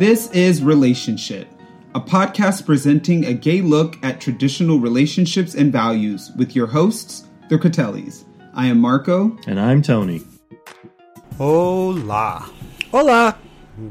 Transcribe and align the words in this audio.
This 0.00 0.30
is 0.30 0.62
Relationship, 0.62 1.46
a 1.94 2.00
podcast 2.00 2.64
presenting 2.64 3.26
a 3.26 3.34
gay 3.34 3.60
look 3.60 4.02
at 4.02 4.18
traditional 4.18 4.78
relationships 4.78 5.54
and 5.54 5.70
values 5.70 6.30
with 6.38 6.56
your 6.56 6.66
hosts, 6.66 7.28
the 7.50 7.58
Critellis. 7.58 8.24
I 8.54 8.68
am 8.68 8.80
Marco. 8.80 9.36
And 9.46 9.60
I'm 9.60 9.82
Tony. 9.82 10.22
Hola. 11.36 12.48
Hola. 12.90 13.36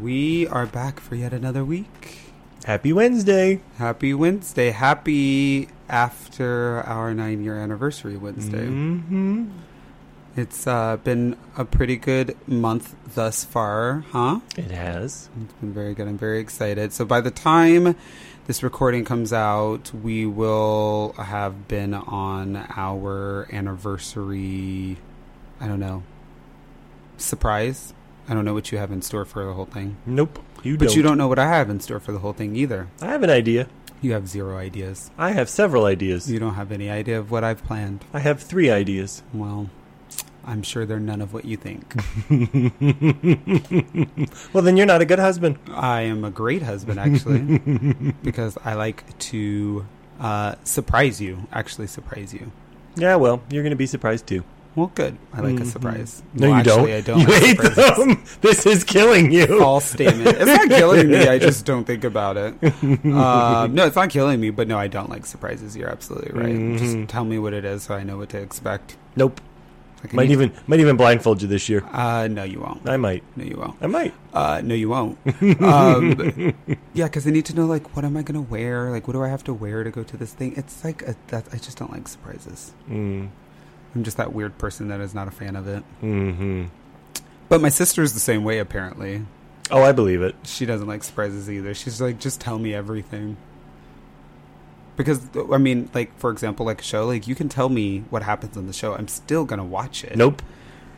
We 0.01 0.47
are 0.47 0.65
back 0.65 0.99
for 0.99 1.13
yet 1.13 1.31
another 1.31 1.63
week. 1.63 2.31
Happy 2.65 2.91
Wednesday. 2.91 3.61
Happy 3.77 4.15
Wednesday. 4.15 4.71
Happy 4.71 5.69
after 5.89 6.81
our 6.87 7.13
nine 7.13 7.43
year 7.43 7.55
anniversary 7.55 8.17
Wednesday. 8.17 8.65
Mm-hmm. 8.65 9.51
It's 10.35 10.67
uh, 10.67 10.97
been 10.97 11.35
a 11.57 11.65
pretty 11.65 11.97
good 11.97 12.37
month 12.47 12.95
thus 13.13 13.43
far, 13.43 14.05
huh? 14.11 14.39
It 14.57 14.71
has. 14.71 15.29
It's 15.41 15.53
been 15.53 15.73
very 15.73 15.93
good. 15.93 16.07
I'm 16.07 16.17
very 16.17 16.39
excited. 16.39 16.93
So 16.93 17.03
by 17.03 17.19
the 17.19 17.31
time 17.31 17.95
this 18.47 18.63
recording 18.63 19.03
comes 19.03 19.33
out, 19.33 19.93
we 19.93 20.25
will 20.25 21.13
have 21.17 21.67
been 21.67 21.93
on 21.93 22.55
our 22.77 23.47
anniversary. 23.51 24.97
I 25.59 25.67
don't 25.67 25.79
know. 25.79 26.03
Surprise. 27.17 27.93
I 28.29 28.33
don't 28.33 28.45
know 28.45 28.53
what 28.53 28.71
you 28.71 28.77
have 28.77 28.91
in 28.91 29.01
store 29.01 29.25
for 29.25 29.43
the 29.43 29.53
whole 29.53 29.65
thing. 29.65 29.97
Nope. 30.05 30.39
You 30.63 30.77
But 30.77 30.89
don't. 30.89 30.95
you 30.97 31.01
don't 31.01 31.17
know 31.17 31.27
what 31.27 31.39
I 31.39 31.47
have 31.47 31.69
in 31.69 31.79
store 31.79 31.99
for 31.99 32.11
the 32.11 32.19
whole 32.19 32.33
thing 32.33 32.55
either. 32.55 32.87
I 33.01 33.07
have 33.07 33.23
an 33.23 33.29
idea. 33.29 33.67
You 34.01 34.13
have 34.13 34.29
zero 34.29 34.57
ideas. 34.57 35.11
I 35.17 35.31
have 35.31 35.49
several 35.49 35.85
ideas. 35.85 36.31
You 36.31 36.39
don't 36.39 36.53
have 36.53 36.71
any 36.71 36.89
idea 36.89 37.19
of 37.19 37.31
what 37.31 37.43
I've 37.43 37.63
planned. 37.65 38.05
I 38.13 38.19
have 38.19 38.41
three 38.41 38.69
ideas. 38.69 39.23
Well, 39.33 39.69
I'm 40.49 40.63
sure 40.63 40.85
they're 40.85 40.99
none 40.99 41.21
of 41.21 41.33
what 41.33 41.45
you 41.45 41.57
think. 41.57 41.95
Well, 44.53 44.63
then 44.63 44.77
you're 44.77 44.85
not 44.87 45.01
a 45.01 45.05
good 45.05 45.19
husband. 45.19 45.57
I 45.71 46.01
am 46.01 46.23
a 46.25 46.31
great 46.31 46.61
husband, 46.63 46.99
actually, 46.99 47.59
because 48.23 48.57
I 48.65 48.73
like 48.73 49.17
to 49.29 49.85
uh, 50.19 50.55
surprise 50.63 51.21
you. 51.21 51.47
Actually, 51.51 51.87
surprise 51.87 52.33
you. 52.33 52.51
Yeah, 52.95 53.15
well, 53.15 53.41
you're 53.51 53.63
going 53.63 53.71
to 53.71 53.75
be 53.77 53.85
surprised 53.85 54.27
too. 54.27 54.43
Well, 54.75 54.91
good. 54.95 55.17
I 55.33 55.41
like 55.41 55.59
a 55.59 55.63
Mhm. 55.63 55.71
surprise. 55.71 56.23
No, 56.33 56.49
Well, 56.49 56.65
you 56.65 56.71
actually, 56.71 56.91
don't. 56.91 56.91
I 56.91 57.01
don't. 57.01 57.19
You 57.19 57.25
hate 57.47 57.61
surprises. 57.61 57.97
them. 58.05 58.23
This 58.41 58.65
is 58.65 58.83
killing 58.83 59.31
you. 59.31 59.45
False 59.59 59.85
statement. 59.85 60.27
It's 60.37 60.45
not 60.45 60.69
killing 60.69 61.09
me. 61.09 61.27
I 61.27 61.37
just 61.39 61.65
don't 61.65 61.85
think 61.85 62.03
about 62.03 62.37
it. 62.37 62.53
Um, 63.05 63.73
no, 63.75 63.85
it's 63.85 63.95
not 63.95 64.09
killing 64.09 64.39
me. 64.39 64.49
But 64.51 64.67
no, 64.67 64.77
I 64.77 64.87
don't 64.87 65.09
like 65.09 65.25
surprises. 65.25 65.75
You're 65.75 65.89
absolutely 65.89 66.39
right. 66.39 66.55
Mhm. 66.55 66.77
Just 66.77 67.09
tell 67.09 67.25
me 67.25 67.39
what 67.39 67.53
it 67.53 67.65
is 67.65 67.83
so 67.83 67.95
I 67.95 68.03
know 68.03 68.17
what 68.17 68.29
to 68.29 68.37
expect. 68.39 68.95
Nope. 69.15 69.41
Like, 70.03 70.13
Might 70.13 70.31
even 70.31 70.53
might 70.67 70.79
even 70.79 70.95
blindfold 70.95 71.41
you 71.41 71.47
this 71.49 71.67
year. 71.67 71.83
Uh, 71.91 72.27
no, 72.29 72.43
you 72.43 72.61
won't. 72.61 72.87
I 72.87 72.95
might. 72.95 73.21
No, 73.35 73.43
you 73.43 73.57
won't. 73.57 73.75
I 73.81 73.87
might. 73.87 74.13
Uh, 74.33 74.61
no, 74.63 74.73
you 74.73 74.87
won't. 74.89 75.17
um, 75.61 76.53
yeah, 76.93 77.05
because 77.05 77.27
I 77.27 77.31
need 77.31 77.45
to 77.47 77.55
know 77.55 77.65
like 77.65 77.95
what 77.95 78.05
am 78.05 78.15
I 78.15 78.21
gonna 78.21 78.41
wear? 78.41 78.91
Like, 78.91 79.07
what 79.07 79.13
do 79.13 79.23
I 79.23 79.27
have 79.27 79.43
to 79.45 79.53
wear 79.53 79.83
to 79.83 79.91
go 79.91 80.03
to 80.03 80.15
this 80.17 80.33
thing? 80.33 80.53
It's 80.55 80.83
like 80.85 81.01
a, 81.01 81.15
that. 81.27 81.47
I 81.51 81.57
just 81.57 81.77
don't 81.77 81.91
like 81.91 82.07
surprises. 82.07 82.73
Mm. 82.89 83.29
I'm 83.95 84.03
just 84.03 84.17
that 84.17 84.31
weird 84.33 84.57
person 84.57 84.87
that 84.89 85.01
is 85.01 85.13
not 85.13 85.27
a 85.27 85.31
fan 85.31 85.55
of 85.55 85.67
it. 85.67 85.83
Hmm. 85.99 86.65
But 87.49 87.59
my 87.59 87.69
sister's 87.69 88.13
the 88.13 88.19
same 88.19 88.43
way. 88.43 88.59
Apparently, 88.59 89.25
Oh, 89.71 89.83
I 89.83 89.91
believe 89.91 90.21
it. 90.21 90.35
she 90.43 90.65
doesn't 90.65 90.87
like 90.87 91.03
surprises 91.03 91.49
either. 91.49 91.73
She's 91.73 91.99
like, 91.99 92.19
just 92.19 92.39
tell 92.39 92.57
me 92.59 92.73
everything. 92.73 93.35
Because 94.99 95.21
I 95.49 95.57
mean, 95.57 95.89
like 95.93 96.15
for 96.19 96.29
example, 96.29 96.65
like 96.65 96.81
a 96.81 96.83
show, 96.83 97.05
like 97.07 97.25
you 97.25 97.33
can 97.33 97.47
tell 97.47 97.69
me 97.69 97.99
what 98.09 98.21
happens 98.21 98.57
on 98.57 98.67
the 98.67 98.73
show. 98.73 98.93
I'm 98.95 99.07
still 99.07 99.45
gonna 99.45 99.63
watch 99.63 100.03
it. 100.03 100.17
Nope. 100.17 100.41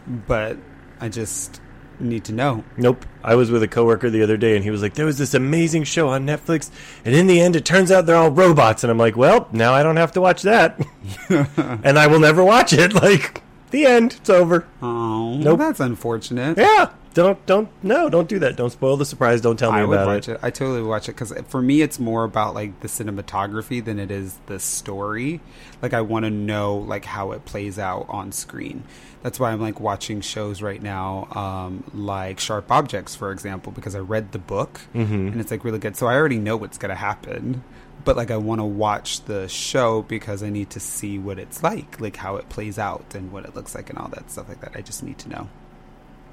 But 0.07 0.57
I 0.99 1.07
just 1.07 1.61
need 1.99 2.23
to 2.25 2.33
know. 2.33 2.63
Nope. 2.77 3.05
I 3.23 3.35
was 3.35 3.51
with 3.51 3.61
a 3.61 3.67
coworker 3.67 4.09
the 4.09 4.23
other 4.23 4.37
day 4.37 4.55
and 4.55 4.63
he 4.63 4.71
was 4.71 4.81
like, 4.81 4.95
There 4.95 5.05
was 5.05 5.19
this 5.19 5.35
amazing 5.35 5.83
show 5.83 6.09
on 6.09 6.25
Netflix, 6.25 6.71
and 7.05 7.13
in 7.13 7.27
the 7.27 7.39
end 7.39 7.55
it 7.55 7.63
turns 7.63 7.91
out 7.91 8.07
they're 8.07 8.15
all 8.15 8.31
robots. 8.31 8.83
And 8.83 8.89
I'm 8.89 8.97
like, 8.97 9.15
Well, 9.15 9.47
now 9.51 9.75
I 9.75 9.83
don't 9.83 9.97
have 9.97 10.13
to 10.13 10.21
watch 10.21 10.41
that. 10.41 10.83
and 11.29 11.99
I 11.99 12.07
will 12.07 12.19
never 12.19 12.43
watch 12.43 12.73
it. 12.73 12.93
Like, 13.01 13.43
the 13.69 13.85
end. 13.85 14.13
It's 14.13 14.31
over. 14.31 14.65
Oh, 14.81 15.35
Nope. 15.37 15.59
that's 15.59 15.79
unfortunate. 15.79 16.57
Yeah. 16.57 16.89
Don't 17.13 17.45
don't 17.45 17.67
no, 17.83 18.09
don't 18.09 18.29
do 18.29 18.39
that. 18.39 18.55
Don't 18.55 18.69
spoil 18.69 18.95
the 18.95 19.05
surprise. 19.05 19.41
Don't 19.41 19.57
tell 19.59 19.71
me 19.73 19.79
I 19.79 19.83
would 19.85 19.95
about 19.97 20.07
watch 20.07 20.29
it. 20.29 20.33
it. 20.33 20.39
I 20.41 20.49
totally 20.49 20.81
watch 20.81 21.09
it 21.09 21.13
because 21.13 21.33
for 21.49 21.61
me, 21.61 21.81
it's 21.81 21.99
more 21.99 22.23
about 22.23 22.53
like 22.53 22.79
the 22.79 22.87
cinematography 22.87 23.83
than 23.83 23.99
it 23.99 24.11
is 24.11 24.39
the 24.45 24.59
story. 24.59 25.41
Like 25.81 25.93
I 25.93 26.01
want 26.01 26.23
to 26.23 26.29
know 26.31 26.77
like 26.77 27.03
how 27.03 27.33
it 27.33 27.43
plays 27.43 27.77
out 27.77 28.05
on 28.07 28.31
screen. 28.31 28.83
That's 29.23 29.39
why 29.41 29.51
I'm 29.51 29.59
like 29.59 29.79
watching 29.81 30.21
shows 30.21 30.61
right 30.61 30.81
now, 30.81 31.27
um, 31.31 31.83
like 31.93 32.39
Sharp 32.39 32.71
Objects, 32.71 33.13
for 33.13 33.31
example, 33.31 33.71
because 33.73 33.93
I 33.93 33.99
read 33.99 34.31
the 34.31 34.39
book 34.39 34.79
Mm-hmm. 34.95 35.13
and 35.27 35.41
it's 35.41 35.51
like 35.51 35.63
really 35.65 35.79
good. 35.79 35.97
So 35.97 36.07
I 36.07 36.15
already 36.15 36.39
know 36.39 36.55
what's 36.55 36.77
gonna 36.77 36.95
happen, 36.95 37.63
but 38.05 38.15
like 38.15 38.31
I 38.31 38.37
want 38.37 38.61
to 38.61 38.65
watch 38.65 39.25
the 39.25 39.49
show 39.49 40.01
because 40.01 40.41
I 40.43 40.49
need 40.49 40.69
to 40.71 40.79
see 40.79 41.19
what 41.19 41.39
it's 41.39 41.61
like, 41.61 41.99
like 41.99 42.15
how 42.15 42.37
it 42.37 42.47
plays 42.47 42.79
out 42.79 43.13
and 43.15 43.33
what 43.33 43.43
it 43.45 43.53
looks 43.53 43.75
like 43.75 43.89
and 43.89 43.99
all 43.99 44.07
that 44.09 44.31
stuff 44.31 44.47
like 44.47 44.61
that. 44.61 44.71
I 44.75 44.81
just 44.81 45.03
need 45.03 45.17
to 45.19 45.29
know. 45.29 45.49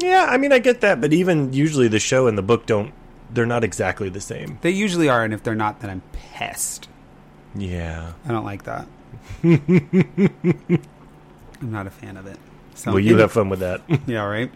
Yeah, 0.01 0.27
I 0.29 0.39
mean 0.39 0.53
I 0.53 0.59
get 0.59 0.81
that, 0.83 1.01
but 1.01 1.13
even 1.13 1.53
usually 1.53 1.89
the 1.89 1.99
show 1.99 2.27
and 2.27 2.39
the 2.39 2.43
book 2.43 2.67
don't 2.67 2.93
they're 3.31 3.47
not 3.47 3.65
exactly 3.65 4.09
the 4.09 4.21
same. 4.21 4.59
They 4.63 4.71
usually 4.71 5.09
are, 5.09 5.25
and 5.25 5.35
if 5.35 5.43
they're 5.43 5.55
not, 5.55 5.81
then 5.81 5.91
I'm 5.91 6.03
pissed. 6.13 6.89
Yeah. 7.55 8.13
I 8.25 8.29
don't 8.29 8.45
like 8.45 8.65
that. 8.65 8.87
I'm 9.43 10.81
not 11.61 11.87
a 11.87 11.91
fan 11.91 12.17
of 12.17 12.27
it. 12.27 12.39
So, 12.75 12.93
well, 12.93 13.01
you 13.01 13.17
have 13.19 13.33
fun 13.33 13.49
with 13.49 13.61
that. 13.61 13.83
yeah, 14.07 14.25
right. 14.25 14.51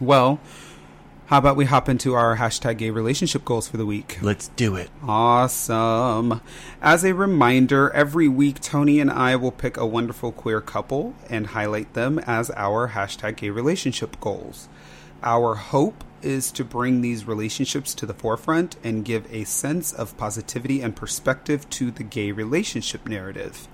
Well, 0.00 0.40
how 1.26 1.38
about 1.38 1.56
we 1.56 1.64
hop 1.64 1.88
into 1.88 2.14
our 2.14 2.36
hashtag 2.36 2.78
gay 2.78 2.90
relationship 2.90 3.44
goals 3.44 3.68
for 3.68 3.76
the 3.76 3.86
week? 3.86 4.18
Let's 4.20 4.48
do 4.48 4.76
it. 4.76 4.90
Awesome. 5.02 6.40
As 6.82 7.04
a 7.04 7.14
reminder, 7.14 7.90
every 7.90 8.28
week 8.28 8.60
Tony 8.60 9.00
and 9.00 9.10
I 9.10 9.36
will 9.36 9.52
pick 9.52 9.76
a 9.76 9.86
wonderful 9.86 10.32
queer 10.32 10.60
couple 10.60 11.14
and 11.30 11.48
highlight 11.48 11.94
them 11.94 12.18
as 12.20 12.50
our 12.50 12.90
hashtag 12.90 13.36
gay 13.36 13.50
relationship 13.50 14.20
goals. 14.20 14.68
Our 15.22 15.54
hope 15.54 16.04
is 16.20 16.52
to 16.52 16.64
bring 16.64 17.00
these 17.00 17.26
relationships 17.26 17.94
to 17.94 18.06
the 18.06 18.14
forefront 18.14 18.76
and 18.84 19.04
give 19.04 19.32
a 19.32 19.44
sense 19.44 19.92
of 19.92 20.16
positivity 20.16 20.80
and 20.80 20.94
perspective 20.94 21.68
to 21.70 21.90
the 21.90 22.04
gay 22.04 22.32
relationship 22.32 23.08
narrative. 23.08 23.68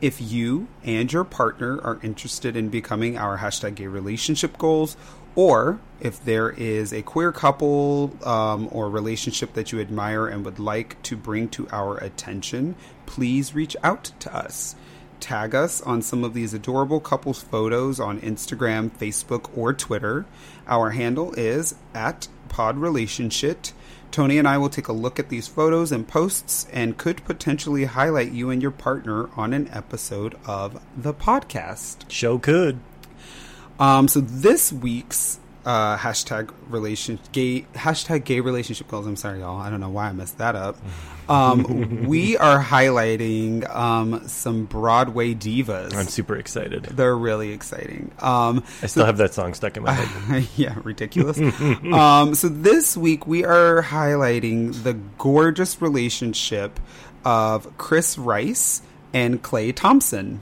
If 0.00 0.20
you 0.20 0.68
and 0.84 1.12
your 1.12 1.24
partner 1.24 1.80
are 1.82 1.98
interested 2.02 2.56
in 2.56 2.68
becoming 2.68 3.18
our 3.18 3.38
hashtag 3.38 3.74
gay 3.74 3.88
relationship 3.88 4.56
goals, 4.56 4.96
or 5.38 5.78
if 6.00 6.24
there 6.24 6.50
is 6.50 6.92
a 6.92 7.00
queer 7.00 7.30
couple 7.30 8.12
um, 8.24 8.68
or 8.72 8.90
relationship 8.90 9.52
that 9.52 9.70
you 9.70 9.80
admire 9.80 10.26
and 10.26 10.44
would 10.44 10.58
like 10.58 11.00
to 11.04 11.16
bring 11.16 11.48
to 11.48 11.68
our 11.70 11.96
attention, 11.98 12.74
please 13.06 13.54
reach 13.54 13.76
out 13.84 14.10
to 14.18 14.34
us. 14.34 14.74
Tag 15.20 15.54
us 15.54 15.80
on 15.82 16.02
some 16.02 16.24
of 16.24 16.34
these 16.34 16.54
adorable 16.54 16.98
couples 16.98 17.40
photos 17.40 18.00
on 18.00 18.20
Instagram, 18.20 18.90
Facebook, 18.90 19.48
or 19.56 19.72
Twitter. 19.72 20.26
Our 20.66 20.90
handle 20.90 21.32
is 21.34 21.76
at 21.94 22.26
podrelationship. 22.48 23.72
Tony 24.10 24.38
and 24.38 24.48
I 24.48 24.58
will 24.58 24.70
take 24.70 24.88
a 24.88 24.92
look 24.92 25.20
at 25.20 25.28
these 25.28 25.46
photos 25.46 25.92
and 25.92 26.08
posts 26.08 26.66
and 26.72 26.98
could 26.98 27.24
potentially 27.24 27.84
highlight 27.84 28.32
you 28.32 28.50
and 28.50 28.60
your 28.60 28.72
partner 28.72 29.30
on 29.36 29.52
an 29.52 29.68
episode 29.72 30.34
of 30.46 30.82
the 30.96 31.14
podcast. 31.14 32.10
Show 32.10 32.38
could. 32.38 32.80
Um, 33.78 34.08
so 34.08 34.20
this 34.20 34.72
week's 34.72 35.38
uh, 35.68 35.98
hashtag 35.98 36.50
relation 36.68 37.18
gay 37.32 37.66
hashtag 37.74 38.24
gay 38.24 38.40
relationship 38.40 38.88
goals. 38.88 39.06
I'm 39.06 39.16
sorry, 39.16 39.40
y'all. 39.40 39.60
I 39.60 39.68
don't 39.68 39.80
know 39.80 39.90
why 39.90 40.08
I 40.08 40.12
messed 40.12 40.38
that 40.38 40.56
up. 40.56 40.78
Um, 41.28 42.04
we 42.06 42.38
are 42.38 42.62
highlighting 42.62 43.68
um, 43.74 44.26
some 44.26 44.64
Broadway 44.64 45.34
divas. 45.34 45.94
I'm 45.94 46.06
super 46.06 46.36
excited. 46.36 46.84
They're 46.84 47.16
really 47.16 47.52
exciting. 47.52 48.12
Um, 48.20 48.64
I 48.82 48.86
still 48.86 49.04
have 49.04 49.18
that 49.18 49.34
song 49.34 49.52
stuck 49.52 49.76
in 49.76 49.82
my 49.82 49.92
head. 49.92 50.48
yeah, 50.56 50.74
ridiculous. 50.82 51.38
um, 51.92 52.34
so 52.34 52.48
this 52.48 52.96
week 52.96 53.26
we 53.26 53.44
are 53.44 53.82
highlighting 53.82 54.84
the 54.84 54.94
gorgeous 55.18 55.82
relationship 55.82 56.80
of 57.26 57.76
Chris 57.76 58.16
Rice 58.16 58.80
and 59.12 59.42
Clay 59.42 59.72
Thomson. 59.72 60.40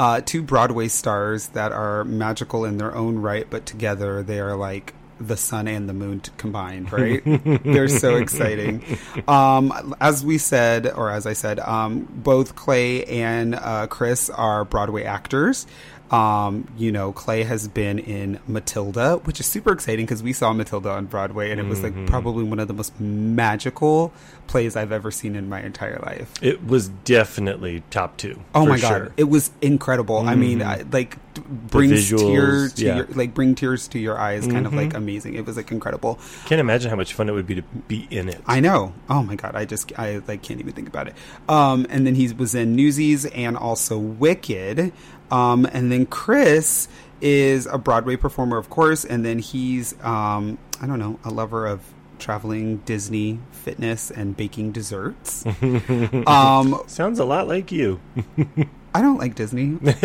Uh, 0.00 0.22
two 0.22 0.40
Broadway 0.42 0.88
stars 0.88 1.48
that 1.48 1.72
are 1.72 2.04
magical 2.04 2.64
in 2.64 2.78
their 2.78 2.94
own 2.94 3.18
right, 3.18 3.46
but 3.50 3.66
together 3.66 4.22
they 4.22 4.40
are 4.40 4.56
like 4.56 4.94
the 5.20 5.36
sun 5.36 5.68
and 5.68 5.86
the 5.90 5.92
moon 5.92 6.22
combined, 6.38 6.90
right? 6.90 7.20
They're 7.64 7.86
so 7.86 8.16
exciting. 8.16 8.82
Um, 9.28 9.94
as 10.00 10.24
we 10.24 10.38
said, 10.38 10.90
or 10.90 11.10
as 11.10 11.26
I 11.26 11.34
said, 11.34 11.60
um, 11.60 12.08
both 12.10 12.56
Clay 12.56 13.04
and 13.04 13.54
uh, 13.54 13.88
Chris 13.88 14.30
are 14.30 14.64
Broadway 14.64 15.04
actors. 15.04 15.66
Um, 16.10 16.66
you 16.76 16.90
know, 16.90 17.12
Clay 17.12 17.44
has 17.44 17.68
been 17.68 17.98
in 18.00 18.40
Matilda, 18.48 19.18
which 19.18 19.38
is 19.38 19.46
super 19.46 19.70
exciting 19.72 20.06
because 20.06 20.22
we 20.22 20.32
saw 20.32 20.52
Matilda 20.52 20.90
on 20.90 21.06
Broadway, 21.06 21.50
and 21.52 21.60
it 21.60 21.66
was 21.66 21.82
like 21.82 21.90
Mm-hmm. 21.90 22.06
probably 22.06 22.44
one 22.44 22.58
of 22.58 22.68
the 22.68 22.74
most 22.74 22.98
magical 23.00 24.12
plays 24.46 24.74
I've 24.76 24.92
ever 24.92 25.10
seen 25.10 25.36
in 25.36 25.48
my 25.48 25.60
entire 25.62 25.98
life. 26.00 26.32
It 26.42 26.64
was 26.66 26.88
definitely 26.88 27.82
top 27.90 28.16
two. 28.16 28.40
Oh 28.54 28.66
my 28.66 28.78
god, 28.78 28.88
sure. 28.88 28.98
Mm-hmm. 29.06 29.14
it 29.18 29.28
was 29.28 29.50
incredible. 29.60 30.18
I 30.18 30.34
mean, 30.34 30.62
I, 30.62 30.82
like 30.90 31.16
brings 31.34 32.08
tears 32.08 32.72
to 32.74 32.84
yeah. 32.84 32.90
Mm-hmm. 32.90 32.96
your 32.98 33.06
like 33.16 33.34
bring 33.34 33.54
tears 33.54 33.88
to 33.88 33.98
your 33.98 34.18
eyes. 34.18 34.46
Kind 34.46 34.66
of 34.66 34.74
like 34.74 34.94
amazing. 34.94 35.34
It 35.34 35.46
was 35.46 35.56
like 35.56 35.70
incredible. 35.70 36.18
Can't 36.46 36.60
imagine 36.60 36.90
how 36.90 36.96
much 36.96 37.14
fun 37.14 37.28
it 37.28 37.32
would 37.32 37.46
be 37.46 37.56
to 37.56 37.62
be 37.62 38.06
in 38.10 38.28
it. 38.28 38.40
I 38.46 38.60
know. 38.60 38.92
Oh 39.08 39.22
my 39.22 39.36
god, 39.36 39.54
I 39.54 39.64
just 39.64 39.92
I 39.98 40.18
like 40.26 40.42
can't 40.42 40.60
even 40.60 40.72
think 40.72 40.88
about 40.88 41.08
it. 41.08 41.14
Um, 41.48 41.86
and 41.88 42.06
then 42.06 42.14
he 42.14 42.32
was 42.32 42.54
in 42.54 42.74
Newsies 42.74 43.26
and 43.26 43.56
also 43.56 43.98
Wicked. 43.98 44.92
Um, 45.30 45.66
and 45.72 45.90
then 45.90 46.06
Chris 46.06 46.88
is 47.20 47.66
a 47.66 47.78
Broadway 47.78 48.16
performer, 48.16 48.56
of 48.56 48.70
course, 48.70 49.04
and 49.04 49.24
then 49.24 49.38
he's 49.38 49.94
um, 50.02 50.58
I 50.80 50.86
don't 50.86 50.98
know, 50.98 51.18
a 51.24 51.30
lover 51.30 51.66
of 51.66 51.82
traveling, 52.18 52.78
Disney, 52.78 53.40
fitness, 53.50 54.10
and 54.10 54.36
baking 54.36 54.72
desserts. 54.72 55.44
um, 56.26 56.82
Sounds 56.86 57.18
a 57.18 57.24
lot 57.24 57.48
like 57.48 57.72
you. 57.72 58.00
I 58.94 59.02
don't 59.02 59.18
like 59.18 59.34
Disney. 59.34 59.78
it's 59.82 59.96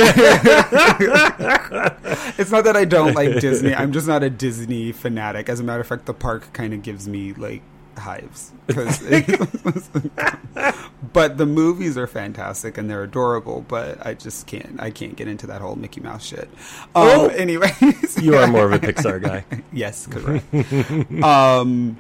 not 2.51 2.65
that 2.65 2.75
I 2.75 2.85
don't 2.85 3.13
like 3.15 3.39
Disney. 3.39 3.73
I'm 3.73 3.91
just 3.91 4.07
not 4.07 4.23
a 4.23 4.29
Disney 4.29 4.91
fanatic. 4.91 5.49
As 5.49 5.59
a 5.59 5.63
matter 5.63 5.81
of 5.81 5.87
fact, 5.87 6.05
the 6.05 6.13
park 6.13 6.53
kind 6.53 6.73
of 6.73 6.83
gives 6.83 7.07
me 7.07 7.33
like 7.33 7.61
hives. 7.97 8.51
but 11.13 11.37
the 11.37 11.45
movies 11.45 11.97
are 11.97 12.07
fantastic 12.07 12.77
and 12.77 12.89
they're 12.89 13.03
adorable. 13.03 13.65
But 13.67 14.05
I 14.05 14.13
just 14.13 14.47
can't. 14.47 14.79
I 14.79 14.91
can't 14.91 15.15
get 15.15 15.27
into 15.27 15.47
that 15.47 15.61
whole 15.61 15.75
Mickey 15.75 16.01
Mouse 16.01 16.25
shit. 16.25 16.49
Um, 16.95 16.95
Oh! 16.95 17.27
anyways, 17.27 18.21
You 18.21 18.35
are 18.35 18.47
more 18.47 18.65
of 18.65 18.73
a 18.73 18.79
Pixar 18.79 19.21
guy. 19.21 19.45
yes, 19.73 20.07
correct. 20.07 21.23
um, 21.23 21.97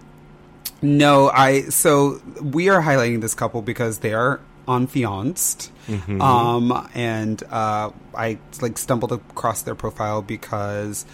no, 0.81 1.29
I. 1.29 1.63
So 1.69 2.21
we 2.41 2.69
are 2.69 2.81
highlighting 2.81 3.21
this 3.21 3.33
couple 3.33 3.61
because 3.61 3.99
they 3.99 4.13
are 4.13 4.41
unfianced. 4.67 5.71
Mm-hmm. 5.87 6.21
Um, 6.21 6.89
and 6.95 7.41
uh, 7.51 7.91
I 8.15 8.39
like 8.61 8.77
stumbled 8.77 9.11
across 9.11 9.61
their 9.61 9.75
profile 9.75 10.21
because 10.21 11.05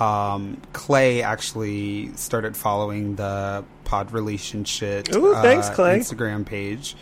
um, 0.00 0.60
Clay 0.72 1.22
actually 1.22 2.12
started 2.16 2.56
following 2.56 3.16
the 3.16 3.64
Pod 3.84 4.12
Relationship. 4.12 5.14
Ooh, 5.14 5.34
thanks, 5.34 5.68
uh, 5.68 5.74
Clay. 5.74 5.98
Instagram 5.98 6.46
page. 6.46 6.96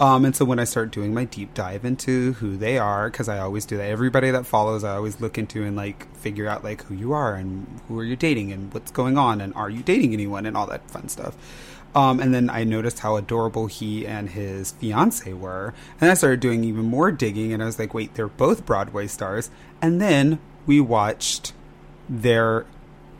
Um, 0.00 0.24
and 0.24 0.34
so 0.34 0.44
when 0.44 0.60
I 0.60 0.64
start 0.64 0.92
doing 0.92 1.12
my 1.12 1.24
deep 1.24 1.54
dive 1.54 1.84
into 1.84 2.34
who 2.34 2.56
they 2.56 2.78
are, 2.78 3.10
because 3.10 3.28
I 3.28 3.40
always 3.40 3.66
do 3.66 3.76
that, 3.78 3.90
everybody 3.90 4.30
that 4.30 4.46
follows, 4.46 4.84
I 4.84 4.94
always 4.94 5.20
look 5.20 5.38
into 5.38 5.64
and 5.64 5.76
like 5.76 6.14
figure 6.16 6.46
out 6.46 6.62
like 6.62 6.84
who 6.84 6.94
you 6.94 7.12
are 7.12 7.34
and 7.34 7.80
who 7.88 7.98
are 7.98 8.04
you 8.04 8.14
dating 8.14 8.52
and 8.52 8.72
what's 8.72 8.92
going 8.92 9.18
on 9.18 9.40
and 9.40 9.52
are 9.54 9.68
you 9.68 9.82
dating 9.82 10.12
anyone 10.12 10.46
and 10.46 10.56
all 10.56 10.68
that 10.68 10.88
fun 10.88 11.08
stuff. 11.08 11.36
Um, 11.96 12.20
and 12.20 12.32
then 12.32 12.48
I 12.48 12.62
noticed 12.62 13.00
how 13.00 13.16
adorable 13.16 13.66
he 13.66 14.06
and 14.06 14.30
his 14.30 14.70
fiance 14.72 15.32
were, 15.32 15.74
and 16.00 16.10
I 16.10 16.14
started 16.14 16.38
doing 16.38 16.62
even 16.62 16.84
more 16.84 17.10
digging, 17.10 17.52
and 17.52 17.62
I 17.62 17.66
was 17.66 17.78
like, 17.78 17.94
wait, 17.94 18.14
they're 18.14 18.28
both 18.28 18.66
Broadway 18.66 19.06
stars. 19.06 19.50
And 19.80 20.00
then 20.00 20.38
we 20.66 20.80
watched 20.80 21.54
their 22.08 22.64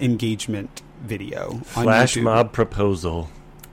engagement 0.00 0.82
video 1.02 1.58
Flash 1.64 2.16
mob 2.16 2.52
proposal. 2.52 3.30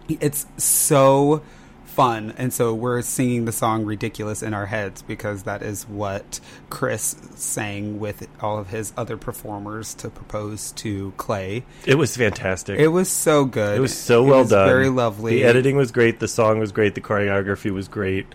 it's 0.08 0.46
so 0.58 1.42
fun 1.86 2.34
and 2.38 2.52
so 2.52 2.74
we're 2.74 3.02
singing 3.02 3.46
the 3.46 3.52
song 3.54 3.86
ridiculous 3.86 4.44
in 4.44 4.54
our 4.54 4.66
heads 4.66 5.02
because 5.02 5.44
that 5.44 5.62
is 5.62 5.88
what 5.88 6.42
chris 6.70 7.16
sang 7.36 8.00
with 8.00 8.28
all 8.42 8.58
of 8.60 8.68
his 8.70 8.92
other 8.98 9.16
performers 9.16 9.94
to 9.94 10.10
propose 10.10 10.74
to 10.74 11.14
clay 11.16 11.64
It 11.86 11.96
was 11.96 12.18
fantastic. 12.18 12.80
it 12.80 12.90
was 12.90 13.10
so 13.10 13.46
good 13.46 13.78
It 13.78 13.80
was 13.82 13.98
so 13.98 14.24
well 14.24 14.40
was 14.40 14.50
done. 14.50 14.68
very 14.68 14.90
lovely 14.90 15.38
The 15.38 15.44
editing 15.46 15.78
was 15.78 15.92
great. 15.94 16.20
The 16.20 16.28
song 16.28 16.60
was 16.60 16.72
great. 16.74 16.96
The 16.96 17.02
choreography 17.02 17.72
was 17.72 17.88
great. 17.88 18.28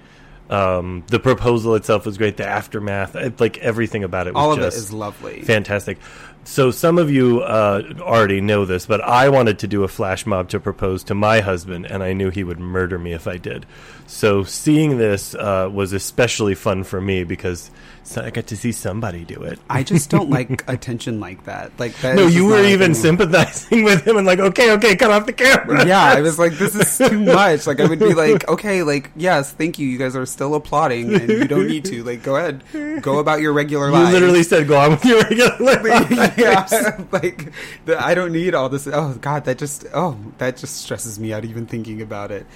Um, 0.48 1.04
the 1.08 1.20
proposal 1.20 1.76
itself 1.76 2.04
was 2.06 2.18
great. 2.18 2.36
The 2.36 2.46
aftermath, 2.46 3.14
like 3.40 3.58
everything 3.58 4.02
about 4.02 4.26
it, 4.26 4.34
was 4.34 4.42
all 4.42 4.52
of 4.52 4.58
it 4.58 4.64
is 4.74 4.92
lovely 4.92 5.42
fantastic. 5.42 5.98
So 6.44 6.70
some 6.70 6.98
of 6.98 7.10
you 7.10 7.42
uh, 7.42 7.82
already 8.00 8.40
know 8.40 8.64
this, 8.64 8.86
but 8.86 9.00
I 9.02 9.28
wanted 9.28 9.58
to 9.60 9.68
do 9.68 9.84
a 9.84 9.88
flash 9.88 10.26
mob 10.26 10.48
to 10.48 10.58
propose 10.58 11.04
to 11.04 11.14
my 11.14 11.40
husband, 11.40 11.86
and 11.86 12.02
I 12.02 12.12
knew 12.12 12.30
he 12.30 12.44
would 12.44 12.58
murder 12.58 12.98
me 12.98 13.12
if 13.12 13.28
I 13.28 13.36
did. 13.36 13.66
So 14.06 14.42
seeing 14.42 14.98
this 14.98 15.34
uh, 15.34 15.68
was 15.72 15.92
especially 15.92 16.54
fun 16.54 16.84
for 16.84 17.00
me 17.00 17.24
because 17.24 17.70
so 18.02 18.22
I 18.22 18.30
got 18.30 18.46
to 18.48 18.56
see 18.56 18.72
somebody 18.72 19.24
do 19.24 19.42
it. 19.42 19.58
i 19.68 19.82
just 19.82 20.10
don't 20.10 20.30
like 20.38 20.64
attention 20.68 21.20
like 21.20 21.44
that 21.44 21.70
like 21.78 21.94
that 21.98 22.16
No, 22.16 22.26
you 22.26 22.46
were 22.46 22.64
even 22.64 22.94
sympathizing 22.94 23.84
with 23.88 24.06
him 24.06 24.16
and 24.16 24.26
like, 24.26 24.38
okay, 24.40 24.72
okay, 24.72 24.96
cut 24.96 25.10
off 25.10 25.26
the 25.26 25.32
camera. 25.32 25.86
yeah, 25.86 26.02
I 26.02 26.20
was 26.20 26.38
like, 26.38 26.52
this 26.54 26.74
is 26.74 26.98
too 26.98 27.20
much. 27.24 27.66
Like, 27.66 27.78
I 27.80 27.86
would 27.86 27.98
be 27.98 28.14
like, 28.14 28.48
okay, 28.48 28.82
like, 28.82 29.10
yes, 29.16 29.52
thank 29.52 29.78
you. 29.78 29.86
You 29.86 29.98
guys 29.98 30.16
are 30.16 30.26
still 30.26 30.54
applauding, 30.54 31.14
and 31.14 31.28
you 31.28 31.46
don't 31.46 31.66
need 31.68 31.84
to. 31.86 32.02
Like, 32.02 32.22
go 32.22 32.36
ahead, 32.36 32.64
go 33.02 33.18
about 33.18 33.40
your 33.40 33.52
regular 33.52 33.86
You 33.86 33.92
life. 33.92 34.12
literally 34.12 34.42
said, 34.42 34.66
"Go 34.66 34.78
on 34.78 34.90
with 34.92 35.04
your 35.04 35.22
regular 35.22 35.56
life." 35.60 36.36
yeah, 36.38 37.04
like 37.12 37.52
the, 37.84 38.02
I 38.04 38.14
don't 38.14 38.32
need 38.32 38.54
all 38.54 38.68
this. 38.68 38.86
Oh 38.86 39.16
God, 39.20 39.44
that 39.44 39.58
just 39.58 39.84
oh 39.94 40.16
that 40.38 40.56
just 40.56 40.76
stresses 40.82 41.18
me 41.20 41.32
out 41.32 41.44
even 41.44 41.66
thinking 41.66 42.00
about 42.02 42.30
it. 42.30 42.46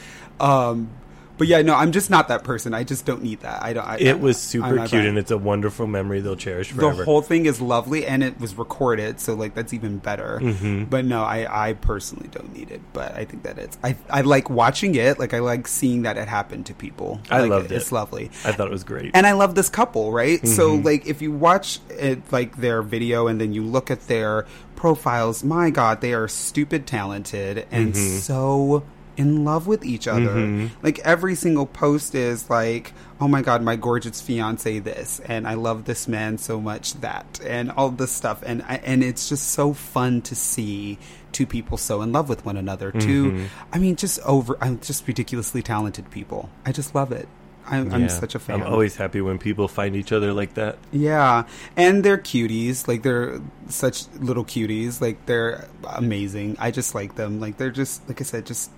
Um, 0.40 0.88
but 1.36 1.46
yeah, 1.48 1.62
no, 1.62 1.74
I'm 1.74 1.90
just 1.92 2.10
not 2.10 2.28
that 2.28 2.44
person. 2.44 2.74
I 2.74 2.84
just 2.84 3.04
don't 3.06 3.22
need 3.22 3.40
that. 3.40 3.62
I 3.62 3.72
don't. 3.72 3.84
I, 3.86 3.96
It 3.98 4.20
was 4.20 4.36
super 4.40 4.76
cute, 4.78 4.90
that. 4.90 5.06
and 5.06 5.18
it's 5.18 5.30
a 5.30 5.38
wonderful 5.38 5.86
memory 5.86 6.20
they'll 6.20 6.36
cherish 6.36 6.70
forever. 6.70 6.96
the 6.98 7.04
whole 7.04 7.22
thing 7.22 7.46
is 7.46 7.60
lovely, 7.60 8.06
and 8.06 8.22
it 8.22 8.38
was 8.40 8.54
recorded, 8.56 9.18
so 9.20 9.34
like 9.34 9.54
that's 9.54 9.72
even 9.72 9.98
better. 9.98 10.38
Mm-hmm. 10.42 10.84
But 10.84 11.04
no, 11.04 11.22
I 11.24 11.68
I 11.70 11.72
personally 11.74 12.28
don't 12.28 12.52
need 12.54 12.70
it. 12.70 12.80
But 12.92 13.14
I 13.14 13.24
think 13.24 13.42
that 13.42 13.58
it's 13.58 13.78
I 13.82 13.96
I 14.10 14.20
like 14.20 14.48
watching 14.50 14.94
it. 14.94 15.18
Like 15.18 15.34
I 15.34 15.40
like 15.40 15.66
seeing 15.68 16.02
that 16.02 16.16
it 16.16 16.28
happened 16.28 16.66
to 16.66 16.74
people. 16.74 17.20
I 17.30 17.40
Like, 17.40 17.50
loved 17.50 17.72
it. 17.72 17.76
It's 17.76 17.90
lovely. 17.92 18.26
I 18.44 18.52
thought 18.52 18.68
it 18.68 18.72
was 18.72 18.84
great. 18.84 19.10
And 19.14 19.26
I 19.26 19.32
love 19.32 19.54
this 19.54 19.68
couple, 19.68 20.12
right? 20.12 20.46
So 20.46 20.70
Mm-hmm. 20.76 20.86
like 20.86 21.06
if 21.06 21.20
you 21.22 21.32
watch 21.32 21.80
it 21.90 22.20
like 22.32 22.56
their 22.58 22.80
video 22.82 23.26
and 23.26 23.40
then 23.40 23.52
you 23.52 23.62
look 23.64 23.90
at 23.90 24.06
their 24.06 24.46
profiles, 24.76 25.42
my 25.42 25.70
god, 25.70 26.00
they 26.00 26.12
are 26.14 26.28
stupid 26.28 26.86
talented 26.86 27.66
and 27.70 27.94
Mm-hmm. 27.94 28.18
so 28.18 28.82
in 29.16 29.44
love 29.44 29.66
with 29.66 29.84
each 29.84 30.06
other. 30.08 30.70
Like 30.82 30.98
every 31.00 31.34
single 31.34 31.66
post 31.66 32.14
is 32.14 32.48
like, 32.50 32.92
"Oh 33.20 33.28
my 33.28 33.42
god, 33.42 33.62
my 33.62 33.76
gorgeous 33.76 34.20
fiance 34.20 34.78
this 34.80 35.20
and 35.24 35.46
I 35.46 35.54
love 35.54 35.84
this 35.84 36.08
man 36.08 36.38
so 36.38 36.60
much 36.60 36.94
that." 36.94 37.40
And 37.44 37.70
all 37.70 37.90
this 37.90 38.12
stuff 38.12 38.42
and 38.44 38.62
I, 38.62 38.76
and 38.84 39.02
it's 39.02 39.28
just 39.28 39.48
so 39.48 39.72
fun 39.72 40.22
to 40.22 40.34
see 40.34 40.98
two 41.32 41.46
people 41.46 41.76
so 41.76 42.00
in 42.02 42.12
love 42.12 42.28
with 42.28 42.44
one 42.44 42.56
another. 42.56 42.92
Two 42.92 43.32
Mm-hmm. 43.32 43.44
I 43.72 43.78
mean 43.78 43.96
just 43.96 44.20
over 44.20 44.56
I'm 44.60 44.80
just 44.80 45.06
ridiculously 45.06 45.62
talented 45.62 46.10
people. 46.10 46.50
I 46.64 46.72
just 46.72 46.94
love 46.94 47.12
it. 47.12 47.28
I'm, 47.66 47.92
I'm 47.92 48.08
such 48.08 48.34
a 48.34 48.38
fan. 48.38 48.60
I'm 48.60 48.66
always 48.70 48.96
happy 48.96 49.20
when 49.20 49.38
people 49.38 49.68
find 49.68 49.96
each 49.96 50.12
other 50.12 50.32
like 50.32 50.54
that. 50.54 50.76
Yeah, 50.92 51.44
and 51.76 52.04
they're 52.04 52.18
cuties. 52.18 52.86
Like 52.86 53.02
they're 53.02 53.40
such 53.68 54.06
little 54.18 54.44
cuties. 54.44 55.00
Like 55.00 55.24
they're 55.26 55.68
amazing. 55.84 56.56
I 56.60 56.70
just 56.70 56.94
like 56.94 57.14
them. 57.16 57.40
Like 57.40 57.56
they're 57.56 57.70
just 57.70 58.06
like 58.08 58.20
I 58.20 58.24
said, 58.24 58.44
just 58.46 58.70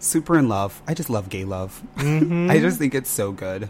super 0.00 0.38
in 0.38 0.48
love. 0.48 0.82
I 0.86 0.94
just 0.94 1.10
love 1.10 1.28
gay 1.28 1.44
love. 1.44 1.82
I 1.96 2.58
just 2.58 2.78
think 2.78 2.94
it's 2.94 3.10
so 3.10 3.32
good. 3.32 3.68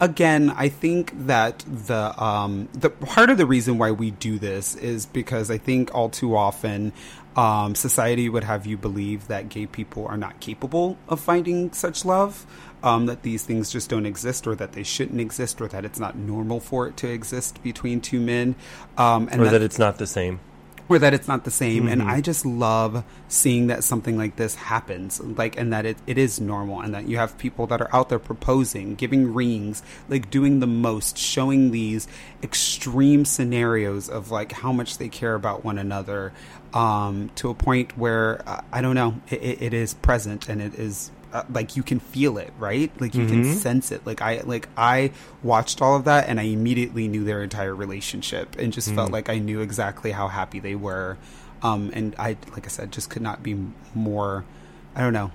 Again, 0.00 0.50
I 0.56 0.68
think 0.68 1.12
that 1.26 1.64
the 1.68 2.20
um 2.22 2.68
the 2.72 2.90
part 2.90 3.30
of 3.30 3.38
the 3.38 3.46
reason 3.46 3.78
why 3.78 3.90
we 3.90 4.10
do 4.10 4.38
this 4.38 4.74
is 4.76 5.06
because 5.06 5.50
I 5.50 5.58
think 5.58 5.94
all 5.94 6.08
too 6.08 6.36
often 6.36 6.92
um, 7.36 7.74
society 7.74 8.28
would 8.28 8.44
have 8.44 8.66
you 8.66 8.76
believe 8.76 9.26
that 9.28 9.48
gay 9.48 9.66
people 9.66 10.06
are 10.06 10.16
not 10.16 10.40
capable 10.40 10.96
of 11.08 11.20
finding 11.20 11.72
such 11.72 12.04
love, 12.04 12.46
um, 12.82 13.06
that 13.06 13.22
these 13.22 13.42
things 13.44 13.70
just 13.70 13.90
don't 13.90 14.06
exist, 14.06 14.46
or 14.46 14.54
that 14.54 14.72
they 14.72 14.82
shouldn't 14.82 15.20
exist, 15.20 15.60
or 15.60 15.68
that 15.68 15.84
it's 15.84 15.98
not 15.98 16.16
normal 16.16 16.60
for 16.60 16.86
it 16.86 16.96
to 16.98 17.08
exist 17.08 17.62
between 17.62 18.00
two 18.00 18.20
men, 18.20 18.54
um, 18.96 19.28
and 19.32 19.40
Or 19.40 19.48
that 19.48 19.62
it's 19.62 19.78
not 19.78 19.98
the 19.98 20.06
same. 20.06 20.40
Or 20.88 20.98
that 20.98 21.14
it's 21.14 21.26
not 21.26 21.44
the 21.44 21.50
same. 21.50 21.88
And 21.88 22.02
I 22.02 22.20
just 22.20 22.44
love 22.44 23.04
seeing 23.28 23.68
that 23.68 23.84
something 23.84 24.18
like 24.18 24.36
this 24.36 24.54
happens, 24.54 25.20
like, 25.20 25.56
and 25.56 25.72
that 25.72 25.86
it, 25.86 25.96
it 26.06 26.18
is 26.18 26.40
normal, 26.40 26.80
and 26.80 26.94
that 26.94 27.08
you 27.08 27.16
have 27.16 27.38
people 27.38 27.66
that 27.68 27.80
are 27.80 27.88
out 27.94 28.08
there 28.10 28.18
proposing, 28.18 28.94
giving 28.94 29.32
rings, 29.32 29.82
like 30.08 30.30
doing 30.30 30.60
the 30.60 30.66
most, 30.66 31.16
showing 31.16 31.70
these 31.70 32.06
extreme 32.42 33.24
scenarios 33.24 34.08
of 34.08 34.30
like 34.30 34.52
how 34.52 34.72
much 34.72 34.98
they 34.98 35.08
care 35.08 35.34
about 35.34 35.64
one 35.64 35.78
another, 35.78 36.32
um, 36.74 37.30
to 37.36 37.48
a 37.48 37.54
point 37.54 37.96
where 37.96 38.42
uh, 38.46 38.60
I 38.72 38.82
don't 38.82 38.94
know, 38.94 39.20
it, 39.30 39.62
it 39.62 39.74
is 39.74 39.94
present 39.94 40.48
and 40.48 40.60
it 40.60 40.74
is. 40.74 41.10
Uh, 41.34 41.42
like 41.52 41.74
you 41.76 41.82
can 41.82 41.98
feel 41.98 42.38
it, 42.38 42.52
right? 42.60 42.92
Like 43.00 43.12
you 43.16 43.26
can 43.26 43.42
sense 43.56 43.90
it. 43.90 44.06
Like 44.06 44.22
I, 44.22 44.42
like 44.44 44.68
I 44.76 45.10
watched 45.42 45.82
all 45.82 45.96
of 45.96 46.04
that, 46.04 46.28
and 46.28 46.38
I 46.38 46.44
immediately 46.44 47.08
knew 47.08 47.24
their 47.24 47.42
entire 47.42 47.74
relationship, 47.74 48.56
and 48.56 48.72
just 48.72 48.94
felt 48.94 49.10
like 49.10 49.28
I 49.28 49.38
knew 49.40 49.60
exactly 49.60 50.12
how 50.12 50.28
happy 50.28 50.60
they 50.60 50.76
were. 50.76 51.18
Um, 51.60 51.90
and 51.92 52.14
I, 52.20 52.36
like 52.52 52.66
I 52.66 52.68
said, 52.68 52.92
just 52.92 53.10
could 53.10 53.20
not 53.22 53.42
be 53.42 53.56
more, 53.96 54.44
I 54.94 55.00
don't 55.00 55.12
know, 55.12 55.32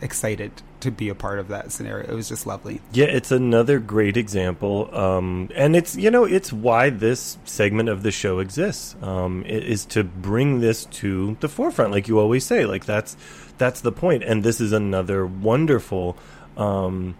excited 0.00 0.50
to 0.80 0.90
be 0.90 1.08
a 1.08 1.14
part 1.14 1.38
of 1.38 1.48
that 1.48 1.72
scenario. 1.72 2.08
It 2.10 2.14
was 2.14 2.28
just 2.28 2.46
lovely. 2.46 2.80
Yeah, 2.92 3.06
it's 3.06 3.30
another 3.32 3.78
great 3.78 4.16
example, 4.16 4.94
um, 4.96 5.50
and 5.54 5.74
it's 5.76 5.96
you 5.96 6.10
know 6.10 6.24
it's 6.24 6.52
why 6.52 6.90
this 6.90 7.36
segment 7.44 7.88
of 7.88 8.02
the 8.02 8.10
show 8.10 8.38
exists 8.38 8.94
um, 9.02 9.44
i- 9.46 9.50
is 9.50 9.84
to 9.86 10.04
bring 10.04 10.60
this 10.60 10.84
to 10.86 11.36
the 11.40 11.48
forefront, 11.48 11.90
like 11.90 12.08
you 12.08 12.18
always 12.18 12.44
say. 12.44 12.64
Like 12.66 12.84
that's 12.86 13.16
that's 13.58 13.80
the 13.80 13.92
point, 13.92 14.22
and 14.22 14.42
this 14.42 14.60
is 14.60 14.72
another 14.72 15.26
wonderful 15.26 16.16
um, 16.56 17.14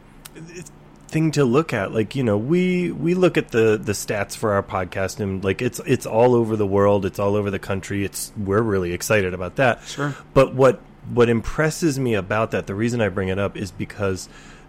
thing 1.08 1.30
to 1.32 1.44
look 1.44 1.72
at. 1.72 1.92
Like 1.92 2.14
you 2.14 2.22
know, 2.22 2.36
we 2.36 2.90
we 2.92 3.14
look 3.14 3.36
at 3.36 3.50
the 3.50 3.78
the 3.82 3.92
stats 3.92 4.36
for 4.36 4.52
our 4.52 4.62
podcast, 4.62 5.20
and 5.20 5.42
like 5.44 5.62
it's 5.62 5.80
it's 5.86 6.06
all 6.06 6.34
over 6.34 6.56
the 6.56 6.66
world, 6.66 7.06
it's 7.06 7.18
all 7.18 7.36
over 7.36 7.50
the 7.50 7.58
country. 7.58 8.04
It's 8.04 8.32
we're 8.36 8.62
really 8.62 8.92
excited 8.92 9.34
about 9.34 9.56
that. 9.56 9.82
Sure. 9.84 10.14
But 10.32 10.54
what 10.54 10.80
what 11.12 11.28
impresses 11.28 11.98
me 11.98 12.14
about 12.14 12.50
that, 12.50 12.66
the 12.66 12.74
reason 12.74 13.00
I 13.00 13.08
bring 13.08 13.28
it 13.28 13.38
up 13.38 13.56
is 13.56 13.70
because 13.70 14.28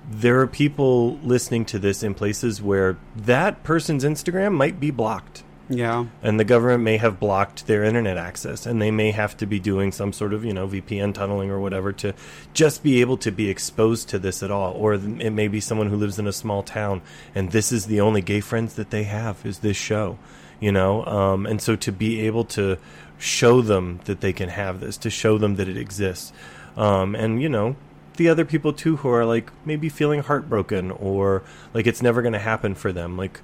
there 0.09 0.39
are 0.41 0.47
people 0.47 1.17
listening 1.23 1.65
to 1.65 1.79
this 1.79 2.03
in 2.03 2.13
places 2.13 2.61
where 2.61 2.97
that 3.15 3.63
person's 3.63 4.03
Instagram 4.03 4.53
might 4.53 4.79
be 4.79 4.91
blocked. 4.91 5.43
Yeah. 5.69 6.05
And 6.21 6.39
the 6.39 6.43
government 6.43 6.83
may 6.83 6.97
have 6.97 7.19
blocked 7.19 7.65
their 7.65 7.83
internet 7.83 8.17
access, 8.17 8.65
and 8.65 8.81
they 8.81 8.91
may 8.91 9.11
have 9.11 9.35
to 9.37 9.45
be 9.45 9.59
doing 9.59 9.91
some 9.91 10.13
sort 10.13 10.33
of, 10.33 10.45
you 10.45 10.53
know, 10.53 10.67
VPN 10.67 11.13
tunneling 11.13 11.49
or 11.49 11.59
whatever 11.59 11.91
to 11.93 12.13
just 12.53 12.83
be 12.83 13.01
able 13.01 13.17
to 13.17 13.31
be 13.31 13.49
exposed 13.49 14.09
to 14.09 14.19
this 14.19 14.43
at 14.43 14.51
all. 14.51 14.73
Or 14.73 14.93
it 14.93 15.31
may 15.31 15.47
be 15.47 15.59
someone 15.59 15.87
who 15.87 15.95
lives 15.95 16.19
in 16.19 16.27
a 16.27 16.33
small 16.33 16.61
town, 16.61 17.01
and 17.33 17.51
this 17.51 17.71
is 17.71 17.87
the 17.87 17.99
only 18.01 18.21
gay 18.21 18.41
friends 18.41 18.75
that 18.75 18.91
they 18.91 19.03
have 19.03 19.43
is 19.45 19.59
this 19.59 19.77
show, 19.77 20.19
you 20.59 20.71
know. 20.71 21.03
Um, 21.05 21.45
and 21.47 21.61
so 21.61 21.75
to 21.77 21.91
be 21.91 22.21
able 22.21 22.45
to 22.45 22.77
show 23.17 23.61
them 23.61 24.01
that 24.05 24.21
they 24.21 24.33
can 24.33 24.49
have 24.49 24.81
this, 24.81 24.97
to 24.97 25.09
show 25.09 25.37
them 25.39 25.55
that 25.55 25.67
it 25.67 25.77
exists, 25.77 26.31
um, 26.77 27.15
and 27.15 27.41
you 27.41 27.49
know, 27.49 27.75
the 28.17 28.29
other 28.29 28.45
people 28.45 28.71
too 28.71 28.97
who 28.97 29.09
are 29.09 29.25
like 29.25 29.51
maybe 29.65 29.89
feeling 29.89 30.21
heartbroken 30.21 30.91
or 30.91 31.43
like 31.73 31.87
it's 31.87 32.01
never 32.01 32.21
going 32.21 32.33
to 32.33 32.39
happen 32.39 32.75
for 32.75 32.91
them, 32.91 33.17
like 33.17 33.41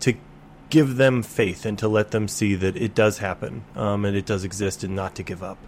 to 0.00 0.14
give 0.70 0.96
them 0.96 1.22
faith 1.22 1.66
and 1.66 1.78
to 1.78 1.88
let 1.88 2.10
them 2.12 2.28
see 2.28 2.54
that 2.54 2.76
it 2.76 2.94
does 2.94 3.18
happen 3.18 3.64
um, 3.76 4.04
and 4.04 4.16
it 4.16 4.24
does 4.26 4.44
exist 4.44 4.82
and 4.84 4.94
not 4.96 5.14
to 5.16 5.22
give 5.22 5.42
up. 5.42 5.58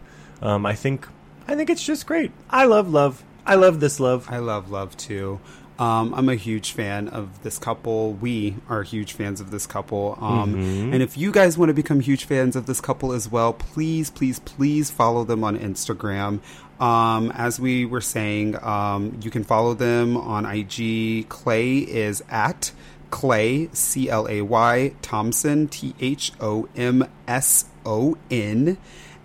Um, 0.40 0.64
I 0.64 0.75
think 0.75 1.06
I 1.47 1.54
think 1.56 1.71
it's 1.71 1.85
just 1.85 2.06
great. 2.06 2.30
I 2.49 2.64
love 2.64 2.88
love. 2.90 3.23
I 3.44 3.56
love 3.56 3.80
this 3.80 3.99
love. 4.00 4.26
I 4.30 4.38
love 4.38 4.71
love 4.71 4.97
too. 4.97 5.40
Um, 5.78 6.14
I'm 6.14 6.28
a 6.28 6.37
huge 6.37 6.73
fan 6.73 7.09
of 7.09 7.42
this 7.42 7.59
couple. 7.59 8.12
We 8.12 8.56
are 8.68 8.82
huge 8.85 9.14
fans 9.14 9.40
of 9.40 9.50
this 9.50 9.66
couple. 9.66 10.16
Um, 10.21 10.54
Mm-hmm. 10.54 10.92
And 10.92 11.02
if 11.02 11.16
you 11.16 11.32
guys 11.32 11.59
want 11.59 11.71
to 11.71 11.75
become 11.75 11.99
huge 12.00 12.25
fans 12.25 12.54
of 12.54 12.66
this 12.66 12.80
couple 12.80 13.12
as 13.12 13.28
well, 13.28 13.52
please, 13.52 14.11
please, 14.11 14.38
please 14.38 14.90
follow 14.90 15.25
them 15.25 15.42
on 15.42 15.59
Instagram. 15.59 16.40
Um, 16.78 17.32
as 17.35 17.59
we 17.59 17.85
were 17.85 18.00
saying, 18.00 18.62
um, 18.62 19.18
you 19.23 19.30
can 19.30 19.44
follow 19.44 19.75
them 19.75 20.16
on 20.16 20.44
IG. 20.47 21.28
Clay 21.28 21.78
is 21.78 22.23
at 22.28 22.71
Clay, 23.12 23.69
C 23.73 24.09
L 24.11 24.26
A 24.28 24.42
Y, 24.42 24.95
Thomson, 25.02 25.69
T 25.69 25.95
H 26.00 26.33
O 26.40 26.69
M 26.75 27.07
S 27.28 27.66
O 27.87 28.16
N. 28.28 28.78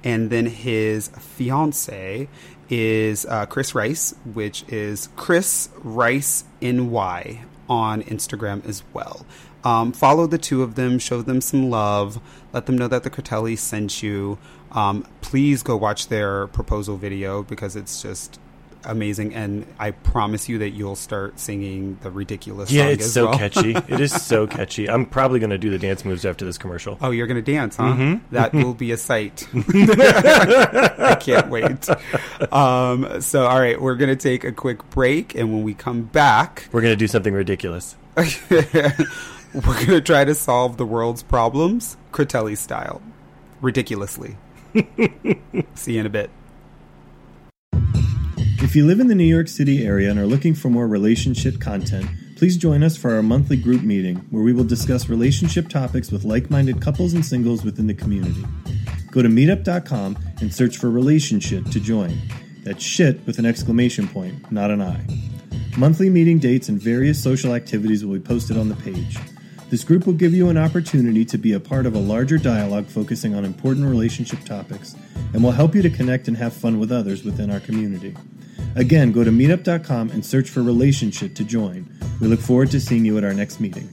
And 0.04 0.30
then 0.30 0.46
his 0.46 1.08
fiance 1.08 2.30
is 2.70 3.26
uh, 3.26 3.48
Chris 3.48 3.74
Rice, 3.74 4.14
which 4.32 4.64
is 4.68 5.10
Chris 5.16 5.70
Rice 5.80 6.44
NY 6.62 7.42
on 7.68 8.04
Instagram 8.04 8.64
as 8.68 8.84
well. 8.94 9.26
Um, 9.64 9.92
follow 9.92 10.28
the 10.28 10.38
two 10.38 10.62
of 10.62 10.76
them, 10.76 11.00
show 11.00 11.22
them 11.22 11.42
some 11.42 11.70
love, 11.70 12.22
let 12.54 12.68
them 12.68 12.78
know 12.78 12.88
that 12.88 13.04
the 13.04 13.10
Critelli 13.10 13.58
sent 13.58 14.04
you. 14.04 14.38
Um, 14.72 15.08
please 15.22 15.64
go 15.64 15.76
watch 15.76 16.08
their 16.10 16.48
proposal 16.48 16.98
video 16.98 17.42
because 17.42 17.76
it's 17.76 18.02
just 18.02 18.40
amazing, 18.88 19.36
and 19.36 19.66
I 19.78 19.92
promise 19.92 20.50
you 20.50 20.58
that 20.60 20.72
you'll 20.72 20.96
start 20.96 21.40
singing 21.40 21.98
the 22.02 22.10
ridiculous. 22.10 22.72
Yeah, 22.72 22.84
song 22.86 22.92
it's 22.94 23.12
so 23.12 23.26
well. 23.30 23.38
catchy. 23.38 23.76
It 23.88 24.00
is 24.02 24.12
so 24.12 24.48
catchy. 24.48 24.90
I'm 24.90 25.06
probably 25.06 25.40
going 25.40 25.52
to 25.52 25.58
do 25.58 25.70
the 25.70 25.78
dance 25.78 26.04
moves 26.06 26.26
after 26.26 26.46
this 26.46 26.58
commercial. 26.58 26.98
Oh, 27.02 27.12
you're 27.12 27.28
gonna 27.28 27.42
dance, 27.42 27.76
huh? 27.78 27.84
Mm-hmm. 27.84 28.34
That 28.36 28.54
will 28.54 28.74
be 28.74 28.92
a 28.92 28.98
sight. 28.98 29.48
I 29.54 31.18
can't 31.20 31.50
wait. 31.50 31.88
Um, 32.52 33.22
so, 33.22 33.46
all 33.46 33.60
right, 33.60 33.80
we're 33.80 33.96
gonna 33.96 34.16
take 34.16 34.44
a 34.44 34.52
quick 34.52 34.90
break, 34.90 35.36
and 35.36 35.54
when 35.54 35.64
we 35.64 35.74
come 35.74 36.04
back, 36.04 36.68
We're 36.72 36.82
going 36.82 36.94
to 36.94 36.98
do 36.98 37.08
something 37.08 37.34
ridiculous. 37.34 37.96
we're 38.16 39.86
gonna 39.86 40.02
try 40.02 40.26
to 40.26 40.34
solve 40.36 40.78
the 40.78 40.86
world's 40.86 41.24
problems, 41.24 41.98
Critelli 42.12 42.58
style, 42.58 43.02
ridiculously. 43.62 44.38
See 45.76 45.94
you 45.94 46.00
in 46.02 46.06
a 46.06 46.10
bit. 46.10 46.30
If 48.68 48.76
you 48.76 48.86
live 48.86 49.00
in 49.00 49.08
the 49.08 49.16
New 49.16 49.24
York 49.24 49.48
City 49.48 49.88
area 49.88 50.12
and 50.12 50.20
are 50.20 50.26
looking 50.26 50.54
for 50.54 50.68
more 50.68 50.90
relationship 50.90 51.62
content, 51.62 52.06
please 52.36 52.58
join 52.58 52.84
us 52.84 52.98
for 52.98 53.16
our 53.16 53.24
monthly 53.24 53.56
group 53.56 53.82
meeting 53.82 54.18
where 54.30 54.44
we 54.44 54.52
will 54.52 54.66
discuss 54.66 55.08
relationship 55.08 55.70
topics 55.70 56.12
with 56.12 56.26
like 56.26 56.50
minded 56.50 56.82
couples 56.82 57.14
and 57.14 57.26
singles 57.26 57.64
within 57.64 57.88
the 57.88 57.94
community. 57.94 58.44
Go 59.10 59.22
to 59.22 59.30
meetup.com 59.30 60.18
and 60.42 60.54
search 60.54 60.76
for 60.76 60.92
relationship 60.92 61.64
to 61.68 61.80
join. 61.80 62.20
That's 62.66 62.84
shit 62.84 63.26
with 63.26 63.40
an 63.40 63.46
exclamation 63.46 64.06
point, 64.06 64.52
not 64.52 64.70
an 64.70 64.82
I. 64.82 65.00
Monthly 65.78 66.10
meeting 66.10 66.38
dates 66.38 66.68
and 66.68 66.78
various 66.78 67.24
social 67.24 67.54
activities 67.54 68.06
will 68.06 68.16
be 68.16 68.20
posted 68.20 68.58
on 68.58 68.68
the 68.68 68.76
page. 68.76 69.18
This 69.70 69.86
group 69.86 70.06
will 70.06 70.14
give 70.14 70.34
you 70.34 70.50
an 70.50 70.58
opportunity 70.58 71.24
to 71.24 71.38
be 71.38 71.54
a 71.54 71.60
part 71.62 71.86
of 71.86 71.96
a 71.96 72.00
larger 72.00 72.38
dialogue 72.38 72.88
focusing 72.88 73.34
on 73.34 73.46
important 73.46 73.86
relationship 73.86 74.44
topics 74.44 74.94
and 75.34 75.42
will 75.42 75.52
help 75.52 75.74
you 75.74 75.82
to 75.84 75.90
connect 75.90 76.28
and 76.28 76.36
have 76.36 76.52
fun 76.52 76.80
with 76.80 76.92
others 76.92 77.24
within 77.24 77.50
our 77.50 77.62
community. 77.62 78.14
Again, 78.78 79.12
go 79.12 79.24
to 79.24 79.32
meetup.com 79.32 80.12
and 80.12 80.24
search 80.24 80.52
for 80.52 80.62
relationship 80.62 81.34
to 81.34 81.44
join. 81.44 81.92
We 82.22 82.28
look 82.28 82.40
forward 82.40 82.70
to 82.72 82.80
seeing 82.80 83.06
you 83.06 83.18
at 83.18 83.24
our 83.24 83.34
next 83.34 83.60
meeting. 83.60 83.90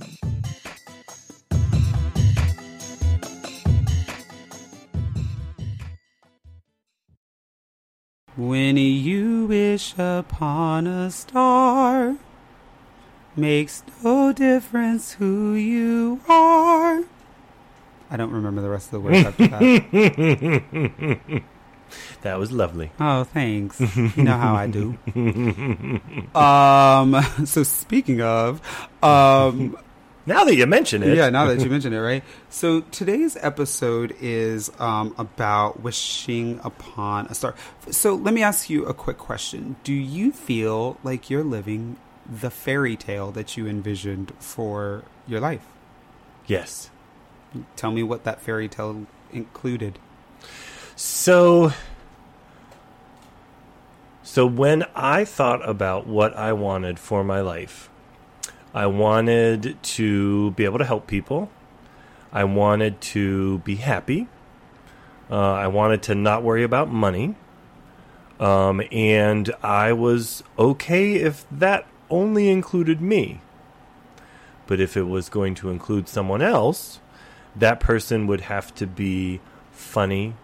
When 8.37 8.77
you 8.77 9.47
wish 9.47 9.95
upon 9.97 10.87
a 10.87 11.11
star, 11.11 12.17
makes 13.35 13.83
no 14.03 14.35
difference 14.35 15.15
who 15.15 15.55
you 15.55 16.21
are. 16.29 17.05
I 18.11 18.19
don't 18.19 18.33
remember 18.33 18.61
the 18.61 18.69
rest 18.69 18.93
of 18.93 18.93
the 18.93 19.01
words 19.01 19.25
after 19.25 19.47
that. 19.49 21.43
That 22.23 22.39
was 22.39 22.53
lovely. 22.53 22.91
Oh, 22.99 23.25
thanks. 23.25 23.81
You 23.81 24.25
know 24.25 24.37
how 24.37 24.55
I 24.55 24.67
do. 24.67 24.97
um, 26.35 27.23
so 27.47 27.63
speaking 27.63 28.21
of, 28.21 28.61
um, 29.03 29.77
Now 30.27 30.45
that 30.45 30.57
you 30.57 30.67
mention 30.67 31.03
it, 31.03 31.17
yeah, 31.17 31.29
now 31.29 31.45
that 31.47 31.61
you 31.61 31.69
mention 31.69 31.93
it, 31.93 31.99
right? 31.99 32.25
So 32.49 32.81
today's 32.81 33.37
episode 33.37 34.17
is 34.21 34.71
um, 34.79 35.15
about 35.19 35.81
wishing 35.81 36.61
upon 36.65 37.27
a 37.27 37.35
star. 37.35 37.55
So 37.91 38.15
let 38.15 38.33
me 38.33 38.43
ask 38.43 38.71
you 38.71 38.87
a 38.87 38.95
quick 38.95 39.19
question: 39.19 39.77
Do 39.85 39.93
you 39.93 40.33
feel 40.33 40.97
like 41.05 41.29
you're 41.29 41.45
living 41.45 41.99
the 42.27 42.51
fairy 42.51 42.97
tale 42.97 43.33
that 43.33 43.59
you 43.59 43.67
envisioned 43.67 44.33
for 44.39 45.05
your 45.27 45.41
life? 45.41 45.67
yes. 46.47 46.91
Tell 47.77 47.93
me 47.93 48.03
what 48.03 48.25
that 48.25 48.41
fairy 48.41 48.69
tale 48.69 49.07
included. 49.31 49.99
So, 50.97 51.73
so 54.23 54.47
when 54.47 54.85
I 54.95 55.25
thought 55.25 55.69
about 55.69 56.07
what 56.07 56.37
I 56.37 56.53
wanted 56.53 57.01
for 57.01 57.25
my 57.25 57.41
life, 57.41 57.91
I 58.73 58.87
wanted 58.87 59.83
to 59.83 60.53
be 60.53 60.65
able 60.65 60.79
to 60.79 60.85
help 60.85 61.09
people. 61.09 61.51
I 62.33 62.45
wanted 62.45 63.01
to 63.01 63.59
be 63.61 63.77
happy. 63.77 64.29
Uh, 65.29 65.55
I 65.55 65.67
wanted 65.67 66.01
to 66.05 66.15
not 66.15 66.45
worry 66.45 66.63
about 66.63 66.89
money. 66.89 67.35
Um, 68.39 68.81
and 68.93 69.53
I 69.63 69.93
was 69.93 70.45
okay 70.59 71.15
if 71.15 71.45
that 71.51 71.87
only 72.09 72.51
included 72.51 73.01
me. 73.01 73.41
But 74.67 74.79
if 74.79 74.97
it 74.97 75.05
was 75.05 75.29
going 75.29 75.57
to 75.57 75.71
include 75.71 76.09
someone 76.09 76.41
else, 76.41 77.01
that 77.57 77.81
person 77.81 78.29
would 78.29 78.43
have 78.43 78.73
to 78.77 78.87
be 78.87 79.41
funny 79.73 80.35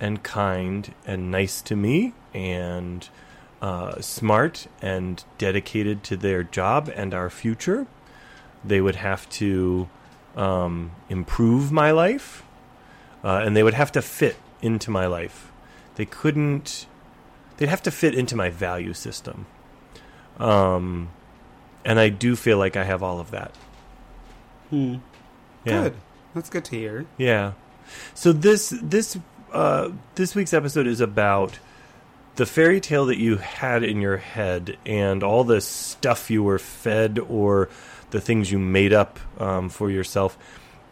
and 0.00 0.22
kind 0.22 0.94
and 1.06 1.30
nice 1.30 1.62
to 1.62 1.76
me 1.76 2.14
and 2.32 3.08
uh, 3.62 4.00
smart 4.00 4.66
and 4.82 5.24
dedicated 5.38 6.02
to 6.04 6.16
their 6.16 6.42
job 6.42 6.90
and 6.94 7.14
our 7.14 7.30
future. 7.30 7.86
They 8.64 8.80
would 8.80 8.96
have 8.96 9.28
to 9.30 9.88
um, 10.36 10.92
improve 11.08 11.70
my 11.70 11.90
life 11.90 12.42
uh, 13.22 13.42
and 13.44 13.56
they 13.56 13.62
would 13.62 13.74
have 13.74 13.92
to 13.92 14.02
fit 14.02 14.36
into 14.60 14.90
my 14.90 15.06
life. 15.06 15.50
They 15.96 16.04
couldn't, 16.04 16.86
they'd 17.56 17.68
have 17.68 17.82
to 17.82 17.90
fit 17.90 18.14
into 18.14 18.36
my 18.36 18.50
value 18.50 18.92
system. 18.92 19.46
Um, 20.38 21.10
and 21.84 22.00
I 22.00 22.08
do 22.08 22.36
feel 22.36 22.58
like 22.58 22.76
I 22.76 22.84
have 22.84 23.02
all 23.02 23.20
of 23.20 23.30
that. 23.30 23.54
Hmm. 24.70 24.96
Yeah. 25.64 25.84
Good. 25.84 25.94
That's 26.34 26.50
good 26.50 26.64
to 26.66 26.76
hear. 26.76 27.06
Yeah. 27.16 27.52
So 28.14 28.32
this 28.32 28.74
this 28.82 29.18
uh, 29.54 29.92
this 30.16 30.34
week's 30.34 30.52
episode 30.52 30.86
is 30.86 31.00
about 31.00 31.58
the 32.36 32.44
fairy 32.44 32.80
tale 32.80 33.06
that 33.06 33.18
you 33.18 33.36
had 33.36 33.84
in 33.84 34.00
your 34.00 34.16
head 34.16 34.76
and 34.84 35.22
all 35.22 35.44
the 35.44 35.60
stuff 35.60 36.30
you 36.30 36.42
were 36.42 36.58
fed 36.58 37.18
or 37.20 37.68
the 38.10 38.20
things 38.20 38.50
you 38.50 38.58
made 38.58 38.92
up 38.92 39.18
um, 39.38 39.68
for 39.68 39.90
yourself, 39.90 40.36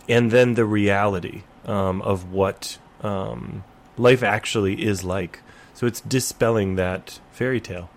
and 0.09 0.31
then 0.31 0.54
the 0.54 0.64
reality 0.64 1.42
um, 1.66 2.00
of 2.02 2.33
what 2.33 2.78
um, 3.02 3.64
life 3.97 4.23
actually 4.23 4.85
is 4.85 5.04
like. 5.04 5.40
So 5.75 5.87
it's 5.87 6.00
dispelling 6.00 6.76
that 6.76 7.19
fairy 7.33 7.61
tale. 7.61 7.90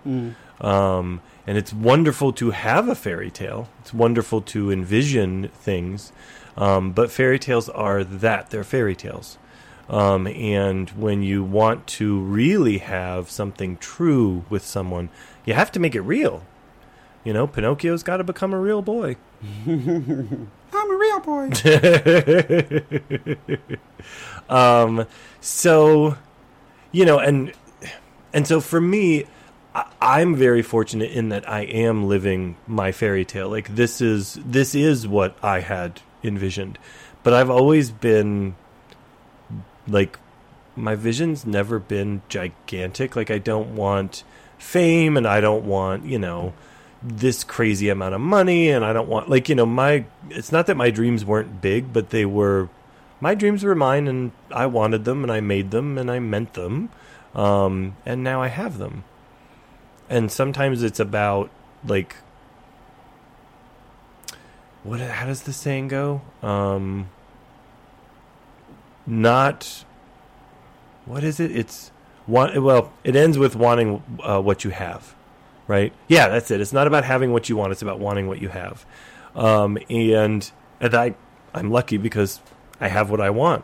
Um, 0.62 1.22
and 1.46 1.58
it's 1.58 1.74
wonderful 1.74 2.34
to 2.34 2.52
have 2.52 2.88
a 2.88 2.96
fairy 2.96 3.30
tale. 3.30 3.70
It's 3.82 3.94
wonderful 3.94 4.42
to 4.42 4.72
envision 4.72 5.50
things. 5.50 6.12
Um, 6.58 6.92
but 6.92 7.12
fairy 7.12 7.38
tales 7.38 7.70
are 7.70 8.04
that. 8.04 8.50
They're 8.50 8.64
fairy 8.64 8.96
tales. 8.96 9.38
Um, 9.89 10.27
and 10.27 10.89
when 10.92 11.22
you 11.22 11.44
want 11.44 11.86
to 11.88 12.20
really 12.20 12.80
have 12.80 13.30
something 13.30 13.77
true 13.77 14.46
with 14.50 14.65
someone, 14.65 15.10
you 15.46 15.54
have 15.54 15.72
to 15.74 15.80
make 15.80 15.96
it 15.96 16.01
real. 16.01 16.44
You 17.24 17.34
know, 17.34 17.48
Pinocchio's 17.48 18.04
got 18.04 18.18
to 18.18 18.24
become 18.24 18.54
a 18.54 18.60
real 18.60 18.82
boy. 18.82 19.18
I'm 19.68 20.48
a 20.74 20.96
real 20.96 21.20
boy. 21.20 21.50
um, 24.50 25.08
so, 25.42 26.18
you 26.92 27.06
know, 27.06 27.20
and 27.20 27.51
and 28.34 28.48
so 28.48 28.60
for 28.60 28.82
me, 28.82 29.25
I, 29.74 29.86
I'm 30.01 30.36
very 30.36 30.62
fortunate 30.62 31.12
in 31.12 31.30
that 31.30 31.50
I 31.50 31.62
am 31.62 32.08
living 32.08 32.58
my 32.68 32.92
fairy 32.92 33.25
tale. 33.25 33.50
Like 33.50 33.75
this 33.75 34.01
is 34.01 34.39
this 34.46 34.75
is 34.75 35.08
what 35.08 35.38
I 35.44 35.62
had 35.62 36.01
envisioned, 36.24 36.77
but 37.24 37.34
I've 37.34 37.50
always 37.50 37.92
been 37.92 38.56
like 39.88 40.20
my 40.75 40.96
vision's 40.96 41.46
never 41.46 41.80
been 41.80 42.22
gigantic. 42.30 43.15
Like 43.15 43.32
I 43.32 43.38
don't 43.38 43.75
want 43.75 44.24
fame, 44.58 45.18
and 45.18 45.27
I 45.27 45.42
don't 45.42 45.65
want 45.65 46.06
you 46.06 46.20
know 46.20 46.54
this 47.01 47.44
crazy 47.44 47.89
amount 47.89 48.15
of 48.15 48.22
money, 48.22 48.70
and 48.70 48.84
I 48.84 48.94
don't 48.94 49.08
want 49.08 49.30
like 49.30 49.50
you 49.50 49.56
know 49.56 49.65
my. 49.65 50.06
It's 50.30 50.51
not 50.51 50.68
that 50.68 50.77
my 50.77 50.89
dreams 50.89 51.24
weren't 51.24 51.62
big, 51.62 51.94
but 51.94 52.10
they 52.10 52.25
were. 52.25 52.70
My 53.22 53.34
dreams 53.34 53.63
were 53.63 53.75
mine, 53.75 54.08
and 54.08 54.32
I 54.51 54.65
wanted 54.65 55.06
them, 55.06 55.24
and 55.24 55.32
I 55.32 55.39
made 55.39 55.72
them, 55.72 55.98
and 55.98 56.12
I 56.12 56.20
meant 56.20 56.54
them, 56.54 56.89
um, 57.34 57.96
and 58.06 58.24
now 58.24 58.42
I 58.42 58.48
have 58.50 58.77
them. 58.77 59.04
And 60.10 60.32
sometimes 60.32 60.84
it's 60.84 61.00
about 61.00 61.50
like 61.86 62.18
what? 64.84 65.00
How 65.00 65.25
does 65.25 65.42
the 65.42 65.54
saying 65.54 65.88
go? 65.88 66.22
Um, 66.44 67.10
not 69.06 69.86
what 71.06 71.24
is 71.24 71.40
it? 71.40 71.56
It's 71.56 71.92
want. 72.28 72.62
Well, 72.62 72.92
it 73.04 73.16
ends 73.16 73.38
with 73.38 73.56
wanting 73.56 74.04
uh, 74.24 74.42
what 74.42 74.64
you 74.64 74.72
have, 74.72 75.16
right? 75.68 75.94
Yeah, 76.08 76.28
that's 76.30 76.52
it. 76.52 76.62
It's 76.62 76.74
not 76.74 76.88
about 76.88 77.04
having 77.04 77.32
what 77.32 77.48
you 77.50 77.56
want. 77.56 77.72
It's 77.72 77.82
about 77.82 78.00
wanting 78.00 78.28
what 78.28 78.42
you 78.42 78.50
have. 78.50 78.86
Um, 79.36 79.78
and 79.90 80.50
and 80.80 80.96
I 80.96 81.16
I'm 81.54 81.72
lucky 81.72 81.98
because 81.98 82.42
I 82.82 82.88
have 82.88 83.10
what 83.10 83.22
I 83.22 83.30
want. 83.30 83.64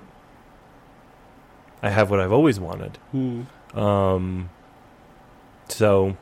I 1.83 1.89
have 1.89 2.11
what 2.11 2.19
I've 2.19 2.31
always 2.31 2.59
wanted. 2.59 2.99
Um, 3.73 4.51
so 5.67 6.15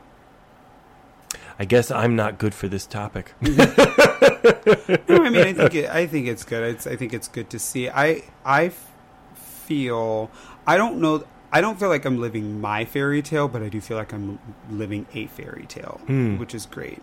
I 1.58 1.66
guess 1.66 1.92
I'm 1.92 2.16
not 2.16 2.38
good 2.38 2.56
for 2.56 2.70
this 2.70 2.86
topic. 2.86 3.34
no, 3.42 3.50
I 3.50 5.30
mean, 5.30 5.46
I 5.46 5.54
think 5.54 5.76
it, 5.76 5.90
I 5.90 6.08
think 6.08 6.28
it's 6.28 6.46
good. 6.46 6.64
It's, 6.76 6.88
I 6.88 6.96
think 6.96 7.14
it's 7.14 7.28
good 7.28 7.50
to 7.50 7.60
see. 7.60 7.90
I 7.90 8.24
I 8.46 8.72
feel 9.70 10.30
I 10.68 10.76
don't 10.78 10.98
know. 11.00 11.24
I 11.52 11.62
don't 11.62 11.80
feel 11.80 11.90
like 11.90 12.06
I'm 12.06 12.20
living 12.20 12.60
my 12.62 12.86
fairy 12.86 13.22
tale, 13.22 13.48
but 13.48 13.62
I 13.64 13.70
do 13.70 13.80
feel 13.82 13.98
like 13.98 14.14
I'm 14.14 14.38
living 14.70 15.06
a 15.14 15.26
fairy 15.28 15.66
tale, 15.68 16.00
Hmm. 16.06 16.38
which 16.38 16.54
is 16.54 16.66
great. 16.66 17.02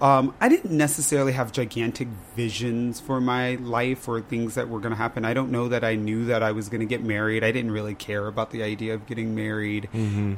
Um, 0.00 0.34
I 0.40 0.48
didn't 0.48 0.72
necessarily 0.76 1.32
have 1.32 1.52
gigantic 1.52 2.08
visions 2.34 2.98
for 2.98 3.20
my 3.20 3.54
life 3.54 4.08
or 4.08 4.20
things 4.20 4.56
that 4.56 4.68
were 4.68 4.80
going 4.80 4.90
to 4.90 4.96
happen. 4.98 5.24
I 5.24 5.32
don't 5.34 5.52
know 5.52 5.68
that 5.68 5.84
I 5.84 5.94
knew 5.94 6.24
that 6.26 6.42
I 6.42 6.50
was 6.50 6.68
going 6.68 6.80
to 6.80 6.86
get 6.86 7.04
married. 7.04 7.44
I 7.44 7.52
didn't 7.52 7.70
really 7.70 7.94
care 7.94 8.26
about 8.26 8.50
the 8.50 8.64
idea 8.64 8.94
of 8.94 9.06
getting 9.06 9.36
married. 9.36 9.88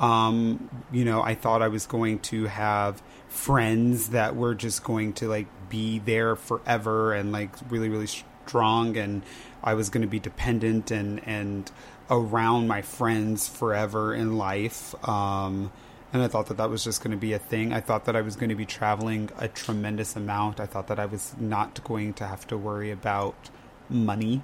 Um, 0.01 0.69
you 0.93 1.05
know, 1.07 1.23
I 1.23 1.35
thought 1.35 1.63
I 1.63 1.69
was 1.69 1.87
going 1.87 2.19
to 2.31 2.45
have 2.47 3.03
friends 3.29 4.11
that 4.11 4.37
were 4.37 4.55
just 4.55 4.85
going 4.85 5.15
to 5.15 5.29
like 5.29 5.47
be 5.71 5.99
there 6.01 6.37
forever 6.37 7.15
and 7.15 7.33
like 7.33 7.51
really, 7.71 7.89
really 7.89 8.07
strong. 8.07 8.97
And 8.99 9.23
I 9.67 9.75
was 9.75 9.91
going 9.91 10.03
to 10.03 10.09
be 10.09 10.21
dependent 10.21 10.91
and 10.91 11.21
and 11.27 11.71
around 12.11 12.69
my 12.69 12.83
friends 12.83 13.49
forever 13.49 14.15
in 14.15 14.39
life. 14.39 14.95
Um, 15.07 15.73
and 16.13 16.23
I 16.23 16.29
thought 16.29 16.47
that 16.47 16.57
that 16.57 16.71
was 16.71 16.85
just 16.85 17.03
going 17.03 17.11
to 17.11 17.17
be 17.17 17.33
a 17.33 17.39
thing. 17.39 17.73
I 17.73 17.81
thought 17.81 18.05
that 18.05 18.17
I 18.17 18.21
was 18.21 18.37
going 18.37 18.49
to 18.49 18.55
be 18.55 18.65
traveling 18.65 19.29
a 19.39 19.49
tremendous 19.49 20.15
amount. 20.17 20.61
I 20.61 20.67
thought 20.67 20.87
that 20.87 21.01
I 21.01 21.07
was 21.07 21.35
not 21.39 21.83
going 21.85 22.15
to 22.15 22.27
have 22.27 22.47
to 22.47 22.57
worry 22.57 22.91
about 22.91 23.51
money. 23.91 24.43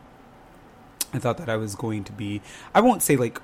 I 1.14 1.18
thought 1.18 1.38
that 1.38 1.48
I 1.48 1.56
was 1.56 1.74
going 1.74 2.04
to 2.04 2.12
be, 2.12 2.42
I 2.74 2.80
won't 2.80 3.02
say 3.02 3.16
like 3.16 3.40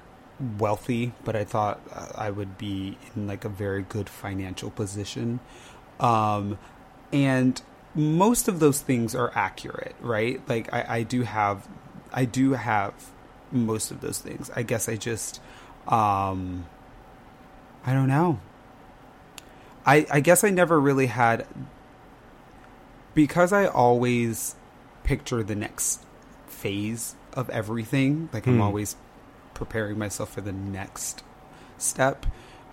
wealthy, 0.58 1.12
but 1.24 1.36
I 1.36 1.44
thought 1.44 1.80
uh, 1.92 2.08
I 2.14 2.30
would 2.30 2.58
be 2.58 2.98
in 3.14 3.26
like 3.26 3.44
a 3.44 3.48
very 3.48 3.82
good 3.82 4.08
financial 4.08 4.70
position. 4.70 5.40
Um, 6.00 6.58
and 7.12 7.62
most 7.98 8.46
of 8.48 8.60
those 8.60 8.80
things 8.80 9.14
are 9.14 9.32
accurate, 9.34 9.96
right? 10.00 10.40
Like 10.48 10.72
I, 10.72 10.98
I 10.98 11.02
do 11.02 11.22
have, 11.22 11.68
I 12.12 12.24
do 12.24 12.52
have 12.52 12.94
most 13.50 13.90
of 13.90 14.00
those 14.00 14.20
things. 14.20 14.50
I 14.54 14.62
guess 14.62 14.88
I 14.88 14.96
just, 14.96 15.40
um, 15.88 16.66
I 17.84 17.92
don't 17.92 18.08
know. 18.08 18.38
I 19.86 20.06
I 20.10 20.20
guess 20.20 20.44
I 20.44 20.50
never 20.50 20.78
really 20.80 21.06
had 21.06 21.46
because 23.14 23.52
I 23.52 23.66
always 23.66 24.54
picture 25.02 25.42
the 25.42 25.54
next 25.56 26.04
phase 26.46 27.16
of 27.32 27.48
everything. 27.50 28.28
Like 28.32 28.46
I'm 28.46 28.56
Hmm. 28.56 28.60
always 28.60 28.96
preparing 29.54 29.98
myself 29.98 30.30
for 30.32 30.40
the 30.40 30.52
next 30.52 31.22
step. 31.78 32.26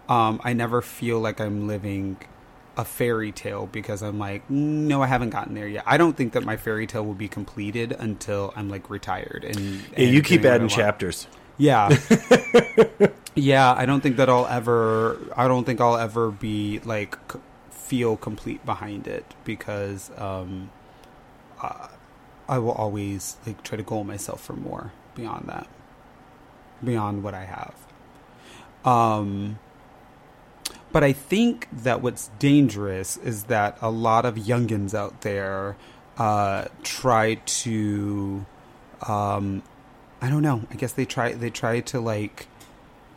Um, 0.09 0.41
I 0.43 0.53
never 0.53 0.81
feel 0.81 1.19
like 1.19 1.39
I'm 1.39 1.67
living 1.67 2.17
a 2.77 2.85
fairy 2.85 3.31
tale 3.31 3.67
because 3.67 4.01
I'm 4.03 4.19
like, 4.19 4.49
no, 4.49 5.01
I 5.01 5.07
haven't 5.07 5.29
gotten 5.31 5.53
there 5.55 5.67
yet. 5.67 5.83
I 5.87 5.97
don't 5.97 6.15
think 6.17 6.33
that 6.33 6.43
my 6.43 6.57
fairy 6.57 6.87
tale 6.87 7.05
will 7.05 7.13
be 7.13 7.27
completed 7.27 7.93
until 7.93 8.53
I'm 8.55 8.69
like 8.69 8.89
retired. 8.89 9.45
And, 9.45 9.85
Yeah, 9.95 10.05
you 10.07 10.21
keep 10.21 10.41
doing 10.41 10.45
what 10.45 10.53
I 10.55 10.55
adding 10.55 10.67
chapters. 10.67 11.27
Yeah. 11.57 11.97
yeah, 13.35 13.73
I 13.73 13.85
don't 13.85 14.01
think 14.01 14.17
that 14.17 14.29
I'll 14.29 14.47
ever 14.47 15.17
I 15.35 15.47
don't 15.47 15.65
think 15.65 15.79
I'll 15.81 15.97
ever 15.97 16.31
be 16.31 16.79
like 16.83 17.17
c- 17.31 17.39
feel 17.71 18.17
complete 18.17 18.65
behind 18.65 19.07
it 19.07 19.25
because 19.45 20.11
um 20.17 20.71
uh, 21.61 21.87
I 22.47 22.59
will 22.59 22.71
always 22.73 23.37
like 23.45 23.63
try 23.63 23.77
to 23.77 23.83
goal 23.83 24.03
myself 24.03 24.41
for 24.43 24.53
more 24.53 24.91
beyond 25.15 25.47
that. 25.47 25.67
Beyond 26.83 27.23
what 27.23 27.33
I 27.33 27.45
have. 27.45 27.75
Um 28.83 29.59
but 30.95 31.03
I 31.03 31.11
think 31.11 31.67
that 31.83 32.01
what's 32.01 32.29
dangerous 32.39 33.17
is 33.17 33.43
that 33.45 33.77
a 33.81 33.89
lot 33.91 34.23
of 34.23 34.35
youngins 34.35 34.93
out 34.93 35.21
there 35.27 35.75
uh, 36.17 36.65
try 36.83 37.35
to 37.63 38.45
um, 39.05 39.61
I 40.21 40.29
don't 40.29 40.41
know. 40.41 40.63
I 40.71 40.75
guess 40.75 40.93
they 40.93 41.03
try 41.03 41.33
they 41.33 41.49
try 41.49 41.81
to 41.81 41.99
like 41.99 42.47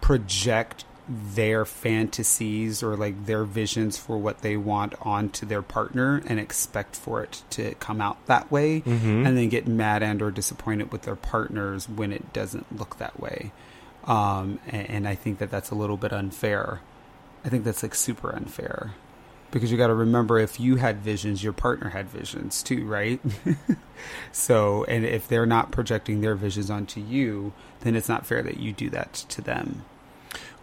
project 0.00 0.84
their 1.08 1.64
fantasies 1.64 2.82
or 2.82 2.96
like 2.96 3.26
their 3.26 3.44
visions 3.44 3.96
for 3.96 4.18
what 4.18 4.42
they 4.42 4.56
want 4.56 4.94
onto 5.02 5.46
their 5.46 5.62
partner 5.62 6.20
and 6.26 6.40
expect 6.40 6.96
for 6.96 7.22
it 7.22 7.42
to 7.50 7.74
come 7.76 8.00
out 8.00 8.18
that 8.26 8.50
way 8.50 8.80
Mhm. 8.80 9.24
and 9.24 9.36
then 9.38 9.48
get 9.48 9.68
mad 9.68 10.02
and 10.02 10.20
or 10.20 10.32
disappointed 10.32 10.90
with 10.90 11.02
their 11.02 11.16
partners 11.16 11.88
when 11.88 12.12
it 12.12 12.32
doesn't 12.32 12.66
look 12.76 12.98
that 12.98 13.20
way. 13.20 13.52
Um, 14.04 14.58
and, 14.66 14.90
and 14.90 15.08
I 15.08 15.14
think 15.14 15.38
that 15.38 15.50
that's 15.50 15.70
a 15.70 15.76
little 15.76 15.96
bit 15.96 16.12
unfair. 16.12 16.80
I 17.44 17.48
think 17.48 17.64
that's 17.64 17.82
like 17.82 17.94
super 17.94 18.34
unfair 18.34 18.94
because 19.50 19.70
you 19.70 19.78
got 19.78 19.86
to 19.86 19.94
remember 19.94 20.38
if 20.38 20.60
you 20.60 20.76
had 20.76 20.98
visions, 20.98 21.42
your 21.42 21.52
partner 21.52 21.90
had 21.90 22.08
visions 22.08 22.62
too, 22.62 22.86
right? 22.86 23.20
so, 24.32 24.84
and 24.84 25.04
if 25.04 25.26
they're 25.26 25.46
not 25.46 25.70
projecting 25.70 26.20
their 26.20 26.34
visions 26.34 26.70
onto 26.70 27.00
you, 27.00 27.52
then 27.80 27.96
it's 27.96 28.08
not 28.08 28.26
fair 28.26 28.42
that 28.42 28.58
you 28.58 28.72
do 28.72 28.90
that 28.90 29.12
to 29.14 29.40
them. 29.40 29.84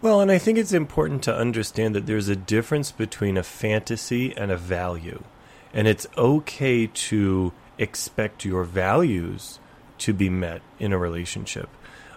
Well, 0.00 0.20
and 0.20 0.30
I 0.30 0.38
think 0.38 0.58
it's 0.58 0.72
important 0.72 1.22
to 1.24 1.34
understand 1.34 1.94
that 1.94 2.06
there's 2.06 2.28
a 2.28 2.36
difference 2.36 2.92
between 2.92 3.36
a 3.36 3.42
fantasy 3.42 4.36
and 4.36 4.50
a 4.50 4.56
value. 4.56 5.24
And 5.72 5.88
it's 5.88 6.06
okay 6.16 6.86
to 6.86 7.52
expect 7.78 8.44
your 8.44 8.64
values 8.64 9.58
to 9.98 10.12
be 10.12 10.28
met 10.28 10.62
in 10.78 10.92
a 10.92 10.98
relationship. 10.98 11.68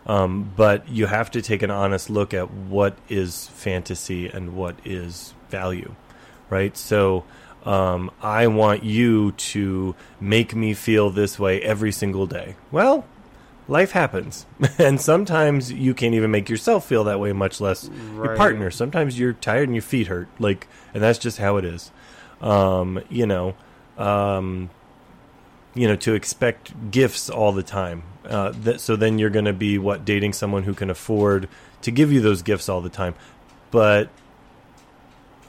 Um, 0.10 0.52
but 0.56 0.90
you 0.90 1.06
have 1.06 1.30
to 1.32 1.42
take 1.42 1.62
an 1.62 1.70
honest 1.70 2.10
look 2.10 2.34
at 2.34 2.50
what 2.50 2.98
is 3.10 3.46
fantasy 3.50 4.28
and 4.28 4.56
what 4.56 4.76
is 4.84 5.36
value, 5.52 5.94
right? 6.50 6.76
So 6.76 7.26
um, 7.64 8.10
I 8.20 8.48
want 8.48 8.84
you 8.84 9.34
to 9.34 9.96
make 10.20 10.56
me 10.56 10.74
feel 10.74 11.12
this 11.12 11.38
way 11.38 11.62
every 11.62 11.92
single 11.92 12.26
day. 12.26 12.56
Well, 12.72 13.06
life 13.68 13.92
happens, 13.92 14.48
and 14.80 15.00
sometimes 15.00 15.72
you 15.72 15.94
can't 15.94 16.16
even 16.16 16.32
make 16.32 16.50
yourself 16.50 16.88
feel 16.88 17.04
that 17.04 17.20
way, 17.20 17.32
much 17.32 17.62
less 17.62 17.88
your 18.16 18.36
partner. 18.36 18.72
Sometimes 18.72 19.20
you're 19.20 19.34
tired 19.34 19.70
and 19.70 19.76
your 19.76 19.84
feet 19.84 20.08
hurt, 20.08 20.28
like, 20.40 20.68
and 20.92 21.04
that's 21.04 21.20
just 21.20 21.38
how 21.38 21.58
it 21.58 21.66
is. 21.66 21.92
Um, 22.42 23.04
you 23.10 23.28
know, 23.28 23.54
um, 23.96 24.72
you 25.76 25.88
know, 25.88 25.96
to 25.98 26.16
expect 26.16 26.90
gifts 26.90 27.30
all 27.30 27.52
the 27.52 27.62
time. 27.62 28.02
Uh, 28.26 28.52
that, 28.64 28.82
so 28.82 28.96
then 28.96 29.18
you're 29.18 29.30
going 29.30 29.46
to 29.46 29.54
be 29.54 29.78
what 29.78 30.04
dating 30.04 30.34
someone 30.34 30.64
who 30.64 30.74
can 30.74 30.90
afford 30.90 31.48
to 31.82 31.92
give 31.92 32.12
you 32.12 32.20
those 32.20 32.42
gifts 32.42 32.68
all 32.68 32.82
the 32.82 32.90
time, 32.90 33.16
but 33.72 34.10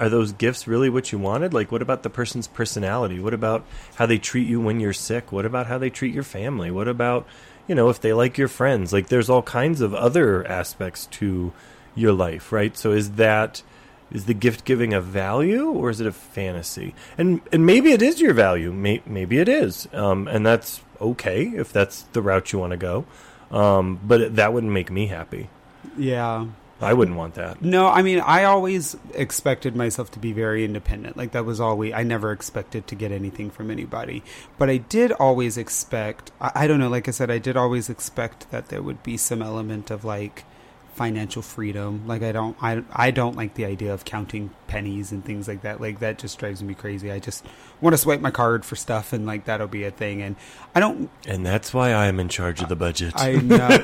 are 0.00 0.08
those 0.08 0.32
gifts 0.32 0.66
really 0.66 0.88
what 0.88 1.12
you 1.12 1.18
wanted? 1.18 1.52
Like, 1.52 1.70
what 1.70 1.82
about 1.82 2.02
the 2.02 2.10
person's 2.10 2.48
personality? 2.48 3.20
What 3.20 3.34
about 3.34 3.66
how 3.96 4.06
they 4.06 4.18
treat 4.18 4.48
you 4.48 4.58
when 4.58 4.80
you're 4.80 4.94
sick? 4.94 5.30
What 5.30 5.44
about 5.44 5.66
how 5.66 5.76
they 5.76 5.90
treat 5.90 6.14
your 6.14 6.22
family? 6.22 6.70
What 6.70 6.88
about, 6.88 7.26
you 7.68 7.74
know, 7.74 7.90
if 7.90 8.00
they 8.00 8.14
like 8.14 8.38
your 8.38 8.48
friends? 8.48 8.94
Like, 8.94 9.08
there's 9.08 9.28
all 9.28 9.42
kinds 9.42 9.82
of 9.82 9.94
other 9.94 10.46
aspects 10.46 11.04
to 11.06 11.52
your 11.94 12.12
life, 12.12 12.50
right? 12.50 12.74
So, 12.78 12.92
is 12.92 13.12
that 13.12 13.62
is 14.10 14.24
the 14.24 14.34
gift 14.34 14.64
giving 14.64 14.92
a 14.94 15.00
value 15.00 15.68
or 15.68 15.90
is 15.90 16.00
it 16.00 16.06
a 16.06 16.12
fantasy? 16.12 16.94
And 17.18 17.42
and 17.52 17.66
maybe 17.66 17.92
it 17.92 18.00
is 18.00 18.20
your 18.20 18.32
value. 18.32 18.72
May, 18.72 19.02
maybe 19.04 19.38
it 19.38 19.48
is, 19.48 19.86
um, 19.92 20.26
and 20.28 20.46
that's 20.46 20.80
okay 21.00 21.48
if 21.48 21.72
that's 21.72 22.02
the 22.12 22.22
route 22.22 22.52
you 22.52 22.58
want 22.58 22.72
to 22.72 22.76
go. 22.76 23.04
Um, 23.50 24.00
but 24.04 24.36
that 24.36 24.52
wouldn't 24.52 24.72
make 24.72 24.90
me 24.90 25.06
happy. 25.06 25.48
Yeah. 25.96 26.46
I 26.82 26.94
wouldn't 26.94 27.16
want 27.16 27.34
that. 27.34 27.60
No, 27.60 27.88
I 27.88 28.00
mean, 28.00 28.20
I 28.20 28.44
always 28.44 28.96
expected 29.14 29.76
myself 29.76 30.10
to 30.12 30.18
be 30.18 30.32
very 30.32 30.64
independent. 30.64 31.16
Like 31.16 31.32
that 31.32 31.44
was 31.44 31.60
always. 31.60 31.92
I 31.92 32.04
never 32.04 32.32
expected 32.32 32.86
to 32.86 32.94
get 32.94 33.12
anything 33.12 33.50
from 33.50 33.70
anybody, 33.70 34.22
but 34.56 34.70
I 34.70 34.78
did 34.78 35.12
always 35.12 35.58
expect. 35.58 36.32
I, 36.40 36.52
I 36.54 36.66
don't 36.66 36.80
know. 36.80 36.88
Like 36.88 37.06
I 37.06 37.10
said, 37.10 37.30
I 37.30 37.38
did 37.38 37.56
always 37.56 37.90
expect 37.90 38.50
that 38.50 38.68
there 38.68 38.82
would 38.82 39.02
be 39.02 39.18
some 39.18 39.42
element 39.42 39.90
of 39.90 40.04
like 40.04 40.44
financial 40.94 41.42
freedom. 41.42 42.06
Like 42.06 42.22
I 42.22 42.32
don't. 42.32 42.56
I 42.62 42.82
I 42.92 43.10
don't 43.10 43.36
like 43.36 43.54
the 43.54 43.64
idea 43.64 43.92
of 43.92 44.04
counting 44.04 44.50
pennies 44.66 45.12
and 45.12 45.24
things 45.24 45.48
like 45.48 45.62
that. 45.62 45.80
Like 45.80 46.00
that 46.00 46.18
just 46.18 46.38
drives 46.38 46.62
me 46.62 46.74
crazy. 46.74 47.10
I 47.10 47.18
just 47.18 47.44
want 47.80 47.94
to 47.94 47.98
swipe 47.98 48.20
my 48.20 48.30
card 48.30 48.64
for 48.64 48.76
stuff 48.76 49.12
and 49.12 49.26
like 49.26 49.44
that'll 49.46 49.66
be 49.66 49.84
a 49.84 49.90
thing. 49.90 50.22
And 50.22 50.36
I 50.74 50.80
don't 50.80 51.10
And 51.26 51.44
that's 51.44 51.74
why 51.74 51.92
I'm 51.92 52.20
in 52.20 52.28
charge 52.28 52.60
of 52.62 52.68
the 52.68 52.76
budget. 52.76 53.14
I 53.16 53.32
know, 53.32 53.78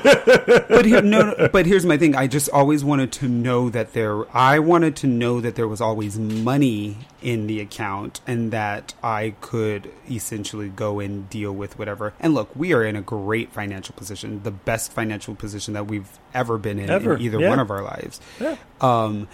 but 0.69 0.85
here, 0.85 1.01
no, 1.01 1.33
no, 1.33 1.49
but 1.49 1.65
here's 1.65 1.85
my 1.85 1.97
thing. 1.97 2.15
I 2.15 2.27
just 2.27 2.49
always 2.49 2.83
wanted 2.83 3.11
to 3.13 3.27
know 3.27 3.69
that 3.69 3.93
there. 3.93 4.23
I 4.35 4.59
wanted 4.59 4.95
to 4.97 5.07
know 5.07 5.41
that 5.41 5.55
there 5.55 5.67
was 5.67 5.81
always 5.81 6.17
money 6.17 6.97
in 7.21 7.47
the 7.47 7.59
account, 7.59 8.21
and 8.27 8.51
that 8.51 8.93
I 9.03 9.33
could 9.41 9.91
essentially 10.09 10.69
go 10.69 10.99
and 10.99 11.29
deal 11.29 11.51
with 11.51 11.77
whatever. 11.77 12.13
And 12.19 12.33
look, 12.33 12.55
we 12.55 12.73
are 12.73 12.85
in 12.85 12.95
a 12.95 13.01
great 13.01 13.51
financial 13.51 13.95
position, 13.95 14.43
the 14.43 14.51
best 14.51 14.91
financial 14.91 15.35
position 15.35 15.73
that 15.73 15.87
we've 15.87 16.19
ever 16.33 16.57
been 16.57 16.79
in 16.79 16.89
Ever, 17.01 17.15
in 17.15 17.21
either 17.21 17.39
yeah. 17.39 17.49
one 17.49 17.59
of 17.59 17.71
our 17.71 17.81
lives. 17.81 18.19
Yeah. 18.39 18.57
Um, 18.81 19.27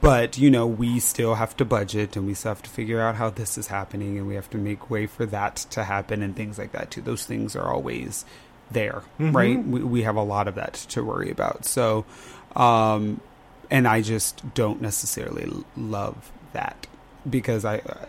but 0.00 0.38
you 0.38 0.50
know, 0.50 0.66
we 0.66 1.00
still 1.00 1.34
have 1.34 1.56
to 1.58 1.64
budget, 1.64 2.16
and 2.16 2.26
we 2.26 2.34
still 2.34 2.50
have 2.50 2.62
to 2.62 2.70
figure 2.70 3.00
out 3.00 3.16
how 3.16 3.30
this 3.30 3.58
is 3.58 3.68
happening, 3.68 4.18
and 4.18 4.26
we 4.26 4.34
have 4.34 4.50
to 4.50 4.58
make 4.58 4.90
way 4.90 5.06
for 5.06 5.26
that 5.26 5.56
to 5.70 5.84
happen, 5.84 6.22
and 6.22 6.34
things 6.34 6.58
like 6.58 6.72
that 6.72 6.90
too. 6.90 7.02
Those 7.02 7.24
things 7.24 7.54
are 7.54 7.72
always 7.72 8.24
there, 8.70 9.02
right? 9.18 9.62
We, 9.62 9.82
we 9.82 10.02
have 10.02 10.16
a 10.16 10.22
lot 10.22 10.48
of 10.48 10.54
that 10.56 10.74
to 10.74 11.02
worry 11.02 11.30
about. 11.30 11.64
So, 11.64 12.04
um, 12.54 13.20
and 13.70 13.86
I 13.86 14.02
just 14.02 14.54
don't 14.54 14.80
necessarily 14.80 15.50
love 15.76 16.30
that 16.52 16.86
because 17.28 17.64
I. 17.64 17.78
Uh, 17.78 18.06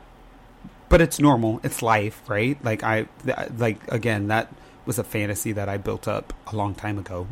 but 0.90 1.02
it's 1.02 1.20
normal. 1.20 1.60
It's 1.64 1.82
life, 1.82 2.22
right? 2.28 2.62
Like 2.66 2.84
I, 2.84 3.08
th- 3.24 3.38
like 3.58 3.92
again, 3.92 4.28
that 4.28 4.52
was 4.86 4.98
a 4.98 5.04
fantasy 5.04 5.52
that 5.52 5.70
I 5.70 5.78
built 5.78 6.08
up 6.08 6.34
a 6.48 6.56
long 6.56 6.74
time 6.74 6.98
ago, 6.98 7.28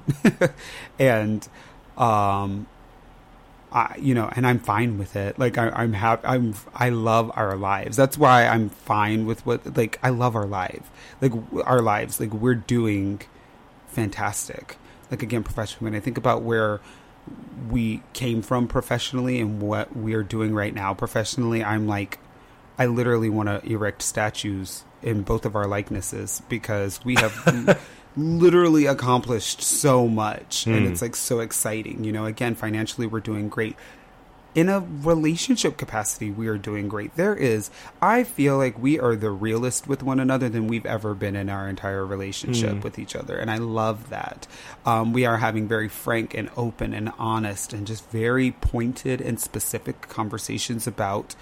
and 1.00 1.48
um, 1.98 2.68
I, 3.72 3.96
you 4.00 4.14
know, 4.14 4.30
and 4.36 4.48
I'm 4.48 4.60
fine 4.60 4.98
with 4.98 5.16
it. 5.16 5.38
Like 5.38 5.58
I, 5.58 5.70
I'm 5.70 5.94
happy. 5.94 6.26
I'm, 6.26 6.56
I 6.74 6.90
love 6.90 7.32
our 7.36 7.56
lives. 7.58 7.98
That's 7.98 8.18
why 8.18 8.46
I'm 8.46 8.70
fine 8.70 9.26
with 9.26 9.46
what. 9.46 9.76
Like 9.76 10.00
I 10.02 10.10
love 10.10 10.36
our 10.36 10.46
life. 10.46 10.90
Like 11.22 11.34
our 11.66 11.82
lives. 11.82 12.20
Like 12.20 12.34
we're 12.34 12.56
doing 12.56 13.22
fantastic. 13.88 14.78
Like 15.12 15.22
again, 15.24 15.44
professionally. 15.44 15.92
When 15.92 15.98
I 15.98 16.02
think 16.02 16.18
about 16.18 16.44
where 16.44 16.80
we 17.70 18.04
came 18.14 18.42
from 18.42 18.68
professionally 18.68 19.40
and 19.40 19.62
what 19.62 19.96
we're 19.96 20.24
doing 20.24 20.54
right 20.54 20.74
now 20.74 20.94
professionally, 20.94 21.64
I'm 21.64 21.88
like, 21.88 22.20
I 22.78 22.86
literally 22.86 23.30
want 23.30 23.50
to 23.50 23.70
erect 23.70 24.02
statues 24.02 24.86
in 25.02 25.24
both 25.24 25.46
of 25.46 25.56
our 25.56 25.68
likenesses 25.68 26.42
because 26.48 27.04
we 27.04 27.16
have 27.16 27.80
literally 28.18 28.86
accomplished 28.88 29.62
so 29.62 30.08
much 30.08 30.66
and 30.66 30.86
Hmm. 30.86 30.92
it's 30.92 31.02
like 31.02 31.16
so 31.16 31.40
exciting. 31.40 32.04
You 32.04 32.12
know, 32.12 32.26
again, 32.26 32.56
financially, 32.56 33.06
we're 33.08 33.20
doing 33.20 33.48
great. 33.48 33.76
In 34.56 34.70
a 34.70 34.80
relationship 34.80 35.78
capacity, 35.78 36.32
we 36.32 36.48
are 36.48 36.58
doing 36.58 36.88
great. 36.88 37.16
There 37.16 37.36
is, 37.36 37.70
I 38.02 38.24
feel 38.24 38.58
like 38.58 38.82
we 38.82 39.00
are 39.00 39.16
the 39.16 39.30
realest 39.30 39.88
with 39.88 40.02
one 40.02 40.20
another 40.20 40.50
than 40.50 40.66
we've 40.68 40.86
ever 40.86 41.14
been 41.14 41.36
in 41.36 41.48
our 41.48 41.70
entire 41.70 42.04
relationship 42.04 42.72
Hmm. 42.78 42.82
with 42.82 42.98
each 42.98 43.16
other. 43.16 43.38
And 43.38 43.52
I 43.52 43.58
love 43.58 44.10
that. 44.10 44.48
Um, 44.84 45.14
we 45.14 45.28
are 45.28 45.38
having 45.38 45.68
very 45.68 45.88
frank 45.90 46.34
and 46.34 46.50
open 46.58 46.94
and 46.96 47.12
honest 47.20 47.72
and 47.72 47.86
just 47.86 48.10
very 48.10 48.50
pointed 48.52 49.22
and 49.22 49.40
specific 49.40 50.10
conversations 50.10 50.88
about 50.88 51.36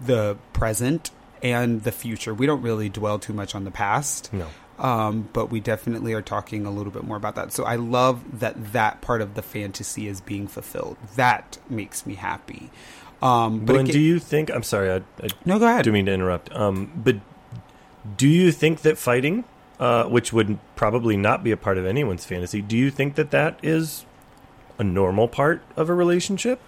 the 0.00 0.36
present 0.52 1.10
and 1.42 1.82
the 1.82 1.92
future. 1.92 2.32
We 2.32 2.46
don't 2.46 2.62
really 2.62 2.88
dwell 2.88 3.18
too 3.18 3.32
much 3.32 3.54
on 3.56 3.64
the 3.64 3.70
past. 3.72 4.32
No. 4.32 4.46
Um, 4.78 5.28
but 5.32 5.50
we 5.50 5.58
definitely 5.60 6.12
are 6.12 6.22
talking 6.22 6.64
a 6.64 6.70
little 6.70 6.92
bit 6.92 7.02
more 7.04 7.16
about 7.16 7.34
that. 7.34 7.52
So 7.52 7.64
I 7.64 7.74
love 7.76 8.38
that 8.40 8.72
that 8.72 9.00
part 9.00 9.20
of 9.20 9.34
the 9.34 9.42
fantasy 9.42 10.06
is 10.06 10.20
being 10.20 10.46
fulfilled. 10.46 10.96
That 11.16 11.58
makes 11.68 12.06
me 12.06 12.14
happy. 12.14 12.70
Um, 13.20 13.60
but 13.60 13.72
But 13.72 13.80
aga- 13.80 13.92
do 13.92 14.00
you 14.00 14.20
think? 14.20 14.50
I'm 14.50 14.62
sorry, 14.62 14.90
I, 14.92 14.96
I 15.22 15.28
no, 15.44 15.58
go 15.58 15.66
ahead. 15.66 15.84
do 15.84 15.90
mean 15.90 16.06
to 16.06 16.12
interrupt. 16.12 16.54
Um, 16.54 16.92
but 16.94 17.16
do 18.16 18.28
you 18.28 18.52
think 18.52 18.82
that 18.82 18.96
fighting, 18.96 19.42
uh, 19.80 20.04
which 20.04 20.32
would 20.32 20.58
probably 20.76 21.16
not 21.16 21.42
be 21.42 21.50
a 21.50 21.56
part 21.56 21.78
of 21.78 21.84
anyone's 21.84 22.24
fantasy, 22.24 22.62
do 22.62 22.76
you 22.76 22.90
think 22.92 23.16
that 23.16 23.32
that 23.32 23.58
is 23.62 24.04
a 24.78 24.84
normal 24.84 25.26
part 25.26 25.62
of 25.76 25.88
a 25.88 25.94
relationship? 25.94 26.60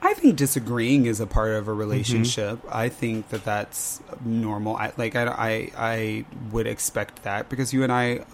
I 0.00 0.14
think 0.14 0.36
disagreeing 0.36 1.06
is 1.06 1.20
a 1.20 1.26
part 1.26 1.50
of 1.52 1.66
a 1.66 1.70
Mm-hmm. 1.70 1.80
relationship. 1.80 2.60
I 2.70 2.88
think 2.88 3.28
that 3.30 3.44
that's 3.44 4.00
normal. 4.24 4.76
I 4.76 4.92
like 4.96 5.16
I, 5.16 5.24
I 5.26 5.70
I 5.76 6.24
would 6.52 6.66
expect 6.66 7.22
that 7.24 7.48
because 7.48 7.72
you 7.72 7.82
and 7.82 7.92
I 7.92 8.24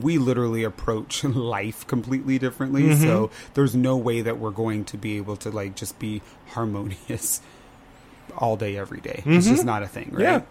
we 0.00 0.18
literally 0.18 0.64
approach 0.64 1.24
life 1.56 1.86
completely 1.86 2.38
differently. 2.38 2.82
Mm-hmm. 2.84 3.02
So 3.02 3.30
there's 3.54 3.74
no 3.74 3.96
way 3.96 4.20
that 4.20 4.38
we're 4.38 4.50
going 4.50 4.84
to 4.86 4.96
be 4.98 5.16
able 5.16 5.36
to 5.38 5.50
like 5.50 5.74
just 5.74 5.98
be 5.98 6.22
harmonious 6.48 7.40
all 8.38 8.56
day 8.56 8.76
every 8.76 9.00
day. 9.00 9.22
It's 9.26 9.46
just 9.46 9.64
not 9.64 9.82
a 9.82 9.88
thing, 9.88 10.10
right? 10.12 10.46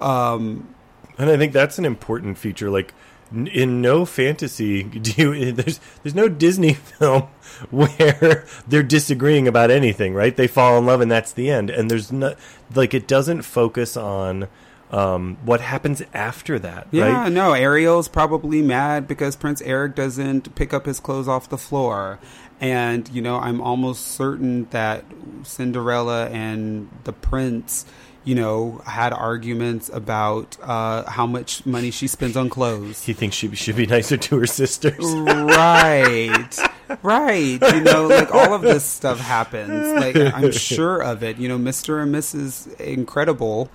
Um 0.00 0.74
And 1.18 1.28
I 1.30 1.36
think 1.36 1.52
that's 1.52 1.78
an 1.78 1.84
important 1.84 2.38
feature. 2.38 2.70
Like 2.70 2.94
in 3.32 3.80
no 3.82 4.04
fantasy, 4.04 4.82
do 4.84 5.12
you, 5.34 5.52
there's 5.52 5.80
there's 6.02 6.14
no 6.14 6.28
Disney 6.28 6.74
film 6.98 7.24
where 7.70 8.44
they're 8.66 8.82
disagreeing 8.82 9.48
about 9.48 9.70
anything, 9.70 10.14
right? 10.14 10.36
They 10.36 10.46
fall 10.46 10.78
in 10.78 10.86
love 10.86 11.00
and 11.00 11.10
that's 11.10 11.32
the 11.32 11.50
end. 11.50 11.70
And 11.70 11.90
there's 11.90 12.12
no 12.12 12.34
like 12.74 12.94
it 12.94 13.06
doesn't 13.08 13.42
focus 13.42 13.96
on 13.96 14.48
um, 14.90 15.36
what 15.44 15.60
happens 15.60 16.02
after 16.14 16.58
that, 16.60 16.88
Yeah, 16.90 17.24
right? 17.24 17.32
no, 17.32 17.52
Ariel's 17.52 18.08
probably 18.08 18.62
mad 18.62 19.06
because 19.06 19.36
Prince 19.36 19.60
Eric 19.62 19.94
doesn't 19.94 20.54
pick 20.54 20.72
up 20.72 20.86
his 20.86 20.98
clothes 20.98 21.28
off 21.28 21.48
the 21.48 21.58
floor. 21.58 22.18
And, 22.60 23.08
you 23.10 23.20
know, 23.22 23.36
I'm 23.38 23.60
almost 23.60 24.06
certain 24.08 24.66
that 24.70 25.04
Cinderella 25.44 26.28
and 26.30 26.88
the 27.04 27.12
prince, 27.12 27.84
you 28.28 28.34
know, 28.34 28.82
had 28.84 29.14
arguments 29.14 29.88
about 29.88 30.58
uh, 30.62 31.08
how 31.08 31.26
much 31.26 31.64
money 31.64 31.90
she 31.90 32.06
spends 32.06 32.36
on 32.36 32.50
clothes. 32.50 33.02
He 33.04 33.14
thinks 33.14 33.34
she 33.34 33.54
should 33.56 33.76
be 33.76 33.86
nicer 33.86 34.18
to 34.18 34.38
her 34.40 34.46
sisters. 34.46 34.98
right 34.98 36.56
right 37.02 37.58
you 37.74 37.80
know 37.82 38.06
like 38.06 38.34
all 38.34 38.54
of 38.54 38.62
this 38.62 38.82
stuff 38.84 39.18
happens 39.20 39.92
like 39.94 40.16
i'm 40.34 40.50
sure 40.70 41.02
of 41.02 41.22
it 41.22 41.36
you 41.36 41.46
know 41.46 41.58
mr 41.58 42.02
and 42.02 42.14
mrs 42.14 42.74
incredible 42.80 43.68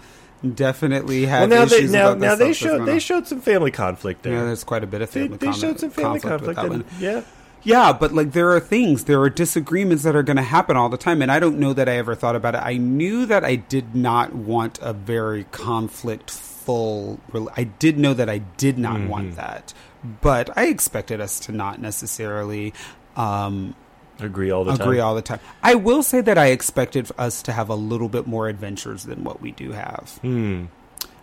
definitely 0.56 1.22
Well, 1.22 1.42
have 1.42 1.50
now 1.50 1.66
they 1.66 1.78
issues 1.78 1.92
now 1.92 2.08
about 2.10 2.20
now 2.20 2.36
they 2.36 2.54
showed 2.54 2.86
they 2.86 3.00
showed 3.00 3.28
some 3.28 3.39
family 3.39 3.72
conflict 3.72 4.24
there. 4.24 4.34
Yeah, 4.34 4.44
there's 4.46 4.63
quite 4.63 4.84
a 4.84 4.88
bit 4.88 5.02
of 5.02 5.12
they, 5.12 5.22
family 5.24 5.38
they 5.38 5.46
con- 5.48 5.56
showed 5.60 5.80
some 5.80 5.89
family 5.92 6.20
conflict, 6.20 6.60
conflict. 6.60 6.92
and- 6.92 7.02
yeah. 7.02 7.22
Yeah, 7.63 7.93
but 7.93 8.12
like 8.13 8.34
there 8.34 8.52
are 8.52 8.60
things, 8.60 9.06
there 9.06 9.21
are 9.21 9.30
disagreements 9.30 10.04
that 10.04 10.15
are 10.15 10.23
going 10.23 10.38
to 10.38 10.43
happen 10.43 10.76
all 10.76 10.89
the 10.89 10.97
time, 10.97 11.21
and 11.21 11.32
I 11.32 11.39
don't 11.39 11.60
know 11.60 11.71
that 11.73 11.88
I 11.88 11.93
ever 11.97 12.13
thought 12.15 12.36
about 12.36 12.56
it. 12.56 12.62
I 12.63 12.76
knew 12.78 13.26
that 13.26 13.43
I 13.45 13.56
did 13.56 13.95
not 13.95 14.34
want 14.36 14.80
a 14.82 14.91
very 14.93 15.45
conflict 15.45 16.30
full. 16.30 17.19
I 17.56 17.63
did 17.63 17.97
know 17.97 18.13
that 18.13 18.30
I 18.30 18.39
did 18.39 18.78
not 18.78 18.97
Mm-hmm. 18.97 19.08
want 19.08 19.36
that, 19.38 19.73
but 20.21 20.49
I 20.58 20.65
expected 20.67 21.21
us 21.21 21.39
to 21.41 21.52
not 21.52 21.80
necessarily 21.80 22.73
um, 23.15 23.76
Agree 24.19 24.52
all 24.52 24.63
the 24.63 24.73
time. 24.73 24.82
agree 24.82 24.99
all 24.99 25.15
the 25.15 25.21
time. 25.21 25.39
I 25.62 25.76
will 25.76 26.04
say 26.04 26.21
that 26.21 26.38
I 26.38 26.47
expected 26.47 27.10
us 27.17 27.41
to 27.43 27.52
have 27.52 27.69
a 27.69 27.76
little 27.76 28.10
bit 28.10 28.28
more 28.28 28.47
adventures 28.47 29.04
than 29.04 29.23
what 29.23 29.41
we 29.41 29.52
do 29.52 29.71
have. 29.71 30.19
Hmm. 30.21 30.65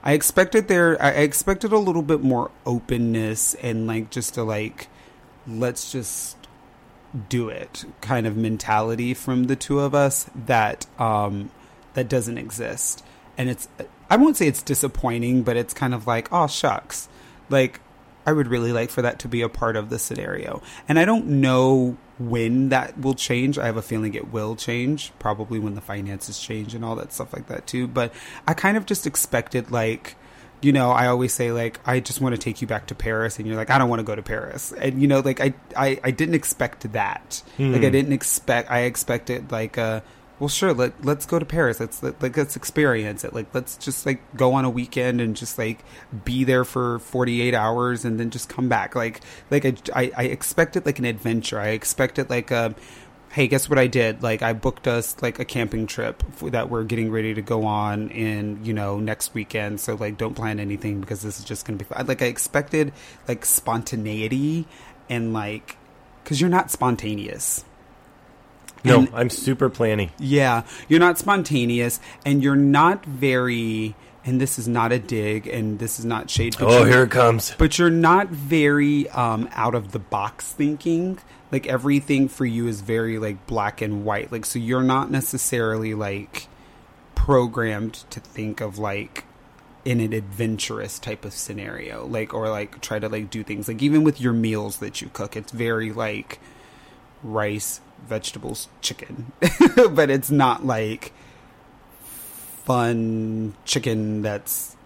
I 0.02 0.12
expected 0.14 0.68
there. 0.68 1.00
I 1.02 1.10
expected 1.10 1.72
a 1.72 1.78
little 1.78 2.02
bit 2.02 2.22
more 2.22 2.50
openness 2.66 3.54
and 3.54 3.86
like 3.86 4.10
just 4.10 4.34
to 4.34 4.42
like, 4.42 4.88
let's 5.58 5.90
just 5.92 6.36
do 7.28 7.48
it 7.48 7.84
kind 8.00 8.26
of 8.26 8.36
mentality 8.36 9.14
from 9.14 9.44
the 9.44 9.56
two 9.56 9.80
of 9.80 9.94
us 9.94 10.30
that 10.46 10.86
um 11.00 11.50
that 11.94 12.08
doesn't 12.08 12.38
exist. 12.38 13.04
And 13.36 13.50
it's 13.50 13.68
i 14.08 14.16
won't 14.16 14.36
say 14.36 14.46
it's 14.46 14.62
disappointing 14.62 15.42
but 15.42 15.56
it's 15.56 15.74
kind 15.74 15.94
of 15.94 16.06
like 16.06 16.32
oh 16.32 16.46
shucks. 16.46 17.08
Like 17.48 17.80
i 18.26 18.32
would 18.32 18.46
really 18.46 18.72
like 18.72 18.90
for 18.90 19.02
that 19.02 19.18
to 19.20 19.28
be 19.28 19.42
a 19.42 19.48
part 19.48 19.76
of 19.76 19.90
the 19.90 19.98
scenario. 19.98 20.62
And 20.88 20.98
i 20.98 21.04
don't 21.04 21.26
know 21.26 21.96
when 22.18 22.68
that 22.68 22.98
will 22.98 23.14
change. 23.14 23.58
I 23.58 23.64
have 23.64 23.78
a 23.78 23.82
feeling 23.82 24.12
it 24.12 24.30
will 24.30 24.54
change 24.54 25.10
probably 25.18 25.58
when 25.58 25.74
the 25.74 25.80
finances 25.80 26.38
change 26.38 26.74
and 26.74 26.84
all 26.84 26.94
that 26.96 27.14
stuff 27.14 27.32
like 27.32 27.48
that 27.48 27.66
too. 27.66 27.88
But 27.88 28.12
i 28.46 28.54
kind 28.54 28.76
of 28.76 28.86
just 28.86 29.06
expected 29.06 29.70
like 29.70 30.16
you 30.60 30.72
know, 30.72 30.90
I 30.90 31.06
always 31.06 31.32
say 31.32 31.52
like, 31.52 31.80
I 31.86 32.00
just 32.00 32.20
want 32.20 32.34
to 32.34 32.40
take 32.40 32.60
you 32.60 32.66
back 32.66 32.86
to 32.88 32.94
Paris, 32.94 33.38
and 33.38 33.46
you're 33.46 33.56
like, 33.56 33.70
I 33.70 33.78
don't 33.78 33.88
want 33.88 34.00
to 34.00 34.04
go 34.04 34.14
to 34.14 34.22
Paris, 34.22 34.72
and 34.72 35.00
you 35.00 35.08
know, 35.08 35.20
like 35.20 35.40
I, 35.40 35.54
I, 35.76 36.00
I 36.04 36.10
didn't 36.10 36.34
expect 36.34 36.92
that. 36.92 37.42
Hmm. 37.56 37.72
Like 37.72 37.82
I 37.82 37.90
didn't 37.90 38.12
expect. 38.12 38.70
I 38.70 38.80
expected 38.80 39.50
like, 39.50 39.78
uh, 39.78 40.00
well, 40.40 40.48
sure, 40.48 40.72
let 40.72 41.04
let's 41.04 41.26
go 41.26 41.38
to 41.38 41.44
Paris. 41.44 41.80
Let's 41.80 42.02
let, 42.02 42.20
like 42.22 42.34
let's 42.34 42.56
experience 42.56 43.24
it. 43.24 43.34
Like 43.34 43.54
let's 43.54 43.76
just 43.76 44.06
like 44.06 44.20
go 44.34 44.54
on 44.54 44.64
a 44.64 44.70
weekend 44.70 45.20
and 45.20 45.36
just 45.36 45.58
like 45.58 45.84
be 46.24 46.44
there 46.44 46.64
for 46.64 46.98
48 47.00 47.54
hours 47.54 48.06
and 48.06 48.18
then 48.18 48.30
just 48.30 48.48
come 48.48 48.68
back. 48.68 48.94
Like 48.94 49.20
like 49.50 49.66
I, 49.66 49.74
I, 49.94 50.12
I 50.16 50.22
expected 50.24 50.86
like 50.86 50.98
an 50.98 51.04
adventure. 51.04 51.60
I 51.60 51.68
expected 51.68 52.22
it 52.22 52.30
like 52.30 52.50
a 52.50 52.74
hey, 53.30 53.46
guess 53.46 53.68
what 53.68 53.78
I 53.78 53.86
did? 53.86 54.22
Like, 54.22 54.42
I 54.42 54.52
booked 54.52 54.88
us 54.88 55.16
like 55.22 55.38
a 55.38 55.44
camping 55.44 55.86
trip 55.86 56.22
that 56.42 56.68
we're 56.68 56.82
getting 56.84 57.10
ready 57.12 57.32
to 57.34 57.42
go 57.42 57.64
on 57.64 58.08
in, 58.10 58.64
you 58.64 58.72
know, 58.72 58.98
next 58.98 59.34
weekend. 59.34 59.80
So, 59.80 59.94
like, 59.94 60.18
don't 60.18 60.34
plan 60.34 60.58
anything 60.58 61.00
because 61.00 61.22
this 61.22 61.38
is 61.38 61.44
just 61.44 61.64
going 61.64 61.78
to 61.78 61.84
be 61.84 61.88
fun. 61.88 62.06
Like, 62.06 62.22
I 62.22 62.26
expected 62.26 62.92
like 63.28 63.44
spontaneity 63.44 64.66
and 65.08 65.32
like, 65.32 65.76
because 66.24 66.40
you're 66.40 66.50
not 66.50 66.70
spontaneous. 66.70 67.64
No, 68.84 69.00
And- 69.00 69.10
I'm 69.14 69.30
super 69.30 69.70
planny. 69.70 70.10
Yeah, 70.18 70.62
you're 70.88 71.00
not 71.00 71.18
spontaneous 71.18 72.00
and 72.24 72.42
you're 72.42 72.56
not 72.56 73.04
very, 73.04 73.94
and 74.24 74.40
this 74.40 74.58
is 74.58 74.66
not 74.66 74.90
a 74.90 74.98
dig 74.98 75.46
and 75.46 75.78
this 75.78 75.98
is 75.98 76.04
not 76.04 76.30
shade. 76.30 76.56
Oh, 76.58 76.84
here 76.84 77.04
it 77.04 77.10
comes. 77.10 77.54
but 77.58 77.78
you're 77.78 77.90
not 77.90 78.28
very 78.28 79.08
um, 79.10 79.48
out 79.52 79.74
of 79.74 79.92
the 79.92 79.98
box 79.98 80.50
thinking 80.52 81.18
like 81.52 81.66
everything 81.66 82.28
for 82.28 82.46
you 82.46 82.66
is 82.68 82.80
very 82.80 83.18
like 83.18 83.46
black 83.46 83.80
and 83.80 84.04
white. 84.04 84.30
Like 84.30 84.44
so 84.44 84.58
you're 84.58 84.82
not 84.82 85.10
necessarily 85.10 85.94
like 85.94 86.46
programmed 87.14 88.04
to 88.10 88.20
think 88.20 88.60
of 88.60 88.78
like 88.78 89.24
in 89.84 90.00
an 90.00 90.12
adventurous 90.12 90.98
type 90.98 91.24
of 91.24 91.32
scenario 91.32 92.06
like 92.06 92.34
or 92.34 92.48
like 92.50 92.80
try 92.80 92.98
to 92.98 93.08
like 93.08 93.30
do 93.30 93.42
things. 93.42 93.68
Like 93.68 93.82
even 93.82 94.04
with 94.04 94.20
your 94.20 94.32
meals 94.32 94.78
that 94.78 95.00
you 95.00 95.10
cook 95.12 95.36
it's 95.36 95.52
very 95.52 95.92
like 95.92 96.40
rice 97.22 97.80
vegetables 98.06 98.68
chicken. 98.80 99.32
But 99.90 100.10
it's 100.10 100.30
not 100.30 100.64
like 100.64 101.12
fun 102.64 103.54
chicken 103.64 104.22
that's 104.22 104.76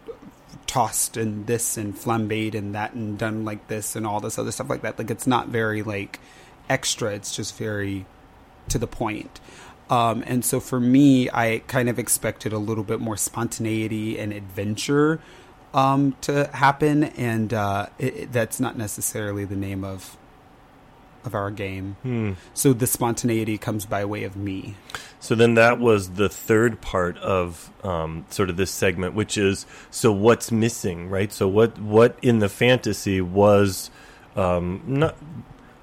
tossed 0.67 1.17
and 1.17 1.47
this 1.47 1.77
and 1.77 1.95
flambéed 1.95 2.55
and 2.55 2.75
that 2.75 2.95
and 2.95 3.19
done 3.19 3.45
like 3.45 3.69
this 3.69 3.95
and 3.97 4.07
all 4.07 4.21
this 4.21 4.39
other 4.39 4.51
stuff 4.51 4.71
like 4.71 4.83
that. 4.83 4.99
Like 4.99 5.11
it's 5.11 5.27
not 5.27 5.49
very 5.49 5.83
like 5.83 6.19
extra. 6.69 7.13
It's 7.15 7.35
just 7.35 7.57
very 7.57 8.07
to 8.69 8.79
the 8.79 8.87
point. 8.87 9.41
Um, 9.91 10.25
and 10.27 10.45
so 10.45 10.61
for 10.61 10.81
me, 10.81 11.29
I 11.31 11.63
kind 11.67 11.89
of 11.91 11.99
expected 11.99 12.53
a 12.53 12.59
little 12.59 12.85
bit 12.85 13.01
more 13.01 13.17
spontaneity 13.19 14.19
and 14.19 14.33
adventure 14.33 15.21
um, 15.75 16.17
to 16.23 16.47
happen, 16.55 17.05
and 17.05 17.53
uh, 17.53 17.87
it, 17.99 18.17
it- 18.17 18.33
that's 18.33 18.61
not 18.61 18.79
necessarily 18.79 19.45
the 19.45 19.57
name 19.57 19.85
of 19.85 20.17
of 21.25 21.35
our 21.35 21.51
game. 21.51 21.97
Hmm. 22.03 22.33
So 22.53 22.75
the 22.75 22.87
spontaneity 22.87 23.57
comes 23.57 23.87
by 23.87 24.05
way 24.05 24.25
of 24.25 24.37
me. 24.37 24.75
So 25.21 25.35
then 25.35 25.55
that 25.55 25.81
was 25.81 26.11
the 26.11 26.29
third 26.29 26.83
part 26.83 27.17
of 27.17 27.71
um, 27.83 28.27
sort 28.29 28.51
of 28.51 28.59
this 28.59 28.71
segment, 28.71 29.15
which 29.15 29.39
is 29.39 29.65
so 29.91 30.13
what's 30.13 30.53
missing, 30.53 31.09
right? 31.09 31.33
So 31.33 31.49
what 31.49 31.79
what 31.79 32.19
in 32.21 32.41
the 32.41 32.51
fantasy 32.51 33.23
was 33.23 33.91
um, 34.37 34.83
not 34.87 35.17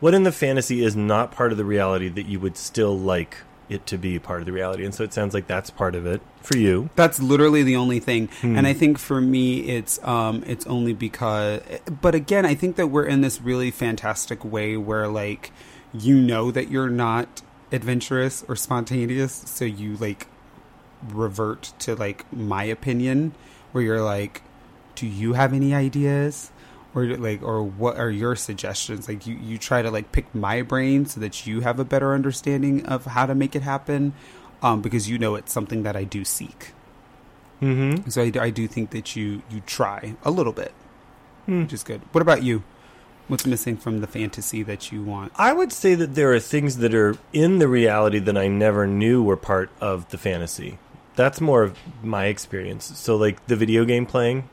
what 0.01 0.13
in 0.13 0.23
the 0.23 0.31
fantasy 0.33 0.83
is 0.83 0.95
not 0.97 1.31
part 1.31 1.53
of 1.53 1.57
the 1.57 1.63
reality 1.65 2.09
that 2.09 2.25
you 2.25 2.39
would 2.41 2.57
still 2.57 2.97
like 2.99 3.37
it 3.69 3.85
to 3.85 3.97
be 3.97 4.19
part 4.19 4.41
of 4.41 4.45
the 4.45 4.51
reality, 4.51 4.83
and 4.83 4.93
so 4.93 5.01
it 5.05 5.13
sounds 5.13 5.33
like 5.33 5.47
that's 5.47 5.69
part 5.69 5.95
of 5.95 6.05
it 6.05 6.19
for 6.41 6.57
you. 6.57 6.89
That's 6.97 7.21
literally 7.21 7.63
the 7.63 7.77
only 7.77 7.99
thing, 8.01 8.27
Hmm. 8.41 8.57
and 8.57 8.67
I 8.67 8.73
think 8.73 8.97
for 8.97 9.21
me, 9.21 9.61
it's 9.61 10.03
um, 10.05 10.43
it's 10.45 10.67
only 10.67 10.91
because. 10.91 11.61
But 12.01 12.13
again, 12.13 12.45
I 12.45 12.53
think 12.53 12.75
that 12.75 12.87
we're 12.87 13.05
in 13.05 13.21
this 13.21 13.41
really 13.41 13.71
fantastic 13.71 14.43
way 14.43 14.75
where, 14.75 15.07
like, 15.07 15.53
you 15.93 16.19
know 16.19 16.51
that 16.51 16.69
you're 16.69 16.89
not 16.89 17.41
adventurous 17.71 18.43
or 18.49 18.57
spontaneous, 18.57 19.43
so 19.45 19.63
you 19.63 19.95
like 19.95 20.27
revert 21.09 21.73
to 21.79 21.95
like 21.95 22.25
my 22.33 22.63
opinion, 22.65 23.33
where 23.71 23.83
you're 23.83 24.01
like, 24.03 24.41
"Do 24.95 25.07
you 25.07 25.33
have 25.33 25.53
any 25.53 25.73
ideas?" 25.73 26.51
Or 26.93 27.05
like, 27.05 27.41
or 27.41 27.63
what 27.63 27.97
are 27.97 28.09
your 28.09 28.35
suggestions? 28.35 29.07
Like, 29.07 29.25
you 29.25 29.35
you 29.35 29.57
try 29.57 29.81
to 29.81 29.89
like 29.89 30.11
pick 30.11 30.33
my 30.35 30.61
brain 30.61 31.05
so 31.05 31.21
that 31.21 31.47
you 31.47 31.61
have 31.61 31.79
a 31.79 31.85
better 31.85 32.13
understanding 32.13 32.85
of 32.85 33.05
how 33.05 33.25
to 33.25 33.33
make 33.33 33.55
it 33.55 33.61
happen, 33.61 34.13
um, 34.61 34.81
because 34.81 35.09
you 35.09 35.17
know 35.17 35.35
it's 35.35 35.53
something 35.53 35.83
that 35.83 35.95
I 35.95 36.03
do 36.03 36.25
seek. 36.25 36.73
Mm-hmm. 37.61 38.09
So 38.09 38.23
I, 38.23 38.31
I 38.45 38.49
do 38.49 38.67
think 38.67 38.89
that 38.91 39.15
you 39.15 39.41
you 39.49 39.61
try 39.65 40.15
a 40.23 40.31
little 40.31 40.51
bit, 40.53 40.73
Hmm. 41.45 41.61
which 41.63 41.73
is 41.73 41.83
good. 41.83 42.01
What 42.11 42.21
about 42.21 42.43
you? 42.43 42.63
What's 43.27 43.45
missing 43.45 43.77
from 43.77 44.01
the 44.01 44.07
fantasy 44.07 44.61
that 44.63 44.91
you 44.91 45.01
want? 45.03 45.31
I 45.37 45.53
would 45.53 45.71
say 45.71 45.95
that 45.95 46.15
there 46.15 46.33
are 46.33 46.39
things 46.39 46.77
that 46.77 46.93
are 46.93 47.15
in 47.31 47.59
the 47.59 47.67
reality 47.69 48.19
that 48.19 48.37
I 48.37 48.49
never 48.49 48.85
knew 48.85 49.23
were 49.23 49.37
part 49.37 49.69
of 49.79 50.09
the 50.09 50.17
fantasy. 50.17 50.77
That's 51.15 51.39
more 51.39 51.63
of 51.63 51.77
my 52.03 52.25
experience. 52.25 52.97
So, 52.99 53.15
like 53.15 53.45
the 53.47 53.55
video 53.55 53.85
game 53.85 54.05
playing, 54.05 54.49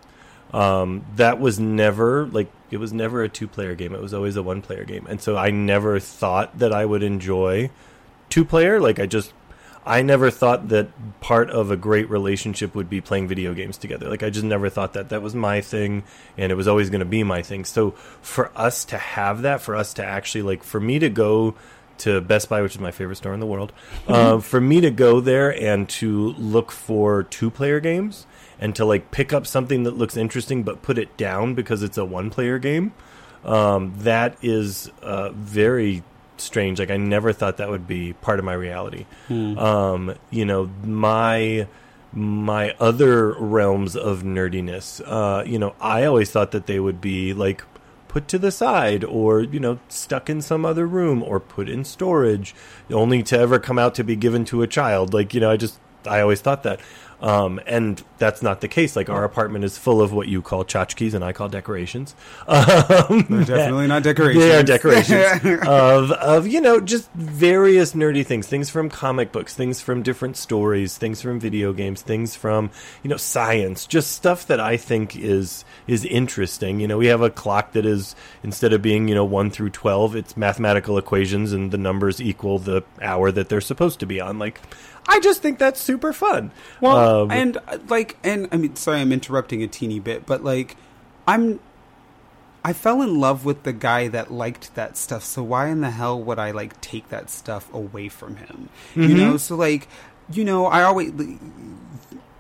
um, 0.53 1.05
that 1.17 1.39
was 1.39 1.59
never 1.61 2.27
like 2.27 2.51
it 2.71 2.79
was 2.79 2.93
never 2.93 3.23
a 3.23 3.29
two-player 3.29 3.75
game. 3.75 3.95
It 3.95 4.01
was 4.01 4.15
always 4.15 4.37
a 4.37 4.43
one-player 4.43 4.85
game, 4.85 5.07
and 5.09 5.21
so 5.21 5.37
I 5.37 5.51
never 5.51 5.99
thought 6.01 6.59
that 6.59 6.73
I 6.73 6.85
would 6.85 7.03
enjoy 7.03 7.71
two-player. 8.29 8.81
Like 8.81 8.99
I 8.99 9.07
just, 9.07 9.33
I 9.87 10.03
never 10.03 10.31
thought 10.31 10.69
that 10.69 10.89
part 11.21 11.51
of 11.51 11.71
a 11.71 11.77
great 11.77 12.09
relationship 12.11 12.75
would 12.75 12.91
be 12.91 13.01
playing 13.01 13.29
video 13.29 13.55
games 13.55 13.79
together. 13.79 14.09
Like 14.09 14.23
I 14.23 14.31
just 14.31 14.45
never 14.45 14.69
thought 14.69 14.95
that 14.95 15.11
that 15.11 15.23
was 15.23 15.35
my 15.35 15.61
thing, 15.61 16.03
and 16.37 16.53
it 16.53 16.57
was 16.57 16.69
always 16.69 16.91
going 16.91 17.01
to 17.01 17.07
be 17.07 17.25
my 17.25 17.43
thing. 17.43 17.65
So 17.65 17.93
for 18.23 18.51
us 18.55 18.85
to 18.87 18.99
have 18.99 19.43
that, 19.43 19.61
for 19.61 19.77
us 19.77 19.95
to 19.95 20.05
actually 20.05 20.43
like, 20.43 20.63
for 20.63 20.81
me 20.81 20.99
to 20.99 21.09
go 21.09 21.55
to 21.99 22.21
Best 22.21 22.49
Buy, 22.49 22.63
which 22.63 22.75
is 22.75 22.81
my 22.81 22.93
favorite 22.93 23.17
store 23.17 23.35
in 23.35 23.41
the 23.41 23.47
world, 23.47 23.73
uh, 24.07 24.39
for 24.39 24.61
me 24.61 24.81
to 24.81 24.91
go 24.91 25.21
there 25.21 25.51
and 25.61 25.89
to 25.89 26.33
look 26.35 26.71
for 26.71 27.25
two-player 27.25 27.81
games 27.81 28.25
and 28.61 28.75
to 28.77 28.85
like 28.85 29.11
pick 29.11 29.33
up 29.33 29.47
something 29.47 29.85
that 29.85 29.97
looks 29.97 30.17
interesting 30.17 30.63
but 30.63 30.83
put 30.83 30.99
it 30.99 31.17
down 31.17 31.55
because 31.55 31.83
it's 31.83 31.99
a 31.99 32.05
one-player 32.05 32.59
game, 32.59 32.93
um, 33.45 33.95
that 33.99 34.37
is 34.43 34.91
uh, 35.03 35.31
very 35.31 36.03
strange. 36.37 36.79
Like 36.79 36.91
I 36.91 36.97
never 36.97 37.33
thought 37.33 37.57
that 37.59 37.69
would 37.71 37.87
be 37.87 38.13
part 38.15 38.39
of 38.39 38.45
my 38.45 38.55
reality. 38.55 39.07
Um, 39.29 40.15
you 40.31 40.45
know, 40.45 40.71
my 40.85 41.67
my 42.13 42.75
other 42.81 43.33
realms 43.35 43.95
of 43.95 44.23
nerdiness. 44.23 45.03
Uh, 45.05 45.45
you 45.45 45.59
know, 45.59 45.75
I 45.81 46.05
always 46.05 46.31
thought 46.31 46.53
that 46.53 46.67
they 46.67 46.81
would 46.81 47.01
be 47.01 47.35
like 47.35 47.63
put 48.09 48.27
to 48.29 48.39
the 48.39 48.51
side 48.51 49.05
or 49.05 49.43
you 49.43 49.61
know 49.61 49.79
stuck 49.89 50.31
in 50.31 50.41
some 50.41 50.65
other 50.65 50.87
room 50.87 51.23
or 51.23 51.39
put 51.39 51.69
in 51.69 51.85
storage 51.85 52.55
only 52.91 53.23
to 53.23 53.39
ever 53.39 53.59
come 53.59 53.79
out 53.79 53.95
to 53.95 54.03
be 54.03 54.17
given 54.17 54.47
to 54.47 54.63
a 54.63 54.67
child 54.67 55.13
like 55.13 55.35
you 55.35 55.41
know 55.41 55.51
i 55.51 55.59
just 55.59 55.79
i 56.07 56.19
always 56.21 56.41
thought 56.41 56.63
that 56.63 56.81
um, 57.21 57.61
and 57.67 58.03
that's 58.19 58.43
not 58.43 58.61
the 58.61 58.69
case 58.69 58.97
like 58.97 59.09
our 59.09 59.25
apartment 59.25 59.65
is 59.65 59.77
full 59.79 60.01
of 60.01 60.13
what 60.13 60.29
you 60.29 60.43
call 60.43 60.65
tchotchkes 60.65 61.15
and 61.15 61.25
i 61.25 61.33
call 61.33 61.49
decorations 61.49 62.15
um, 62.47 63.27
They're 63.29 63.45
definitely 63.45 63.87
not 63.87 64.03
decorations. 64.03 64.45
they 64.45 64.57
are 64.57 64.63
decorations 64.63 65.61
of 65.67 66.13
of 66.13 66.47
you 66.47 66.61
know 66.61 66.81
just 66.81 67.11
various 67.13 67.93
nerdy 67.93 68.25
things, 68.25 68.47
things 68.47 68.71
from 68.71 68.89
comic 68.89 69.33
books, 69.33 69.55
things 69.55 69.81
from 69.81 70.03
different 70.03 70.37
stories, 70.37 70.97
things 70.97 71.21
from 71.21 71.39
video 71.41 71.73
games, 71.73 72.03
things 72.03 72.35
from 72.37 72.71
you 73.03 73.11
know 73.11 73.17
science, 73.17 73.87
just 73.87 74.13
stuff 74.13 74.47
that 74.47 74.61
I 74.61 74.77
think 74.77 75.17
is 75.17 75.65
is 75.87 76.05
interesting. 76.05 76.81
You 76.81 76.89
know, 76.89 76.99
we 76.99 77.07
have 77.07 77.23
a 77.23 77.31
clock 77.31 77.73
that 77.73 77.87
is 77.87 78.15
instead 78.43 78.73
of 78.73 78.83
being 78.83 79.09
you 79.09 79.15
know 79.15 79.25
one 79.25 79.51
through 79.51 79.71
twelve, 79.71 80.17
it's 80.17 80.37
mathematical 80.37 80.99
equations 80.99 81.53
and 81.53 81.71
the 81.71 81.79
numbers 81.79 82.21
equal 82.21 82.59
the 82.59 82.83
hour 83.03 83.31
that 83.31 83.49
they're 83.49 83.61
supposed 83.61 84.01
to 84.01 84.07
be 84.07 84.21
on. 84.21 84.39
Like, 84.39 84.61
I 85.09 85.21
just 85.21 85.43
think 85.43 85.59
that's 85.59 85.81
super 85.81 86.13
fun. 86.13 86.51
Well, 86.81 87.11
Um, 87.23 87.31
and 87.31 87.57
uh, 87.69 87.79
like, 87.89 88.19
and 88.23 88.49
I 88.53 88.57
mean, 88.59 88.77
sorry, 88.77 89.01
I'm 89.01 89.13
interrupting 89.13 89.63
a 89.63 89.67
teeny 89.69 90.01
bit, 90.01 90.27
but 90.27 90.45
like, 90.45 90.77
I'm, 91.27 91.61
I 92.65 92.73
fell 92.73 93.01
in 93.03 93.19
love 93.19 93.45
with 93.45 93.63
the 93.63 93.73
guy 93.73 94.09
that 94.09 94.31
liked 94.31 94.75
that 94.75 94.97
stuff. 94.97 95.25
So 95.25 95.43
why 95.43 95.69
in 95.69 95.81
the 95.81 95.91
hell 95.91 96.21
would 96.23 96.39
I 96.39 96.51
like 96.51 96.81
take 96.81 97.09
that 97.09 97.31
stuff 97.31 97.73
away 97.73 98.09
from 98.09 98.37
him? 98.37 98.69
You 99.03 99.15
Mm-hmm. 99.15 99.17
know, 99.17 99.37
so 99.37 99.57
like. 99.57 99.89
you 100.31 100.45
know, 100.45 100.67
I 100.67 100.83
always 100.83 101.11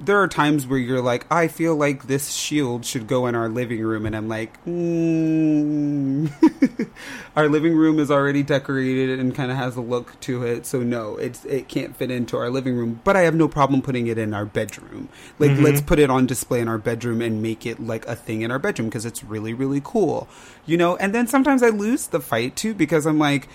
there 0.00 0.22
are 0.22 0.28
times 0.28 0.66
where 0.66 0.78
you're 0.78 1.02
like, 1.02 1.26
I 1.30 1.48
feel 1.48 1.74
like 1.74 2.06
this 2.06 2.30
shield 2.30 2.84
should 2.84 3.06
go 3.06 3.26
in 3.26 3.34
our 3.34 3.48
living 3.48 3.80
room, 3.80 4.06
and 4.06 4.14
I'm 4.14 4.28
like, 4.28 4.64
mm. 4.64 6.30
our 7.36 7.48
living 7.48 7.74
room 7.74 7.98
is 7.98 8.10
already 8.10 8.42
decorated 8.42 9.18
and 9.18 9.34
kind 9.34 9.50
of 9.50 9.56
has 9.56 9.76
a 9.76 9.80
look 9.80 10.18
to 10.20 10.44
it, 10.44 10.66
so 10.66 10.80
no, 10.80 11.16
it's 11.16 11.44
it 11.44 11.68
can't 11.68 11.96
fit 11.96 12.10
into 12.10 12.36
our 12.36 12.50
living 12.50 12.76
room. 12.76 13.00
But 13.04 13.16
I 13.16 13.22
have 13.22 13.34
no 13.34 13.48
problem 13.48 13.82
putting 13.82 14.06
it 14.06 14.18
in 14.18 14.34
our 14.34 14.44
bedroom. 14.44 15.08
Like, 15.38 15.52
mm-hmm. 15.52 15.64
let's 15.64 15.80
put 15.80 15.98
it 15.98 16.10
on 16.10 16.26
display 16.26 16.60
in 16.60 16.68
our 16.68 16.78
bedroom 16.78 17.20
and 17.20 17.42
make 17.42 17.66
it 17.66 17.80
like 17.80 18.06
a 18.06 18.14
thing 18.14 18.42
in 18.42 18.50
our 18.50 18.58
bedroom 18.58 18.88
because 18.88 19.04
it's 19.04 19.24
really 19.24 19.52
really 19.52 19.80
cool, 19.82 20.28
you 20.66 20.76
know. 20.76 20.96
And 20.96 21.14
then 21.14 21.26
sometimes 21.26 21.62
I 21.62 21.70
lose 21.70 22.06
the 22.06 22.20
fight 22.20 22.56
too 22.56 22.74
because 22.74 23.06
I'm 23.06 23.18
like 23.18 23.48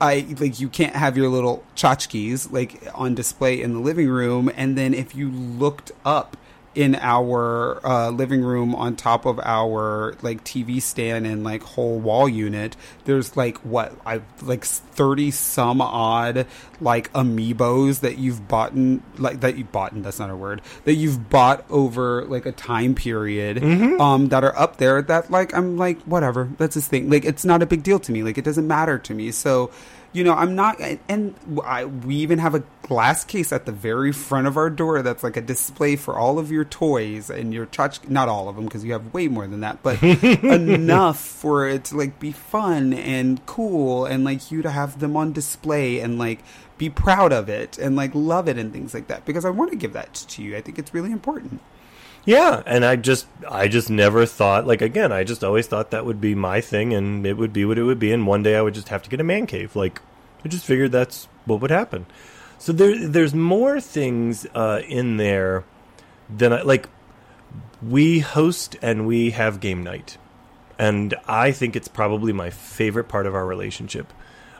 I 0.00 0.26
like 0.38 0.60
you 0.60 0.68
can't 0.68 0.94
have 0.94 1.16
your 1.16 1.28
little 1.28 1.64
tchotchkes 1.74 2.52
like 2.52 2.86
on 2.94 3.14
display 3.14 3.60
in 3.60 3.72
the 3.72 3.80
living 3.80 4.08
room, 4.08 4.50
and 4.54 4.76
then 4.76 4.92
if 4.92 5.14
you 5.14 5.30
looked 5.30 5.92
up 6.04 6.36
in 6.76 6.94
our 6.96 7.84
uh, 7.84 8.10
living 8.10 8.42
room 8.42 8.74
on 8.74 8.94
top 8.94 9.24
of 9.24 9.40
our 9.40 10.14
like 10.20 10.44
TV 10.44 10.80
stand 10.80 11.26
and 11.26 11.42
like 11.42 11.62
whole 11.62 11.98
wall 11.98 12.28
unit, 12.28 12.76
there's 13.06 13.36
like 13.36 13.56
what 13.64 13.92
I 14.04 14.20
like 14.42 14.64
thirty 14.64 15.30
some 15.30 15.80
odd 15.80 16.46
like 16.80 17.10
amiibos 17.14 18.00
that 18.00 18.18
you've 18.18 18.46
bought 18.46 18.72
in, 18.72 19.02
like 19.16 19.40
that 19.40 19.56
you 19.56 19.64
bought 19.64 19.92
in, 19.92 20.02
that's 20.02 20.18
not 20.18 20.28
a 20.28 20.36
word 20.36 20.60
that 20.84 20.94
you've 20.94 21.30
bought 21.30 21.64
over 21.70 22.26
like 22.26 22.44
a 22.44 22.52
time 22.52 22.94
period 22.94 23.56
mm-hmm. 23.56 23.98
um 23.98 24.28
that 24.28 24.44
are 24.44 24.56
up 24.58 24.76
there 24.76 25.00
that 25.00 25.30
like 25.30 25.54
I'm 25.54 25.78
like 25.78 26.00
whatever 26.02 26.50
that's 26.58 26.74
this 26.74 26.86
thing. 26.86 27.08
Like 27.08 27.24
it's 27.24 27.44
not 27.44 27.62
a 27.62 27.66
big 27.66 27.82
deal 27.82 27.98
to 28.00 28.12
me. 28.12 28.22
Like 28.22 28.36
it 28.36 28.44
doesn't 28.44 28.68
matter 28.68 28.98
to 28.98 29.14
me. 29.14 29.30
So 29.30 29.70
you 30.12 30.24
know, 30.24 30.32
I'm 30.32 30.54
not, 30.54 30.80
and 31.08 31.34
I, 31.64 31.84
we 31.84 32.16
even 32.16 32.38
have 32.38 32.54
a 32.54 32.62
glass 32.82 33.24
case 33.24 33.52
at 33.52 33.66
the 33.66 33.72
very 33.72 34.12
front 34.12 34.46
of 34.46 34.56
our 34.56 34.70
door 34.70 35.02
that's 35.02 35.22
like 35.22 35.36
a 35.36 35.40
display 35.40 35.96
for 35.96 36.18
all 36.18 36.38
of 36.38 36.50
your 36.50 36.64
toys 36.64 37.28
and 37.28 37.52
your 37.52 37.66
touch. 37.66 38.06
Not 38.08 38.28
all 38.28 38.48
of 38.48 38.56
them 38.56 38.64
because 38.64 38.84
you 38.84 38.92
have 38.92 39.12
way 39.12 39.28
more 39.28 39.46
than 39.46 39.60
that, 39.60 39.82
but 39.82 40.02
enough 40.02 41.18
for 41.18 41.68
it 41.68 41.84
to 41.86 41.96
like 41.96 42.18
be 42.18 42.32
fun 42.32 42.92
and 42.92 43.44
cool 43.46 44.04
and 44.04 44.24
like 44.24 44.50
you 44.50 44.62
to 44.62 44.70
have 44.70 45.00
them 45.00 45.16
on 45.16 45.32
display 45.32 46.00
and 46.00 46.18
like 46.18 46.42
be 46.78 46.90
proud 46.90 47.32
of 47.32 47.48
it 47.48 47.78
and 47.78 47.96
like 47.96 48.10
love 48.14 48.48
it 48.48 48.58
and 48.58 48.72
things 48.72 48.94
like 48.94 49.08
that 49.08 49.24
because 49.24 49.44
I 49.44 49.50
want 49.50 49.70
to 49.70 49.76
give 49.76 49.92
that 49.94 50.14
to 50.14 50.42
you. 50.42 50.56
I 50.56 50.60
think 50.60 50.78
it's 50.78 50.94
really 50.94 51.12
important. 51.12 51.60
Yeah, 52.26 52.64
and 52.66 52.84
I 52.84 52.96
just 52.96 53.26
I 53.48 53.68
just 53.68 53.88
never 53.88 54.26
thought 54.26 54.66
like 54.66 54.82
again, 54.82 55.12
I 55.12 55.22
just 55.22 55.44
always 55.44 55.68
thought 55.68 55.92
that 55.92 56.04
would 56.04 56.20
be 56.20 56.34
my 56.34 56.60
thing 56.60 56.92
and 56.92 57.24
it 57.24 57.34
would 57.34 57.52
be 57.52 57.64
what 57.64 57.78
it 57.78 57.84
would 57.84 58.00
be 58.00 58.12
and 58.12 58.26
one 58.26 58.42
day 58.42 58.56
I 58.56 58.62
would 58.62 58.74
just 58.74 58.88
have 58.88 59.02
to 59.04 59.08
get 59.10 59.20
a 59.20 59.24
man 59.24 59.46
cave. 59.46 59.76
Like 59.76 60.02
I 60.44 60.48
just 60.48 60.66
figured 60.66 60.90
that's 60.90 61.28
what 61.44 61.60
would 61.60 61.70
happen. 61.70 62.06
So 62.58 62.72
there 62.72 63.06
there's 63.06 63.32
more 63.32 63.80
things 63.80 64.44
uh, 64.54 64.82
in 64.88 65.18
there 65.18 65.64
than 66.28 66.52
I 66.52 66.62
like 66.62 66.88
we 67.80 68.18
host 68.18 68.76
and 68.82 69.06
we 69.06 69.30
have 69.30 69.60
game 69.60 69.84
night. 69.84 70.18
And 70.78 71.14
I 71.28 71.52
think 71.52 71.76
it's 71.76 71.88
probably 71.88 72.32
my 72.32 72.50
favorite 72.50 73.08
part 73.08 73.26
of 73.26 73.34
our 73.34 73.46
relationship. 73.46 74.12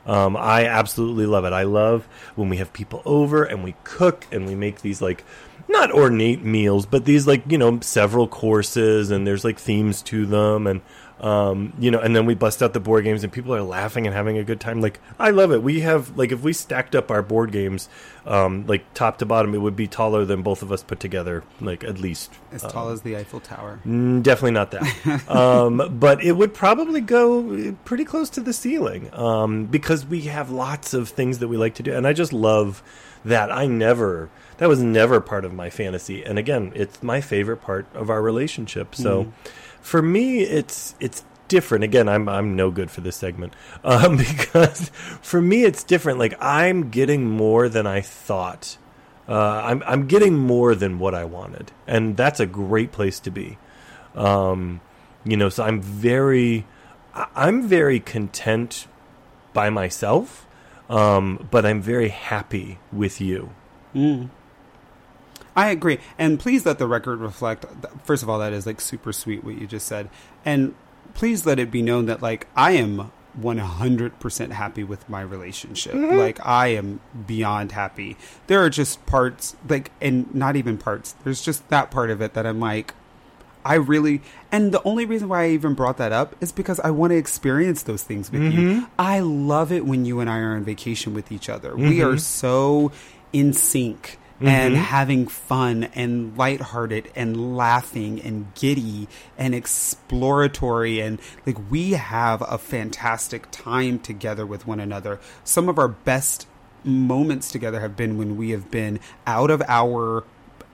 Um, 0.06 0.36
I 0.36 0.66
absolutely 0.66 1.26
love 1.26 1.44
it. 1.44 1.52
I 1.52 1.64
love 1.64 2.06
when 2.36 2.48
we 2.48 2.58
have 2.58 2.72
people 2.72 3.02
over 3.04 3.42
and 3.42 3.64
we 3.64 3.74
cook 3.82 4.26
and 4.30 4.46
we 4.46 4.54
make 4.54 4.80
these 4.82 5.02
like 5.02 5.24
not 5.68 5.92
ornate 5.92 6.42
meals, 6.42 6.86
but 6.86 7.04
these 7.04 7.26
like 7.26 7.42
you 7.50 7.58
know 7.58 7.80
several 7.80 8.28
courses 8.28 9.10
and 9.10 9.26
there's 9.26 9.44
like 9.44 9.58
themes 9.58 10.02
to 10.02 10.26
them 10.26 10.66
and 10.66 10.80
um, 11.20 11.72
you 11.78 11.90
know, 11.90 11.98
and 11.98 12.14
then 12.14 12.26
we 12.26 12.34
bust 12.34 12.62
out 12.62 12.74
the 12.74 12.80
board 12.80 13.04
games 13.04 13.24
and 13.24 13.32
people 13.32 13.54
are 13.54 13.62
laughing 13.62 14.06
and 14.06 14.14
having 14.14 14.36
a 14.36 14.44
good 14.44 14.60
time. 14.60 14.82
Like 14.82 15.00
I 15.18 15.30
love 15.30 15.50
it. 15.50 15.62
We 15.62 15.80
have 15.80 16.16
like 16.16 16.30
if 16.30 16.42
we 16.42 16.52
stacked 16.52 16.94
up 16.94 17.10
our 17.10 17.22
board 17.22 17.52
games, 17.52 17.88
um, 18.26 18.66
like 18.66 18.92
top 18.92 19.18
to 19.18 19.26
bottom, 19.26 19.54
it 19.54 19.58
would 19.58 19.76
be 19.76 19.86
taller 19.86 20.26
than 20.26 20.42
both 20.42 20.62
of 20.62 20.70
us 20.70 20.82
put 20.82 21.00
together, 21.00 21.42
like 21.60 21.84
at 21.84 21.98
least 21.98 22.34
as 22.52 22.64
um, 22.64 22.70
tall 22.70 22.88
as 22.90 23.00
the 23.00 23.16
Eiffel 23.16 23.40
Tower. 23.40 23.80
Definitely 23.84 24.50
not 24.50 24.72
that, 24.72 25.28
um, 25.30 25.98
but 25.98 26.22
it 26.22 26.32
would 26.32 26.52
probably 26.52 27.00
go 27.00 27.74
pretty 27.86 28.04
close 28.04 28.28
to 28.30 28.40
the 28.40 28.52
ceiling 28.52 29.12
um, 29.14 29.64
because 29.66 30.04
we 30.04 30.22
have 30.22 30.50
lots 30.50 30.92
of 30.92 31.08
things 31.08 31.38
that 31.38 31.48
we 31.48 31.56
like 31.56 31.74
to 31.76 31.82
do, 31.82 31.94
and 31.94 32.06
I 32.06 32.12
just 32.12 32.34
love 32.34 32.82
that. 33.24 33.50
I 33.50 33.66
never 33.66 34.28
that 34.58 34.68
was 34.68 34.82
never 34.82 35.20
part 35.20 35.44
of 35.44 35.52
my 35.52 35.70
fantasy, 35.70 36.24
and 36.24 36.38
again, 36.38 36.72
it's 36.74 37.02
my 37.02 37.20
favorite 37.20 37.58
part 37.58 37.86
of 37.94 38.10
our 38.10 38.22
relationship. 38.22 38.94
So. 38.94 39.24
Mm 39.24 39.32
for 39.86 40.02
me, 40.02 40.40
it's 40.40 40.96
it's 40.98 41.24
different. 41.46 41.84
Again, 41.84 42.08
I'm 42.08 42.28
I'm 42.28 42.56
no 42.56 42.72
good 42.72 42.90
for 42.90 43.02
this 43.02 43.14
segment 43.14 43.54
um, 43.84 44.16
because 44.16 44.90
for 45.22 45.40
me 45.40 45.62
it's 45.62 45.84
different. 45.84 46.18
Like 46.18 46.34
I'm 46.40 46.90
getting 46.90 47.24
more 47.24 47.68
than 47.68 47.86
I 47.86 48.00
thought. 48.00 48.78
Uh, 49.28 49.62
I'm 49.64 49.82
I'm 49.86 50.06
getting 50.08 50.36
more 50.36 50.74
than 50.74 50.98
what 50.98 51.14
I 51.14 51.24
wanted, 51.24 51.70
and 51.86 52.16
that's 52.16 52.40
a 52.40 52.46
great 52.46 52.90
place 52.90 53.20
to 53.20 53.30
be. 53.30 53.58
Um, 54.16 54.80
you 55.24 55.36
know, 55.36 55.50
so 55.50 55.62
I'm 55.62 55.80
very 55.80 56.66
I'm 57.14 57.68
very 57.68 58.00
content 58.00 58.88
by 59.52 59.70
myself, 59.70 60.48
um, 60.90 61.46
but 61.52 61.64
I'm 61.64 61.80
very 61.80 62.08
happy 62.08 62.78
with 62.92 63.20
you. 63.20 63.50
Mm. 63.94 64.30
I 65.56 65.70
agree, 65.70 65.98
and 66.18 66.38
please 66.38 66.66
let 66.66 66.78
the 66.78 66.86
record 66.86 67.20
reflect. 67.20 67.64
First 68.04 68.22
of 68.22 68.28
all, 68.28 68.38
that 68.38 68.52
is 68.52 68.66
like 68.66 68.80
super 68.80 69.12
sweet 69.12 69.42
what 69.42 69.58
you 69.58 69.66
just 69.66 69.86
said, 69.86 70.10
and 70.44 70.74
please 71.14 71.46
let 71.46 71.58
it 71.58 71.70
be 71.70 71.82
known 71.82 72.06
that 72.06 72.22
like 72.22 72.46
I 72.54 72.72
am 72.72 73.10
100% 73.40 74.50
happy 74.50 74.84
with 74.84 75.08
my 75.08 75.20
relationship. 75.20 75.94
Mm-hmm. 75.94 76.16
Like 76.16 76.44
I 76.46 76.68
am 76.68 77.00
beyond 77.26 77.72
happy. 77.72 78.16
There 78.46 78.62
are 78.62 78.70
just 78.70 79.04
parts 79.06 79.56
like 79.68 79.90
and 80.00 80.32
not 80.34 80.56
even 80.56 80.78
parts. 80.78 81.14
There's 81.24 81.42
just 81.42 81.68
that 81.68 81.90
part 81.90 82.10
of 82.10 82.20
it 82.20 82.34
that 82.34 82.46
I'm 82.46 82.60
like 82.60 82.94
I 83.64 83.74
really 83.74 84.22
and 84.52 84.72
the 84.72 84.82
only 84.84 85.04
reason 85.04 85.28
why 85.28 85.44
I 85.44 85.48
even 85.50 85.74
brought 85.74 85.96
that 85.98 86.12
up 86.12 86.36
is 86.40 86.52
because 86.52 86.78
I 86.80 86.90
want 86.90 87.10
to 87.10 87.16
experience 87.16 87.82
those 87.82 88.02
things 88.02 88.30
with 88.30 88.42
mm-hmm. 88.42 88.60
you. 88.60 88.86
I 88.98 89.20
love 89.20 89.72
it 89.72 89.84
when 89.84 90.04
you 90.04 90.20
and 90.20 90.30
I 90.30 90.38
are 90.38 90.54
on 90.54 90.64
vacation 90.64 91.14
with 91.14 91.32
each 91.32 91.48
other. 91.48 91.72
Mm-hmm. 91.72 91.88
We 91.88 92.02
are 92.02 92.16
so 92.16 92.92
in 93.32 93.52
sync 93.52 94.18
mm-hmm. 94.36 94.48
and 94.48 94.76
having 94.76 95.26
fun 95.26 95.84
and 95.94 96.36
lighthearted 96.36 97.10
and 97.14 97.56
laughing 97.56 98.20
and 98.20 98.54
giddy 98.54 99.08
and 99.38 99.54
exploratory 99.54 101.00
and 101.00 101.20
like 101.44 101.58
we 101.70 101.92
have 101.92 102.42
a 102.42 102.58
fantastic 102.58 103.48
time 103.50 103.98
together 103.98 104.46
with 104.46 104.66
one 104.66 104.80
another. 104.80 105.20
Some 105.44 105.68
of 105.68 105.78
our 105.78 105.88
best 105.88 106.46
moments 106.84 107.50
together 107.50 107.80
have 107.80 107.96
been 107.96 108.16
when 108.16 108.36
we 108.36 108.50
have 108.50 108.70
been 108.70 109.00
out 109.26 109.50
of 109.50 109.62
our 109.66 110.24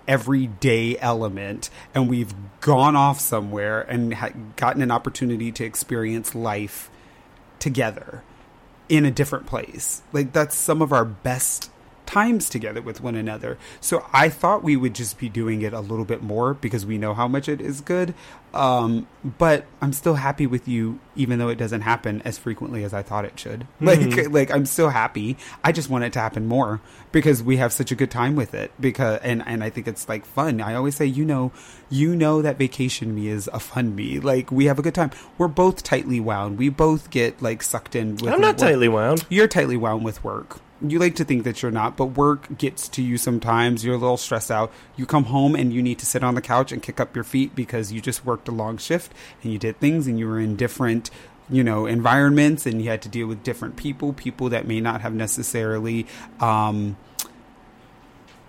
everyday 0.07 0.99
element 0.99 1.71
and 1.95 2.09
we've 2.09 2.35
gone 2.61 2.97
off 2.97 3.21
somewhere 3.21 3.83
and 3.83 4.15
ha- 4.15 4.33
gotten 4.57 4.83
an 4.83 4.91
opportunity 4.91 5.53
to 5.53 5.65
experience 5.65 6.35
life 6.35 6.91
together 7.59 8.23
in 8.89 9.05
a 9.05 9.11
different 9.11 9.47
place. 9.47 10.03
Like 10.13 10.33
that's 10.33 10.55
some 10.55 10.83
of 10.83 10.93
our 10.93 11.05
best 11.05 11.71
times 12.07 12.49
together 12.49 12.83
with 12.83 13.01
one 13.01 13.15
another. 13.15 13.59
So 13.81 14.07
I 14.13 14.29
thought 14.29 14.63
we 14.63 14.77
would 14.77 14.95
just 14.95 15.19
be 15.19 15.29
doing 15.29 15.63
it 15.63 15.73
a 15.73 15.81
little 15.81 16.05
bit 16.05 16.23
more 16.23 16.55
because 16.55 16.85
we 16.85 16.99
know 16.99 17.15
how 17.15 17.29
much 17.29 17.49
it 17.49 17.61
is 17.61 17.81
good. 17.81 18.15
Um, 18.55 19.07
but 19.25 19.65
I'm 19.81 19.93
still 19.93 20.17
happy 20.17 20.47
with 20.47 20.69
you, 20.69 21.01
even 21.17 21.39
though 21.39 21.49
it 21.49 21.57
doesn't 21.57 21.81
happen 21.81 22.21
as 22.23 22.37
frequently 22.37 22.85
as 22.85 22.93
I 22.93 23.03
thought 23.03 23.25
it 23.25 23.39
should. 23.39 23.67
Mm-hmm. 23.83 24.11
Like, 24.11 24.31
like 24.31 24.51
I'm 24.51 24.65
still 24.65 24.89
happy. 24.89 25.37
I 25.63 25.73
just 25.73 25.91
want 25.91 26.05
it 26.05 26.13
to 26.15 26.21
happen 26.21 26.47
more 26.47 26.81
because 27.11 27.43
we 27.43 27.59
have 27.59 27.73
such 27.73 27.93
a 27.93 27.95
good 27.95 28.11
time 28.11 28.37
with 28.37 28.55
it. 28.55 28.73
Because 28.81 29.21
and 29.23 29.43
and 29.47 29.63
I 29.63 29.71
think 29.71 29.87
it's 29.87 30.09
like 30.09 30.25
fun. 30.25 30.61
I 30.61 30.75
always 30.75 30.97
say, 30.97 31.05
you 31.05 31.25
know, 31.25 31.53
you 31.91 32.17
know 32.17 32.41
that 32.43 32.59
vacation 32.59 33.15
me 33.15 33.29
is 33.29 33.51
a 33.53 33.61
fun 33.61 33.95
me. 33.95 34.19
Like 34.19 34.51
we 34.51 34.65
have 34.67 34.79
a 34.79 34.83
good 34.83 34.95
time. 34.95 35.11
We're 35.37 35.49
both 35.49 35.83
tightly 35.83 36.21
wound. 36.21 36.59
We 36.59 36.69
both 36.69 37.11
get 37.11 37.43
like 37.43 37.63
sucked 37.63 37.95
in. 37.95 38.17
with 38.17 38.29
I'm 38.29 38.41
not 38.41 38.55
work. 38.55 38.59
tightly 38.59 38.89
wound. 38.89 39.27
You're 39.29 39.49
tightly 39.49 39.77
wound 39.77 40.05
with 40.05 40.25
work 40.25 40.61
you 40.91 40.99
like 40.99 41.15
to 41.17 41.25
think 41.25 41.45
that 41.45 41.63
you're 41.63 41.71
not, 41.71 41.97
but 41.97 42.07
work 42.07 42.59
gets 42.59 42.89
to 42.91 43.03
you 43.03 43.19
sometimes. 43.19 43.85
You're 43.85 43.95
a 43.95 43.99
little 43.99 44.17
stressed 44.17 44.51
out. 44.51 44.73
You 44.97 45.07
come 45.07 45.25
home 45.25 45.55
and 45.55 45.73
you 45.73 45.83
need 45.83 45.99
to 46.01 46.07
sit 46.07 46.25
on 46.25 46.35
the 46.35 46.41
couch 46.41 46.73
and 46.73 46.83
kick 46.83 47.01
up 47.01 47.15
your 47.15 47.25
feet 47.25 47.55
because 47.55 47.93
you 47.93 48.01
just 48.01 48.25
worked 48.25 48.49
a 48.49 48.53
long 48.53 48.79
shift 48.79 49.13
and 49.43 49.53
you 49.53 49.59
did 49.59 49.79
things 49.81 50.07
and 50.07 50.19
you 50.19 50.29
were 50.29 50.41
in 50.41 50.57
different 50.57 51.11
you 51.51 51.65
know 51.65 51.87
environments 51.87 52.67
and 52.67 52.81
you 52.81 52.89
had 52.89 53.03
to 53.03 53.09
deal 53.09 53.27
with 53.27 53.43
different 53.43 53.75
people 53.75 54.13
people 54.13 54.49
that 54.49 54.65
may 54.65 54.81
not 54.81 55.01
have 55.01 55.13
necessarily 55.13 56.07
um, 56.39 56.97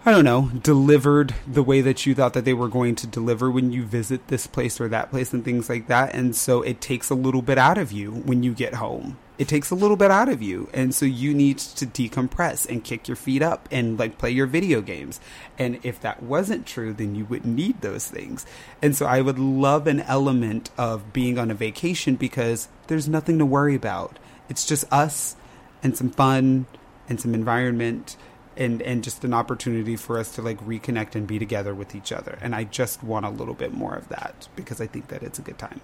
I 0.06 0.12
don't 0.12 0.26
know, 0.26 0.52
delivered 0.62 1.34
the 1.48 1.64
way 1.64 1.80
that 1.80 2.06
you 2.06 2.14
thought 2.14 2.34
that 2.34 2.44
they 2.44 2.54
were 2.54 2.68
going 2.68 2.96
to 2.96 3.08
deliver 3.08 3.50
when 3.50 3.72
you 3.72 3.86
visit 3.86 4.28
this 4.28 4.48
place 4.48 4.82
or 4.82 4.90
that 4.90 5.12
place 5.12 5.32
and 5.32 5.46
things 5.46 5.70
like 5.70 5.88
that. 5.88 6.14
And 6.14 6.36
so 6.36 6.62
it 6.62 6.82
takes 6.82 7.10
a 7.10 7.16
little 7.16 7.42
bit 7.42 7.58
out 7.58 7.78
of 7.78 7.94
you 7.94 8.12
when 8.12 8.44
you 8.44 8.54
get 8.54 8.76
home 8.76 9.18
it 9.44 9.48
takes 9.50 9.72
a 9.72 9.76
little 9.76 9.98
bit 9.98 10.10
out 10.10 10.30
of 10.30 10.42
you 10.42 10.70
and 10.74 10.96
so 10.96 11.06
you 11.06 11.34
need 11.34 11.58
to 11.58 11.86
decompress 11.86 12.66
and 12.70 12.86
kick 12.86 13.10
your 13.10 13.18
feet 13.18 13.42
up 13.42 13.68
and 13.72 14.00
like 14.00 14.18
play 14.18 14.32
your 14.32 14.48
video 14.48 14.80
games 14.80 15.20
and 15.60 15.78
if 15.84 16.00
that 16.00 16.24
wasn't 16.24 16.66
true 16.66 16.94
then 16.94 17.14
you 17.14 17.26
wouldn't 17.26 17.54
need 17.54 17.82
those 17.82 18.08
things 18.08 18.46
and 18.82 18.96
so 18.96 19.06
i 19.06 19.20
would 19.20 19.38
love 19.38 19.86
an 19.86 20.00
element 20.00 20.70
of 20.78 21.12
being 21.12 21.38
on 21.38 21.52
a 21.52 21.54
vacation 21.54 22.16
because 22.16 22.70
there's 22.88 23.10
nothing 23.10 23.38
to 23.38 23.46
worry 23.46 23.76
about 23.76 24.18
it's 24.48 24.66
just 24.66 24.86
us 24.94 25.36
and 25.84 25.98
some 25.98 26.10
fun 26.10 26.66
and 27.10 27.20
some 27.20 27.36
environment 27.36 28.16
and 28.56 28.82
and 28.84 29.04
just 29.04 29.26
an 29.26 29.34
opportunity 29.34 29.98
for 29.98 30.18
us 30.18 30.34
to 30.36 30.42
like 30.42 30.60
reconnect 30.66 31.16
and 31.16 31.28
be 31.28 31.40
together 31.40 31.74
with 31.74 31.96
each 31.96 32.12
other. 32.12 32.38
And 32.40 32.54
I 32.54 32.66
just 32.66 33.04
want 33.04 33.26
a 33.26 33.30
little 33.30 33.56
bit 33.56 33.74
more 33.74 33.96
of 33.96 34.10
that 34.10 34.48
because 34.56 34.80
I 34.80 34.86
think 34.86 35.08
that 35.08 35.24
it's 35.24 35.40
a 35.40 35.42
good 35.42 35.58
time. 35.58 35.82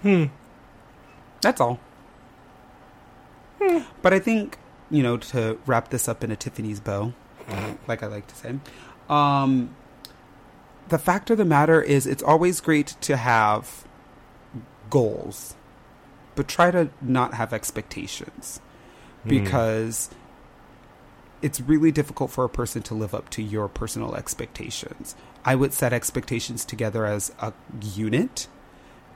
Hmm. 0.00 0.24
That's 1.42 1.60
all. 1.60 1.78
Hmm. 3.60 3.80
But 4.02 4.12
I 4.12 4.18
think, 4.18 4.58
you 4.90 5.02
know, 5.02 5.16
to 5.16 5.58
wrap 5.66 5.90
this 5.90 6.08
up 6.08 6.22
in 6.22 6.30
a 6.30 6.36
Tiffany's 6.36 6.80
bow, 6.80 7.12
mm-hmm. 7.48 7.74
like 7.88 8.02
I 8.02 8.06
like 8.06 8.26
to 8.28 8.34
say, 8.34 8.58
um, 9.08 9.74
the 10.88 10.98
fact 10.98 11.30
of 11.30 11.38
the 11.38 11.44
matter 11.44 11.80
is 11.80 12.06
it's 12.06 12.22
always 12.22 12.60
great 12.60 12.88
to 13.02 13.16
have 13.16 13.84
goals, 14.90 15.54
but 16.34 16.48
try 16.48 16.70
to 16.70 16.90
not 17.00 17.34
have 17.34 17.52
expectations 17.52 18.60
hmm. 19.22 19.28
because 19.28 20.10
it's 21.42 21.60
really 21.60 21.92
difficult 21.92 22.30
for 22.30 22.44
a 22.44 22.48
person 22.48 22.82
to 22.82 22.94
live 22.94 23.14
up 23.14 23.28
to 23.30 23.42
your 23.42 23.68
personal 23.68 24.14
expectations. 24.14 25.14
I 25.44 25.54
would 25.54 25.72
set 25.72 25.92
expectations 25.92 26.64
together 26.64 27.06
as 27.06 27.32
a 27.40 27.52
unit 27.80 28.48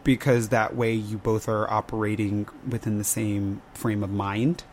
because 0.04 0.48
that 0.48 0.74
way 0.74 0.92
you 0.92 1.18
both 1.18 1.48
are 1.48 1.70
operating 1.70 2.48
within 2.68 2.98
the 2.98 3.04
same 3.04 3.62
frame 3.74 4.02
of 4.02 4.10
mind. 4.10 4.64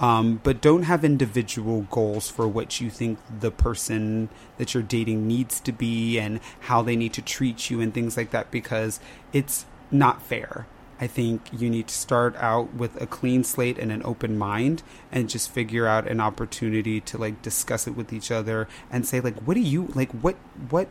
Um, 0.00 0.40
but 0.42 0.60
don't 0.60 0.82
have 0.82 1.04
individual 1.04 1.86
goals 1.90 2.28
for 2.28 2.48
what 2.48 2.80
you 2.80 2.90
think 2.90 3.18
the 3.40 3.52
person 3.52 4.28
that 4.58 4.74
you're 4.74 4.82
dating 4.82 5.26
needs 5.26 5.60
to 5.60 5.72
be 5.72 6.18
and 6.18 6.40
how 6.60 6.82
they 6.82 6.96
need 6.96 7.12
to 7.14 7.22
treat 7.22 7.70
you 7.70 7.80
and 7.80 7.94
things 7.94 8.16
like 8.16 8.30
that 8.32 8.50
because 8.50 8.98
it's 9.32 9.66
not 9.90 10.20
fair. 10.20 10.66
I 11.00 11.06
think 11.06 11.48
you 11.52 11.70
need 11.70 11.88
to 11.88 11.94
start 11.94 12.36
out 12.36 12.74
with 12.74 13.00
a 13.00 13.06
clean 13.06 13.44
slate 13.44 13.78
and 13.78 13.90
an 13.92 14.02
open 14.04 14.38
mind 14.38 14.82
and 15.12 15.28
just 15.28 15.50
figure 15.50 15.86
out 15.86 16.08
an 16.08 16.20
opportunity 16.20 17.00
to 17.02 17.18
like 17.18 17.42
discuss 17.42 17.86
it 17.86 17.96
with 17.96 18.12
each 18.12 18.30
other 18.30 18.68
and 18.90 19.06
say 19.06 19.20
like 19.20 19.36
what 19.42 19.54
do 19.54 19.60
you 19.60 19.88
like 19.94 20.10
what 20.12 20.36
what 20.70 20.88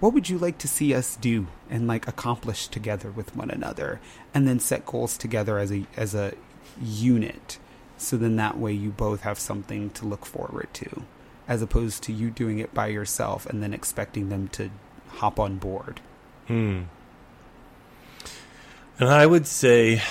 what 0.00 0.12
would 0.12 0.28
you 0.28 0.38
like 0.38 0.58
to 0.58 0.68
see 0.68 0.94
us 0.94 1.16
do 1.16 1.46
and 1.68 1.86
like 1.86 2.08
accomplish 2.08 2.66
together 2.68 3.10
with 3.10 3.36
one 3.36 3.50
another 3.50 4.00
and 4.34 4.48
then 4.48 4.58
set 4.58 4.84
goals 4.86 5.16
together 5.16 5.58
as 5.58 5.70
a 5.72 5.86
as 5.96 6.14
a 6.14 6.32
unit 6.80 7.58
so 7.96 8.16
then 8.16 8.36
that 8.36 8.58
way 8.58 8.72
you 8.72 8.90
both 8.90 9.20
have 9.22 9.38
something 9.38 9.90
to 9.90 10.06
look 10.06 10.24
forward 10.24 10.68
to 10.72 11.04
as 11.46 11.62
opposed 11.62 12.02
to 12.02 12.12
you 12.12 12.30
doing 12.30 12.58
it 12.58 12.72
by 12.72 12.86
yourself 12.86 13.44
and 13.46 13.62
then 13.62 13.74
expecting 13.74 14.28
them 14.28 14.48
to 14.48 14.70
hop 15.08 15.38
on 15.38 15.56
board 15.56 16.00
Hmm. 16.50 16.82
And 18.98 19.08
I 19.08 19.24
would 19.24 19.46
say 19.46 20.02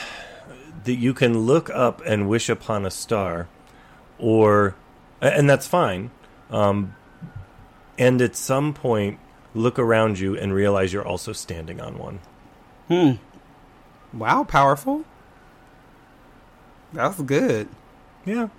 that 0.86 0.96
you 0.96 1.14
can 1.14 1.40
look 1.40 1.70
up 1.70 2.02
and 2.06 2.30
wish 2.30 2.48
upon 2.48 2.86
a 2.86 2.92
star, 2.92 3.50
or, 4.18 4.76
and 5.20 5.50
that's 5.50 5.68
fine. 5.68 6.12
Um, 6.50 6.96
and 7.98 8.22
at 8.22 8.38
some 8.38 8.74
point, 8.74 9.20
look 9.54 9.80
around 9.80 10.20
you 10.20 10.38
and 10.38 10.54
realize 10.54 10.94
you're 10.94 11.06
also 11.08 11.34
standing 11.34 11.82
on 11.82 11.98
one. 11.98 12.20
hmm 12.88 13.12
wow 14.18 14.44
powerful 14.44 15.04
that's 16.94 17.22
good 17.22 17.68
Yeah, 18.26 18.50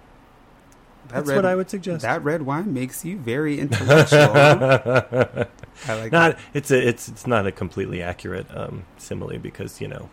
that 1.09 1.25
that's 1.25 1.31
what 1.33 1.45
I 1.45 1.55
would 1.57 1.69
suggest. 1.71 2.03
that 2.03 2.23
red 2.23 2.43
wine 2.43 2.73
makes 2.73 3.05
you 3.05 3.19
very 3.19 3.59
intellectual 3.59 4.31
i 5.89 5.95
like 5.95 6.13
not 6.13 6.39
it's 6.55 6.71
a 6.71 6.89
it's 6.89 7.09
it's 7.09 7.27
not 7.27 7.47
a 7.47 7.53
completely 7.53 8.01
accurate 8.03 8.47
um, 8.57 8.85
simile 8.99 9.39
because 9.39 9.81
you 9.81 9.89
know 9.89 10.09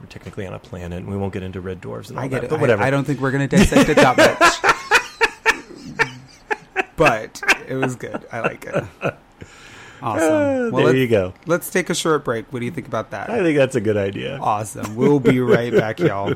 we're 0.00 0.06
technically 0.08 0.46
on 0.46 0.52
a 0.54 0.58
planet 0.58 0.98
and 0.98 1.08
we 1.08 1.16
won't 1.16 1.32
get 1.32 1.42
into 1.44 1.60
red 1.60 1.80
dwarves 1.80 2.08
and 2.10 2.18
all 2.18 2.24
I 2.24 2.28
get 2.28 2.40
that. 2.42 2.46
it. 2.46 2.50
But 2.50 2.60
whatever. 2.60 2.82
I, 2.82 2.88
I 2.88 2.90
don't 2.90 3.04
think 3.04 3.18
we're 3.20 3.30
going 3.30 3.48
to 3.48 3.56
dissect 3.56 3.88
it 3.88 3.96
that 3.96 4.62
much. 5.94 6.06
but 6.96 7.40
it 7.66 7.76
was 7.76 7.96
good. 7.96 8.26
I 8.30 8.40
like 8.40 8.66
it. 8.66 8.84
Awesome. 10.02 10.32
Ah, 10.32 10.68
Well, 10.70 10.86
there 10.86 10.96
you 10.96 11.08
go. 11.08 11.32
let's 11.46 11.70
take 11.70 11.88
a 11.90 11.94
short 11.94 12.24
break. 12.24 12.52
What 12.52 12.60
do 12.60 12.64
you 12.66 12.70
think 12.72 12.86
about 12.86 13.10
that? 13.12 13.30
I 13.30 13.42
think 13.42 13.56
that's 13.56 13.74
a 13.76 13.80
good 13.80 13.96
idea. 13.96 14.38
Awesome. 14.40 14.94
We'll 14.96 15.20
be 15.20 15.40
right 15.40 15.72
back, 15.72 15.98
y'all. 16.00 16.34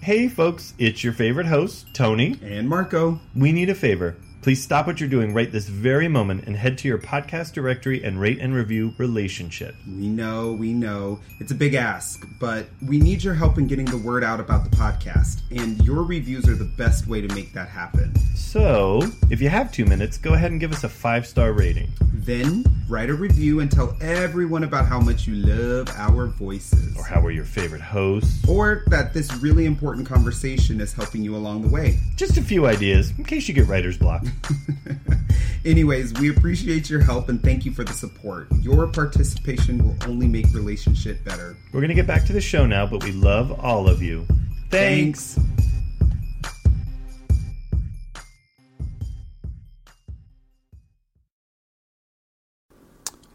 Hey 0.00 0.28
folks, 0.28 0.74
it's 0.78 1.04
your 1.04 1.12
favorite 1.12 1.46
host, 1.46 1.86
Tony. 1.94 2.36
And 2.42 2.68
Marco. 2.68 3.20
We 3.36 3.52
need 3.52 3.70
a 3.70 3.74
favor. 3.74 4.16
Please 4.42 4.60
stop 4.60 4.88
what 4.88 4.98
you're 4.98 5.08
doing 5.08 5.32
right 5.32 5.52
this 5.52 5.68
very 5.68 6.08
moment 6.08 6.48
and 6.48 6.56
head 6.56 6.76
to 6.76 6.88
your 6.88 6.98
podcast 6.98 7.52
directory 7.52 8.02
and 8.02 8.20
rate 8.20 8.40
and 8.40 8.52
review 8.52 8.92
Relationship. 8.98 9.76
We 9.86 10.08
know, 10.08 10.54
we 10.54 10.72
know. 10.72 11.20
It's 11.38 11.52
a 11.52 11.54
big 11.54 11.74
ask, 11.74 12.26
but 12.40 12.66
we 12.84 12.98
need 12.98 13.22
your 13.22 13.34
help 13.34 13.56
in 13.56 13.68
getting 13.68 13.84
the 13.84 13.98
word 13.98 14.24
out 14.24 14.40
about 14.40 14.68
the 14.68 14.76
podcast, 14.76 15.42
and 15.52 15.80
your 15.84 16.02
reviews 16.02 16.48
are 16.48 16.56
the 16.56 16.64
best 16.64 17.06
way 17.06 17.20
to 17.20 17.32
make 17.36 17.52
that 17.52 17.68
happen. 17.68 18.12
So, 18.34 19.02
if 19.30 19.40
you 19.40 19.48
have 19.48 19.70
two 19.70 19.84
minutes, 19.84 20.18
go 20.18 20.34
ahead 20.34 20.50
and 20.50 20.58
give 20.58 20.72
us 20.72 20.82
a 20.82 20.88
five 20.88 21.24
star 21.24 21.52
rating. 21.52 21.92
Then 22.12 22.64
write 22.88 23.10
a 23.10 23.14
review 23.14 23.60
and 23.60 23.70
tell 23.70 23.96
everyone 24.00 24.64
about 24.64 24.86
how 24.86 25.00
much 25.00 25.26
you 25.26 25.34
love 25.34 25.88
our 25.96 26.26
voices. 26.26 26.96
Or 26.96 27.04
how 27.04 27.20
we're 27.20 27.30
your 27.30 27.44
favorite 27.44 27.80
hosts. 27.80 28.46
Or 28.48 28.84
that 28.88 29.14
this 29.14 29.32
really 29.36 29.66
important 29.66 30.06
conversation 30.06 30.80
is 30.80 30.92
helping 30.92 31.22
you 31.22 31.34
along 31.34 31.62
the 31.62 31.68
way. 31.68 31.98
Just 32.14 32.36
a 32.36 32.42
few 32.42 32.66
ideas 32.66 33.12
in 33.18 33.24
case 33.24 33.48
you 33.48 33.54
get 33.54 33.66
writer's 33.66 33.96
block. 33.98 34.24
Anyways, 35.64 36.12
we 36.14 36.30
appreciate 36.30 36.90
your 36.90 37.00
help 37.00 37.28
and 37.28 37.42
thank 37.42 37.64
you 37.64 37.72
for 37.72 37.84
the 37.84 37.92
support. 37.92 38.48
Your 38.60 38.88
participation 38.88 39.84
will 39.84 39.96
only 40.08 40.26
make 40.26 40.46
relationship 40.52 41.24
better. 41.24 41.56
We're 41.72 41.80
going 41.80 41.88
to 41.88 41.94
get 41.94 42.06
back 42.06 42.24
to 42.26 42.32
the 42.32 42.40
show 42.40 42.66
now, 42.66 42.86
but 42.86 43.04
we 43.04 43.12
love 43.12 43.52
all 43.60 43.88
of 43.88 44.02
you. 44.02 44.26
Thanks. 44.70 45.38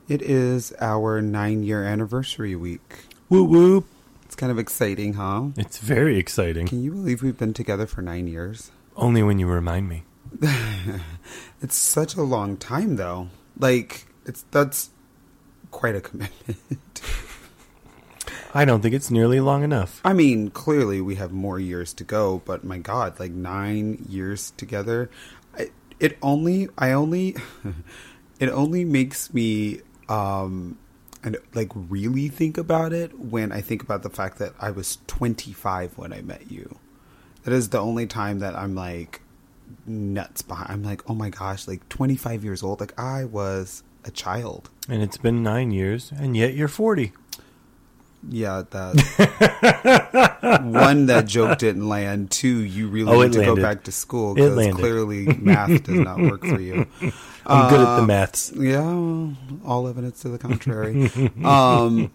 It 0.10 0.22
is 0.22 0.74
our 0.80 1.22
nine 1.22 1.64
year 1.64 1.84
anniversary 1.84 2.56
week. 2.56 3.06
Whoop 3.28 3.50
whoop. 3.50 3.86
It's 4.24 4.36
kind 4.36 4.52
of 4.52 4.58
exciting, 4.58 5.14
huh? 5.14 5.48
It's 5.58 5.80
very 5.80 6.18
exciting. 6.18 6.68
Can 6.68 6.82
you 6.82 6.92
believe 6.92 7.22
we've 7.22 7.38
been 7.38 7.54
together 7.54 7.86
for 7.86 8.02
nine 8.02 8.28
years? 8.28 8.72
Only 8.96 9.22
when 9.22 9.38
you 9.38 9.48
remind 9.48 9.90
me. 9.90 10.04
It's 11.60 11.76
such 11.76 12.16
a 12.16 12.22
long 12.22 12.56
time, 12.58 12.98
though. 12.98 13.30
Like, 13.58 14.06
it's 14.26 14.46
that's 14.52 14.92
quite 15.72 15.96
a 15.96 16.02
commitment. 16.02 17.02
I 18.54 18.66
don't 18.66 18.82
think 18.82 18.94
it's 18.94 19.12
nearly 19.12 19.40
long 19.40 19.64
enough. 19.64 20.02
I 20.06 20.14
mean, 20.14 20.50
clearly 20.50 21.02
we 21.02 21.16
have 21.16 21.32
more 21.32 21.60
years 21.60 21.94
to 21.96 22.04
go, 22.04 22.42
but 22.46 22.64
my 22.64 22.78
God, 22.78 23.20
like 23.20 23.32
nine 23.32 24.06
years 24.08 24.52
together, 24.58 25.10
I, 25.58 25.70
it 26.00 26.18
only, 26.22 26.70
I 26.78 26.92
only, 26.92 27.36
it 28.40 28.50
only 28.50 28.86
makes 28.86 29.34
me, 29.34 29.82
um, 30.10 30.78
and 31.24 31.38
like 31.54 31.72
really 31.74 32.30
think 32.30 32.58
about 32.58 32.94
it 32.94 33.20
when 33.20 33.52
I 33.52 33.62
think 33.62 33.84
about 33.84 34.04
the 34.04 34.10
fact 34.10 34.38
that 34.40 34.54
I 34.60 34.72
was 34.72 35.00
25 35.08 35.98
when 35.98 36.14
I 36.14 36.22
met 36.22 36.52
you. 36.52 36.80
That 37.44 37.54
is 37.54 37.70
the 37.70 37.80
only 37.80 38.08
time 38.08 38.40
that 38.40 38.56
I'm 38.56 38.76
like 38.76 39.22
nuts 39.86 40.42
behind. 40.42 40.70
I'm 40.72 40.84
like, 40.84 41.10
oh 41.10 41.14
my 41.16 41.30
gosh, 41.30 41.68
like 41.68 41.88
25 41.90 42.44
years 42.44 42.64
old. 42.64 42.80
Like 42.80 42.98
I 43.00 43.26
was 43.26 43.84
a 44.06 44.12
child. 44.12 44.70
And 44.90 45.02
it's 45.04 45.18
been 45.18 45.44
nine 45.44 45.72
years, 45.72 46.12
and 46.16 46.36
yet 46.38 46.54
you're 46.54 46.68
40. 46.70 47.12
Yeah, 48.30 48.64
that 48.72 50.60
one 50.64 51.06
that 51.06 51.28
joke 51.28 51.58
didn't 51.60 51.88
land. 51.88 52.32
Two, 52.32 52.64
you 52.64 52.88
really 52.88 53.12
Oh, 53.12 53.22
need 53.22 53.34
to 53.34 53.46
go 53.46 53.56
back 53.56 53.84
to 53.84 53.92
school 53.92 54.34
because 54.34 54.76
clearly 54.76 55.28
math 55.38 55.84
does 55.84 56.00
not 56.00 56.20
work 56.20 56.44
for 56.44 56.60
you. 56.60 56.88
I'm 57.46 57.70
good 57.70 57.80
at 57.80 57.96
the 57.98 58.02
Uh, 58.04 58.06
maths. 58.06 58.52
Yeah, 58.56 59.30
all 59.66 59.88
evidence 59.88 60.22
to 60.22 60.30
the 60.30 60.38
contrary. 60.38 61.10
um, 61.46 62.12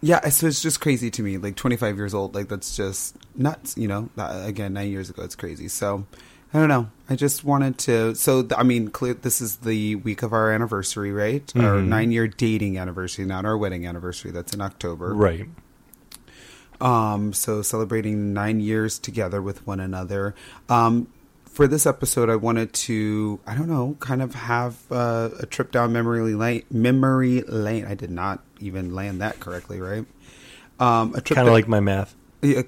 yeah, 0.00 0.28
so 0.28 0.46
it's 0.46 0.62
just 0.62 0.80
crazy 0.80 1.10
to 1.10 1.22
me. 1.22 1.38
Like 1.38 1.56
25 1.56 1.96
years 1.96 2.14
old, 2.14 2.34
like 2.34 2.48
that's 2.48 2.76
just 2.76 3.16
nuts. 3.34 3.76
You 3.76 3.88
know, 3.88 4.10
That- 4.16 4.46
again, 4.46 4.74
nine 4.74 4.90
years 4.90 5.10
ago, 5.10 5.22
it's 5.22 5.34
crazy. 5.36 5.68
So 5.68 6.06
I 6.54 6.58
don't 6.58 6.68
know. 6.68 6.88
I 7.10 7.16
just 7.16 7.44
wanted 7.44 7.76
to. 7.80 8.14
So 8.14 8.46
I 8.56 8.62
mean, 8.62 8.88
clear, 8.88 9.14
this 9.14 9.40
is 9.40 9.56
the 9.56 9.96
week 9.96 10.22
of 10.22 10.32
our 10.32 10.50
anniversary, 10.50 11.12
right? 11.12 11.42
Our 11.56 11.76
Mhm. 11.76 11.86
nine 11.88 12.12
year 12.12 12.26
dating 12.28 12.78
anniversary, 12.78 13.24
not 13.26 13.44
our 13.44 13.56
wedding 13.56 13.86
anniversary. 13.86 14.30
That's 14.30 14.54
in 14.54 14.60
October, 14.60 15.12
Right. 15.14 15.48
um, 16.80 17.32
so 17.32 17.60
celebrating 17.62 18.32
nine 18.32 18.60
years 18.60 18.98
together 18.98 19.42
with 19.42 19.66
one 19.66 19.80
another. 19.80 20.34
Um, 20.68 21.08
for 21.44 21.66
this 21.66 21.86
episode, 21.86 22.30
I 22.30 22.36
wanted 22.36 22.72
to, 22.72 23.40
I 23.46 23.54
don't 23.54 23.68
know, 23.68 23.96
kind 24.00 24.22
of 24.22 24.34
have 24.34 24.76
uh, 24.90 25.30
a 25.40 25.46
trip 25.46 25.72
down 25.72 25.92
memory 25.92 26.34
lane. 26.34 26.62
Memory 26.70 27.42
lane. 27.42 27.84
I 27.84 27.94
did 27.94 28.10
not 28.10 28.42
even 28.60 28.94
land 28.94 29.20
that 29.20 29.40
correctly, 29.40 29.80
right? 29.80 30.06
Um, 30.78 31.14
a 31.14 31.20
trip 31.20 31.34
Kind 31.36 31.48
of 31.48 31.52
like 31.54 31.66
my 31.68 31.80
math. 31.80 32.14
yeah, 32.42 32.62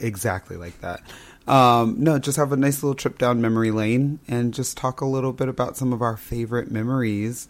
exactly 0.00 0.56
like 0.56 0.80
that. 0.80 1.02
Um, 1.46 1.96
no, 1.98 2.18
just 2.18 2.36
have 2.36 2.52
a 2.52 2.56
nice 2.56 2.82
little 2.82 2.94
trip 2.94 3.18
down 3.18 3.40
memory 3.40 3.70
lane 3.70 4.18
and 4.26 4.54
just 4.54 4.76
talk 4.76 5.00
a 5.00 5.06
little 5.06 5.32
bit 5.32 5.48
about 5.48 5.76
some 5.76 5.92
of 5.92 6.00
our 6.00 6.16
favorite 6.16 6.70
memories 6.70 7.48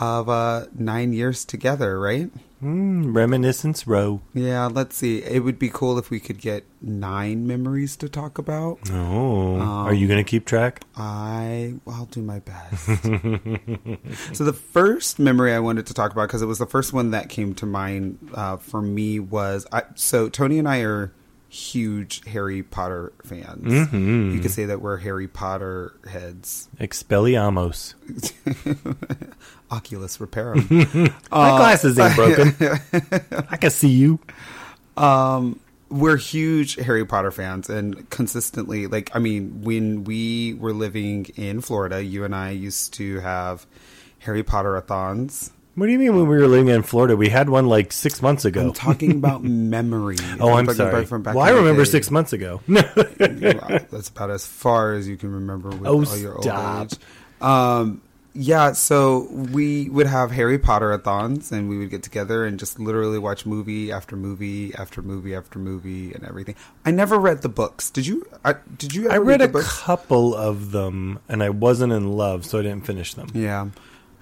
of 0.00 0.28
uh, 0.28 0.66
nine 0.76 1.12
years 1.12 1.44
together, 1.44 1.98
right? 1.98 2.30
Mm, 2.62 3.14
Reminiscence 3.14 3.86
Row. 3.86 4.20
Yeah, 4.34 4.66
let's 4.66 4.96
see. 4.96 5.22
It 5.22 5.44
would 5.44 5.58
be 5.58 5.70
cool 5.72 5.98
if 5.98 6.10
we 6.10 6.18
could 6.18 6.38
get 6.38 6.64
nine 6.80 7.46
memories 7.46 7.96
to 7.96 8.08
talk 8.08 8.38
about. 8.38 8.78
Oh, 8.90 9.56
are 9.56 9.94
you 9.94 10.08
going 10.08 10.22
to 10.24 10.28
keep 10.28 10.44
track? 10.44 10.82
I 10.96 11.74
I'll 11.86 12.06
do 12.06 12.20
my 12.22 12.40
best. 12.40 12.86
so 14.32 14.44
the 14.44 14.52
first 14.52 15.20
memory 15.20 15.52
I 15.52 15.60
wanted 15.60 15.86
to 15.86 15.94
talk 15.94 16.10
about 16.10 16.28
because 16.28 16.42
it 16.42 16.46
was 16.46 16.58
the 16.58 16.66
first 16.66 16.92
one 16.92 17.12
that 17.12 17.28
came 17.28 17.54
to 17.54 17.66
mind 17.66 18.18
uh, 18.34 18.56
for 18.56 18.82
me 18.82 19.20
was 19.20 19.66
I, 19.72 19.82
so 19.94 20.28
Tony 20.28 20.58
and 20.58 20.68
I 20.68 20.80
are 20.80 21.12
huge 21.48 22.22
Harry 22.26 22.62
Potter 22.62 23.12
fans. 23.24 23.64
Mhm. 23.88 24.32
You 24.34 24.40
could 24.40 24.50
say 24.50 24.66
that 24.66 24.82
we're 24.82 24.98
Harry 24.98 25.26
Potter 25.28 25.94
heads. 26.08 26.68
Expelliarmus. 26.80 27.94
Oculus 29.70 30.18
Reparum. 30.18 30.68
My 31.30 31.48
glasses 31.56 31.98
ain't 31.98 32.14
broken. 32.16 32.54
I 33.50 33.56
can 33.56 33.70
see 33.70 33.88
you. 33.88 34.18
um 34.96 35.58
we're 35.90 36.18
huge 36.18 36.74
Harry 36.74 37.06
Potter 37.06 37.30
fans 37.30 37.70
and 37.70 38.08
consistently 38.10 38.86
like 38.86 39.10
I 39.14 39.18
mean 39.20 39.62
when 39.62 40.04
we 40.04 40.52
were 40.54 40.74
living 40.74 41.26
in 41.36 41.62
Florida 41.62 42.04
you 42.04 42.24
and 42.24 42.34
I 42.34 42.50
used 42.50 42.92
to 42.94 43.20
have 43.20 43.66
Harry 44.18 44.42
Potter 44.42 44.76
athons 44.76 45.50
What 45.78 45.86
do 45.86 45.92
you 45.92 45.98
mean 45.98 46.16
when 46.16 46.26
we 46.28 46.36
were 46.36 46.46
living 46.48 46.68
in 46.74 46.82
Florida? 46.82 47.16
We 47.16 47.28
had 47.28 47.48
one 47.48 47.66
like 47.68 47.92
six 47.92 48.20
months 48.20 48.44
ago. 48.44 48.62
I'm 48.68 48.72
talking 48.72 49.12
about 49.12 49.42
memory. 49.44 50.16
oh, 50.40 50.54
I'm 50.54 50.66
sorry. 50.74 51.04
Well, 51.04 51.40
I 51.40 51.50
remember 51.50 51.84
day. 51.84 51.90
six 51.90 52.10
months 52.10 52.32
ago. 52.32 52.60
That's 52.68 54.08
about 54.08 54.30
as 54.30 54.46
far 54.46 54.94
as 54.94 55.06
you 55.08 55.16
can 55.16 55.32
remember 55.32 55.70
with 55.70 55.86
Oh, 55.86 56.04
all 56.04 56.16
your 56.16 56.42
stop. 56.42 56.78
old 56.80 56.92
age. 56.92 56.98
Um, 57.40 58.02
yeah, 58.34 58.72
so 58.72 59.26
we 59.30 59.88
would 59.88 60.06
have 60.06 60.30
Harry 60.30 60.58
Potter 60.58 60.92
athons, 60.92 61.50
and 61.50 61.68
we 61.68 61.78
would 61.78 61.90
get 61.90 62.02
together 62.02 62.44
and 62.46 62.58
just 62.58 62.78
literally 62.78 63.18
watch 63.18 63.46
movie 63.46 63.90
after 63.90 64.14
movie 64.16 64.74
after 64.74 65.02
movie 65.02 65.34
after 65.34 65.58
movie 65.58 66.12
and 66.12 66.24
everything. 66.24 66.54
I 66.84 66.90
never 66.92 67.18
read 67.18 67.42
the 67.42 67.48
books. 67.48 67.90
Did 67.90 68.06
you? 68.06 68.26
I, 68.44 68.54
did 68.76 68.94
you? 68.94 69.06
Ever 69.06 69.14
I 69.14 69.18
read 69.18 69.40
the 69.40 69.58
a 69.58 69.62
couple 69.62 70.34
of 70.36 70.70
them, 70.72 71.18
and 71.28 71.42
I 71.42 71.50
wasn't 71.50 71.92
in 71.92 72.12
love, 72.12 72.44
so 72.44 72.58
I 72.58 72.62
didn't 72.62 72.86
finish 72.86 73.14
them. 73.14 73.28
Yeah, 73.34 73.68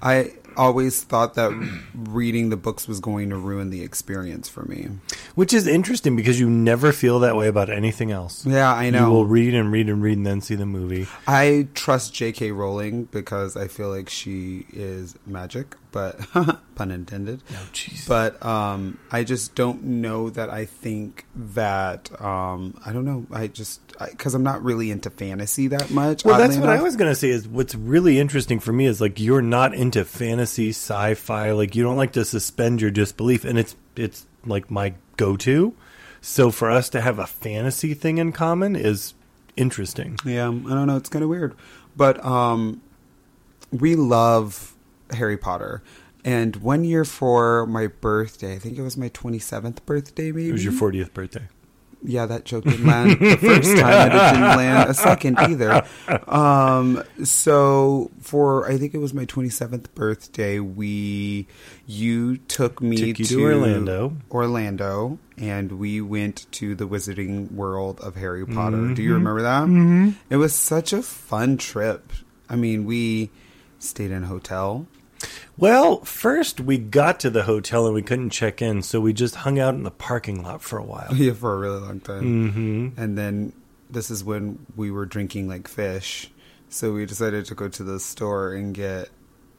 I 0.00 0.32
always 0.56 1.02
thought 1.02 1.34
that 1.34 1.52
reading 1.94 2.50
the 2.50 2.56
books 2.56 2.88
was 2.88 3.00
going 3.00 3.30
to 3.30 3.36
ruin 3.36 3.70
the 3.70 3.82
experience 3.82 4.48
for 4.48 4.64
me. 4.64 4.88
Which 5.34 5.52
is 5.52 5.66
interesting 5.66 6.16
because 6.16 6.40
you 6.40 6.48
never 6.48 6.92
feel 6.92 7.20
that 7.20 7.36
way 7.36 7.48
about 7.48 7.70
anything 7.70 8.10
else. 8.10 8.44
Yeah, 8.46 8.72
I 8.72 8.90
know. 8.90 9.06
You 9.06 9.12
will 9.12 9.26
read 9.26 9.54
and 9.54 9.70
read 9.70 9.88
and 9.88 10.02
read 10.02 10.16
and 10.16 10.26
then 10.26 10.40
see 10.40 10.54
the 10.54 10.66
movie. 10.66 11.06
I 11.26 11.68
trust 11.74 12.14
J.K. 12.14 12.52
Rowling 12.52 13.04
because 13.04 13.56
I 13.56 13.68
feel 13.68 13.90
like 13.90 14.08
she 14.08 14.66
is 14.72 15.14
magic, 15.26 15.76
but 15.96 16.20
pun 16.74 16.90
intended. 16.90 17.42
No, 17.50 17.58
jeez. 17.72 18.06
But 18.06 18.44
um, 18.44 18.98
I 19.10 19.24
just 19.24 19.54
don't 19.54 19.82
know 19.82 20.28
that 20.28 20.50
I 20.50 20.66
think 20.66 21.24
that 21.34 22.10
um, 22.20 22.78
I 22.84 22.92
don't 22.92 23.06
know. 23.06 23.24
I 23.32 23.46
just 23.46 23.80
because 23.98 24.34
I'm 24.34 24.42
not 24.42 24.62
really 24.62 24.90
into 24.90 25.08
fantasy 25.08 25.68
that 25.68 25.90
much. 25.90 26.22
Well, 26.22 26.36
that's 26.36 26.58
what 26.58 26.68
I 26.68 26.82
was 26.82 26.96
going 26.96 27.10
to 27.10 27.14
say. 27.14 27.30
Is 27.30 27.48
what's 27.48 27.74
really 27.74 28.20
interesting 28.20 28.60
for 28.60 28.74
me 28.74 28.84
is 28.84 29.00
like 29.00 29.18
you're 29.18 29.40
not 29.40 29.72
into 29.72 30.04
fantasy, 30.04 30.68
sci-fi. 30.68 31.52
Like 31.52 31.74
you 31.74 31.82
don't 31.82 31.96
like 31.96 32.12
to 32.12 32.26
suspend 32.26 32.82
your 32.82 32.90
disbelief, 32.90 33.46
and 33.46 33.58
it's 33.58 33.74
it's 33.96 34.26
like 34.44 34.70
my 34.70 34.92
go-to. 35.16 35.74
So 36.20 36.50
for 36.50 36.70
us 36.70 36.90
to 36.90 37.00
have 37.00 37.18
a 37.18 37.26
fantasy 37.26 37.94
thing 37.94 38.18
in 38.18 38.32
common 38.32 38.76
is 38.76 39.14
interesting. 39.56 40.18
Yeah, 40.26 40.48
I 40.48 40.50
don't 40.50 40.88
know. 40.88 40.96
It's 40.98 41.08
kind 41.08 41.22
of 41.22 41.30
weird, 41.30 41.54
but 41.96 42.22
um, 42.22 42.82
we 43.72 43.96
love 43.96 44.75
Harry 45.12 45.36
Potter. 45.36 45.82
And 46.24 46.56
one 46.56 46.82
year 46.84 47.04
for 47.04 47.66
my 47.66 47.86
birthday, 47.86 48.54
I 48.54 48.58
think 48.58 48.76
it 48.78 48.82
was 48.82 48.96
my 48.96 49.08
27th 49.10 49.84
birthday, 49.86 50.32
maybe. 50.32 50.48
It 50.48 50.52
was 50.52 50.64
your 50.64 50.72
40th 50.72 51.12
birthday. 51.14 51.48
Yeah, 52.02 52.26
that 52.26 52.44
joke 52.44 52.64
didn't 52.64 52.86
land 52.86 53.12
the 53.18 53.36
first 53.36 53.76
time, 53.78 54.10
and 54.10 54.12
it 54.12 54.32
didn't 54.32 54.56
land 54.56 54.90
a 54.90 54.94
second 54.94 55.38
either. 55.38 55.84
Um, 56.28 57.02
so 57.24 58.10
for 58.20 58.68
I 58.70 58.76
think 58.76 58.94
it 58.94 58.98
was 58.98 59.12
my 59.14 59.24
twenty 59.24 59.48
seventh 59.48 59.92
birthday, 59.94 60.60
we 60.60 61.48
you 61.86 62.36
took 62.36 62.80
me 62.80 63.12
Took 63.12 63.16
to 63.16 63.24
to 63.24 63.42
Orlando. 63.44 64.16
Orlando, 64.30 65.18
and 65.38 65.72
we 65.72 66.00
went 66.00 66.46
to 66.52 66.74
the 66.76 66.86
Wizarding 66.86 67.50
World 67.52 67.98
of 68.00 68.14
Harry 68.16 68.46
Potter. 68.46 68.76
Do 68.76 68.82
Mm-hmm. 68.92 69.00
you 69.02 69.14
remember 69.14 69.42
that? 69.42 69.62
Mm-hmm. 69.64 70.10
It 70.30 70.36
was 70.36 70.54
such 70.54 70.92
a 70.92 71.02
fun 71.02 71.56
trip. 71.56 72.12
I 72.48 72.54
mean, 72.56 72.84
we 72.84 73.30
stayed 73.80 74.10
in 74.12 74.24
a 74.24 74.26
hotel. 74.26 74.86
Well, 75.58 76.04
first 76.04 76.60
we 76.60 76.76
got 76.78 77.20
to 77.20 77.30
the 77.30 77.44
hotel 77.44 77.86
and 77.86 77.94
we 77.94 78.02
couldn't 78.02 78.30
check 78.30 78.60
in, 78.60 78.82
so 78.82 79.00
we 79.00 79.12
just 79.12 79.36
hung 79.36 79.58
out 79.58 79.74
in 79.74 79.84
the 79.84 79.90
parking 79.90 80.42
lot 80.42 80.62
for 80.62 80.78
a 80.78 80.84
while. 80.84 81.08
Yeah, 81.14 81.32
for 81.32 81.54
a 81.54 81.58
really 81.58 81.80
long 81.80 82.00
time. 82.00 82.52
Mm-hmm. 82.52 83.00
And 83.00 83.16
then 83.16 83.52
this 83.88 84.10
is 84.10 84.22
when 84.22 84.66
we 84.76 84.90
were 84.90 85.06
drinking 85.06 85.48
like 85.48 85.68
fish. 85.68 86.30
So 86.68 86.92
we 86.92 87.06
decided 87.06 87.46
to 87.46 87.54
go 87.54 87.68
to 87.68 87.82
the 87.82 87.98
store 88.00 88.52
and 88.52 88.74
get 88.74 89.08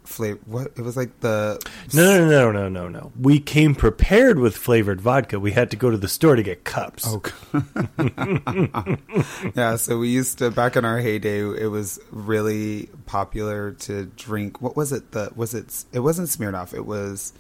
flavor. 0.08 0.39
What 0.45 0.72
it 0.76 0.82
was 0.82 0.97
like 0.97 1.20
the 1.20 1.60
No, 1.93 2.18
no, 2.20 2.30
no, 2.30 2.51
no, 2.51 2.70
no, 2.70 2.88
no. 2.88 3.12
We 3.20 3.39
came 3.39 3.76
prepared 3.76 4.39
with 4.39 4.55
flavored 4.58 5.01
vodka. 5.01 5.39
We 5.39 5.51
had 5.51 5.70
to 5.72 5.78
go 5.78 5.91
to 5.91 5.97
the 5.97 6.08
store 6.08 6.36
to 6.36 6.43
get 6.43 6.64
cups. 6.64 7.03
Oh, 7.05 7.22
yeah. 9.55 9.76
So 9.76 9.97
we 9.99 10.10
used 10.10 10.39
to 10.39 10.51
back 10.51 10.76
in 10.76 10.86
our 10.86 10.99
heyday. 10.99 11.39
It 11.39 11.70
was 11.72 11.99
really 12.12 12.89
popular 13.05 13.72
to 13.74 14.05
drink. 14.16 14.62
What 14.62 14.76
was 14.76 14.91
it? 14.91 15.12
The 15.12 15.32
was 15.36 15.53
it? 15.53 15.86
It 15.93 15.99
wasn't 15.99 16.30
Smirnoff. 16.30 16.74
It 16.74 16.86
was 16.86 17.34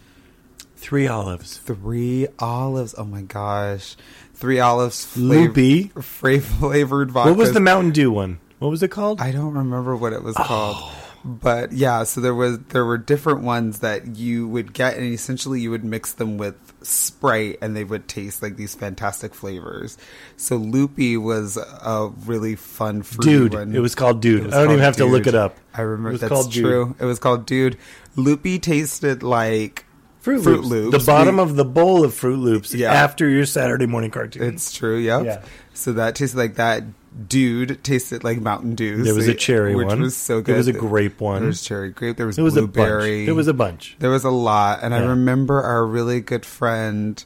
Three 0.75 1.07
olives. 1.07 1.57
three 1.57 2.27
olives. 2.39 2.93
Oh 2.97 3.05
my 3.05 3.21
gosh, 3.23 3.95
three 4.35 4.59
olives. 4.59 5.15
Loopy. 5.17 5.91
fra- 6.01 6.39
flavored 6.39 7.11
vodka. 7.11 7.31
What 7.31 7.37
was 7.39 7.53
the 7.53 7.59
Mountain 7.59 7.91
Dew 7.91 8.11
one? 8.11 8.39
What 8.59 8.69
was 8.69 8.81
it 8.83 8.89
called? 8.89 9.21
I 9.21 9.31
don't 9.31 9.53
remember 9.53 9.95
what 9.95 10.13
it 10.13 10.23
was 10.23 10.35
Oh. 10.37 10.43
called. 10.43 10.91
But 11.27 11.73
yeah, 11.73 12.03
so 12.03 12.21
there 12.21 12.33
was 12.33 12.57
there 12.69 12.85
were 12.85 12.97
different 12.97 13.41
ones 13.41 13.79
that 13.79 14.15
you 14.15 14.47
would 14.47 14.71
get 14.73 14.95
and 14.95 15.05
essentially 15.05 15.59
you 15.59 15.69
would 15.71 15.83
mix 15.83 16.13
them 16.13 16.37
with 16.37 16.55
Sprite 16.83 17.57
and 17.61 17.75
they 17.75 17.83
would 17.83 18.07
taste 18.07 18.41
like 18.41 18.55
these 18.55 18.75
fantastic 18.75 19.35
flavors. 19.35 19.97
So 20.37 20.55
Loopy 20.55 21.17
was 21.17 21.57
a 21.57 22.09
really 22.25 22.55
fun 22.55 23.03
fruity 23.03 23.29
Dude. 23.29 23.53
one. 23.53 23.75
It 23.75 23.79
was 23.79 23.93
called 23.93 24.21
Dude. 24.21 24.45
Was 24.45 24.53
I 24.53 24.59
don't 24.63 24.71
even 24.71 24.83
have 24.83 24.95
to 24.97 25.05
look 25.05 25.27
it 25.27 25.35
up. 25.35 25.57
I 25.73 25.81
remember 25.81 26.09
It 26.09 26.11
was 26.13 26.21
that's 26.21 26.31
called 26.31 26.51
Dude. 26.53 26.63
true. 26.63 26.95
It 26.97 27.05
was 27.05 27.19
called 27.19 27.45
Dude. 27.45 27.77
Loopy 28.15 28.57
tasted 28.57 29.21
like 29.21 29.83
Fruit, 30.27 30.43
Froot 30.43 30.63
Loops. 30.63 30.67
Loops. 30.93 31.05
The 31.05 31.11
bottom 31.11 31.37
We- 31.37 31.43
of 31.43 31.55
the 31.55 31.65
bowl 31.65 32.03
of 32.03 32.13
Froot 32.13 32.39
Loops 32.39 32.73
Yeah. 32.73 32.91
after 32.93 33.27
your 33.29 33.45
Saturday 33.45 33.85
morning 33.85 34.11
cartoon. 34.11 34.43
It's 34.43 34.71
true, 34.73 34.97
yep. 34.97 35.25
Yeah. 35.25 35.41
So 35.73 35.93
that 35.93 36.15
tasted 36.15 36.37
like 36.37 36.55
that. 36.55 36.83
Dude 37.29 37.83
tasted 37.83 38.23
like 38.23 38.39
Mountain 38.41 38.75
Dew. 38.75 39.01
There 39.03 39.15
was 39.15 39.25
So- 39.25 39.31
a 39.31 39.35
cherry 39.35 39.75
which 39.75 39.87
one. 39.87 40.01
was 40.01 40.15
so 40.15 40.37
good. 40.39 40.47
There 40.51 40.57
was 40.57 40.67
a 40.67 40.73
grape 40.73 41.19
one. 41.19 41.39
There 41.41 41.47
was 41.47 41.61
cherry 41.63 41.89
grape. 41.89 42.15
There 42.17 42.27
was 42.27 42.35
There 42.35 42.45
was 42.45 42.53
blueberry. 42.53 43.09
a 43.09 43.17
bunch. 43.21 43.25
There 43.25 43.35
was 43.35 43.47
a 43.47 43.53
bunch. 43.53 43.95
There 43.99 44.09
was 44.11 44.23
a 44.23 44.29
lot, 44.29 44.79
and 44.83 44.93
I 44.93 44.99
remember 45.03 45.61
our 45.63 45.83
really 45.85 46.19
good 46.21 46.45
friend 46.45 47.23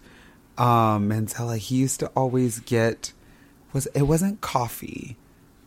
um, 0.58 1.10
Manzella. 1.10 1.58
He 1.58 1.76
used 1.78 2.00
to 2.02 2.08
always 2.16 2.60
get 2.60 3.12
was 3.74 3.88
it 3.88 4.04
wasn't 4.04 4.42
coffee, 4.42 5.18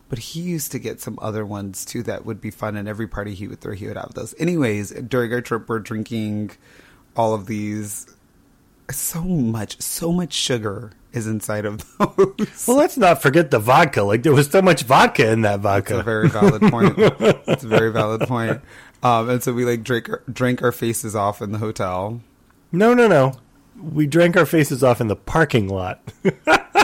but 0.09 0.19
he 0.19 0.41
used 0.41 0.71
to 0.73 0.79
get 0.79 1.01
some 1.01 1.19
other 1.21 1.45
ones 1.45 1.85
too 1.85 2.03
that 2.05 2.25
would 2.25 2.41
be 2.41 2.51
fun. 2.51 2.77
And 2.77 2.87
every 2.89 3.07
party 3.09 3.35
he 3.35 3.49
would 3.49 3.61
throw, 3.61 3.73
he 3.75 3.87
would 3.89 3.97
have 3.97 4.13
those. 4.15 4.35
Anyways, 4.39 4.91
during 5.09 5.33
our 5.33 5.41
trip, 5.41 5.69
we're 5.69 5.81
drinking 5.81 6.53
all 7.17 7.35
of 7.35 7.47
these. 7.47 8.07
So 8.91 9.23
much, 9.23 9.81
so 9.81 10.13
much 10.13 10.33
sugar 10.35 10.93
is 11.13 11.27
inside 11.27 11.65
of 11.65 11.79
those. 11.99 12.65
Well, 12.69 12.77
let's 12.77 12.97
not 12.99 13.23
forget 13.23 13.51
the 13.51 13.59
vodka. 13.59 14.03
Like 14.03 14.23
there 14.23 14.33
was 14.33 14.51
so 14.51 14.61
much 14.61 14.83
vodka 14.83 15.31
in 15.33 15.43
that 15.43 15.61
vodka. 15.61 15.95
That's 15.95 16.01
a 16.01 16.05
very 16.05 16.29
valid 16.29 16.63
point. 16.63 16.95
It's 17.49 17.65
a 17.65 17.69
very 17.69 17.91
valid 17.93 18.23
point. 18.23 18.61
Um, 19.03 19.29
and 19.31 19.43
so 19.43 19.53
we 19.53 19.65
like 19.65 19.83
drank 19.85 20.09
our, 20.09 20.23
drank 20.31 20.63
our 20.63 20.73
faces 20.73 21.15
off 21.15 21.41
in 21.41 21.53
the 21.53 21.59
hotel. 21.59 22.21
no, 22.73 22.93
no, 22.95 23.07
no. 23.09 23.35
We 23.81 24.07
drank 24.07 24.37
our 24.37 24.47
faces 24.47 24.85
off 24.85 25.01
in 25.01 25.09
the 25.09 25.17
parking 25.17 25.69
lot. 25.69 26.01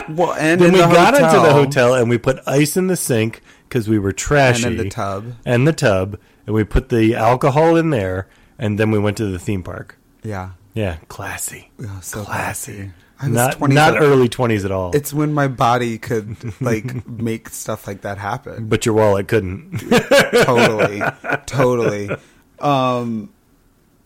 Well, 0.09 0.33
and 0.33 0.59
then 0.59 0.69
in 0.69 0.73
we 0.73 0.79
the 0.79 0.87
got 0.87 1.13
hotel, 1.13 1.29
into 1.35 1.47
the 1.47 1.53
hotel 1.53 1.93
and 1.93 2.09
we 2.09 2.17
put 2.17 2.39
ice 2.47 2.75
in 2.75 2.87
the 2.87 2.95
sink 2.97 3.41
because 3.69 3.87
we 3.87 3.99
were 3.99 4.09
and 4.09 4.17
trashy. 4.17 4.67
in 4.67 4.77
the 4.77 4.89
tub. 4.89 5.35
And 5.45 5.67
the 5.67 5.73
tub, 5.73 6.17
and 6.45 6.55
we 6.55 6.63
put 6.63 6.89
the 6.89 7.15
alcohol 7.15 7.75
in 7.75 7.91
there, 7.91 8.27
and 8.57 8.79
then 8.79 8.89
we 8.91 8.97
went 8.99 9.15
to 9.17 9.25
the 9.27 9.37
theme 9.39 9.61
park. 9.63 9.97
Yeah, 10.23 10.51
Yeah, 10.73 10.97
classy, 11.07 11.71
Oh, 11.81 11.99
so 12.01 12.23
classy. 12.23 12.91
Not 13.23 13.57
20 13.57 13.75
not 13.75 14.01
early 14.01 14.29
twenties 14.29 14.65
at 14.65 14.71
all. 14.71 14.95
It's 14.95 15.13
when 15.13 15.31
my 15.31 15.47
body 15.47 15.99
could 15.99 16.37
like 16.61 17.07
make 17.07 17.49
stuff 17.49 17.85
like 17.85 18.01
that 18.01 18.17
happen. 18.17 18.67
but 18.67 18.85
your 18.85 18.95
wallet 18.95 19.27
couldn't. 19.27 19.77
totally, 20.43 21.01
totally. 21.45 22.09
Um, 22.59 23.31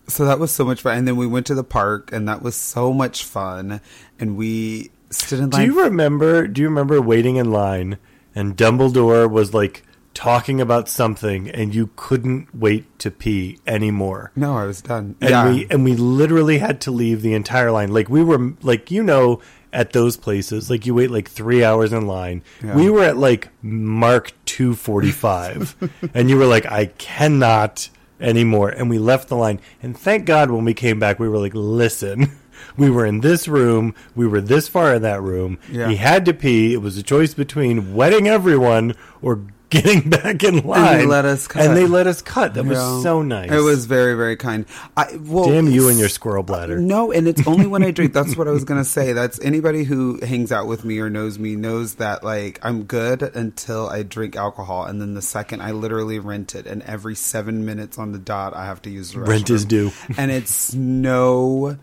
so 0.08 0.26
that 0.26 0.38
was 0.38 0.52
so 0.52 0.66
much 0.66 0.82
fun. 0.82 0.98
And 0.98 1.08
then 1.08 1.16
we 1.16 1.28
went 1.28 1.46
to 1.48 1.56
the 1.56 1.64
park, 1.64 2.12
and 2.12 2.28
that 2.28 2.42
was 2.42 2.56
so 2.58 2.92
much 2.92 3.24
fun. 3.24 3.80
And 4.20 4.36
we 4.36 4.92
stood 5.12 5.40
in 5.40 5.50
line. 5.50 5.68
do 5.68 5.74
you 5.74 5.84
remember? 5.84 6.48
Do 6.48 6.62
you 6.62 6.68
remember 6.68 7.02
waiting 7.02 7.38
in 7.38 7.52
line 7.52 7.98
and 8.36 8.58
Dumbledore 8.58 9.32
was 9.32 9.54
like 9.54 9.84
talking 10.16 10.60
about 10.60 10.90
something 10.90 11.50
and 11.52 11.76
you 11.76 11.92
couldn't 11.96 12.48
wait 12.56 12.98
to 13.00 13.12
pee 13.12 13.60
anymore. 13.68 14.32
No, 14.36 14.58
I 14.58 14.66
was 14.66 14.82
done. 14.82 15.16
And 15.22 15.30
yeah. 15.30 15.48
we 15.52 15.68
and 15.70 15.84
we 15.84 15.94
literally 15.96 16.58
had 16.58 16.82
to 16.82 16.92
leave 16.92 17.22
the 17.22 17.34
entire 17.36 17.70
line. 17.72 17.94
Like 17.94 18.10
we 18.10 18.24
were 18.24 18.54
like 18.64 18.90
you 18.90 19.04
know 19.04 19.42
at 19.74 19.92
those 19.92 20.16
places 20.16 20.70
like 20.70 20.86
you 20.86 20.96
wait 20.96 21.12
like 21.12 21.30
3 21.30 21.64
hours 21.64 21.92
in 21.94 22.08
line. 22.08 22.44
Yeah. 22.64 22.76
We 22.76 22.90
were 22.90 23.04
at 23.04 23.18
like 23.18 23.50
mark 23.62 24.32
245 24.46 25.76
and 26.14 26.30
you 26.30 26.38
were 26.38 26.46
like 26.46 26.66
I 26.66 26.88
cannot 26.88 27.90
anymore 28.22 28.70
and 28.70 28.90
we 28.90 28.98
left 28.98 29.28
the 29.28 29.36
line 29.36 29.60
and 29.84 29.98
thank 29.98 30.26
God 30.26 30.50
when 30.50 30.64
we 30.64 30.74
came 30.74 30.98
back 31.00 31.20
we 31.20 31.28
were 31.28 31.38
like 31.38 31.54
listen 31.54 32.32
we 32.78 32.90
were 32.90 33.06
in 33.06 33.20
this 33.20 33.46
room 33.50 33.94
we 34.16 34.26
were 34.26 34.40
this 34.40 34.70
far 34.70 34.96
in 34.96 35.02
that 35.02 35.22
room 35.22 35.60
Yeah. 35.70 35.90
he 35.90 35.98
had 35.98 36.24
to 36.26 36.34
pee 36.34 36.74
it 36.74 36.78
was 36.78 36.96
a 36.98 37.04
choice 37.04 37.34
between 37.34 37.94
wetting 37.94 38.30
everyone 38.30 38.96
or 39.22 39.42
getting 39.70 40.10
back 40.10 40.44
in 40.44 40.60
line 40.66 41.08
let 41.08 41.26
us 41.26 41.48
cut. 41.48 41.66
and 41.66 41.76
they 41.76 41.86
let 41.88 42.06
us 42.08 42.22
cut 42.22 42.54
that 42.54 42.64
Yeah. 42.64 42.70
was 42.72 43.04
so 43.04 43.22
nice 43.24 43.52
It 43.52 43.60
was 43.62 43.86
very, 43.86 44.16
very 44.16 44.36
kind. 44.38 44.66
I 44.96 45.18
well, 45.22 45.46
Damn 45.50 45.68
you 45.68 45.90
and 45.90 45.98
your 46.00 46.08
squirrel 46.10 46.44
bladder. 46.44 46.80
No, 46.80 47.12
and 47.12 47.28
it's 47.28 47.46
only 47.48 47.66
when 47.68 47.84
I 47.84 47.92
drink. 47.92 48.14
That's 48.14 48.38
what 48.38 48.48
I 48.48 48.52
was 48.52 48.64
gonna 48.64 48.86
say. 48.86 49.14
That's 49.20 49.40
anybody 49.42 49.84
who 49.84 50.20
hangs 50.26 50.52
out 50.52 50.68
with 50.68 50.86
me 50.86 51.00
or 51.00 51.10
knows 51.10 51.40
me 51.40 51.56
knows 51.56 51.96
that 51.96 52.24
like 52.24 52.60
I'm 52.64 52.84
good 52.84 53.22
until 53.24 53.90
I 53.90 54.04
drink 54.04 54.36
alcohol, 54.36 54.86
and 54.86 55.02
then 55.02 55.14
the 55.16 55.22
second 55.22 55.62
I 55.62 55.72
literally 55.72 56.20
rent 56.20 56.54
it, 56.56 56.68
and 56.68 56.82
every 56.84 57.16
seven 57.16 57.66
minutes 57.66 57.98
on 57.98 58.12
the 58.12 58.20
dot 58.20 58.56
I 58.56 58.66
have 58.66 58.82
to 58.84 58.90
use 58.90 59.12
the 59.14 59.20
restroom. 59.20 59.28
Rent 59.28 59.50
is 59.50 59.66
due. 59.66 59.92
and 60.18 60.32
it's 60.32 60.74
no, 60.76 61.78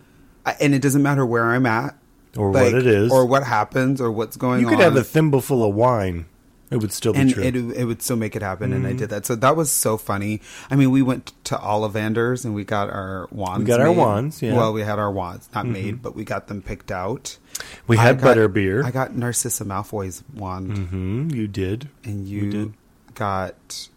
and 0.60 0.74
it 0.74 0.82
doesn't 0.82 1.02
matter 1.02 1.26
where 1.26 1.44
I'm 1.50 1.66
at 1.66 1.96
Or 2.36 2.52
like, 2.52 2.72
what 2.72 2.74
it 2.74 2.86
is. 2.86 3.10
or 3.12 3.26
what 3.26 3.42
happens, 3.44 4.00
or 4.00 4.10
what's 4.12 4.36
going 4.36 4.54
on. 4.56 4.60
you 4.60 4.66
on. 4.68 4.74
could 4.76 4.82
have 4.84 4.96
a 4.96 5.04
thimble 5.04 5.40
full 5.40 5.68
of 5.68 5.74
wine. 5.74 6.26
It 6.72 6.78
would 6.78 6.92
still 6.92 7.12
be 7.12 7.18
and 7.20 7.30
true. 7.30 7.42
it, 7.42 7.54
it 7.54 7.84
would 7.84 8.02
still 8.02 8.16
make 8.16 8.34
it 8.34 8.42
happen, 8.42 8.72
and 8.72 8.84
Mm-hmm. 8.84 8.94
I 8.94 8.98
did 8.98 9.10
that. 9.10 9.26
So 9.26 9.34
that 9.36 9.54
was 9.56 9.70
so 9.70 9.96
funny. 9.96 10.40
I 10.70 10.76
mean, 10.76 10.90
we 10.90 11.02
went 11.02 11.32
to 11.44 11.56
Ollivander's 11.56 12.44
and 12.44 12.54
we 12.54 12.64
got 12.64 12.88
our 12.90 13.28
wands. 13.30 13.60
We 13.60 13.64
got 13.66 13.80
our 13.80 13.92
wands, 13.92 14.40
yeah. 14.42 14.48
Mm-hmm. 14.50 14.58
Well, 14.58 14.72
we 14.72 14.82
had 14.82 14.98
our 14.98 15.10
wands 15.10 15.48
not 15.54 15.66
made, 15.66 16.02
but 16.02 16.14
we 16.16 16.24
got 16.24 16.48
them 16.48 16.62
picked 16.62 16.90
out. 16.90 17.38
we 17.86 17.96
had 17.96 18.20
got- 18.20 18.36
butterbeer. 18.36 18.84
I 18.84 18.90
got 18.90 19.14
Narcissa 19.14 19.64
Malfoy's 19.64 20.22
wand, 20.34 20.78
hmm 20.78 21.28
you 21.30 21.46
did. 21.46 21.88
and 22.04 22.26
you 22.26 22.42
you, 22.44 22.50
did. 22.50 22.72
got 23.14 23.88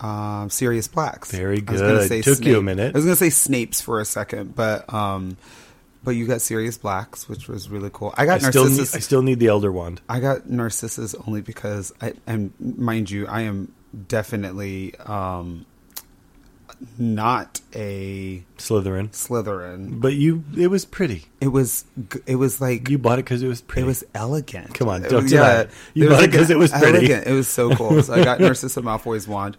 um, 0.00 0.48
Sirius 0.50 0.88
Blacks. 0.88 1.30
Very 1.30 1.62
I 1.66 1.70
was 1.72 1.80
gonna 1.80 1.92
good. 1.98 2.08
say 2.08 2.22
Took 2.22 2.44
you 2.44 2.58
a 2.58 2.62
minute. 2.62 2.94
I 2.94 2.98
was 2.98 3.04
gonna 3.04 3.16
say 3.16 3.30
Snape's 3.30 3.80
for 3.80 4.00
a 4.00 4.04
second, 4.04 4.54
but 4.54 4.92
um, 4.92 5.36
but 6.02 6.12
you 6.12 6.26
got 6.26 6.40
Sirius 6.40 6.78
Blacks, 6.78 7.28
which 7.28 7.48
was 7.48 7.68
really 7.68 7.90
cool. 7.92 8.14
I 8.16 8.22
I 8.22 8.26
got 8.26 8.42
still, 8.42 8.64
need, 8.64 8.70
Narcissus. 8.70 8.94
I 8.96 8.98
still 9.00 9.22
need 9.22 9.38
the 9.38 9.48
elder 9.48 9.70
wand. 9.72 10.00
I 10.08 10.20
got 10.20 10.48
Narcissus 10.48 11.14
only 11.26 11.40
because 11.42 11.92
I 12.00 12.14
and 12.26 12.52
mind 12.58 13.10
you, 13.10 13.26
I 13.26 13.42
am 13.42 13.72
definitely 14.08 14.94
um 15.00 15.66
not 16.98 17.60
a 17.74 18.42
Slytherin. 18.56 19.10
Slytherin. 19.10 20.00
But 20.00 20.14
you, 20.14 20.44
it 20.56 20.68
was 20.68 20.84
pretty. 20.86 21.26
It 21.40 21.48
was, 21.48 21.84
it 22.26 22.36
was 22.36 22.60
like 22.60 22.88
You 22.88 22.96
bought 22.98 23.18
it 23.18 23.24
because 23.26 23.42
it 23.42 23.48
was 23.48 23.60
pretty. 23.60 23.82
it 23.82 23.86
was 23.86 24.04
elegant. 24.14 24.72
Come 24.74 24.88
on, 24.88 25.02
don't 25.02 25.26
it. 25.30 25.70
You 25.92 26.08
was 26.08 26.14
bought 26.18 26.24
it 26.24 26.32
'cause 26.32 26.48
it 26.50 26.56
was 26.58 26.70
pretty. 26.70 26.98
Elegant. 27.12 27.26
It 27.26 27.32
was 27.32 27.48
so 27.48 27.74
cool. 27.76 28.02
So 28.02 28.14
I 28.14 28.24
got 28.24 28.40
Narcissa 28.40 28.80
Malfoy's 28.80 29.28
wand. 29.28 29.56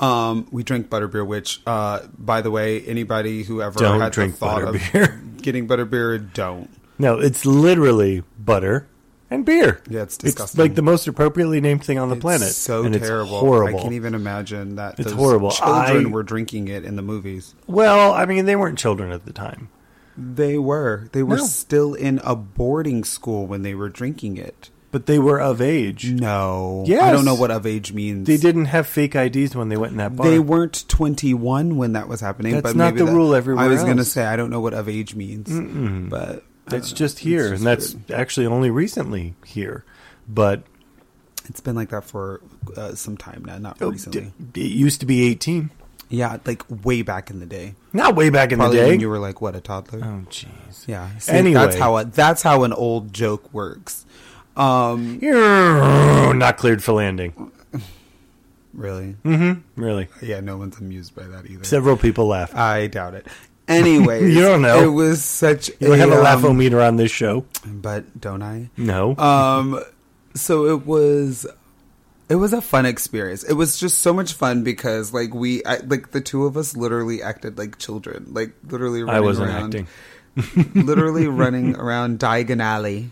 Um, 0.00 0.48
we 0.50 0.62
drank 0.64 0.88
butterbeer, 0.88 1.24
which, 1.26 1.60
uh, 1.66 2.00
by 2.18 2.40
the 2.40 2.50
way, 2.50 2.80
anybody 2.82 3.44
who 3.44 3.62
ever 3.62 3.78
Don't 3.78 4.00
had 4.00 4.12
drink 4.12 4.32
the 4.32 4.38
thought 4.38 4.62
butterbeer. 4.62 5.14
of 5.36 5.42
getting 5.42 5.68
butterbeer, 5.68 6.32
don't. 6.34 6.68
no, 6.98 7.18
it's 7.20 7.46
literally 7.46 8.24
butter 8.38 8.88
and 9.30 9.44
beer. 9.44 9.80
Yeah, 9.88 10.02
it's 10.02 10.14
It's 10.16 10.24
disgusting. 10.24 10.60
like 10.60 10.74
the 10.74 10.82
most 10.82 11.06
appropriately 11.06 11.60
named 11.60 11.84
thing 11.84 11.98
on 11.98 12.08
the 12.08 12.16
It's 12.16 12.20
planet. 12.22 12.48
so 12.48 12.82
and 12.84 12.94
terrible. 12.94 13.36
It's 13.36 13.40
horrible. 13.40 13.78
I 13.78 13.82
can't 13.82 13.94
even 13.94 14.14
imagine 14.14 14.74
that. 14.76 14.98
It's 14.98 15.10
those 15.10 15.12
horrible. 15.16 15.50
Children 15.52 16.06
I- 16.06 16.10
were 16.10 16.22
drinking 16.24 16.66
it 16.68 16.84
in 16.84 16.96
the 16.96 17.02
movies. 17.02 17.54
Well, 17.68 18.12
I 18.12 18.26
mean, 18.26 18.46
they 18.46 18.56
weren't 18.56 18.78
children 18.78 19.12
at 19.12 19.24
the 19.24 19.32
time. 19.32 19.68
They 20.16 20.58
were. 20.58 21.08
They 21.12 21.22
were 21.22 21.36
No. 21.36 21.44
still 21.46 21.94
in 21.94 22.20
a 22.24 22.34
boarding 22.36 23.04
school 23.04 23.46
when 23.46 23.62
they 23.62 23.74
were 23.74 23.88
drinking 23.88 24.36
it. 24.36 24.68
But 24.92 25.06
they 25.06 25.18
were 25.18 25.40
of 25.40 25.60
age. 25.60 26.10
No. 26.12 26.84
Yes. 26.86 27.02
I 27.02 27.10
don't 27.12 27.24
know 27.24 27.34
what 27.34 27.50
of 27.50 27.66
age 27.66 27.92
means. 27.92 28.26
They 28.26 28.36
didn't 28.36 28.66
have 28.66 28.86
fake 28.86 29.14
IDs 29.16 29.56
when 29.56 29.68
they 29.70 29.76
went 29.76 29.92
in 29.92 29.96
that 29.98 30.14
bar. 30.14 30.28
They 30.28 30.38
weren't 30.38 30.84
21 30.86 31.76
when 31.76 31.94
that 31.94 32.06
was 32.08 32.20
happening. 32.20 32.52
That's 32.52 32.62
but 32.62 32.76
not 32.76 32.92
maybe 32.94 32.98
the 32.98 33.04
that- 33.06 33.12
rule 33.16 33.34
everywhere 33.34 33.64
I 33.64 33.68
was 33.68 33.82
going 33.82 33.96
to 33.96 34.04
say, 34.04 34.24
I 34.26 34.36
don't 34.36 34.50
know 34.50 34.60
what 34.60 34.74
of 34.74 34.88
age 34.88 35.14
means. 35.14 35.48
But 36.10 36.44
That's 36.66 36.92
uh, 36.92 36.94
just 36.94 37.14
it's 37.16 37.20
here, 37.24 37.48
just 37.50 37.60
and 37.60 37.66
that's 37.66 37.94
weird. 37.94 38.10
actually 38.12 38.46
only 38.46 38.70
recently 38.70 39.34
here. 39.46 39.84
But 40.28 40.62
It's 41.46 41.60
been 41.60 41.74
like 41.74 41.88
that 41.88 42.04
for 42.04 42.40
uh, 42.76 42.94
some 42.94 43.16
time 43.16 43.44
now, 43.46 43.56
not 43.58 43.78
oh, 43.80 43.90
recently. 43.90 44.32
d- 44.52 44.66
it 44.66 44.72
used 44.72 45.00
to 45.00 45.06
be 45.06 45.22
18. 45.26 45.70
yeah, 46.10 46.36
like 46.44 46.62
way 46.84 47.00
back 47.00 47.30
in 47.30 47.40
the 47.40 47.46
day. 47.46 47.74
Not 47.94 48.14
way 48.14 48.28
back 48.28 48.52
in 48.52 48.58
Probably 48.58 48.76
the 48.76 48.82
day. 48.84 48.90
when 48.90 49.00
you 49.00 49.08
were 49.08 49.18
like, 49.18 49.40
what, 49.40 49.56
a 49.56 49.60
toddler? 49.62 50.00
oh, 50.04 50.26
jeez. 50.30 50.86
Yeah. 50.86 51.08
See, 51.18 51.32
Anyway. 51.32 51.54
That's 51.54 51.76
how, 51.78 51.96
a, 51.96 52.04
that's 52.04 52.42
how 52.42 52.64
an 52.64 52.74
old 52.74 53.14
joke 53.14 53.52
works. 53.54 54.04
Um, 54.56 55.18
Not 56.38 56.56
cleared 56.58 56.82
for 56.82 56.92
landing. 56.92 57.50
really? 58.74 59.16
Mm-hmm. 59.24 59.80
Really. 59.80 60.08
Yeah, 60.20 60.40
no 60.40 60.56
one's 60.56 60.78
amused 60.78 61.14
by 61.14 61.24
that 61.24 61.46
either. 61.46 61.64
Several 61.64 61.96
people 61.96 62.26
laughed. 62.26 62.54
I 62.54 62.86
doubt 62.86 63.14
it. 63.14 63.26
Anyways, 63.68 64.34
You 64.34 64.42
don't 64.42 64.62
know. 64.62 64.82
It 64.82 64.88
was 64.92 65.22
such. 65.24 65.68
You 65.80 65.88
don't 65.88 65.98
have 65.98 66.10
a 66.10 66.16
um, 66.16 66.24
laugh-o-meter 66.24 66.80
on 66.80 66.96
this 66.96 67.10
show. 67.10 67.44
but 67.66 68.20
don't 68.20 68.42
I? 68.42 68.68
No. 68.76 69.16
Um, 69.16 69.82
so 70.34 70.66
it 70.66 70.86
was. 70.86 71.46
It 72.28 72.36
was 72.36 72.52
a 72.54 72.62
fun 72.62 72.86
experience. 72.86 73.42
It 73.42 73.54
was 73.54 73.78
just 73.78 73.98
so 73.98 74.12
much 74.14 74.32
fun 74.32 74.64
because, 74.64 75.12
like, 75.12 75.34
we, 75.34 75.62
I, 75.66 75.76
like, 75.78 76.12
the 76.12 76.20
two 76.22 76.46
of 76.46 76.56
us 76.56 76.74
literally 76.74 77.22
acted 77.22 77.58
like 77.58 77.76
children, 77.78 78.26
like, 78.30 78.52
literally. 78.66 79.02
Running 79.02 79.16
I 79.16 79.20
wasn't 79.20 79.50
around, 79.50 79.74
acting. 79.74 80.74
literally 80.86 81.26
running 81.28 81.76
around 81.76 82.20
Diagon 82.20 82.62
Alley, 82.62 83.10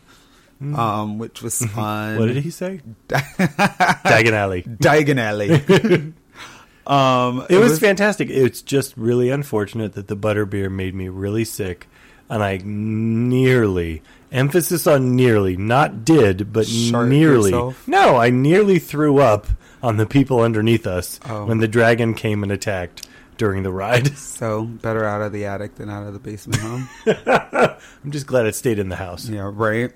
um, 0.61 1.19
which 1.19 1.43
was 1.43 1.59
fun. 1.67 2.19
What 2.19 2.27
did 2.27 2.39
he 2.39 2.51
say? 2.51 2.81
Diagon 3.09 4.33
Alley. 4.33 4.63
Diagon 4.63 5.19
Alley. 5.19 6.13
um, 6.87 7.47
It 7.49 7.59
was 7.59 7.79
fantastic. 7.79 8.29
It's 8.31 8.63
just 8.63 8.97
really 8.97 9.31
unfortunate 9.31 9.95
that 9.95 10.09
the 10.09 10.17
butterbeer 10.17 10.71
made 10.71 10.95
me 10.95 11.09
really 11.09 11.45
sick, 11.45 11.89
and 12.29 12.43
I 12.43 12.61
nearly 12.65 14.03
emphasis 14.33 14.87
on 14.87 15.17
nearly, 15.17 15.57
not 15.57 16.05
did, 16.05 16.53
but 16.53 16.67
Shark 16.67 17.09
nearly. 17.09 17.51
yourself? 17.51 17.89
No, 17.89 18.17
I 18.17 18.31
nearly 18.31 18.79
threw 18.79 19.19
up 19.19 19.47
on 19.83 19.97
the 19.97 20.07
people 20.07 20.41
underneath 20.41 20.87
us 20.87 21.19
Oh. 21.29 21.47
when 21.47 21.59
the 21.59 21.69
dragon 21.69 22.15
came 22.15 22.43
and 22.43 22.53
attacked 22.53 23.09
during 23.39 23.63
the 23.63 23.73
ride. 23.73 24.17
so 24.19 24.65
better 24.65 25.05
out 25.05 25.23
of 25.23 25.33
the 25.33 25.47
attic 25.47 25.77
than 25.77 25.89
out 25.89 26.07
of 26.07 26.13
the 26.13 26.19
basement, 26.19 26.61
huh? 26.61 27.75
I'm 28.05 28.11
just 28.11 28.27
glad 28.27 28.45
it 28.47 28.55
stayed 28.55 28.79
in 28.79 28.89
the 28.91 28.97
house. 28.97 29.27
Yeah, 29.29 29.51
right. 29.53 29.91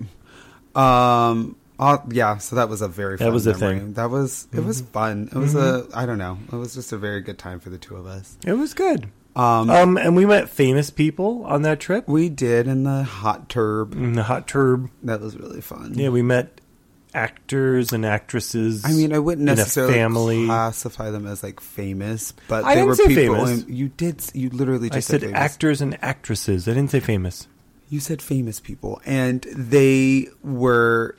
Um. 0.75 1.55
Uh, 1.77 1.97
yeah, 2.09 2.37
so 2.37 2.55
that 2.55 2.69
was 2.69 2.81
a 2.81 2.87
very 2.87 3.17
fun 3.17 3.27
That 3.27 3.33
was 3.33 3.47
a 3.47 3.51
memory. 3.57 3.79
thing. 3.79 3.93
That 3.93 4.09
was 4.09 4.47
it 4.53 4.63
was 4.63 4.79
fun. 4.79 5.27
It 5.29 5.37
was 5.37 5.55
a 5.55 5.85
I 5.93 6.05
don't 6.05 6.17
know. 6.17 6.37
It 6.51 6.55
was 6.55 6.73
just 6.73 6.93
a 6.93 6.97
very 6.97 7.19
good 7.21 7.37
time 7.37 7.59
for 7.59 7.69
the 7.69 7.77
two 7.77 7.97
of 7.97 8.05
us. 8.05 8.37
It 8.45 8.53
was 8.53 8.73
good. 8.73 9.09
Um, 9.35 9.69
Um, 9.69 9.97
and 9.97 10.15
we 10.15 10.25
met 10.25 10.47
famous 10.49 10.89
people 10.89 11.43
on 11.43 11.63
that 11.63 11.81
trip. 11.81 12.07
we 12.07 12.29
did 12.29 12.67
in 12.69 12.83
the 12.83 13.03
hot 13.03 13.49
turb. 13.49 13.91
In 13.93 14.13
the 14.13 14.23
hot 14.23 14.47
turb. 14.47 14.89
That 15.03 15.19
was 15.19 15.35
really 15.35 15.59
fun. 15.59 15.95
Yeah, 15.95 16.07
we 16.07 16.21
met 16.21 16.61
actors 17.13 17.91
and 17.91 18.05
actresses. 18.05 18.85
I 18.85 18.93
mean, 18.93 19.11
I 19.13 19.19
wouldn't 19.19 19.45
necessarily 19.45 20.45
classify 20.45 21.09
them 21.11 21.25
as 21.27 21.43
like 21.43 21.59
famous, 21.59 22.33
but 22.47 22.63
I 22.63 22.69
they 22.69 22.75
didn't 22.75 22.87
were 22.87 22.95
say 22.95 23.07
people. 23.07 23.45
famous. 23.45 23.65
you 23.67 23.89
did. 23.89 24.23
You 24.33 24.49
literally 24.49 24.89
just 24.89 25.09
I 25.09 25.11
said 25.11 25.21
famous. 25.21 25.35
actors 25.37 25.81
and 25.81 25.97
actresses. 26.01 26.69
I 26.69 26.73
didn't 26.73 26.91
say 26.91 27.01
famous. 27.01 27.47
You 27.89 27.99
said 27.99 28.21
famous 28.21 28.59
people, 28.59 29.01
and 29.05 29.41
they 29.55 30.27
were 30.43 31.15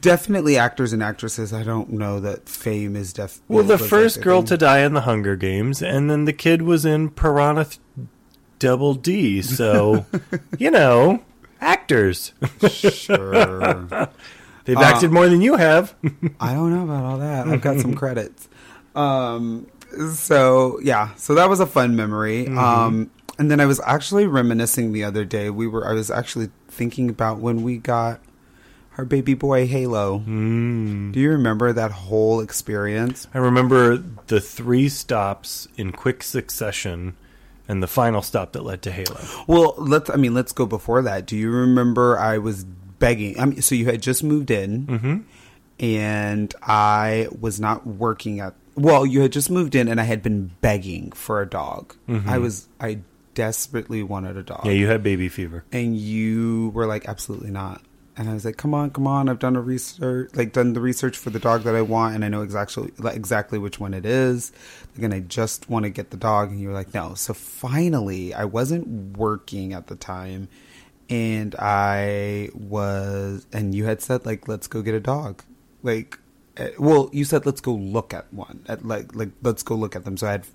definitely 0.00 0.56
actors 0.56 0.92
and 0.92 1.02
actresses. 1.02 1.52
I 1.52 1.62
don't 1.64 1.90
know 1.92 2.20
that 2.20 2.48
fame 2.48 2.94
is 2.96 3.12
def. 3.12 3.40
Well, 3.48 3.64
the 3.64 3.74
was, 3.74 3.80
like, 3.82 3.90
first 3.90 4.20
girl 4.22 4.40
thing. 4.40 4.46
to 4.48 4.56
die 4.58 4.80
in 4.80 4.94
the 4.94 5.02
Hunger 5.02 5.36
Games, 5.36 5.82
and 5.82 6.10
then 6.10 6.24
the 6.26 6.32
kid 6.32 6.62
was 6.62 6.84
in 6.84 7.10
Piranha 7.10 7.64
th- 7.64 7.78
Double 8.58 8.94
D. 8.94 9.42
So, 9.42 10.04
you 10.58 10.70
know, 10.70 11.22
actors. 11.60 12.32
Sure. 12.70 13.86
They've 14.64 14.76
Uh, 14.76 14.80
acted 14.82 15.10
more 15.10 15.28
than 15.28 15.40
you 15.40 15.56
have. 15.56 15.94
I 16.38 16.54
don't 16.54 16.70
know 16.72 16.84
about 16.84 17.02
all 17.04 17.18
that. 17.18 17.48
I've 17.48 17.60
got 17.62 17.80
some 17.80 17.94
credits. 17.96 18.48
Um, 18.94 19.66
so 20.14 20.78
yeah, 20.82 21.14
so 21.16 21.34
that 21.34 21.48
was 21.48 21.58
a 21.60 21.66
fun 21.66 21.96
memory. 21.96 22.44
Mm-hmm. 22.44 22.58
Um, 22.58 23.10
and 23.42 23.50
then 23.50 23.58
I 23.58 23.66
was 23.66 23.80
actually 23.84 24.28
reminiscing 24.28 24.92
the 24.92 25.02
other 25.02 25.24
day. 25.24 25.50
We 25.50 25.66
were, 25.66 25.84
I 25.84 25.94
was 25.94 26.12
actually 26.12 26.50
thinking 26.68 27.10
about 27.10 27.38
when 27.38 27.62
we 27.64 27.76
got 27.76 28.20
our 28.96 29.04
baby 29.04 29.34
boy 29.34 29.66
Halo. 29.66 30.20
Mm. 30.20 31.10
Do 31.12 31.18
you 31.18 31.30
remember 31.30 31.72
that 31.72 31.90
whole 31.90 32.38
experience? 32.40 33.26
I 33.34 33.38
remember 33.38 33.96
the 34.28 34.40
three 34.40 34.88
stops 34.88 35.66
in 35.76 35.90
quick 35.90 36.22
succession, 36.22 37.16
and 37.66 37.82
the 37.82 37.88
final 37.88 38.22
stop 38.22 38.52
that 38.52 38.62
led 38.62 38.80
to 38.82 38.92
Halo. 38.92 39.18
Well, 39.48 39.74
let's. 39.76 40.08
I 40.08 40.14
mean, 40.14 40.34
let's 40.34 40.52
go 40.52 40.64
before 40.66 41.02
that. 41.02 41.26
Do 41.26 41.36
you 41.36 41.50
remember? 41.50 42.16
I 42.16 42.38
was 42.38 42.62
begging. 42.62 43.40
I 43.40 43.46
mean, 43.46 43.60
so 43.60 43.74
you 43.74 43.86
had 43.86 44.02
just 44.02 44.22
moved 44.22 44.50
in, 44.52 44.86
Mm-hmm. 44.86 45.16
and 45.80 46.54
I 46.62 47.26
was 47.40 47.58
not 47.60 47.86
working 47.86 48.38
at. 48.38 48.54
Well, 48.74 49.04
you 49.04 49.20
had 49.20 49.32
just 49.32 49.50
moved 49.50 49.74
in, 49.74 49.88
and 49.88 50.00
I 50.00 50.04
had 50.04 50.22
been 50.22 50.50
begging 50.60 51.12
for 51.12 51.42
a 51.42 51.46
dog. 51.48 51.94
I 52.26 52.38
was 52.38 52.68
I 52.80 53.00
desperately 53.34 54.02
wanted 54.02 54.36
a 54.36 54.42
dog. 54.42 54.64
Yeah, 54.64 54.72
you 54.72 54.86
had 54.88 55.02
baby 55.02 55.28
fever. 55.28 55.64
and 55.72 55.96
you 55.96 56.70
were 56.74 56.86
like 56.86 57.08
absolutely 57.08 57.50
not. 57.50 57.82
And 58.14 58.28
i 58.28 58.34
was 58.34 58.44
like 58.44 58.58
come 58.58 58.74
on 58.74 58.90
come 58.90 59.06
on. 59.06 59.30
I've 59.30 59.38
done 59.38 59.56
a 59.56 59.60
research 59.62 60.30
like 60.34 60.52
done 60.52 60.74
the 60.74 60.80
research 60.82 61.16
for 61.16 61.30
the 61.30 61.38
dog 61.38 61.62
that 61.62 61.74
i 61.74 61.80
want 61.80 62.14
and 62.14 62.22
i 62.26 62.28
know 62.28 62.42
exactly 62.42 62.92
exactly 63.06 63.58
which 63.58 63.80
one 63.80 63.94
it 63.94 64.04
is. 64.04 64.52
Like, 64.94 65.04
and 65.04 65.14
i 65.14 65.20
just 65.20 65.70
want 65.70 65.84
to 65.84 65.90
get 65.90 66.10
the 66.10 66.18
dog. 66.18 66.50
And 66.50 66.60
you 66.60 66.68
were 66.68 66.74
like 66.74 66.92
no. 66.92 67.14
So 67.14 67.32
finally 67.32 68.34
i 68.34 68.44
wasn't 68.44 69.16
working 69.16 69.72
at 69.72 69.86
the 69.86 69.96
time 69.96 70.48
and 71.08 71.54
i 71.58 72.50
was 72.54 73.46
and 73.50 73.74
you 73.74 73.86
had 73.86 74.02
said 74.02 74.26
like 74.26 74.46
let's 74.46 74.66
go 74.66 74.82
get 74.82 74.94
a 74.94 75.00
dog. 75.00 75.42
Like 75.82 76.18
eh, 76.58 76.72
well 76.78 77.08
you 77.14 77.24
said 77.24 77.46
let's 77.46 77.62
go 77.62 77.72
look 77.72 78.12
at 78.12 78.30
one 78.30 78.64
at 78.68 78.84
like 78.86 79.14
like 79.14 79.30
let's 79.42 79.62
go 79.62 79.74
look 79.74 79.96
at 79.96 80.04
them. 80.04 80.18
So 80.18 80.26
i 80.26 80.32
had 80.32 80.46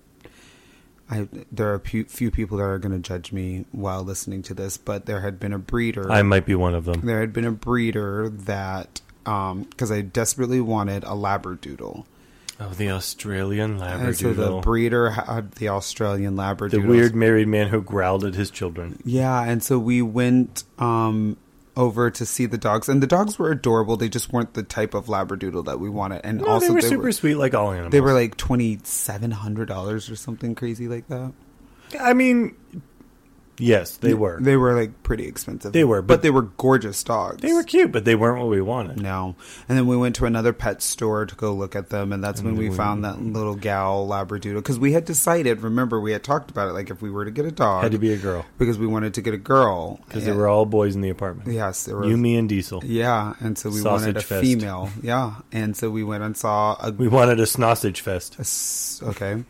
I, 1.10 1.28
there 1.50 1.70
are 1.70 1.74
a 1.74 1.80
few, 1.80 2.04
few 2.04 2.30
people 2.30 2.58
that 2.58 2.64
are 2.64 2.78
going 2.78 2.92
to 2.92 2.98
judge 2.98 3.32
me 3.32 3.64
while 3.72 4.02
listening 4.02 4.42
to 4.42 4.54
this, 4.54 4.76
but 4.76 5.06
there 5.06 5.20
had 5.20 5.40
been 5.40 5.52
a 5.52 5.58
breeder. 5.58 6.10
I 6.10 6.22
might 6.22 6.44
be 6.44 6.54
one 6.54 6.74
of 6.74 6.84
them. 6.84 7.00
there 7.04 7.20
had 7.20 7.32
been 7.32 7.46
a 7.46 7.52
breeder 7.52 8.28
that, 8.28 9.00
because 9.24 9.90
I 9.90 10.02
desperately 10.02 10.60
wanted 10.60 11.04
a 11.04 11.08
Labradoodle. 11.08 12.04
Oh, 12.60 12.70
the 12.70 12.90
Australian 12.90 13.80
And 13.80 14.16
so 14.16 14.32
the 14.32 14.58
breeder 14.60 15.10
had 15.10 15.52
the 15.52 15.68
Australian 15.68 16.34
Labradoodle. 16.34 16.70
The 16.72 16.78
weird 16.80 17.14
married 17.14 17.46
man 17.46 17.68
who 17.68 17.80
growled 17.80 18.24
at 18.24 18.34
his 18.34 18.50
children. 18.50 19.00
Yeah, 19.04 19.42
and 19.44 19.62
so 19.62 19.78
we 19.78 20.02
went 20.02 20.64
um, 20.78 21.36
over 21.78 22.10
to 22.10 22.26
see 22.26 22.44
the 22.44 22.58
dogs, 22.58 22.88
and 22.88 23.02
the 23.02 23.06
dogs 23.06 23.38
were 23.38 23.50
adorable. 23.50 23.96
They 23.96 24.08
just 24.08 24.32
weren't 24.32 24.52
the 24.54 24.64
type 24.64 24.92
of 24.92 25.06
Labradoodle 25.06 25.64
that 25.66 25.78
we 25.78 25.88
wanted. 25.88 26.20
And 26.24 26.38
No, 26.40 26.48
also, 26.48 26.66
they 26.66 26.74
were 26.74 26.80
super 26.82 27.12
sweet, 27.12 27.36
like 27.36 27.54
all 27.54 27.70
animals. 27.70 27.92
They 27.92 28.00
were 28.00 28.12
like 28.12 28.36
twenty 28.36 28.80
seven 28.82 29.30
hundred 29.30 29.68
dollars 29.68 30.10
or 30.10 30.16
something 30.16 30.54
crazy 30.54 30.88
like 30.88 31.06
that. 31.08 31.32
I 31.98 32.12
mean, 32.12 32.54
yes, 33.58 33.96
they 33.96 34.14
were. 34.14 34.38
They 34.40 34.56
were 34.56 34.74
like 34.74 35.02
pretty 35.02 35.26
expensive. 35.26 35.72
They 35.72 35.84
were, 35.84 36.00
but, 36.02 36.14
but- 36.14 36.22
they 36.22 36.30
were 36.30 36.42
gorgeous 36.42 37.02
dogs. 37.02 37.42
They 37.42 37.52
were 37.52 37.62
cute, 37.62 37.92
but 37.92 38.04
they 38.04 38.14
weren't 38.14 38.38
what 38.38 38.48
we 38.48 38.60
wanted. 38.60 39.00
no. 39.00 39.34
And 39.68 39.76
then 39.76 39.86
we 39.86 39.96
went 39.96 40.16
to 40.16 40.26
another 40.26 40.52
pet 40.52 40.82
store 40.82 41.26
to 41.26 41.34
go 41.34 41.52
look 41.52 41.74
at 41.76 41.90
them, 41.90 42.12
and 42.12 42.22
that's 42.22 42.42
when 42.42 42.56
we 42.56 42.68
we- 42.70 42.76
found 42.76 43.04
that 43.04 43.20
little 43.22 43.54
gal 43.56 44.06
Labradoodle 44.06 44.56
because 44.56 44.78
we 44.78 44.92
had 44.92 45.04
decided. 45.04 45.60
Remember, 45.62 46.00
we 46.00 46.12
had 46.12 46.22
talked 46.24 46.50
about 46.50 46.68
it. 46.68 46.72
Like 46.72 46.90
if 46.90 47.02
we 47.02 47.10
were 47.10 47.24
to 47.24 47.30
get 47.30 47.44
a 47.44 47.50
dog, 47.52 47.82
Had 47.82 47.92
to 47.92 47.98
be 47.98 48.12
a 48.12 48.16
girl 48.16 48.44
because 48.58 48.78
we 48.78 48.86
wanted 48.86 49.14
to 49.14 49.22
get 49.22 49.34
a 49.34 49.38
girl 49.38 50.00
because 50.06 50.24
they 50.24 50.32
were 50.32 50.48
all 50.48 50.64
boys 50.66 50.94
in 50.94 51.00
the 51.00 51.10
apartment. 51.10 51.50
yes, 51.52 51.84
there 51.84 51.96
was 51.96 52.08
You, 52.08 52.16
me, 52.16 52.36
and 52.36 52.48
Diesel. 52.48 52.82
yeah, 52.84 53.34
and 53.40 53.58
so 53.58 53.70
we 53.70 53.76
Sausage 53.80 54.06
wanted 54.06 54.16
a 54.16 54.20
fest. 54.20 54.40
female. 54.42 54.90
Yeah, 55.02 55.34
and 55.52 55.76
so 55.76 55.90
we 55.90 56.04
went 56.04 56.22
and 56.22 56.36
saw 56.36 56.76
a. 56.80 56.92
We 56.92 57.08
wanted 57.08 57.40
a 57.40 57.46
sausage 57.46 58.00
fest. 58.00 59.02
a 59.02 59.06
okay, 59.10 59.44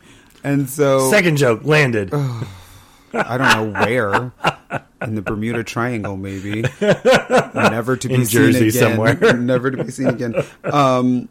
and 0.45 0.69
so 0.69 1.11
Second 1.11 1.37
joke 1.37 1.65
landed. 1.65 2.13
I 3.13 3.37
don't 3.39 3.75
know 3.75 3.81
where 3.85 4.33
in 5.03 5.15
the 5.15 5.23
Bermuda 5.23 5.65
Triangle, 5.65 6.17
maybe 6.17 6.63
never 7.55 7.97
to 7.97 8.09
be 8.09 8.15
In 8.15 8.27
seen 8.27 8.41
Jersey 8.53 8.69
again. 8.69 8.73
somewhere. 8.73 9.33
never 9.37 9.71
to 9.71 9.85
be 9.85 9.91
seen 9.91 10.09
again. 10.09 10.35
Um, 10.65 11.29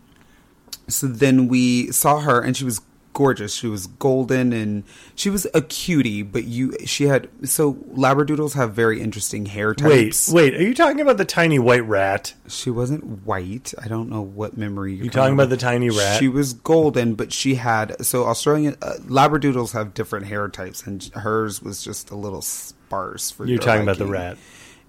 so 0.87 1.07
then 1.07 1.47
we 1.47 1.91
saw 1.91 2.19
her, 2.21 2.41
and 2.41 2.55
she 2.55 2.63
was 2.63 2.81
gorgeous. 3.17 3.55
She 3.55 3.65
was 3.65 3.87
golden, 3.87 4.53
and 4.53 4.83
she 5.15 5.31
was 5.31 5.47
a 5.55 5.61
cutie. 5.63 6.21
But 6.21 6.43
you, 6.43 6.77
she 6.85 7.05
had 7.05 7.27
so 7.43 7.73
Labradoodles 7.73 8.53
have 8.53 8.73
very 8.73 9.01
interesting 9.01 9.47
hair 9.47 9.73
types. 9.73 10.31
wait. 10.31 10.53
Wait, 10.53 10.61
are 10.61 10.63
you 10.63 10.75
talking 10.75 11.01
about 11.01 11.17
the 11.17 11.25
tiny 11.25 11.57
white 11.57 11.83
rat? 11.83 12.35
She 12.47 12.69
wasn't 12.69 13.25
white. 13.25 13.73
I 13.83 13.87
don't 13.87 14.09
know 14.09 14.21
what 14.21 14.55
memory 14.55 14.93
you're 14.93 15.05
You 15.05 15.09
talking 15.09 15.33
about 15.33 15.49
the 15.49 15.57
tiny 15.57 15.89
rat? 15.89 16.19
She 16.19 16.27
was 16.27 16.53
golden, 16.53 17.15
but 17.15 17.33
she 17.33 17.55
had 17.55 18.05
so 18.05 18.25
Australian 18.25 18.75
uh, 18.83 18.93
Labradoodles 19.07 19.71
have 19.73 19.95
different 19.95 20.27
hair 20.27 20.47
types, 20.47 20.85
and 20.85 21.03
hers 21.15 21.59
was 21.59 21.83
just 21.83 22.11
a 22.11 22.15
little 22.15 22.43
sparse. 22.43 23.31
For 23.31 23.45
You're 23.45 23.53
your 23.53 23.61
talking 23.61 23.81
about 23.81 23.97
the 23.97 24.05
rat. 24.05 24.37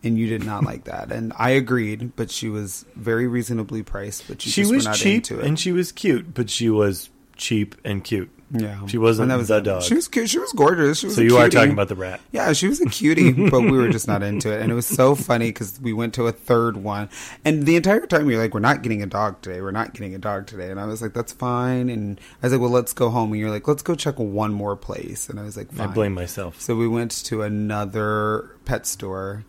and 0.04 0.18
you 0.18 0.26
did 0.26 0.44
not 0.44 0.64
like 0.64 0.84
that, 0.84 1.10
and 1.12 1.32
I 1.38 1.50
agreed. 1.50 2.14
But 2.14 2.30
she 2.30 2.50
was 2.50 2.84
very 2.94 3.26
reasonably 3.26 3.82
priced, 3.82 4.28
but 4.28 4.42
She 4.42 4.50
just 4.50 4.70
was 4.70 4.98
cheap 4.98 5.30
and 5.30 5.58
she 5.58 5.72
was 5.72 5.92
cute, 5.92 6.34
but 6.34 6.50
she 6.50 6.68
was 6.68 7.08
cheap 7.38 7.74
and 7.84 8.04
cute. 8.04 8.30
yeah, 8.50 8.86
she 8.86 8.98
wasn't 8.98 9.30
And 9.30 9.46
the 9.46 9.60
dog. 9.60 9.82
She 9.82 9.94
was 9.94 10.08
cute. 10.08 10.28
She 10.28 10.38
was 10.38 10.52
gorgeous. 10.52 10.98
She 10.98 11.06
was 11.06 11.16
So 11.16 11.22
you 11.22 11.36
are 11.36 11.48
talking 11.48 11.72
about 11.72 11.88
the 11.88 11.94
rat. 11.94 12.20
Yeah, 12.32 12.52
she 12.52 12.66
was 12.66 12.80
a 12.80 12.86
cutie, 12.86 13.32
but 13.50 13.60
we 13.60 13.72
were 13.72 13.88
just 13.88 14.08
not 14.08 14.22
into 14.22 14.52
it. 14.52 14.60
And 14.60 14.72
it 14.72 14.74
was 14.74 14.86
so 14.86 15.14
funny 15.14 15.48
because 15.48 15.80
we 15.80 15.92
went 15.92 16.14
to 16.14 16.26
a 16.26 16.32
third 16.32 16.78
one. 16.78 17.08
And 17.44 17.64
the 17.64 17.76
entire 17.76 18.06
time 18.06 18.26
we 18.26 18.36
were 18.36 18.42
like, 18.42 18.54
we're 18.54 18.60
not 18.60 18.82
getting 18.82 19.02
a 19.02 19.06
dog 19.06 19.40
today. 19.42 19.60
We're 19.60 19.70
not 19.70 19.92
getting 19.94 20.14
a 20.14 20.18
dog 20.18 20.46
today. 20.46 20.70
And 20.70 20.80
I 20.80 20.86
was 20.86 21.00
like, 21.00 21.12
that's 21.12 21.32
fine. 21.32 21.88
And 21.88 22.20
I 22.42 22.46
was 22.46 22.52
like, 22.52 22.60
well, 22.60 22.70
let's 22.70 22.92
go 22.92 23.10
home. 23.10 23.32
And 23.32 23.40
you're 23.40 23.50
like, 23.50 23.68
let's 23.68 23.82
go 23.82 23.94
check 23.94 24.18
one 24.18 24.52
more 24.52 24.76
place. 24.76 25.28
And 25.28 25.38
I 25.38 25.42
was 25.42 25.56
like, 25.56 25.68
I 25.78 25.86
blame 25.86 26.14
myself. 26.14 26.60
So 26.60 26.74
we 26.74 26.88
went 26.88 27.10
to 27.26 27.42
another 27.42 28.56
pet 28.64 28.86
store 28.86 29.44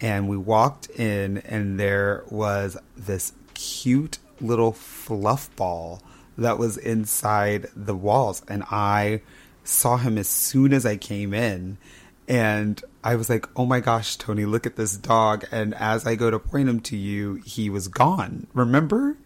and 0.00 0.28
we 0.28 0.36
walked 0.36 0.90
in, 0.90 1.38
and 1.38 1.78
there 1.78 2.24
was 2.28 2.76
this 2.96 3.32
cute 3.54 4.18
little 4.40 4.72
fluff 4.72 5.54
ball 5.56 6.02
that 6.38 6.58
was 6.58 6.76
inside 6.76 7.68
the 7.74 7.94
walls. 7.94 8.42
And 8.48 8.64
I 8.70 9.22
saw 9.62 9.96
him 9.96 10.18
as 10.18 10.28
soon 10.28 10.72
as 10.72 10.84
I 10.84 10.96
came 10.96 11.34
in. 11.34 11.78
And 12.26 12.82
I 13.02 13.16
was 13.16 13.28
like, 13.28 13.46
oh 13.56 13.66
my 13.66 13.80
gosh, 13.80 14.16
Tony, 14.16 14.44
look 14.46 14.66
at 14.66 14.76
this 14.76 14.96
dog. 14.96 15.44
And 15.52 15.74
as 15.74 16.06
I 16.06 16.14
go 16.14 16.30
to 16.30 16.38
point 16.38 16.68
him 16.68 16.80
to 16.80 16.96
you, 16.96 17.34
he 17.44 17.68
was 17.68 17.88
gone. 17.88 18.46
Remember? 18.54 19.16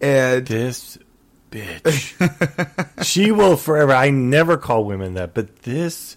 And 0.00 0.46
This 0.46 0.98
bitch. 1.50 3.02
she 3.04 3.30
will 3.32 3.56
forever. 3.56 3.92
I 3.92 4.10
never 4.10 4.56
call 4.56 4.84
women 4.84 5.14
that, 5.14 5.34
but 5.34 5.62
this 5.62 6.16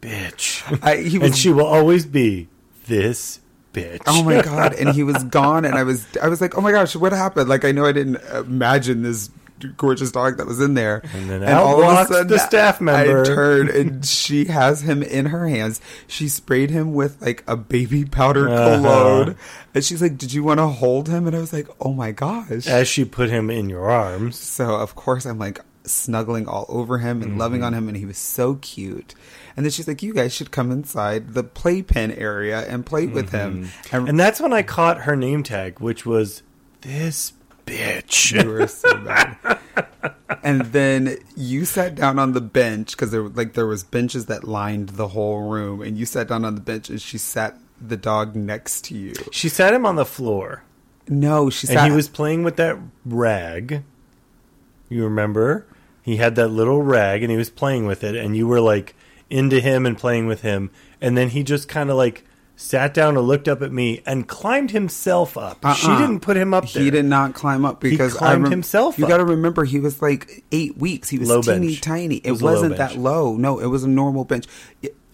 bitch. 0.00 0.62
I, 0.82 0.96
he 0.96 1.18
was 1.18 1.28
and 1.28 1.36
she 1.36 1.50
will 1.50 1.66
always 1.66 2.04
be 2.04 2.48
this 2.86 3.40
bitch. 3.72 4.02
Oh 4.06 4.22
my 4.22 4.42
god! 4.44 4.74
And 4.74 4.90
he 4.90 5.02
was 5.02 5.22
gone, 5.24 5.64
and 5.64 5.74
I 5.74 5.84
was, 5.84 6.06
I 6.20 6.28
was 6.28 6.40
like, 6.40 6.58
oh 6.58 6.60
my 6.60 6.72
gosh, 6.72 6.96
what 6.96 7.12
happened? 7.12 7.48
Like, 7.48 7.64
I 7.64 7.72
know 7.72 7.86
I 7.86 7.92
didn't 7.92 8.16
imagine 8.16 9.02
this 9.02 9.30
gorgeous 9.68 10.10
dog 10.12 10.36
that 10.38 10.46
was 10.46 10.60
in 10.60 10.74
there, 10.74 11.02
And 11.14 11.28
then 11.30 11.42
out 11.44 11.78
walks 11.78 12.10
the 12.10 12.38
staff 12.38 12.80
member. 12.80 13.22
I 13.22 13.24
turned, 13.24 13.70
and 13.70 14.04
she 14.20 14.46
has 14.46 14.82
him 14.82 15.02
in 15.02 15.26
her 15.26 15.48
hands. 15.48 15.80
She 16.06 16.28
sprayed 16.28 16.70
him 16.70 16.94
with 16.94 17.20
like 17.22 17.42
a 17.46 17.56
baby 17.56 18.04
powder 18.04 18.48
Uh-huh. 18.48 18.76
cologne, 18.76 19.36
and 19.74 19.84
she's 19.84 20.02
like, 20.02 20.18
"Did 20.18 20.32
you 20.32 20.42
want 20.42 20.58
to 20.58 20.66
hold 20.68 21.08
him?" 21.08 21.26
And 21.26 21.34
I 21.36 21.40
was 21.40 21.52
like, 21.52 21.68
"Oh 21.80 21.92
my 21.92 22.12
gosh!" 22.12 22.66
As 22.66 22.88
she 22.88 23.04
put 23.04 23.30
him 23.30 23.50
in 23.50 23.68
your 23.68 23.90
arms. 23.90 24.38
So 24.38 24.74
of 24.76 24.94
course 24.94 25.24
I'm 25.26 25.38
like 25.38 25.60
snuggling 25.84 26.46
all 26.46 26.64
over 26.68 26.98
him 26.98 27.22
and 27.22 27.32
Mm-hmm. 27.32 27.40
loving 27.40 27.62
on 27.64 27.74
him, 27.74 27.88
and 27.88 27.96
he 27.96 28.06
was 28.06 28.18
so 28.18 28.54
cute. 28.56 29.14
And 29.56 29.66
then 29.66 29.70
she's 29.70 29.88
like, 29.88 30.02
"You 30.02 30.14
guys 30.14 30.32
should 30.32 30.50
come 30.50 30.70
inside 30.70 31.34
the 31.34 31.42
playpen 31.42 32.12
area 32.12 32.60
and 32.68 32.86
play 32.86 33.06
with 33.06 33.30
him." 33.32 33.68
And, 33.90 34.08
And 34.08 34.20
that's 34.20 34.40
when 34.40 34.52
I 34.52 34.62
caught 34.62 35.02
her 35.02 35.16
name 35.16 35.42
tag, 35.42 35.80
which 35.80 36.06
was 36.06 36.42
this 36.82 37.32
bitch. 37.76 38.42
you 38.42 38.48
were 38.50 38.66
so 38.66 38.96
bad. 38.98 39.36
and 40.42 40.62
then 40.66 41.16
you 41.36 41.64
sat 41.64 41.94
down 41.94 42.18
on 42.18 42.32
the 42.32 42.40
bench 42.40 42.92
because 42.92 43.10
there 43.10 43.22
like 43.22 43.54
there 43.54 43.66
was 43.66 43.84
benches 43.84 44.26
that 44.26 44.44
lined 44.44 44.90
the 44.90 45.08
whole 45.08 45.42
room, 45.48 45.80
and 45.82 45.96
you 45.96 46.06
sat 46.06 46.28
down 46.28 46.44
on 46.44 46.54
the 46.54 46.60
bench, 46.60 46.88
and 46.90 47.00
she 47.00 47.18
sat 47.18 47.58
the 47.80 47.96
dog 47.96 48.36
next 48.36 48.84
to 48.86 48.94
you. 48.96 49.12
She 49.32 49.48
sat 49.48 49.74
him 49.74 49.84
on 49.86 49.96
the 49.96 50.04
floor, 50.04 50.62
No, 51.08 51.50
she 51.50 51.66
sat. 51.66 51.78
and 51.78 51.90
he 51.90 51.96
was 51.96 52.08
playing 52.08 52.44
with 52.44 52.56
that 52.56 52.78
rag. 53.04 53.82
You 54.88 55.04
remember? 55.04 55.66
He 56.02 56.16
had 56.16 56.34
that 56.36 56.48
little 56.48 56.82
rag, 56.82 57.22
and 57.22 57.30
he 57.30 57.36
was 57.36 57.50
playing 57.50 57.86
with 57.86 58.04
it, 58.04 58.14
and 58.16 58.36
you 58.36 58.46
were 58.46 58.60
like 58.60 58.94
into 59.30 59.60
him 59.60 59.86
and 59.86 59.96
playing 59.96 60.26
with 60.26 60.42
him, 60.42 60.70
and 61.00 61.16
then 61.16 61.30
he 61.30 61.42
just 61.42 61.68
kind 61.68 61.90
of 61.90 61.96
like 61.96 62.24
sat 62.56 62.94
down 62.94 63.16
and 63.16 63.26
looked 63.26 63.48
up 63.48 63.60
at 63.62 63.72
me 63.72 64.02
and 64.06 64.28
climbed 64.28 64.70
himself 64.70 65.36
up. 65.36 65.58
She 65.76 65.86
Uh-uh. 65.88 65.98
didn't 65.98 66.20
put 66.20 66.36
him 66.36 66.54
up 66.54 66.68
there. 66.70 66.82
He 66.82 66.90
did 66.90 67.04
not 67.04 67.34
climb 67.34 67.64
up 67.64 67.80
because 67.80 68.12
he 68.12 68.18
climbed 68.18 68.46
I 68.46 68.50
himself 68.50 68.98
You 68.98 69.08
got 69.08 69.16
to 69.18 69.24
remember, 69.24 69.64
he 69.64 69.80
was 69.80 70.00
like 70.00 70.44
eight 70.52 70.76
weeks. 70.78 71.08
He 71.08 71.18
was 71.18 71.28
Low 71.28 71.42
teeny 71.42 71.68
bench. 71.68 71.80
tiny. 71.80 72.16
It, 72.16 72.26
It 72.28 72.30
was 72.32 72.42
wasn't 72.42 72.76
that 72.76 72.96
low. 72.96 73.36
No, 73.36 73.58
it 73.58 73.66
was 73.66 73.84
a 73.84 73.88
normal 73.88 74.24
bench. 74.24 74.46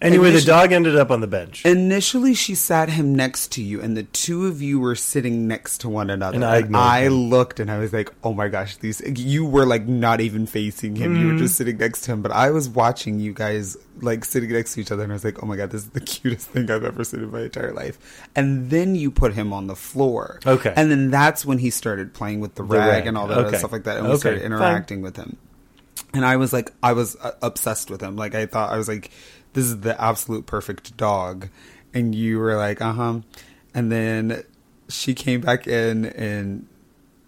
Anyway, 0.01 0.31
the 0.31 0.41
dog 0.41 0.71
ended 0.71 0.95
up 0.95 1.11
on 1.11 1.19
the 1.19 1.27
bench. 1.27 1.65
Initially, 1.65 2.33
she 2.33 2.55
sat 2.55 2.89
him 2.89 3.13
next 3.13 3.51
to 3.53 3.61
you, 3.61 3.81
and 3.81 3.97
the 3.97 4.03
two 4.03 4.47
of 4.47 4.61
you 4.61 4.79
were 4.79 4.95
sitting 4.95 5.45
next 5.45 5.79
to 5.79 5.89
one 5.89 6.09
another. 6.09 6.35
And 6.35 6.45
I 6.45 6.57
ignored 6.59 7.03
him. 7.03 7.13
looked, 7.29 7.59
and 7.59 7.69
I 7.69 7.79
was 7.79 7.91
like, 7.91 8.09
"Oh 8.23 8.33
my 8.33 8.47
gosh, 8.47 8.77
these!" 8.77 9.01
You 9.05 9.45
were 9.45 9.65
like 9.65 9.87
not 9.87 10.21
even 10.21 10.45
facing 10.45 10.95
him; 10.95 11.17
you 11.17 11.25
were 11.27 11.33
Mm-hmm. 11.33 11.39
just 11.39 11.55
sitting 11.55 11.77
next 11.77 12.01
to 12.05 12.13
him. 12.13 12.21
But 12.21 12.31
I 12.31 12.49
was 12.51 12.69
watching 12.69 13.19
you 13.19 13.33
guys 13.33 13.75
like 14.01 14.23
sitting 14.23 14.49
next 14.53 14.75
to 14.75 14.79
each 14.81 14.91
other, 14.91 15.03
and 15.03 15.11
I 15.11 15.15
was 15.15 15.25
like, 15.25 15.43
"Oh 15.43 15.45
my 15.45 15.57
god, 15.57 15.71
this 15.71 15.83
is 15.83 15.89
the 15.89 15.99
cutest 16.13 16.47
thing 16.49 16.71
I've 16.71 16.85
ever 16.85 17.03
seen 17.03 17.19
in 17.21 17.31
my 17.31 17.41
entire 17.41 17.73
life." 17.73 17.99
And 18.37 18.69
then 18.69 18.95
you 18.95 19.11
put 19.11 19.33
him 19.33 19.51
on 19.51 19.67
the 19.67 19.75
floor, 19.75 20.39
Okay. 20.45 20.73
and 20.77 20.89
then 20.89 21.11
that's 21.11 21.45
when 21.45 21.57
he 21.57 21.69
started 21.69 22.13
playing 22.13 22.39
with 22.39 22.55
the, 22.55 22.63
The 22.63 22.77
rag, 22.77 22.87
rag. 22.89 23.07
and 23.07 23.17
all 23.17 23.27
that 23.27 23.37
other 23.37 23.47
Okay. 23.49 23.57
stuff 23.57 23.73
like 23.73 23.83
that, 23.83 23.97
and 23.97 24.05
we 24.07 24.13
Okay, 24.13 24.19
started 24.19 24.39
fine. 24.43 24.51
interacting 24.53 25.01
with 25.01 25.17
him 25.17 25.35
and 26.11 26.25
I 26.25 26.37
was 26.37 26.51
like, 26.53 26.71
I 26.81 26.93
was 26.93 27.15
uh, 27.17 27.33
obsessed 27.43 27.91
with 27.91 28.01
him. 28.01 28.15
Like, 28.15 28.33
I 28.33 28.47
thought 28.47 28.71
I 28.71 28.77
was 28.77 28.87
like, 28.87 29.11
this 29.53 29.65
is 29.65 29.81
the 29.81 29.99
absolute 30.01 30.45
perfect 30.45 30.95
dog. 30.97 31.49
And 31.93 32.13
you 32.13 32.39
were 32.39 32.55
like, 32.55 32.81
uh 32.81 32.93
huh. 32.93 33.19
And 33.73 33.91
then 33.91 34.43
she 34.89 35.13
came 35.13 35.41
back 35.41 35.67
in 35.67 36.05
and 36.05 36.67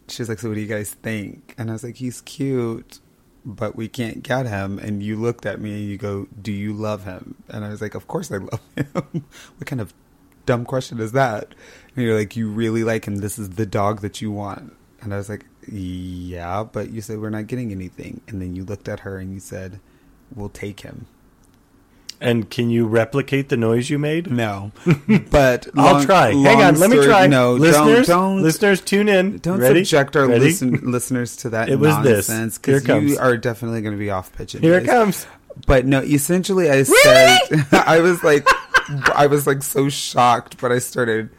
she's 0.07 0.29
like, 0.29 0.39
so 0.39 0.49
what 0.49 0.55
do 0.55 0.61
you 0.61 0.67
guys 0.67 0.91
think? 0.91 1.55
And 1.57 1.69
I 1.69 1.73
was 1.73 1.83
like, 1.83 1.95
he's 1.95 2.21
cute, 2.21 2.99
but 3.45 3.75
we 3.75 3.87
can't 3.87 4.23
get 4.23 4.45
him. 4.45 4.79
And 4.79 5.01
you 5.01 5.15
looked 5.15 5.45
at 5.45 5.59
me 5.59 5.73
and 5.73 5.89
you 5.89 5.97
go, 5.97 6.27
do 6.41 6.51
you 6.51 6.73
love 6.73 7.05
him? 7.05 7.35
And 7.49 7.65
I 7.65 7.69
was 7.69 7.81
like, 7.81 7.95
of 7.95 8.07
course 8.07 8.31
I 8.31 8.37
love 8.37 8.61
him. 8.75 9.25
what 9.57 9.65
kind 9.65 9.81
of 9.81 9.93
dumb 10.45 10.65
question 10.65 10.99
is 10.99 11.11
that? 11.13 11.53
And 11.95 12.05
you're 12.05 12.17
like, 12.17 12.35
you 12.35 12.49
really 12.49 12.83
like 12.83 13.05
him. 13.05 13.17
This 13.17 13.39
is 13.39 13.51
the 13.51 13.65
dog 13.65 14.01
that 14.01 14.21
you 14.21 14.31
want. 14.31 14.75
And 15.01 15.13
I 15.13 15.17
was 15.17 15.29
like, 15.29 15.45
yeah, 15.67 16.63
but 16.63 16.91
you 16.91 17.01
said 17.01 17.19
we're 17.19 17.29
not 17.29 17.47
getting 17.47 17.71
anything. 17.71 18.21
And 18.27 18.41
then 18.41 18.55
you 18.55 18.63
looked 18.63 18.87
at 18.87 19.01
her 19.01 19.17
and 19.17 19.33
you 19.33 19.39
said, 19.39 19.79
we'll 20.33 20.49
take 20.49 20.81
him. 20.81 21.07
And 22.23 22.51
can 22.51 22.69
you 22.69 22.85
replicate 22.85 23.49
the 23.49 23.57
noise 23.57 23.89
you 23.89 23.97
made? 23.97 24.29
No, 24.31 24.71
but 25.31 25.67
I'll 25.75 25.93
long- 25.95 26.05
try. 26.05 26.29
Hang 26.31 26.61
on, 26.61 26.79
let 26.79 26.91
me 26.91 26.97
story- 26.97 27.07
try. 27.07 27.25
No, 27.25 27.53
listeners, 27.55 28.05
don't, 28.05 28.35
don't 28.35 28.43
listeners, 28.43 28.79
tune 28.79 29.09
in. 29.09 29.39
Don't 29.39 29.59
Ready? 29.59 29.83
subject 29.83 30.15
our 30.15 30.27
Ready? 30.27 30.39
listen, 30.45 30.91
listeners 30.91 31.35
to 31.37 31.49
that 31.49 31.69
It 31.69 31.77
was 31.79 31.95
this. 32.03 32.29
nonsense 32.29 32.59
Here 32.63 32.75
because 32.75 32.83
it 32.83 32.87
comes. 32.87 33.11
you 33.13 33.17
are 33.17 33.37
definitely 33.37 33.81
going 33.81 33.95
to 33.95 33.99
be 33.99 34.11
off 34.11 34.31
pitch. 34.35 34.51
Here 34.51 34.77
it 34.77 34.85
comes. 34.85 35.25
But 35.65 35.85
no, 35.87 35.99
essentially, 36.01 36.69
I 36.69 36.83
said 36.83 37.39
I 37.71 37.99
was 38.01 38.23
like, 38.23 38.47
I 39.15 39.25
was 39.25 39.47
like 39.47 39.63
so 39.63 39.89
shocked, 39.89 40.61
but 40.61 40.71
I 40.71 40.77
started 40.77 41.29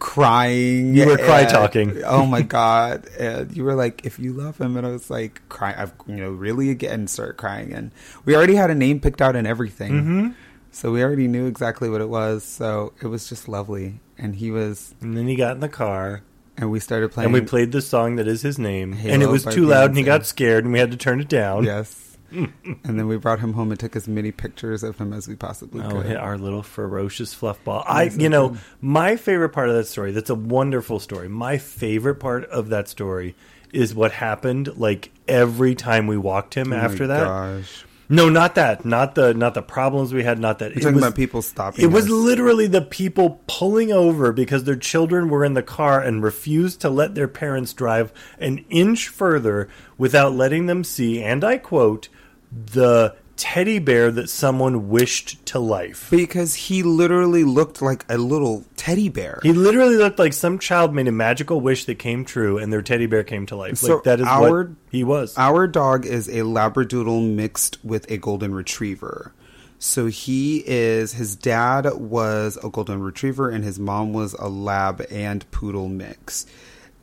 crying. 0.00 0.94
You 0.96 1.06
were 1.06 1.16
cry 1.16 1.42
and- 1.42 1.48
talking. 1.48 2.02
Oh 2.04 2.26
my 2.26 2.42
god! 2.58 3.06
And 3.18 3.56
you 3.56 3.62
were 3.62 3.74
like, 3.74 4.04
"If 4.04 4.18
you 4.18 4.32
love 4.32 4.58
him," 4.60 4.76
and 4.76 4.84
I 4.86 4.90
was 4.90 5.08
like, 5.10 5.40
crying. 5.48 5.76
I've 5.78 5.92
you 6.08 6.16
know 6.16 6.30
really 6.30 6.70
again 6.70 7.06
start 7.06 7.36
crying, 7.36 7.72
and 7.72 7.92
we 8.24 8.34
already 8.34 8.56
had 8.56 8.70
a 8.70 8.74
name 8.74 8.98
picked 9.00 9.22
out 9.22 9.36
and 9.36 9.46
everything. 9.46 9.92
Mm-hmm. 9.92 10.28
So 10.72 10.90
we 10.92 11.02
already 11.02 11.28
knew 11.28 11.46
exactly 11.46 11.88
what 11.88 12.00
it 12.00 12.08
was. 12.08 12.42
So 12.44 12.92
it 13.00 13.06
was 13.06 13.28
just 13.28 13.48
lovely, 13.48 14.00
and 14.18 14.34
he 14.36 14.50
was, 14.50 14.94
And 15.00 15.16
then 15.16 15.26
he 15.28 15.34
got 15.36 15.52
in 15.52 15.60
the 15.60 15.68
car, 15.68 16.22
and 16.56 16.70
we 16.70 16.78
started 16.80 17.10
playing. 17.12 17.26
and 17.26 17.32
we 17.34 17.40
played 17.40 17.72
the 17.72 17.82
song 17.82 18.16
that 18.16 18.26
is 18.28 18.42
his 18.42 18.58
name, 18.58 18.92
Halo 18.92 19.14
and 19.14 19.22
it 19.22 19.28
was 19.28 19.44
too 19.44 19.66
loud, 19.66 19.90
and 19.90 19.98
he 19.98 20.04
got 20.04 20.26
scared, 20.26 20.64
and 20.64 20.72
we 20.72 20.78
had 20.78 20.90
to 20.92 20.96
turn 20.96 21.20
it 21.20 21.28
down. 21.28 21.64
Yes. 21.64 22.09
and 22.32 22.98
then 22.98 23.06
we 23.08 23.16
brought 23.16 23.40
him 23.40 23.52
home 23.54 23.70
and 23.70 23.78
took 23.80 23.96
as 23.96 24.06
many 24.08 24.32
pictures 24.32 24.82
of 24.82 24.98
him 24.98 25.12
as 25.12 25.28
we 25.28 25.36
possibly 25.36 25.82
Oh, 25.82 25.90
could. 25.90 26.06
hit 26.06 26.16
our 26.16 26.38
little 26.38 26.62
ferocious 26.62 27.34
fluff 27.34 27.62
ball. 27.64 27.84
I, 27.86 28.04
you 28.04 28.28
know, 28.28 28.56
my 28.80 29.16
favorite 29.16 29.50
part 29.50 29.68
of 29.68 29.74
that 29.76 29.86
story. 29.86 30.12
That's 30.12 30.30
a 30.30 30.34
wonderful 30.34 31.00
story. 31.00 31.28
My 31.28 31.58
favorite 31.58 32.16
part 32.16 32.44
of 32.46 32.68
that 32.68 32.88
story 32.88 33.34
is 33.72 33.94
what 33.94 34.12
happened. 34.12 34.76
Like 34.78 35.10
every 35.28 35.74
time 35.74 36.06
we 36.06 36.16
walked 36.16 36.54
him 36.54 36.72
Oh 36.72 36.76
my 36.76 36.82
after 36.82 37.06
that. 37.06 37.24
gosh. 37.24 37.84
No, 38.12 38.28
not 38.28 38.56
that. 38.56 38.84
Not 38.84 39.14
the 39.14 39.32
not 39.34 39.54
the 39.54 39.62
problems 39.62 40.12
we 40.12 40.24
had. 40.24 40.40
Not 40.40 40.58
that. 40.58 40.70
You're 40.70 40.78
It 40.78 40.82
talking 40.82 40.94
was- 40.96 41.04
about 41.04 41.14
people 41.14 41.42
stopping. 41.42 41.84
It 41.84 41.92
was 41.92 42.08
literally 42.10 42.66
the 42.66 42.82
people 42.82 43.40
pulling 43.46 43.92
over 43.92 44.32
because 44.32 44.64
their 44.64 44.74
children 44.74 45.28
were 45.28 45.44
in 45.44 45.54
the 45.54 45.62
car 45.62 46.00
and 46.00 46.20
refused 46.20 46.80
to 46.80 46.90
let 46.90 47.14
their 47.14 47.28
parents 47.28 47.72
drive 47.72 48.12
an 48.40 48.64
inch 48.68 49.06
further 49.06 49.68
without 49.96 50.32
letting 50.34 50.66
them 50.66 50.82
see, 50.82 51.22
and 51.22 51.44
I 51.44 51.58
quote, 51.58 52.08
the 52.52 53.14
teddy 53.36 53.78
bear 53.78 54.10
that 54.10 54.28
someone 54.28 54.90
wished 54.90 55.44
to 55.46 55.58
life. 55.58 56.08
because 56.10 56.54
he 56.54 56.82
literally 56.82 57.42
looked 57.42 57.80
like 57.80 58.04
a 58.08 58.18
little 58.18 58.64
teddy 58.76 59.08
bear. 59.08 59.40
He 59.42 59.52
literally 59.54 59.96
looked 59.96 60.18
like 60.18 60.34
some 60.34 60.58
child 60.58 60.94
made 60.94 61.08
a 61.08 61.12
magical 61.12 61.60
wish 61.60 61.86
that 61.86 61.94
came 61.98 62.24
true 62.26 62.58
and 62.58 62.70
their 62.70 62.82
teddy 62.82 63.06
bear 63.06 63.24
came 63.24 63.46
to 63.46 63.56
life. 63.56 63.78
So 63.78 63.94
like 63.94 64.04
that 64.04 64.20
is 64.20 64.26
our- 64.26 64.50
what 64.50 64.68
he 64.90 65.04
was. 65.04 65.34
Our 65.38 65.66
dog 65.66 66.04
is 66.04 66.28
a 66.28 66.40
Labradoodle 66.42 67.34
mixed 67.34 67.78
with 67.82 68.10
a 68.10 68.18
Golden 68.18 68.54
Retriever. 68.54 69.32
So 69.78 70.08
he 70.08 70.62
is, 70.66 71.14
his 71.14 71.34
dad 71.34 71.90
was 71.94 72.58
a 72.62 72.68
Golden 72.68 73.00
Retriever 73.00 73.48
and 73.48 73.64
his 73.64 73.78
mom 73.78 74.12
was 74.12 74.34
a 74.34 74.48
Lab 74.50 75.02
and 75.10 75.50
Poodle 75.50 75.88
mix. 75.88 76.44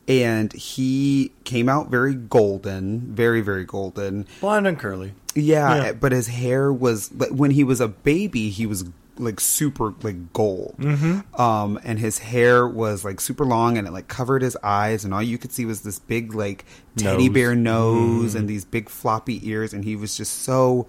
And 0.07 0.53
he 0.53 1.31
came 1.43 1.67
out 1.67 1.89
very 1.89 2.13
golden, 2.13 3.13
very, 3.13 3.41
very 3.41 3.65
golden. 3.65 4.25
Blonde 4.39 4.65
and 4.67 4.79
curly. 4.79 5.13
Yeah, 5.35 5.75
Yeah. 5.85 5.91
but 5.93 6.11
his 6.13 6.27
hair 6.27 6.71
was 6.71 7.11
like, 7.13 7.29
when 7.31 7.51
he 7.51 7.63
was 7.63 7.81
a 7.81 7.87
baby, 7.89 8.49
he 8.49 8.65
was 8.65 8.85
like 9.19 9.39
super 9.39 9.93
like 10.03 10.31
gold. 10.31 10.75
Mm-hmm. 10.79 11.41
Um, 11.41 11.79
and 11.83 11.99
his 11.99 12.19
hair 12.19 12.67
was 12.67 13.03
like 13.03 13.19
super 13.19 13.45
long, 13.45 13.77
and 13.77 13.87
it 13.87 13.91
like 13.91 14.07
covered 14.07 14.43
his 14.43 14.55
eyes, 14.63 15.03
and 15.03 15.13
all 15.13 15.23
you 15.23 15.37
could 15.37 15.51
see 15.51 15.65
was 15.65 15.81
this 15.81 15.99
big 15.99 16.33
like 16.33 16.65
teddy 16.95 17.25
Nose. 17.27 17.33
bear 17.33 17.55
nose 17.55 18.35
and 18.35 18.47
these 18.47 18.63
big 18.63 18.89
floppy 18.89 19.45
ears, 19.49 19.73
and 19.73 19.83
he 19.83 19.95
was 19.95 20.15
just 20.15 20.43
so 20.43 20.87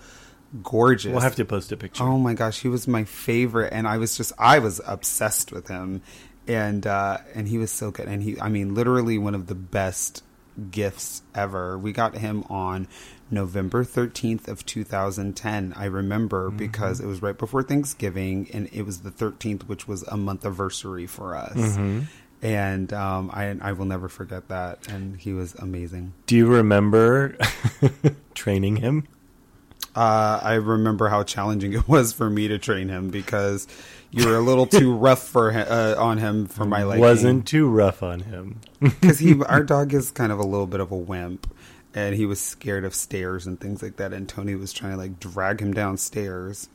gorgeous. 0.63 1.11
We'll 1.11 1.21
have 1.21 1.37
to 1.37 1.45
post 1.45 1.73
a 1.73 1.77
picture. 1.77 2.05
Oh 2.05 2.19
my 2.19 2.35
gosh, 2.35 2.61
he 2.61 2.69
was 2.69 2.87
my 2.87 3.05
favorite, 3.05 3.73
and 3.73 3.89
I 3.89 3.97
was 3.99 4.17
just 4.17 4.33
I 4.39 4.59
was 4.59 4.81
obsessed 4.87 5.51
with 5.53 5.69
him, 5.69 6.03
and 6.49 6.87
uh, 6.87 7.19
and 7.35 7.47
he 7.47 7.59
was 7.59 7.71
so 7.71 7.91
good, 7.91 8.09
and 8.09 8.23
he 8.23 8.41
I 8.41 8.49
mean 8.49 8.75
literally 8.75 9.19
one 9.19 9.35
of 9.35 9.47
the 9.47 9.55
best 9.55 10.25
gifts 10.71 11.23
ever. 11.35 11.79
We 11.79 11.93
got 11.93 12.17
him 12.17 12.43
on 12.49 12.89
November 13.31 13.85
thirteenth 13.85 14.49
of 14.49 14.65
two 14.65 14.83
thousand 14.83 15.37
ten. 15.37 15.75
I 15.77 15.85
remember 15.85 16.51
because 16.51 17.01
it 17.01 17.07
was 17.07 17.23
right 17.23 17.37
before 17.37 17.63
Thanksgiving, 17.63 18.49
and 18.53 18.69
it 18.73 18.83
was 18.83 19.03
the 19.03 19.11
thirteenth, 19.11 19.69
which 19.69 19.87
was 19.87 20.03
a 20.05 20.17
month 20.17 20.45
anniversary 20.45 21.07
for 21.07 21.37
us. 21.37 21.77
And 22.41 22.93
um, 22.93 23.31
I 23.33 23.57
I 23.61 23.73
will 23.73 23.85
never 23.85 24.09
forget 24.09 24.49
that, 24.49 24.89
and 24.89 25.17
he 25.17 25.35
was 25.35 25.55
amazing. 25.57 26.15
Do 26.27 26.37
you 26.37 26.47
remember 26.47 27.37
training 28.35 28.77
him? 28.77 29.07
Uh, 29.95 30.39
I 30.43 30.55
remember 30.55 31.09
how 31.09 31.25
challenging 31.25 31.73
it 31.75 31.89
was 31.89 32.13
for 32.13 32.31
me 32.31 32.49
to 32.49 32.59
train 32.59 32.89
him 32.89 33.11
because 33.11 33.67
you 34.11 34.27
were 34.27 34.37
a 34.37 34.41
little 34.41 34.67
too 34.81 34.95
rough 34.95 35.23
for 35.23 35.51
uh, 35.53 35.95
on 35.99 36.19
him 36.19 36.47
for 36.47 36.65
my 36.65 36.83
liking. 36.83 37.01
Wasn't 37.01 37.47
too 37.47 37.69
rough 37.69 38.03
on 38.03 38.21
him. 38.21 38.61
because 38.81 39.19
he 39.19 39.41
our 39.45 39.63
dog 39.63 39.95
is 39.95 40.11
kind 40.11 40.33
of 40.33 40.39
a 40.39 40.47
little 40.47 40.67
bit 40.67 40.81
of 40.81 40.91
a 40.93 40.97
wimp, 40.97 41.53
and 41.95 42.15
he 42.15 42.27
was 42.27 42.41
scared 42.41 42.85
of 42.85 42.95
stairs 42.95 43.47
and 43.47 43.61
things 43.61 43.83
like 43.83 43.97
that. 43.97 44.13
And 44.13 44.29
Tony 44.29 44.55
was 44.55 44.73
trying 44.73 44.93
to 44.93 44.99
like 44.99 45.21
drag 45.21 45.61
him 45.61 45.73
downstairs, 45.75 46.69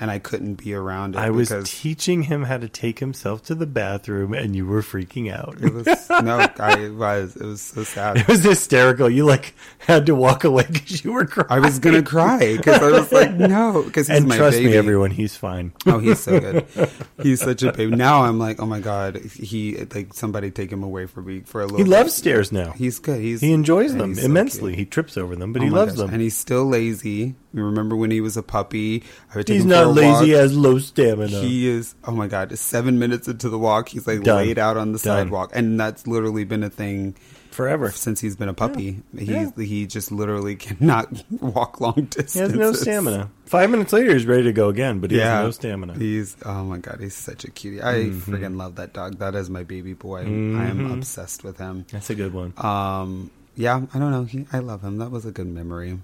and 0.00 0.10
I 0.10 0.18
couldn't 0.18 0.54
be 0.54 0.72
around 0.74 1.14
it. 1.14 1.18
I 1.18 1.30
was 1.30 1.52
teaching 1.64 2.22
him 2.22 2.44
how 2.44 2.56
to 2.58 2.68
take 2.68 2.98
himself 3.00 3.42
to 3.44 3.54
the 3.54 3.66
bathroom, 3.66 4.32
and 4.34 4.56
you 4.56 4.66
were 4.66 4.80
freaking 4.82 5.30
out. 5.32 5.56
it 5.60 5.72
was 5.72 5.86
no, 6.10 6.38
I 6.58 6.88
was 6.90 7.36
it 7.36 7.44
was 7.44 7.60
so 7.60 7.84
sad. 7.84 8.16
It 8.20 8.28
was 8.28 8.42
hysterical. 8.42 9.08
You 9.10 9.24
like 9.26 9.54
had 9.78 10.06
to 10.06 10.14
walk 10.14 10.44
away 10.44 10.64
because 10.70 11.04
you 11.04 11.12
were 11.12 11.26
crying. 11.26 11.48
I 11.50 11.58
was 11.60 11.78
gonna 11.78 12.02
cry 12.02 12.56
because 12.56 12.82
I 12.82 12.90
was 12.90 13.12
like, 13.12 13.32
no, 13.34 13.82
because 13.84 14.08
he's 14.08 14.16
and 14.18 14.28
my 14.28 14.36
trust 14.36 14.56
baby. 14.58 14.70
me, 14.70 14.76
everyone, 14.76 15.10
he's 15.10 15.36
fine. 15.36 15.72
Oh, 15.86 15.98
he's 15.98 16.20
so 16.20 16.40
good. 16.40 16.66
he's 17.22 17.40
such 17.40 17.62
a 17.62 17.72
baby. 17.72 17.94
Now 17.94 18.22
I'm 18.24 18.38
like, 18.38 18.60
oh 18.60 18.66
my 18.66 18.80
god, 18.80 19.16
he 19.16 19.76
like 19.94 20.14
somebody 20.14 20.50
take 20.50 20.72
him 20.72 20.82
away 20.82 21.06
for 21.06 21.20
me 21.22 21.40
for 21.40 21.60
a 21.60 21.64
little. 21.64 21.78
He 21.78 21.84
bit. 21.84 21.90
loves 21.90 22.14
stairs 22.14 22.50
now. 22.52 22.72
He's 22.72 22.98
good. 22.98 23.20
He's 23.20 23.40
He 23.40 23.52
enjoys 23.52 23.94
them 23.94 24.14
so 24.14 24.24
immensely. 24.24 24.70
cute. 24.72 24.78
he 24.78 24.84
trips 24.86 25.16
over 25.16 25.36
them, 25.36 25.52
but 25.52 25.60
Oh 25.62 25.64
he 25.66 25.70
loves 25.70 25.92
gosh. 25.92 25.98
them. 26.00 26.10
and 26.10 26.22
he's 26.22 26.36
still 26.36 26.64
lazy. 26.64 27.34
You 27.52 27.64
remember 27.64 27.96
when 27.96 28.10
he 28.12 28.20
was 28.20 28.36
a 28.36 28.42
puppy? 28.42 29.02
I 29.32 29.38
would 29.38 29.46
take 29.46 29.54
he's 29.54 29.62
him 29.64 29.70
not 29.70 29.82
for 29.84 29.90
a 29.90 29.92
lazy. 29.92 30.08
walk. 30.10 30.24
He 30.24 30.30
has 30.30 30.56
low 30.56 30.78
stamina. 30.78 31.40
He 31.40 31.66
is. 31.66 31.94
Oh 32.04 32.12
my 32.12 32.28
god! 32.28 32.56
Seven 32.58 32.98
minutes 32.98 33.26
into 33.26 33.48
the 33.48 33.58
walk, 33.58 33.88
he's 33.88 34.06
like 34.06 34.22
Done. 34.22 34.36
laid 34.36 34.58
out 34.58 34.76
on 34.76 34.92
the 34.92 34.98
Done. 34.98 35.26
sidewalk, 35.26 35.50
and 35.54 35.78
that's 35.80 36.06
literally 36.06 36.44
been 36.44 36.62
a 36.62 36.70
thing 36.70 37.16
Forever. 37.50 37.90
since 37.90 38.20
he's 38.20 38.36
been 38.36 38.48
a 38.48 38.54
puppy. 38.54 39.02
Yeah. 39.12 39.50
He 39.56 39.66
he 39.66 39.86
just 39.88 40.12
literally 40.12 40.54
cannot 40.66 41.24
walk 41.40 41.80
long 41.80 42.06
distances. 42.10 42.34
He 42.34 42.40
has 42.40 42.52
no 42.54 42.72
stamina. 42.72 43.30
Five 43.46 43.68
minutes 43.70 43.92
later, 43.92 44.12
he's 44.12 44.26
ready 44.26 44.44
to 44.44 44.52
go 44.52 44.68
again, 44.68 45.00
but 45.00 45.10
he 45.10 45.18
Yeah, 45.18 45.38
has 45.38 45.44
no 45.46 45.50
stamina. 45.50 45.94
He's 45.94 46.36
oh 46.44 46.62
my 46.62 46.78
god, 46.78 46.98
he's 47.00 47.16
such 47.16 47.42
a 47.44 47.50
cutie. 47.50 47.82
I 47.82 47.94
Mm-hmm. 47.94 48.32
friggin' 48.32 48.56
love 48.56 48.76
that 48.76 48.92
dog. 48.92 49.18
That 49.18 49.34
is 49.34 49.50
my 49.50 49.64
baby 49.64 49.94
boy. 49.94 50.20
I 50.20 50.66
am 50.66 50.92
obsessed 50.92 51.42
with 51.42 51.58
him. 51.58 51.84
That's 51.90 52.10
a 52.10 52.14
good 52.14 52.32
one. 52.32 52.54
Um, 52.58 53.32
yeah, 53.56 53.74
I 53.92 53.98
don't 53.98 54.12
know. 54.12 54.22
He, 54.24 54.46
I 54.52 54.60
love 54.60 54.82
him. 54.82 54.98
That 54.98 55.10
was 55.10 55.26
a 55.26 55.32
good 55.32 55.48
memory. 55.48 55.98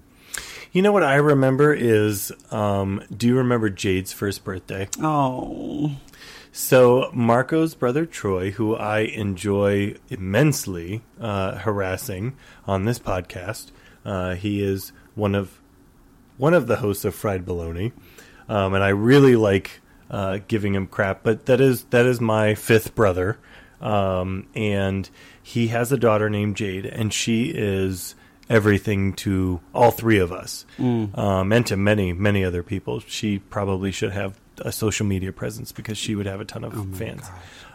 You 0.71 0.81
know 0.81 0.91
what 0.91 1.03
I 1.03 1.15
remember 1.15 1.73
is, 1.73 2.31
um, 2.51 3.01
do 3.15 3.27
you 3.27 3.37
remember 3.37 3.69
Jade's 3.69 4.13
first 4.13 4.43
birthday? 4.43 4.89
Oh, 5.01 5.95
So 6.51 7.09
Marco's 7.13 7.73
brother 7.75 8.05
Troy, 8.05 8.51
who 8.51 8.75
I 8.75 8.99
enjoy 8.99 9.95
immensely 10.09 11.01
uh, 11.19 11.55
harassing 11.59 12.35
on 12.65 12.85
this 12.85 12.99
podcast, 12.99 13.71
uh, 14.05 14.35
he 14.35 14.61
is 14.63 14.91
one 15.15 15.35
of 15.35 15.59
one 16.37 16.53
of 16.53 16.67
the 16.67 16.77
hosts 16.77 17.03
of 17.03 17.15
Fried 17.15 17.45
Bologna, 17.45 17.91
um, 18.47 18.73
and 18.75 18.83
I 18.83 18.89
really 18.89 19.35
like 19.35 19.81
uh, 20.11 20.39
giving 20.47 20.75
him 20.75 20.85
crap. 20.87 21.23
But 21.23 21.45
that 21.47 21.59
is 21.59 21.85
that 21.85 22.05
is 22.05 22.21
my 22.21 22.55
fifth 22.55 22.93
brother, 22.95 23.37
um, 23.81 24.47
and 24.55 25.09
he 25.41 25.67
has 25.67 25.91
a 25.91 25.97
daughter 25.97 26.29
named 26.29 26.55
Jade, 26.55 26.85
and 26.85 27.11
she 27.13 27.45
is 27.53 28.15
everything 28.49 29.13
to 29.13 29.59
all 29.73 29.91
three 29.91 30.19
of 30.19 30.31
us, 30.31 30.65
um, 30.79 31.51
and 31.51 31.65
to 31.67 31.77
many 31.77 32.13
many 32.13 32.43
other 32.43 32.63
people. 32.63 32.99
She 33.01 33.39
probably 33.39 33.91
should 33.91 34.11
have 34.11 34.39
a 34.59 34.71
social 34.71 35.05
media 35.05 35.31
presence 35.31 35.71
because 35.71 35.97
she 35.97 36.15
would 36.15 36.25
have 36.25 36.41
a 36.41 36.45
ton 36.45 36.63
of 36.63 36.95
fans. 36.97 37.23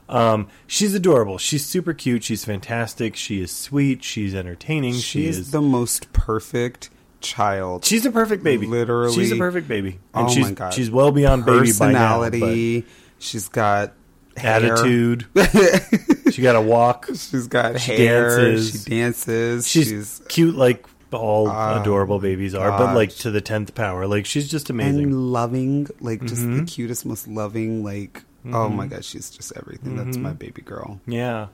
Um, 0.09 0.49
she's 0.66 0.95
adorable. 0.95 1.39
She's 1.39 1.64
super 1.64 1.95
cute. 1.95 2.25
She's 2.25 2.45
fantastic. 2.45 3.16
She 3.16 3.41
is 3.41 3.51
sweet. 3.53 4.03
She's 4.03 4.35
entertaining. 4.35 4.95
she 4.95 5.01
she 5.01 5.27
is 5.27 5.51
the 5.53 5.62
most 5.62 6.12
perfect 6.12 6.91
child. 7.20 7.85
She's 7.85 8.05
a 8.05 8.11
perfect 8.11 8.43
baby. 8.43 8.66
Literally. 8.66 9.14
she's 9.14 9.33
a 9.33 9.37
perfect 9.37 9.68
baby, 9.68 10.01
and 10.12 10.27
Oh 10.27 10.31
she's 10.31 10.47
my 10.49 10.53
God. 10.53 10.75
she's 10.75 10.91
well 10.91 11.12
beyond 11.12 11.47
baby 11.47 11.70
by 11.79 11.93
now. 11.93 12.29
but-. 12.29 12.85
She's 13.18 13.49
got. 13.49 13.93
Attitude. 14.37 15.26
she 16.33 16.43
got 16.43 16.57
a 16.57 16.61
walk. 16.61 17.07
She's 17.09 17.47
got 17.47 17.80
She 17.80 17.97
hair. 17.97 18.39
dances. 18.39 18.85
She 18.85 18.91
dances. 18.91 19.68
She's, 19.68 19.89
She's, 19.89 20.22
cute 20.28 20.55
like 20.55 20.87
all 21.12 21.47
Oh, 21.49 21.80
adorable 21.80 22.18
babies 22.18 22.55
are, 22.55 22.70
but 22.78 22.95
like 22.95 23.11
to 23.16 23.30
the 23.30 23.41
tenth 23.43 23.74
power. 23.74 24.07
Like 24.07 24.24
she's 24.26 24.49
just 24.51 24.70
amazing. 24.70 25.05
and 25.05 25.33
loving, 25.33 25.87
like 26.01 26.20
just 26.24 26.43
Mm-hmm. 26.43 26.59
the 26.59 26.64
cutest, 26.64 27.05
most 27.05 27.28
loving. 27.28 27.85
Like, 27.85 28.22
oh 28.51 28.68
my 28.68 28.87
god, 28.87 29.05
she's 29.05 29.28
just 29.30 29.53
everything. 29.57 29.97
That's 29.97 30.11
Mm-hmm. 30.16 30.22
my 30.22 30.33
baby 30.33 30.62
girl. 30.62 31.01
Yeah. 31.07 31.49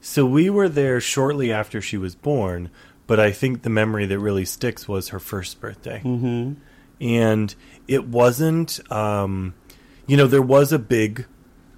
So 0.00 0.24
we 0.24 0.48
were 0.48 0.68
there 0.68 1.00
shortly 1.00 1.52
after 1.52 1.80
she 1.82 1.98
was 1.98 2.14
born, 2.14 2.70
but 3.06 3.18
I 3.20 3.32
think 3.32 3.62
the 3.62 3.68
memory 3.70 4.06
that 4.06 4.18
really 4.18 4.44
sticks 4.44 4.86
was 4.88 5.08
her 5.08 5.18
first 5.18 5.60
birthday. 5.60 6.00
Mm-hmm. 6.04 6.52
And 7.02 7.54
it 7.88 8.06
wasn't, 8.06 8.78
um, 8.92 9.54
you 10.06 10.16
know, 10.16 10.26
there 10.26 10.40
was 10.42 10.72
a 10.72 10.78
big 10.78 11.26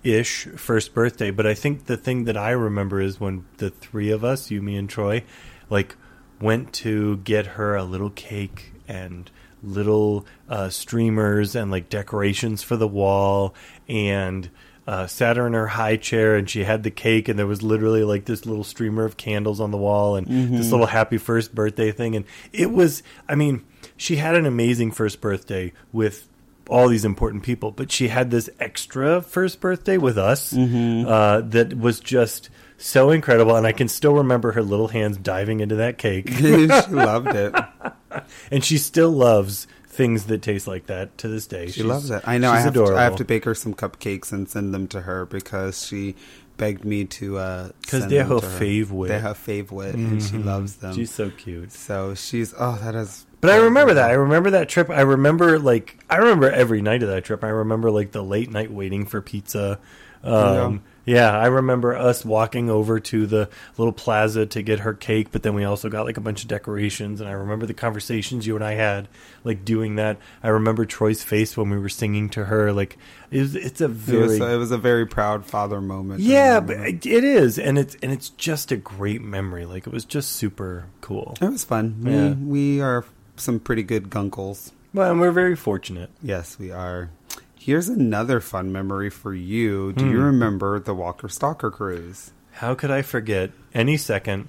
ish 0.05 0.47
first 0.57 0.95
birthday, 0.95 1.31
but 1.31 1.47
I 1.47 1.55
think 1.55 1.87
the 1.87 1.97
thing 1.97 2.25
that 2.25 2.37
I 2.37 2.51
remember 2.51 3.01
is 3.01 3.21
when 3.21 3.45
the 3.59 3.71
three 3.71 4.11
of 4.11 4.25
us, 4.25 4.51
you, 4.51 4.63
me, 4.63 4.77
and 4.77 4.89
Troy, 4.89 5.25
like 5.71 5.97
went 6.41 6.73
to 6.73 7.19
get 7.19 7.47
her 7.47 7.77
a 7.77 7.85
little 7.85 8.11
cake 8.11 8.73
and 8.89 9.31
little 9.63 10.27
uh, 10.49 10.69
streamers 10.69 11.55
and 11.55 11.71
like 11.71 11.89
decorations 11.89 12.63
for 12.63 12.77
the 12.77 12.89
wall 12.89 13.55
and 13.89 14.51
uh, 14.89 15.07
sat 15.07 15.37
her 15.37 15.47
in 15.47 15.53
her 15.53 15.69
high 15.69 15.97
chair 15.97 16.35
and 16.35 16.51
she 16.51 16.65
had 16.65 16.83
the 16.83 16.91
cake 16.91 17.29
and 17.29 17.39
there 17.39 17.47
was 17.47 17.63
literally 17.63 18.03
like 18.03 18.25
this 18.25 18.45
little 18.45 18.65
streamer 18.65 19.05
of 19.05 19.17
candles 19.17 19.61
on 19.61 19.71
the 19.71 19.77
wall 19.77 20.17
and 20.17 20.27
this 20.27 20.73
little 20.73 20.87
happy 20.87 21.17
first 21.19 21.55
birthday 21.55 21.93
thing. 21.93 22.17
And 22.17 22.25
it 22.53 22.73
was 22.73 23.05
i 23.29 23.37
mean 23.37 23.65
she 23.97 24.17
had 24.17 24.35
an 24.35 24.45
amazing 24.47 24.91
first 24.91 25.21
birthday 25.21 25.73
with 25.93 26.29
all 26.73 26.89
these 26.89 27.05
important 27.05 27.43
people 27.43 27.71
but 27.71 27.93
she 27.93 28.09
had 28.09 28.31
this 28.31 28.49
extra 28.59 29.21
first 29.21 29.61
birthday 29.61 29.99
with 29.99 30.17
us 30.17 30.53
uh, 30.57 31.43
that 31.45 31.79
was 31.79 32.01
just 32.01 32.49
so 32.79 33.11
incredible 33.11 33.55
and 33.55 33.67
i 33.67 33.73
can 33.73 33.89
still 33.89 34.15
remember 34.15 34.53
her 34.53 34.63
little 34.63 34.89
hands 34.89 35.17
diving 35.19 35.61
into 35.61 35.77
that 35.77 35.99
cake 35.99 36.29
she 36.31 36.67
loved 36.67 37.29
it. 37.29 37.55
and 38.51 38.65
she 38.65 38.79
still 38.79 39.11
loves 39.11 39.67
things 39.87 40.25
that 40.25 40.41
taste 40.43 40.67
like 40.67 40.87
that 40.87 41.17
to 41.19 41.29
this 41.29 41.47
day. 41.47 41.71
She 41.71 41.83
loves 41.83 42.11
it. 42.11 42.23
I 42.27 42.39
know. 42.39 42.51
I 42.51 42.57
she's 42.57 42.65
have, 42.65 42.75
to. 42.75 42.85
I 42.97 43.03
have 43.05 43.17
to 43.17 43.25
bake 43.27 43.45
her 43.45 43.55
some 43.55 43.75
cupcakes 43.75 44.33
and 44.33 44.49
send 44.49 44.73
them 44.73 44.89
to 44.89 45.03
her 45.03 45.27
because 45.27 45.85
she 45.87 46.15
begged 46.57 46.85
me 46.85 47.05
to. 47.05 47.37
uh 47.37 47.69
'Cause 47.87 48.01
send 48.01 48.11
they're 48.13 48.25
her 48.25 48.41
favorite. 48.41 49.09
They're 49.09 49.21
her 49.21 49.35
favorite, 49.35 49.95
and 49.95 50.23
she 50.23 50.39
loves 50.39 50.77
them. 50.77 50.95
She's 50.95 51.11
so 51.11 51.29
cute. 51.31 51.73
so 51.73 52.15
she's. 52.15 52.55
Oh, 52.59 52.79
that 52.83 52.95
is. 52.95 53.27
But 53.43 53.51
I 53.51 53.57
remember 53.57 53.95
that. 53.95 54.09
I 54.09 54.15
remember 54.15 54.51
that 54.51 54.69
trip. 54.69 54.89
I 54.89 55.01
remember 55.01 55.59
like 55.59 55.99
I 56.09 56.19
remember 56.19 56.49
every 56.49 56.81
night 56.81 57.03
of 57.03 57.09
that 57.09 57.25
trip. 57.25 57.43
I 57.43 57.49
remember 57.49 57.91
like 57.91 58.13
the 58.13 58.23
late 58.23 58.51
night 58.53 58.71
waiting 58.71 59.05
for 59.05 59.21
pizza. 59.21 59.81
Um, 60.23 60.85
yeah. 61.05 61.37
I 61.37 61.47
remember 61.47 61.97
us 61.97 62.25
walking 62.25 62.71
over 62.71 63.01
to 63.01 63.27
the 63.27 63.51
little 63.77 63.93
plaza 63.93 64.47
to 64.47 64.63
get 64.63 64.79
her 64.79 64.95
cake, 64.95 65.33
but 65.33 65.43
then 65.43 65.55
we 65.55 65.65
also 65.65 65.89
got 65.89 66.07
like 66.07 66.17
a 66.17 66.21
bunch 66.21 66.43
of 66.43 66.49
decorations. 66.49 67.21
And 67.21 67.29
I 67.29 67.33
remember 67.33 67.67
the 67.67 67.75
conversations 67.75 68.47
you 68.47 68.55
and 68.55 68.65
I 68.65 68.75
had, 68.75 69.09
like 69.43 69.65
doing 69.65 69.97
that. 69.97 70.19
I 70.45 70.51
remember 70.51 70.85
Troy's 70.85 71.25
face 71.25 71.57
when 71.57 71.69
we 71.69 71.79
were 71.79 71.89
singing 71.89 72.29
to 72.31 72.45
her. 72.45 72.73
Like 72.73 72.97
it 73.33 73.41
was, 73.41 73.57
it's 73.57 73.81
a 73.81 73.87
It 73.87 73.91
very 73.91 74.23
was, 74.23 74.39
it 74.39 74.57
was 74.57 74.71
a 74.71 74.79
very 74.79 75.05
proud 75.05 75.45
father 75.45 75.81
moment. 75.81 76.21
Yeah, 76.21 76.61
but 76.61 76.77
it 76.77 77.05
it 77.05 77.25
is, 77.25 77.59
and 77.59 77.77
it's 77.77 77.97
and 78.05 78.13
it's 78.13 78.29
just 78.29 78.71
a 78.71 78.77
great 78.77 79.21
memory. 79.21 79.65
Like 79.65 79.89
it 79.89 79.93
was 79.93 80.05
just 80.05 80.31
super 80.31 80.87
cool. 81.01 81.37
it 81.41 81.49
was 81.49 81.65
fun. 81.65 81.97
Yeah. 82.05 82.35
We, 82.35 82.77
we 82.77 82.81
are 82.81 83.05
some 83.37 83.59
pretty 83.61 83.83
good 83.83 84.11
gunkles. 84.11 84.73
Well, 84.95 85.11
and 85.11 85.21
we're 85.21 85.31
very 85.33 85.57
fortunate. 85.57 86.11
Yes, 86.23 86.59
we 86.59 86.71
are. 86.71 87.11
Here's 87.59 87.89
another 87.89 88.41
fun 88.41 88.73
memory 88.73 89.09
for 89.11 89.33
you. 89.35 89.93
Do 89.93 90.05
Hmm. 90.05 90.11
you 90.11 90.21
remember 90.21 90.79
the 90.81 90.95
Walker 90.95 91.29
Stalker 91.29 91.71
cruise? 91.71 92.33
How 92.53 92.75
could 92.75 92.91
I 92.91 93.03
forget 93.03 93.51
any 93.73 93.97
second 93.97 94.49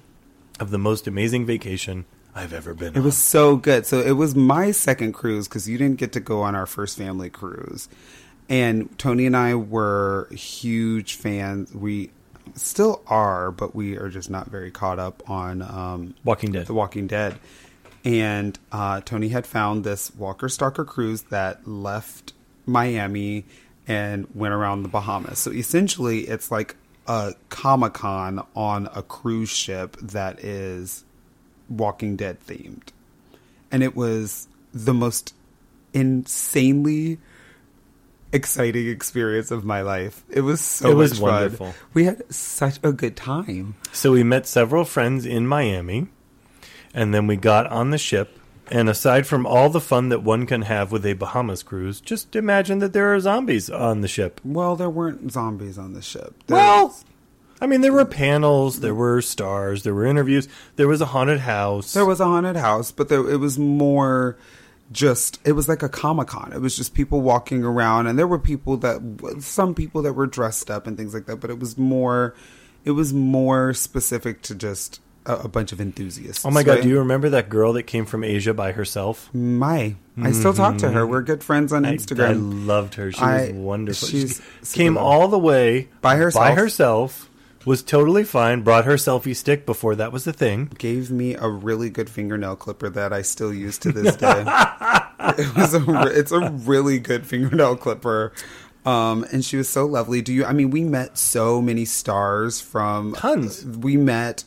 of 0.60 0.70
the 0.70 0.78
most 0.78 1.06
amazing 1.06 1.46
vacation 1.46 2.04
I've 2.34 2.52
ever 2.52 2.74
been 2.74 2.88
It 2.88 2.96
on? 2.96 3.02
It 3.02 3.04
was 3.04 3.16
so 3.16 3.56
good. 3.56 3.86
So 3.86 4.00
it 4.00 4.12
was 4.12 4.34
my 4.34 4.70
second 4.72 5.12
cruise 5.12 5.48
because 5.48 5.68
you 5.68 5.78
didn't 5.78 5.98
get 5.98 6.12
to 6.12 6.20
go 6.20 6.42
on 6.42 6.54
our 6.54 6.66
first 6.66 6.98
family 6.98 7.30
cruise. 7.30 7.88
And 8.48 8.96
Tony 8.98 9.24
and 9.26 9.36
I 9.36 9.54
were 9.54 10.28
huge 10.32 11.14
fans. 11.14 11.72
We 11.72 12.10
still 12.54 13.00
are, 13.06 13.50
but 13.50 13.74
we 13.74 13.96
are 13.96 14.10
just 14.10 14.28
not 14.28 14.50
very 14.50 14.70
caught 14.70 14.98
up 14.98 15.22
on 15.30 15.62
um, 15.62 16.14
Walking 16.24 16.52
Dead. 16.52 16.66
The 16.66 16.74
Walking 16.74 17.06
Dead. 17.06 17.36
And 18.04 18.58
uh, 18.70 19.00
Tony 19.00 19.28
had 19.28 19.46
found 19.46 19.82
this 19.84 20.14
Walker 20.14 20.48
Stalker 20.48 20.84
cruise 20.84 21.22
that 21.24 21.66
left 21.66 22.34
Miami 22.66 23.46
and 23.86 24.26
went 24.34 24.52
around 24.52 24.82
the 24.82 24.88
Bahamas. 24.88 25.38
So 25.38 25.50
essentially, 25.50 26.20
it's 26.22 26.50
like 26.50 26.76
a 27.06 27.34
Comic 27.48 27.94
Con 27.94 28.46
on 28.54 28.88
a 28.94 29.02
cruise 29.02 29.50
ship 29.50 29.96
that 30.02 30.40
is 30.44 31.04
Walking 31.68 32.16
Dead 32.16 32.38
themed. 32.46 32.88
And 33.72 33.82
it 33.82 33.96
was 33.96 34.48
the 34.72 34.94
most 34.94 35.34
insanely 35.92 37.18
exciting 38.32 38.88
experience 38.88 39.50
of 39.50 39.64
my 39.64 39.80
life. 39.82 40.24
It 40.28 40.40
was 40.42 40.60
so 40.60 40.90
It 40.90 40.94
was 40.94 41.12
much 41.12 41.20
fun. 41.20 41.28
wonderful. 41.30 41.74
We 41.94 42.04
had 42.04 42.22
such 42.34 42.78
a 42.82 42.92
good 42.92 43.16
time. 43.16 43.76
So 43.92 44.12
we 44.12 44.22
met 44.24 44.46
several 44.46 44.84
friends 44.84 45.24
in 45.24 45.46
Miami, 45.46 46.08
and 46.94 47.12
then 47.12 47.26
we 47.26 47.36
got 47.36 47.66
on 47.66 47.90
the 47.90 47.98
ship. 47.98 48.38
And 48.70 48.88
aside 48.88 49.26
from 49.26 49.44
all 49.44 49.68
the 49.68 49.80
fun 49.80 50.08
that 50.08 50.22
one 50.22 50.46
can 50.46 50.62
have 50.62 50.90
with 50.90 51.04
a 51.04 51.12
Bahamas 51.12 51.62
cruise, 51.62 52.00
just 52.00 52.34
imagine 52.34 52.78
that 52.78 52.94
there 52.94 53.14
are 53.14 53.20
zombies 53.20 53.68
on 53.68 54.00
the 54.00 54.08
ship. 54.08 54.40
Well, 54.42 54.74
there 54.74 54.88
weren't 54.88 55.30
zombies 55.30 55.76
on 55.76 55.92
the 55.92 56.00
ship. 56.00 56.34
There 56.46 56.56
Well, 56.56 56.86
was- 56.86 57.04
I 57.60 57.66
mean, 57.66 57.82
there 57.82 57.92
were 57.92 58.04
panels, 58.06 58.80
there 58.80 58.94
were 58.94 59.20
stars, 59.20 59.82
there 59.82 59.94
were 59.94 60.06
interviews, 60.06 60.48
there 60.76 60.88
was 60.88 61.00
a 61.02 61.06
haunted 61.06 61.40
house. 61.40 61.92
there 61.92 62.06
was 62.06 62.20
a 62.20 62.24
haunted 62.24 62.56
house, 62.56 62.90
but 62.90 63.08
there, 63.10 63.28
it 63.30 63.36
was 63.38 63.58
more 63.58 64.36
just 64.92 65.40
it 65.44 65.52
was 65.52 65.66
like 65.66 65.82
a 65.82 65.88
comic 65.88 66.28
con 66.28 66.52
it 66.52 66.60
was 66.60 66.76
just 66.76 66.92
people 66.92 67.22
walking 67.22 67.64
around 67.64 68.06
and 68.06 68.18
there 68.18 68.26
were 68.28 68.38
people 68.38 68.76
that 68.76 69.00
some 69.40 69.74
people 69.74 70.02
that 70.02 70.12
were 70.12 70.26
dressed 70.26 70.70
up 70.70 70.86
and 70.86 70.98
things 70.98 71.14
like 71.14 71.24
that 71.24 71.36
but 71.36 71.48
it 71.48 71.58
was 71.58 71.78
more 71.78 72.34
it 72.84 72.90
was 72.90 73.10
more 73.14 73.72
specific 73.72 74.42
to 74.42 74.54
just 74.54 75.00
a, 75.26 75.36
a 75.36 75.48
bunch 75.48 75.72
of 75.72 75.80
enthusiasts 75.80 76.44
Oh 76.44 76.50
my 76.50 76.62
god, 76.62 76.72
right? 76.74 76.82
do 76.82 76.88
you 76.88 76.98
remember 76.98 77.30
that 77.30 77.48
girl 77.48 77.72
that 77.74 77.84
came 77.84 78.04
from 78.06 78.24
Asia 78.24 78.52
by 78.54 78.72
herself? 78.72 79.28
my 79.34 79.94
i 80.22 80.30
still 80.32 80.54
talk 80.54 80.78
to 80.78 80.90
her 80.90 81.04
we're 81.06 81.22
good 81.22 81.42
friends 81.42 81.72
on 81.72 81.82
Mm-hmm. 81.82 81.92
I- 81.92 81.96
instagram 81.96 82.28
I, 82.28 82.32
loved 82.32 82.94
her. 82.94 83.10
She 83.12 83.18
I- 83.20 83.42
was 83.46 83.52
wonderful. 83.52 84.08
she 84.08 84.28
came 84.72 84.94
lovely. 84.94 85.08
all 85.10 85.28
the 85.28 85.38
way 85.38 85.88
By 86.00 86.16
herself. 86.16 86.44
By 86.44 86.54
herself. 86.54 87.30
Was 87.66 87.82
totally 87.82 88.24
fine. 88.24 88.60
Brought 88.60 88.84
her 88.84 88.96
selfie 88.96 89.34
stick 89.34 89.64
before 89.64 89.94
that 89.96 90.12
was 90.12 90.24
the 90.24 90.34
thing. 90.34 90.70
gave 90.76 91.10
me 91.10 91.34
a 91.34 91.48
really 91.48 91.88
good 91.88 92.10
fingernail 92.10 92.56
clipper 92.56 92.90
that 92.90 93.10
I 93.14 93.22
still 93.22 93.54
use 93.54 93.78
to 93.78 93.90
this 93.90 94.14
day. 94.16 94.44
it 95.38 95.56
was 95.56 95.72
a 95.72 96.02
it's 96.14 96.30
a 96.30 96.50
really 96.50 96.98
good 96.98 97.26
fingernail 97.26 97.78
clipper. 97.78 98.34
Um, 98.84 99.24
and 99.32 99.42
she 99.42 99.56
was 99.56 99.66
so 99.66 99.86
lovely. 99.86 100.20
Do 100.20 100.34
you? 100.34 100.44
I 100.44 100.52
mean, 100.52 100.68
we 100.68 100.84
met 100.84 101.16
so 101.16 101.62
many 101.62 101.86
stars 101.86 102.60
from 102.60 103.14
Tons. 103.14 103.64
We 103.64 103.96
met, 103.96 104.44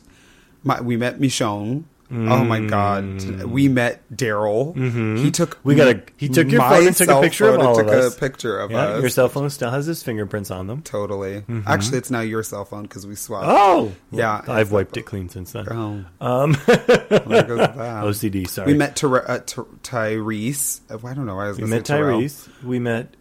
my, 0.68 0.80
we 0.80 0.96
met 0.96 1.18
Michonne. 1.18 1.84
Oh 2.10 2.42
my 2.42 2.60
god, 2.64 3.22
we 3.44 3.68
met 3.68 4.00
Daryl. 4.10 4.74
He 5.18 5.30
took 5.30 5.50
Mm. 5.50 5.58
Mm-hmm. 5.58 5.68
We 5.68 5.74
got 5.74 5.88
a- 5.88 6.02
he 6.16 6.28
took 6.30 6.50
your 6.50 6.62
phone 6.62 6.86
and 6.86 6.96
took 6.96 7.08
a 7.10 7.20
picture 7.20 7.50
of 7.50 7.60
all 7.60 7.78
of 7.78 7.86
took 7.86 7.94
us. 7.94 8.16
a 8.16 8.18
picture 8.18 8.58
of 8.58 8.70
Yeah, 8.70 8.78
us. 8.78 9.00
your 9.02 9.10
cell 9.10 9.28
phone 9.28 9.50
still 9.50 9.70
has 9.70 9.84
his 9.84 10.02
fingerprints 10.02 10.50
on 10.50 10.68
them. 10.68 10.80
Totally. 10.80 11.44
Actually, 11.66 11.98
it's 11.98 12.10
now 12.10 12.20
your 12.20 12.42
cell 12.42 12.64
phone 12.64 12.84
because 12.84 13.06
we 13.06 13.14
swapped. 13.14 13.44
Oh, 13.46 13.92
Yeah, 14.10 14.40
I've 14.48 14.72
wiped 14.72 14.96
it 14.96 15.02
clean 15.02 15.28
since 15.28 15.52
then. 15.52 15.66
Oh. 15.70 16.04
Um, 16.26 16.52
There 16.66 17.42
goes 17.44 17.58
that. 17.58 17.76
OCD. 18.04 18.48
Sorry. 18.48 18.72
We 18.72 18.78
met 18.78 18.96
Tyre- 18.96 19.30
uh, 19.30 19.40
Ty- 19.44 19.62
Tyrese. 19.82 20.80
I 20.90 21.12
don't 21.14 21.26
know 21.26 21.36
why 21.36 21.44
I 21.44 21.48
was 21.48 21.58
We 21.58 21.66
met. 21.66 21.84
Tyrese. 21.84 22.48
We 22.64 22.78
met. 22.78 23.14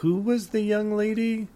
Who 0.00 0.14
was 0.16 0.48
the 0.48 0.62
young 0.62 0.96
lady? 0.96 1.48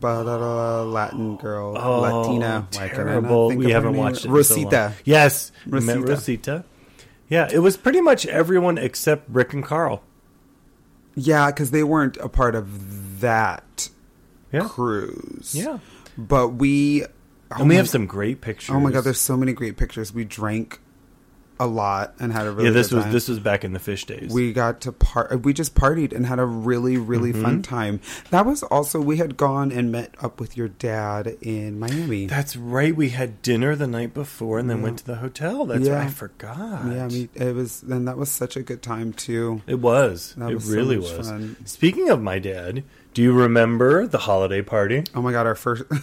But 0.00 0.26
uh, 0.26 0.84
Latin 0.84 1.36
girl, 1.36 1.76
Oh, 1.78 2.00
Latina. 2.00 2.66
Terrible. 2.70 3.48
We 3.48 3.70
haven't 3.70 3.96
watched 3.96 4.24
it. 4.24 4.28
in 4.28 4.30
so. 4.30 4.36
Rosita. 4.36 4.92
yes, 5.04 5.50
Rosita. 5.66 6.00
Rosita. 6.00 6.64
Yeah, 7.28 7.48
it 7.52 7.58
was 7.58 7.76
pretty 7.76 8.00
much 8.00 8.26
everyone 8.26 8.78
except 8.78 9.28
Rick 9.28 9.52
and 9.52 9.64
Carl. 9.64 10.02
Yeah, 11.14 11.46
because 11.50 11.70
they 11.72 11.82
weren't 11.82 12.16
a 12.18 12.28
part 12.28 12.54
of 12.54 13.20
that 13.20 13.88
Yeah, 14.52 14.66
cruise. 14.68 15.52
yeah. 15.54 15.78
But 16.16 16.48
we. 16.50 17.04
oh 17.04 17.06
and 17.58 17.68
we 17.68 17.74
my- 17.74 17.78
have 17.78 17.88
some 17.88 18.06
great 18.06 18.40
pictures. 18.40 18.74
Oh 18.74 18.80
my 18.80 18.90
god, 18.92 19.04
there's 19.04 19.20
so 19.20 19.36
many 19.36 19.52
great 19.52 19.76
pictures. 19.76 20.12
We 20.14 20.24
drank 20.24 20.80
a 21.60 21.66
lot 21.66 22.14
and 22.20 22.32
had 22.32 22.46
a 22.46 22.52
really 22.52 22.66
yeah. 22.68 22.70
This 22.74 22.92
was 22.92 23.04
time. 23.04 23.12
this 23.12 23.28
was 23.28 23.38
back 23.40 23.64
in 23.64 23.72
the 23.72 23.78
fish 23.78 24.04
days. 24.04 24.30
we 24.32 24.52
got 24.52 24.80
to 24.82 24.92
part 24.92 25.42
we 25.44 25.52
just 25.52 25.74
partied 25.74 26.12
and 26.14 26.24
had 26.26 26.38
a 26.38 26.44
really 26.44 26.96
really 26.96 27.32
Mm-hmm. 27.32 27.42
fun 27.42 27.62
time 27.62 28.00
that 28.30 28.46
was 28.46 28.62
also 28.62 29.00
we 29.00 29.16
had 29.18 29.36
gone 29.36 29.70
and 29.72 29.90
met 29.92 30.14
up 30.20 30.40
with 30.40 30.56
your 30.56 30.68
dad 30.68 31.36
in 31.40 31.78
miami 31.78 32.26
That's 32.26 32.56
right. 32.56 32.94
We 32.94 33.10
had 33.10 33.42
dinner 33.42 33.74
the 33.76 33.86
night 33.86 34.14
before 34.14 34.58
and 34.58 34.70
then 34.70 34.82
went 34.82 34.98
to 35.00 35.04
the 35.06 35.16
hotel. 35.16 35.66
That's 35.66 35.86
Yeah. 35.86 35.94
right. 35.96 36.06
I 36.06 36.10
forgot. 36.10 36.86
yeah 36.86 37.04
I 37.04 37.08
mean, 37.08 37.28
it 37.34 37.54
was 37.54 37.82
and 37.82 38.06
that 38.08 38.16
was 38.16 38.30
such 38.30 38.56
a 38.56 38.62
good 38.62 38.82
time 38.82 39.12
too 39.12 39.62
It 39.66 39.80
was. 39.80 40.34
That 40.38 40.50
it 40.50 40.54
was 40.54 40.70
really 40.70 40.96
much 40.96 41.16
was. 41.18 41.28
fun. 41.28 41.56
Speaking 41.64 42.08
of 42.08 42.22
my 42.22 42.38
dad, 42.38 42.84
Do 43.14 43.22
you 43.22 43.32
remember 43.32 44.06
the 44.06 44.18
holiday 44.18 44.62
party? 44.62 45.02
Oh 45.14 45.20
my 45.22 45.32
god, 45.32 45.46
our 45.46 45.54
first 45.56 45.84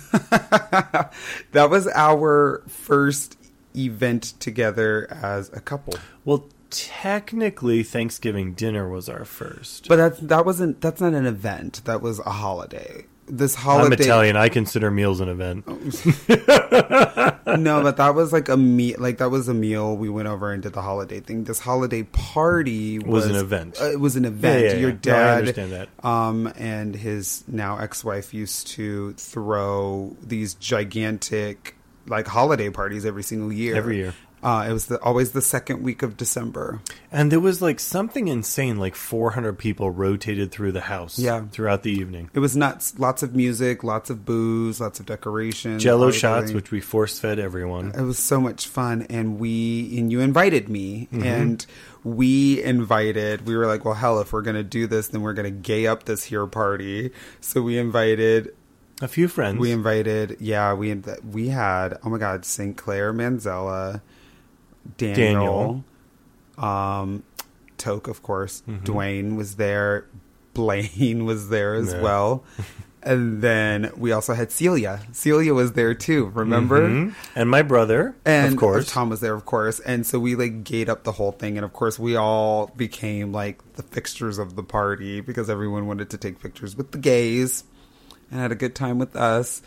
That 1.52 1.70
was 1.70 1.88
our 1.88 2.62
first 2.68 3.38
event 3.78 4.34
together 4.40 5.08
as 5.12 5.50
a 5.54 5.60
couple. 5.60 5.96
Well, 6.24 6.48
technically, 6.70 7.84
Thanksgiving 7.84 8.54
dinner 8.54 8.90
was 8.90 9.08
our 9.10 9.26
first. 9.26 9.88
But 9.88 9.98
that's 9.98 10.20
that 10.20 10.46
wasn't 10.46 10.82
that's 10.82 11.02
not 11.02 11.14
an 11.14 11.26
event. 11.26 11.82
That 11.86 12.02
was 12.02 12.20
a 12.20 12.32
holiday. 12.32 13.06
This 13.28 13.56
holiday 13.56 13.88
I'm 13.88 13.94
Italian. 13.94 14.36
I 14.36 14.50
consider 14.50 14.92
meals 14.92 15.20
an 15.20 15.30
event. 15.30 15.66
No, 17.58 17.82
but 17.84 17.98
that 17.98 18.16
was 18.16 18.34
like 18.34 18.50
a 18.50 18.58
meal 18.58 18.98
like 19.00 19.20
that 19.20 19.30
was 19.30 19.48
a 19.48 19.54
meal 19.54 19.96
we 19.96 20.10
went 20.10 20.28
over 20.28 20.52
and 20.52 20.62
did 20.64 20.74
the 20.74 20.82
holiday 20.82 21.20
thing. 21.20 21.44
This 21.44 21.60
holiday 21.60 22.04
party 22.04 23.00
was, 23.00 23.26
Was 23.26 23.26
an 23.28 23.36
event. 23.36 23.80
Uh, 23.80 23.92
it 23.92 24.00
was 24.00 24.16
an 24.16 24.26
event. 24.26 24.64
Yeah, 24.64 24.72
yeah, 24.72 24.78
Your 24.78 24.90
yeah. 24.90 24.96
No, 25.06 25.14
I 25.14 25.18
dad 25.24 25.38
understand 25.38 25.72
that. 25.72 25.90
um 26.04 26.52
and 26.58 26.96
his 26.96 27.44
now 27.48 27.78
ex-wife 27.78 28.34
used 28.34 28.68
to 28.70 29.14
throw 29.14 30.16
these 30.22 30.56
gigantic 30.56 31.75
like 32.08 32.28
holiday 32.28 32.70
parties 32.70 33.06
every 33.06 33.24
single 33.24 33.52
year. 33.52 33.76
Every 33.76 33.98
year. 33.98 34.14
Uh, 34.44 34.68
it 34.70 34.74
was 34.74 34.86
the, 34.86 35.02
always 35.02 35.32
the 35.32 35.42
second 35.42 35.82
week 35.82 36.04
of 36.04 36.18
December. 36.18 36.80
And 37.12 37.32
there 37.32 37.40
was 37.40 37.64
like 37.64 37.80
something 37.80 38.28
insane, 38.28 38.78
like 38.78 38.94
400 38.94 39.58
people 39.58 39.90
rotated 39.90 40.52
through 40.52 40.72
the 40.74 40.82
house 40.82 41.18
Yeah. 41.18 41.46
throughout 41.52 41.82
the 41.82 41.90
evening. 41.92 42.30
It 42.32 42.40
was 42.40 42.56
nuts. 42.56 43.00
Lots 43.00 43.24
of 43.24 43.34
music, 43.36 43.84
lots 43.84 44.12
of 44.12 44.24
booze, 44.24 44.80
lots 44.80 45.00
of 45.00 45.08
decorations. 45.08 45.82
Jello 45.82 46.12
shots, 46.12 46.52
which 46.52 46.70
we 46.70 46.80
force 46.80 47.18
fed 47.18 47.40
everyone. 47.40 47.94
It 47.98 48.02
was 48.04 48.20
so 48.20 48.40
much 48.40 48.68
fun, 48.68 49.08
and 49.10 49.40
we 49.40 49.98
and 49.98 50.12
you 50.12 50.20
invited 50.20 50.70
me, 50.70 51.08
Mm-hmm. 51.12 51.24
and 51.26 51.66
we 52.04 52.62
invited. 52.62 53.48
We 53.48 53.58
were 53.58 53.66
like, 53.66 53.84
well, 53.84 53.96
hell, 53.96 54.20
if 54.20 54.32
we're 54.32 54.44
gonna 54.44 54.64
do 54.64 54.86
this, 54.86 55.08
then 55.08 55.22
we're 55.22 55.34
gonna 55.34 55.50
gay 55.50 55.88
up 55.88 56.04
this 56.04 56.24
here 56.24 56.46
party. 56.46 57.10
So 57.42 57.64
we 57.64 57.80
invited. 57.80 58.54
A 59.02 59.08
few 59.08 59.28
friends. 59.28 59.60
We 59.60 59.72
invited. 59.72 60.38
Yeah, 60.40 60.74
we 60.74 60.94
inv- 60.94 61.24
we 61.26 61.50
had. 61.50 61.98
Oh 62.04 62.10
my 62.10 62.18
God, 62.18 62.46
St. 62.46 62.78
Clair 62.78 63.14
Manzella, 63.14 64.02
Daniel, 64.98 65.84
um, 66.58 67.24
Toke, 67.78 68.08
of 68.08 68.24
course. 68.24 68.64
Dwayne 68.68 69.36
was 69.36 69.56
there. 69.56 70.06
Blaine 70.54 71.26
was 71.32 71.50
there 71.50 71.74
as 71.76 71.94
Yeah. 71.94 72.02
well. 72.02 72.44
And 73.08 73.44
then 73.44 73.92
we 73.98 74.12
also 74.14 74.34
had 74.34 74.52
Celia. 74.52 75.00
Celia 75.12 75.54
was 75.54 75.74
there 75.74 75.94
too. 75.94 76.32
Remember? 76.34 76.90
Mhm. 76.90 77.14
And 77.36 77.48
my 77.52 77.62
brother, 77.62 78.16
and 78.26 78.54
of 78.54 78.60
course. 78.60 78.90
Tom 78.92 79.10
was 79.12 79.20
there, 79.20 79.36
of 79.36 79.46
course, 79.46 79.80
and 79.82 80.08
so 80.08 80.18
we 80.20 80.34
like 80.34 80.64
gate 80.64 80.90
up 80.90 81.04
the 81.04 81.12
whole 81.12 81.32
thing, 81.32 81.56
and 81.56 81.64
of 81.64 81.72
course 81.72 82.00
we 82.00 82.16
all 82.16 82.72
became 82.76 83.32
like 83.32 83.60
the 83.74 83.84
fixtures 83.84 84.40
of 84.40 84.56
the 84.56 84.64
party 84.64 85.22
because 85.22 85.52
everyone 85.52 85.86
wanted 85.86 86.10
to 86.10 86.18
take 86.18 86.40
pictures 86.40 86.76
with 86.76 86.94
the 86.94 86.98
gays 86.98 87.64
and 88.32 88.40
had 88.40 88.52
a 88.52 88.56
good 88.56 88.76
time 88.76 88.98
with 89.00 89.16
us. 89.16 89.62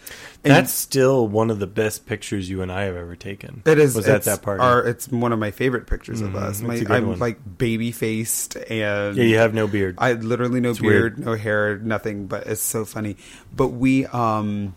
And 0.44 0.52
That's 0.52 0.72
still 0.72 1.26
one 1.28 1.50
of 1.50 1.58
the 1.58 1.66
best 1.66 2.06
pictures 2.06 2.48
you 2.50 2.62
and 2.62 2.70
I 2.72 2.82
have 2.82 2.96
ever 2.96 3.16
taken. 3.16 3.62
it 3.66 3.78
is 3.78 3.94
was 3.94 4.08
at 4.08 4.22
that 4.24 4.42
party. 4.42 4.62
Our, 4.62 4.86
it's 4.86 5.08
one 5.08 5.32
of 5.32 5.38
my 5.38 5.50
favorite 5.50 5.86
pictures 5.86 6.20
of 6.20 6.30
Mhm, 6.32 6.36
us. 6.36 6.50
it's 6.60 6.62
My, 6.62 6.74
a 6.74 6.78
good 6.80 6.90
I'm 6.90 7.08
one. 7.08 7.18
like 7.18 7.38
baby 7.58 7.92
faced 7.92 8.56
and 8.56 9.16
yeah, 9.16 9.24
you 9.24 9.36
have 9.38 9.54
no 9.54 9.66
beard. 9.66 9.96
I 9.98 10.08
had 10.08 10.24
literally 10.24 10.60
no 10.60 10.74
beard, 10.74 11.18
no 11.18 11.34
hair, 11.36 11.78
nothing, 11.78 12.26
but 12.26 12.46
it's 12.46 12.60
so 12.62 12.84
funny. 12.84 13.16
But 13.54 13.68
we 13.68 14.06
um 14.06 14.74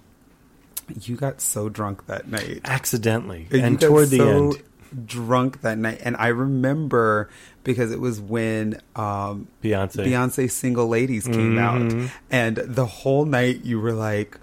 you 1.01 1.15
got 1.15 1.39
so 1.39 1.69
drunk 1.69 2.07
that 2.07 2.27
night. 2.27 2.61
Accidentally, 2.65 3.47
You 3.49 3.61
and 3.61 3.79
got 3.79 3.87
toward 3.87 4.09
the 4.09 4.17
so 4.17 4.27
end, 4.27 4.61
drunk 5.05 5.61
that 5.61 5.77
night 5.77 6.01
and 6.03 6.17
i 6.17 6.27
remember 6.27 7.29
because 7.63 7.91
it 7.91 7.99
was 7.99 8.19
when 8.19 8.79
um 8.95 9.47
Beyonce. 9.63 10.05
beyonce 10.05 10.49
single 10.49 10.87
ladies 10.87 11.25
came 11.25 11.55
Mhm. 11.55 11.59
out 11.59 12.09
and 12.31 12.57
the 12.57 12.85
whole 12.85 13.25
night 13.25 13.63
you 13.63 13.79
were 13.79 13.93
like 13.93 14.37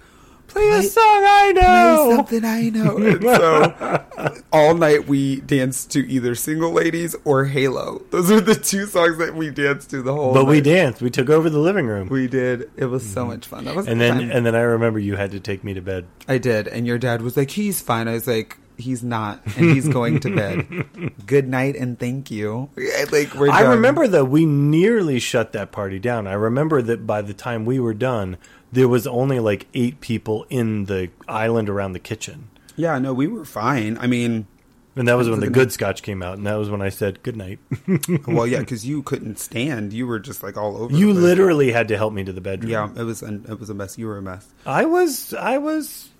Play 0.48 0.66
a 0.70 0.82
song 0.82 1.02
I 1.04 1.52
play 1.52 1.62
know. 1.62 2.12
something 2.16 2.42
i 2.44 2.68
know 2.70 2.96
and 2.96 3.22
so 3.22 4.42
all 4.50 4.74
night 4.74 5.06
we 5.06 5.40
danced 5.42 5.90
to 5.92 6.08
either 6.10 6.34
single 6.34 6.72
ladies 6.72 7.14
or 7.26 7.44
halo 7.44 8.00
those 8.12 8.30
are 8.30 8.40
the 8.40 8.54
two 8.54 8.86
songs 8.86 9.18
that 9.18 9.34
we 9.34 9.50
danced 9.50 9.90
to 9.90 10.00
the 10.00 10.14
whole 10.14 10.32
But 10.32 10.46
we 10.46 10.62
danced. 10.62 11.02
We 11.02 11.10
took 11.10 11.28
over 11.28 11.50
the 11.50 11.58
living 11.58 11.86
room. 11.86 12.08
we 12.08 12.28
did 12.28 12.70
it 12.78 12.86
was 12.86 13.04
so 13.06 13.26
much 13.26 13.46
fun 13.46 13.66
that 13.66 13.76
was 13.76 13.86
and 13.86 14.00
then 14.00 14.18
fun. 14.20 14.30
and 14.32 14.46
then 14.46 14.54
I 14.54 14.60
remember 14.62 14.98
you 14.98 15.16
had 15.16 15.32
to 15.32 15.40
take 15.40 15.62
me 15.64 15.74
to 15.74 15.82
bed. 15.82 16.06
I 16.26 16.38
did, 16.38 16.66
and 16.66 16.86
your 16.86 16.96
dad 16.98 17.20
was 17.20 17.36
like, 17.36 17.50
"He's 17.50 17.80
fine." 17.82 18.08
I 18.08 18.12
was 18.12 18.26
like, 18.26 18.56
"He's 18.78 19.02
not," 19.02 19.42
and 19.44 19.70
he's 19.70 19.88
going 19.88 20.20
to 20.20 20.34
bed. 20.34 21.12
Good 21.26 21.48
night 21.48 21.76
and 21.76 21.98
thank 21.98 22.30
you. 22.30 22.70
Like 23.10 23.34
we're. 23.34 23.48
Done. 23.48 23.56
I 23.56 23.60
remember 23.62 24.06
that 24.08 24.26
we 24.26 24.46
nearly 24.46 25.18
shut 25.18 25.52
that 25.52 25.72
party 25.72 25.98
down. 25.98 26.26
I 26.26 26.32
remember 26.34 26.80
that 26.82 27.06
by 27.06 27.20
the 27.22 27.34
time 27.34 27.64
we 27.66 27.78
were 27.80 27.94
done, 27.94 28.38
there 28.72 28.88
was 28.88 29.06
only 29.06 29.40
like 29.40 29.66
eight 29.74 30.00
people 30.00 30.46
in 30.48 30.86
the 30.86 31.10
island 31.26 31.68
around 31.68 31.92
the 31.92 31.98
kitchen. 31.98 32.48
Yeah, 32.76 32.98
no, 32.98 33.12
we 33.12 33.26
were 33.26 33.44
fine. 33.44 33.98
I 33.98 34.06
mean, 34.06 34.46
And 34.94 35.08
that 35.08 35.14
was 35.14 35.28
when 35.28 35.40
the 35.40 35.50
good 35.50 35.72
scotch 35.72 36.02
came 36.02 36.22
out, 36.22 36.38
and 36.38 36.46
that 36.46 36.54
was 36.54 36.70
when 36.70 36.80
I 36.80 36.90
said 36.90 37.22
good 37.24 37.36
night. 37.36 37.58
well, 38.26 38.46
yeah, 38.46 38.60
because 38.60 38.86
you 38.86 39.02
couldn't 39.02 39.38
stand. 39.40 39.92
You 39.92 40.06
were 40.06 40.20
just 40.20 40.42
like 40.44 40.56
all 40.56 40.76
over. 40.76 40.94
you 40.94 41.12
literally 41.12 41.72
had 41.72 41.88
to 41.88 41.96
help 41.96 42.12
me 42.12 42.22
to 42.24 42.32
the 42.32 42.40
bedroom. 42.40 42.70
Yeah, 42.70 42.90
it 42.96 43.02
was. 43.02 43.22
An, 43.22 43.44
it 43.48 43.58
was 43.58 43.68
a 43.70 43.74
mess. 43.74 43.98
You 43.98 44.06
were 44.06 44.18
a 44.18 44.22
mess. 44.22 44.46
I 44.64 44.84
was 44.84 45.34
I 45.34 45.58
was 45.58 46.10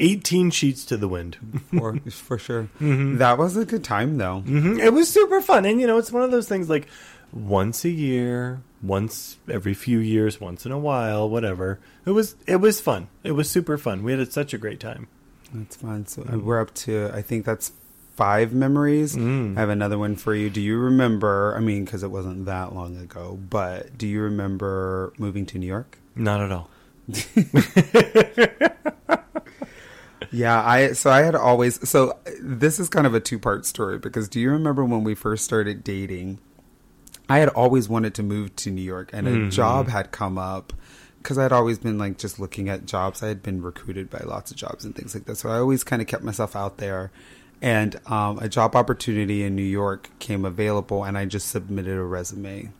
eighteen 0.00 0.50
sheets 0.50 0.84
to 0.86 0.96
the 0.96 1.08
wind. 1.08 1.36
For 1.76 1.98
for 2.10 2.38
sure. 2.38 2.68
Mm-hmm. 2.80 3.18
That 3.18 3.38
was 3.38 3.56
a 3.56 3.64
good 3.64 3.84
time, 3.84 4.18
though. 4.18 4.40
hmm 4.40 4.78
It 4.80 4.92
was 4.92 5.08
super 5.08 5.40
fun, 5.40 5.64
and 5.64 5.80
you 5.80 5.86
know, 5.86 5.98
it's 5.98 6.12
one 6.12 6.22
of 6.22 6.30
those 6.30 6.48
things 6.48 6.68
like 6.68 6.86
once 7.32 7.84
a 7.84 7.90
year, 7.90 8.60
once 8.82 9.38
every 9.50 9.74
few 9.74 9.98
years, 9.98 10.40
once 10.40 10.64
in 10.66 10.72
a 10.72 10.78
while, 10.78 11.28
whatever. 11.28 11.78
It 12.06 12.10
was 12.10 12.36
it 12.46 12.56
was 12.56 12.80
fun. 12.80 13.08
It 13.22 13.32
was 13.32 13.48
super 13.50 13.76
fun. 13.78 14.02
We 14.02 14.12
had 14.12 14.32
such 14.32 14.52
a 14.54 14.58
great 14.58 14.80
time. 14.80 15.08
That's 15.52 15.76
fine. 15.76 16.06
So 16.06 16.22
uh, 16.30 16.38
we're 16.38 16.60
up 16.60 16.74
to. 16.86 17.10
I 17.14 17.22
think 17.22 17.44
that's 17.44 17.72
five 18.16 18.52
memories. 18.52 19.16
Mm. 19.16 19.56
I 19.56 19.60
have 19.60 19.68
another 19.70 19.98
one 19.98 20.14
for 20.16 20.34
you. 20.34 20.50
Do 20.50 20.60
you 20.60 20.78
remember? 20.78 21.54
I 21.56 21.60
mean, 21.60 21.84
because 21.84 22.02
it 22.02 22.10
wasn't 22.10 22.44
that 22.46 22.74
long 22.74 22.96
ago, 22.98 23.38
but 23.50 23.96
do 23.98 24.06
you 24.06 24.20
remember 24.20 25.12
moving 25.18 25.46
to 25.46 25.58
New 25.58 25.66
York? 25.66 25.98
Not 26.14 26.40
at 26.40 26.52
all. 26.52 26.68
Yeah, 30.34 30.60
I 30.64 30.92
so 30.92 31.10
I 31.10 31.22
had 31.22 31.34
always 31.36 31.88
so 31.88 32.18
this 32.40 32.80
is 32.80 32.88
kind 32.88 33.06
of 33.06 33.14
a 33.14 33.20
two 33.20 33.38
part 33.38 33.64
story 33.66 33.98
because 33.98 34.28
do 34.28 34.40
you 34.40 34.50
remember 34.50 34.84
when 34.84 35.04
we 35.04 35.14
first 35.14 35.44
started 35.44 35.84
dating? 35.84 36.38
I 37.28 37.38
had 37.38 37.48
always 37.50 37.88
wanted 37.88 38.14
to 38.16 38.22
move 38.22 38.54
to 38.56 38.70
New 38.70 38.82
York 38.82 39.10
and 39.12 39.26
a 39.28 39.30
Mhm. 39.30 39.50
job 39.50 39.88
had 39.88 40.10
come 40.10 40.36
up 40.36 40.72
because 41.18 41.38
I'd 41.38 41.52
always 41.52 41.78
been 41.78 41.98
like 41.98 42.18
just 42.18 42.38
looking 42.38 42.68
at 42.68 42.84
jobs. 42.84 43.22
I 43.22 43.28
had 43.28 43.42
been 43.42 43.62
recruited 43.62 44.10
by 44.10 44.18
lots 44.26 44.50
of 44.50 44.56
jobs 44.56 44.84
and 44.84 44.94
things 44.94 45.14
like 45.14 45.24
that. 45.26 45.36
So 45.36 45.48
I 45.48 45.58
always 45.58 45.84
kind 45.84 46.02
of 46.02 46.08
kept 46.08 46.22
myself 46.24 46.54
out 46.56 46.76
there. 46.78 47.10
And 47.62 47.98
um, 48.06 48.38
a 48.40 48.48
job 48.48 48.76
opportunity 48.76 49.42
in 49.42 49.54
New 49.56 49.62
York 49.62 50.10
came 50.18 50.44
available 50.44 51.04
and 51.04 51.16
I 51.16 51.24
just 51.24 51.48
submitted 51.48 51.96
a 51.96 52.02
resume. 52.02 52.72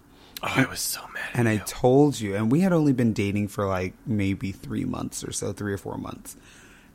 Oh, 0.43 0.53
I 0.57 0.67
was 0.67 0.81
so 0.81 1.01
mad. 1.15 1.23
At 1.33 1.39
And 1.39 1.49
I 1.49 1.57
told 1.59 2.21
you, 2.21 2.35
and 2.35 2.53
we 2.53 2.61
had 2.61 2.73
only 2.73 2.93
been 2.93 3.15
dating 3.15 3.49
for 3.49 3.67
like 3.67 3.95
maybe 4.07 4.53
three 4.53 4.85
months 4.85 5.25
or 5.25 5.33
so, 5.33 5.53
three 5.55 5.73
or 5.73 5.79
four 5.79 5.97
months. 5.97 6.37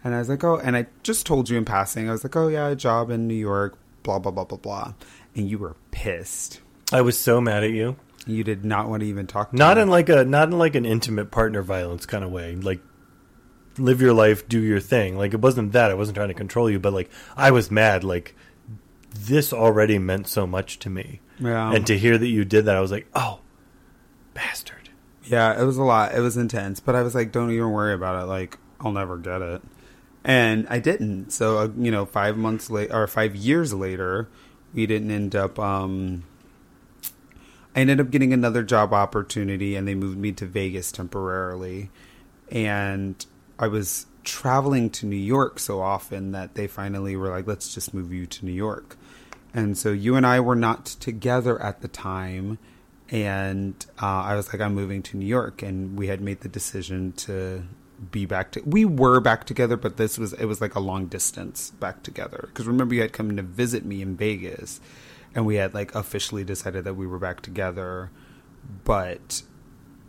And 0.03 0.15
I 0.15 0.19
was 0.19 0.29
like, 0.29 0.43
oh, 0.43 0.57
and 0.57 0.77
I 0.77 0.87
just 1.03 1.25
told 1.25 1.49
you 1.49 1.57
in 1.57 1.65
passing, 1.65 2.07
I 2.07 2.11
was 2.13 2.23
like, 2.23 2.35
oh, 2.35 2.47
yeah, 2.47 2.67
a 2.69 2.75
job 2.75 3.09
in 3.09 3.27
New 3.27 3.33
York, 3.35 3.77
blah, 4.03 4.19
blah, 4.19 4.31
blah, 4.31 4.45
blah, 4.45 4.57
blah. 4.57 4.93
And 5.35 5.49
you 5.49 5.57
were 5.57 5.75
pissed. 5.91 6.61
I 6.91 7.01
was 7.01 7.19
so 7.19 7.41
mad 7.41 7.63
at 7.63 7.71
you. 7.71 7.97
You 8.25 8.43
did 8.43 8.63
not 8.63 8.89
want 8.89 9.01
to 9.01 9.07
even 9.07 9.27
talk 9.27 9.51
to 9.51 9.55
Not 9.57 9.77
me. 9.77 9.83
in 9.83 9.89
like 9.89 10.09
a 10.09 10.23
not 10.23 10.49
in 10.49 10.57
like 10.57 10.75
an 10.75 10.85
intimate 10.85 11.31
partner 11.31 11.61
violence 11.61 12.05
kind 12.05 12.23
of 12.23 12.31
way. 12.31 12.55
Like 12.55 12.81
live 13.77 14.01
your 14.01 14.13
life, 14.13 14.47
do 14.47 14.59
your 14.59 14.79
thing. 14.79 15.17
Like 15.17 15.33
it 15.33 15.41
wasn't 15.41 15.71
that. 15.71 15.89
I 15.89 15.93
wasn't 15.95 16.15
trying 16.15 16.27
to 16.27 16.33
control 16.33 16.69
you, 16.69 16.79
but 16.79 16.93
like 16.93 17.09
I 17.37 17.51
was 17.51 17.71
mad. 17.71 18.03
Like 18.03 18.35
this 19.15 19.51
already 19.53 19.97
meant 19.99 20.27
so 20.27 20.45
much 20.45 20.79
to 20.79 20.89
me. 20.89 21.21
Yeah. 21.39 21.71
And 21.73 21.87
to 21.87 21.97
hear 21.97 22.17
that 22.17 22.27
you 22.27 22.45
did 22.45 22.65
that, 22.65 22.75
I 22.75 22.81
was 22.81 22.91
like, 22.91 23.07
oh, 23.15 23.39
bastard. 24.33 24.89
Yeah, 25.23 25.59
it 25.59 25.63
was 25.63 25.77
a 25.77 25.83
lot. 25.83 26.13
It 26.13 26.19
was 26.19 26.37
intense, 26.37 26.79
but 26.79 26.95
I 26.95 27.01
was 27.03 27.15
like, 27.15 27.31
don't 27.31 27.51
even 27.51 27.71
worry 27.71 27.93
about 27.93 28.21
it. 28.23 28.25
Like, 28.25 28.57
I'll 28.79 28.91
never 28.91 29.17
get 29.17 29.41
it. 29.41 29.61
And 30.29 30.67
I 30.69 30.77
didn't. 30.77 31.31
So, 31.31 31.57
uh, 31.57 31.69
you 31.75 31.89
know, 31.89 32.05
five 32.05 32.37
months 32.37 32.69
later, 32.69 32.95
or 32.95 33.07
five 33.07 33.35
years 33.35 33.73
later, 33.73 34.29
we 34.75 34.85
didn't 34.85 35.09
end 35.09 35.35
up, 35.35 35.57
um, 35.57 36.23
I 37.75 37.79
ended 37.79 37.99
up 37.99 38.11
getting 38.11 38.31
another 38.31 38.61
job 38.61 38.93
opportunity 38.93 39.75
and 39.75 39.87
they 39.87 39.95
moved 39.95 40.19
me 40.19 40.31
to 40.33 40.45
Vegas 40.45 40.91
temporarily. 40.91 41.89
And 42.51 43.25
I 43.57 43.69
was 43.69 44.05
traveling 44.23 44.91
to 44.91 45.07
New 45.07 45.15
York 45.15 45.57
so 45.57 45.81
often 45.81 46.31
that 46.33 46.53
they 46.53 46.67
finally 46.67 47.15
were 47.15 47.29
like, 47.29 47.47
let's 47.47 47.73
just 47.73 47.95
move 47.95 48.13
you 48.13 48.27
to 48.27 48.45
New 48.45 48.51
York. 48.51 48.97
And 49.51 49.75
so 49.75 49.91
you 49.91 50.15
and 50.15 50.27
I 50.27 50.41
were 50.41 50.55
not 50.55 50.85
together 50.85 51.59
at 51.59 51.81
the 51.81 51.87
time. 51.87 52.59
And 53.09 53.83
uh, 53.99 54.05
I 54.05 54.35
was 54.35 54.53
like, 54.53 54.61
I'm 54.61 54.75
moving 54.75 55.01
to 55.01 55.17
New 55.17 55.25
York. 55.25 55.63
And 55.63 55.97
we 55.97 56.05
had 56.05 56.21
made 56.21 56.41
the 56.41 56.49
decision 56.49 57.13
to 57.13 57.63
be 58.11 58.25
back 58.25 58.51
to 58.51 58.61
we 58.65 58.85
were 58.85 59.19
back 59.19 59.43
together 59.43 59.75
but 59.75 59.97
this 59.97 60.17
was 60.17 60.33
it 60.33 60.45
was 60.45 60.61
like 60.61 60.75
a 60.75 60.79
long 60.79 61.07
distance 61.07 61.71
back 61.71 62.01
together 62.01 62.45
because 62.47 62.65
remember 62.65 62.95
you 62.95 63.01
had 63.01 63.11
come 63.11 63.35
to 63.35 63.43
visit 63.43 63.83
me 63.83 64.01
in 64.01 64.15
vegas 64.15 64.79
and 65.35 65.45
we 65.45 65.55
had 65.55 65.73
like 65.73 65.93
officially 65.93 66.43
decided 66.43 66.85
that 66.85 66.93
we 66.93 67.05
were 67.05 67.19
back 67.19 67.41
together 67.41 68.09
but 68.85 69.43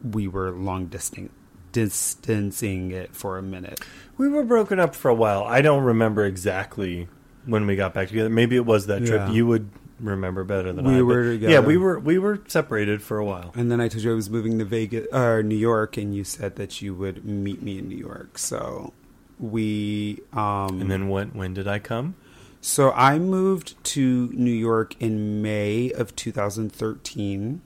we 0.02 0.28
were 0.28 0.52
long 0.52 0.86
distance 0.86 1.32
distancing 1.72 2.90
it 2.90 3.14
for 3.14 3.38
a 3.38 3.42
minute. 3.42 3.80
We 4.16 4.28
were 4.28 4.44
broken 4.44 4.80
up 4.80 4.94
for 4.94 5.08
a 5.08 5.14
while. 5.14 5.44
I 5.44 5.62
don't 5.62 5.84
remember 5.84 6.24
exactly 6.24 7.08
when 7.46 7.66
we 7.66 7.76
got 7.76 7.94
back 7.94 8.08
together. 8.08 8.28
Maybe 8.28 8.56
it 8.56 8.66
was 8.66 8.86
that 8.86 9.06
trip. 9.06 9.28
Yeah. 9.28 9.30
You 9.30 9.46
would 9.46 9.70
remember 10.00 10.44
better 10.44 10.72
than 10.72 10.84
We 10.84 10.98
I. 10.98 11.02
were 11.02 11.32
Yeah, 11.32 11.60
we 11.60 11.76
were 11.76 11.98
we 11.98 12.18
were 12.18 12.40
separated 12.48 13.02
for 13.02 13.18
a 13.18 13.24
while. 13.24 13.52
And 13.54 13.70
then 13.70 13.80
I 13.80 13.88
told 13.88 14.02
you 14.04 14.12
I 14.12 14.14
was 14.14 14.30
moving 14.30 14.58
to 14.58 14.64
Vegas 14.64 15.06
or 15.12 15.42
New 15.42 15.56
York, 15.56 15.96
and 15.96 16.14
you 16.14 16.24
said 16.24 16.56
that 16.56 16.80
you 16.82 16.94
would 16.94 17.24
meet 17.24 17.62
me 17.62 17.78
in 17.78 17.88
New 17.88 17.96
York. 17.98 18.38
So 18.38 18.92
we 19.38 20.20
um 20.32 20.80
And 20.80 20.90
then 20.90 21.08
when 21.08 21.28
when 21.30 21.54
did 21.54 21.66
I 21.68 21.78
come? 21.78 22.14
So 22.62 22.90
I 22.92 23.18
moved 23.18 23.82
to 23.84 24.28
New 24.34 24.50
York 24.50 24.94
in 25.00 25.40
May 25.40 25.90
of 25.92 26.14
2013, 26.14 27.62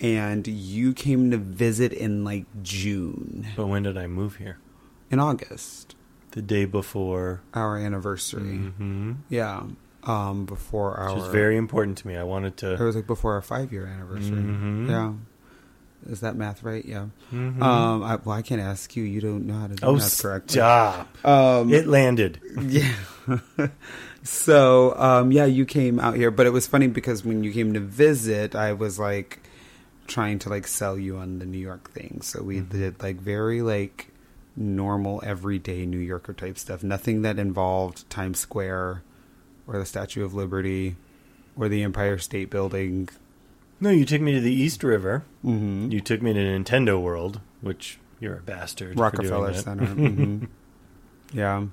and 0.00 0.46
you 0.46 0.92
came 0.92 1.30
to 1.30 1.36
visit 1.38 1.92
in 1.92 2.24
like 2.24 2.46
June, 2.62 3.46
But 3.56 3.66
when 3.68 3.84
did 3.84 3.96
I 3.96 4.06
move 4.06 4.36
here? 4.36 4.58
in 5.08 5.20
August, 5.20 5.94
The 6.32 6.42
day 6.42 6.64
before. 6.64 7.42
our 7.54 7.78
anniversary. 7.78 8.56
hmm 8.76 9.12
Yeah, 9.28 9.62
um, 10.06 10.44
before 10.46 10.94
our. 10.94 11.14
Which 11.14 11.24
is 11.24 11.28
very 11.32 11.56
important 11.56 11.98
to 11.98 12.06
me. 12.08 12.16
I 12.16 12.22
wanted 12.22 12.56
to. 12.58 12.72
It 12.74 12.80
was 12.80 12.96
like 12.96 13.06
before 13.06 13.34
our 13.34 13.42
five-year 13.42 13.86
anniversary. 13.86 14.36
Mhm. 14.36 14.88
Yeah, 14.88 15.12
is 16.10 16.20
that 16.20 16.36
math 16.36 16.62
right? 16.62 16.84
Yeah. 16.84 17.06
Mhm. 17.32 17.60
Um, 17.62 18.02
I, 18.02 18.16
well, 18.16 18.36
I 18.36 18.42
can't 18.42 18.60
ask 18.60 18.94
you. 18.96 19.02
You 19.04 19.20
don't 19.20 19.46
know 19.46 19.54
how 19.58 19.66
to 19.66 19.74
do 19.74 19.86
oh, 19.86 19.96
math 19.96 20.20
correctly. 20.22 20.54
stop! 20.54 21.08
Um, 21.24 21.72
it 21.72 21.86
landed. 21.86 22.40
Yeah. 22.62 22.94
so, 24.22 24.94
um, 24.96 25.32
yeah, 25.32 25.44
you 25.44 25.64
came 25.64 25.98
out 26.00 26.14
here, 26.16 26.30
but 26.30 26.46
it 26.46 26.50
was 26.50 26.66
funny 26.66 26.86
because 26.86 27.24
when 27.24 27.42
you 27.44 27.52
came 27.52 27.72
to 27.74 27.80
visit, 27.80 28.54
I 28.54 28.72
was 28.72 28.98
like 28.98 29.40
trying 30.06 30.38
to 30.40 30.48
like 30.48 30.66
sell 30.66 30.96
you 30.98 31.16
on 31.16 31.38
the 31.40 31.46
New 31.46 31.58
York 31.58 31.90
thing. 31.92 32.20
So 32.22 32.42
we 32.42 32.58
Mm-hmm. 32.58 32.78
did 32.78 33.02
like 33.02 33.16
very 33.16 33.62
like 33.62 34.08
normal 34.56 35.20
everyday 35.24 35.86
New 35.86 35.98
Yorker 35.98 36.32
type 36.32 36.56
stuff. 36.58 36.82
Nothing 36.82 37.22
that 37.22 37.38
involved 37.38 38.08
Times 38.08 38.38
Square 38.38 39.02
or 39.66 39.78
the 39.78 39.86
Statue 39.86 40.24
of 40.24 40.34
Liberty 40.34 40.96
or 41.56 41.68
the 41.68 41.82
Empire 41.82 42.18
State 42.18 42.50
Building. 42.50 43.08
No, 43.80 43.90
you 43.90 44.04
took 44.04 44.20
me 44.22 44.32
to 44.32 44.40
the 44.40 44.52
East 44.52 44.82
River. 44.82 45.24
Mm-hmm. 45.44 45.90
You 45.90 46.00
took 46.00 46.22
me 46.22 46.32
to 46.32 46.40
Nintendo 46.40 47.00
World, 47.00 47.40
which 47.60 47.98
you're 48.20 48.38
a 48.38 48.42
bastard. 48.42 48.98
Rockefeller. 48.98 49.52
Center. 49.54 49.86
hmm 49.86 50.44
Yeah, 51.32 51.66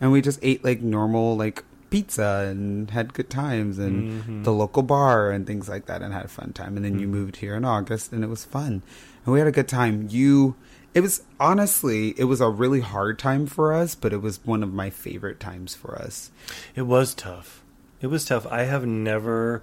and 0.00 0.12
we 0.12 0.20
just 0.22 0.38
ate 0.42 0.64
like 0.64 0.80
normal 0.80 1.36
like 1.36 1.64
pizza 1.90 2.46
and 2.50 2.90
had 2.90 3.12
good 3.12 3.28
times 3.28 3.78
and 3.78 4.22
Mhm. 4.22 4.44
the 4.44 4.52
local 4.52 4.82
bar 4.82 5.30
and 5.30 5.46
things 5.46 5.68
like 5.68 5.84
that 5.86 6.00
and 6.00 6.14
had 6.14 6.24
a 6.24 6.28
fun 6.28 6.52
time. 6.54 6.76
And 6.76 6.84
then 6.86 6.98
you 6.98 7.06
Mhm. 7.06 7.10
moved 7.10 7.36
here 7.36 7.54
in 7.54 7.66
August 7.66 8.12
and 8.12 8.24
it 8.24 8.28
was 8.28 8.46
fun 8.46 8.80
and 9.26 9.32
we 9.34 9.38
had 9.40 9.46
a 9.48 9.52
good 9.52 9.68
time. 9.68 10.06
You, 10.10 10.54
it 10.94 11.00
was 11.00 11.22
honestly, 11.40 12.14
it 12.18 12.24
was 12.24 12.40
a 12.40 12.48
really 12.48 12.80
hard 12.80 13.18
time 13.18 13.46
for 13.46 13.72
us, 13.72 13.94
but 13.94 14.12
it 14.12 14.20
was 14.20 14.44
one 14.44 14.62
of 14.62 14.72
my 14.72 14.90
favorite 14.90 15.40
times 15.40 15.74
for 15.74 15.96
us. 15.96 16.30
It 16.74 16.82
was 16.82 17.14
tough. 17.14 17.62
It 18.00 18.08
was 18.08 18.24
tough. 18.24 18.46
I 18.46 18.64
have 18.64 18.84
never 18.84 19.62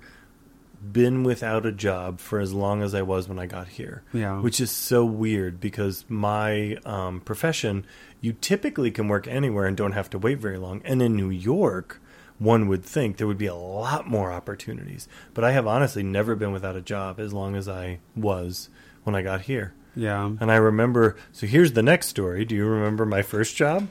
been 0.82 1.24
without 1.24 1.66
a 1.66 1.72
job 1.72 2.20
for 2.20 2.40
as 2.40 2.54
long 2.54 2.82
as 2.82 2.96
I 2.96 3.02
was 3.02 3.28
when 3.28 3.38
I 3.38 3.46
got 3.46 3.68
here. 3.68 4.04
Yeah. 4.14 4.40
Which 4.42 4.60
is 4.60 4.72
so 4.72 5.06
weird 5.06 5.60
because 5.60 6.06
my 6.08 6.78
um, 6.86 7.22
profession, 7.22 7.86
you 8.22 8.34
typically 8.34 8.90
can 8.90 9.08
work 9.08 9.28
anywhere 9.28 9.66
and 9.66 9.76
don't 9.76 9.92
have 9.92 10.10
to 10.12 10.18
wait 10.18 10.40
very 10.40 10.58
long. 10.58 10.82
And 10.86 11.02
in 11.02 11.16
New 11.16 11.30
York, 11.30 12.02
one 12.38 12.68
would 12.70 12.84
think 12.84 13.18
there 13.18 13.28
would 13.28 13.38
be 13.38 13.46
a 13.46 13.56
lot 13.56 14.08
more 14.08 14.32
opportunities. 14.32 15.08
But 15.34 15.44
I 15.44 15.52
have 15.52 15.68
honestly 15.68 16.04
never 16.04 16.36
been 16.36 16.54
without 16.54 16.78
a 16.78 16.82
job 16.82 17.20
as 17.20 17.34
long 17.34 17.56
as 17.56 17.68
I 17.68 18.00
was 18.16 18.70
when 19.04 19.16
I 19.16 19.22
got 19.22 19.42
here. 19.42 19.74
Yeah. 19.96 20.26
And 20.40 20.52
I 20.52 20.56
remember, 20.56 21.16
so 21.32 21.48
here's 21.48 21.74
the 21.74 21.84
next 21.84 22.08
story. 22.08 22.46
Do 22.46 22.56
you 22.56 22.66
remember 22.66 23.06
my 23.06 23.22
first 23.22 23.56
job? 23.56 23.88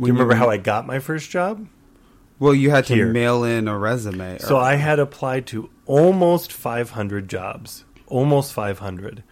Do 0.00 0.06
you 0.06 0.12
remember 0.12 0.34
how 0.34 0.48
I 0.48 0.56
got 0.56 0.86
my 0.86 0.98
first 0.98 1.30
job? 1.30 1.66
Well, 2.38 2.54
you 2.54 2.70
had 2.70 2.86
to 2.86 2.94
Here. 2.94 3.06
mail 3.06 3.44
in 3.44 3.68
a 3.68 3.78
resume. 3.78 4.38
So 4.38 4.58
I 4.58 4.74
had 4.74 4.98
applied 4.98 5.46
to 5.48 5.70
almost 5.86 6.52
500 6.52 7.28
jobs, 7.28 7.84
almost 8.06 8.52
500. 8.52 9.22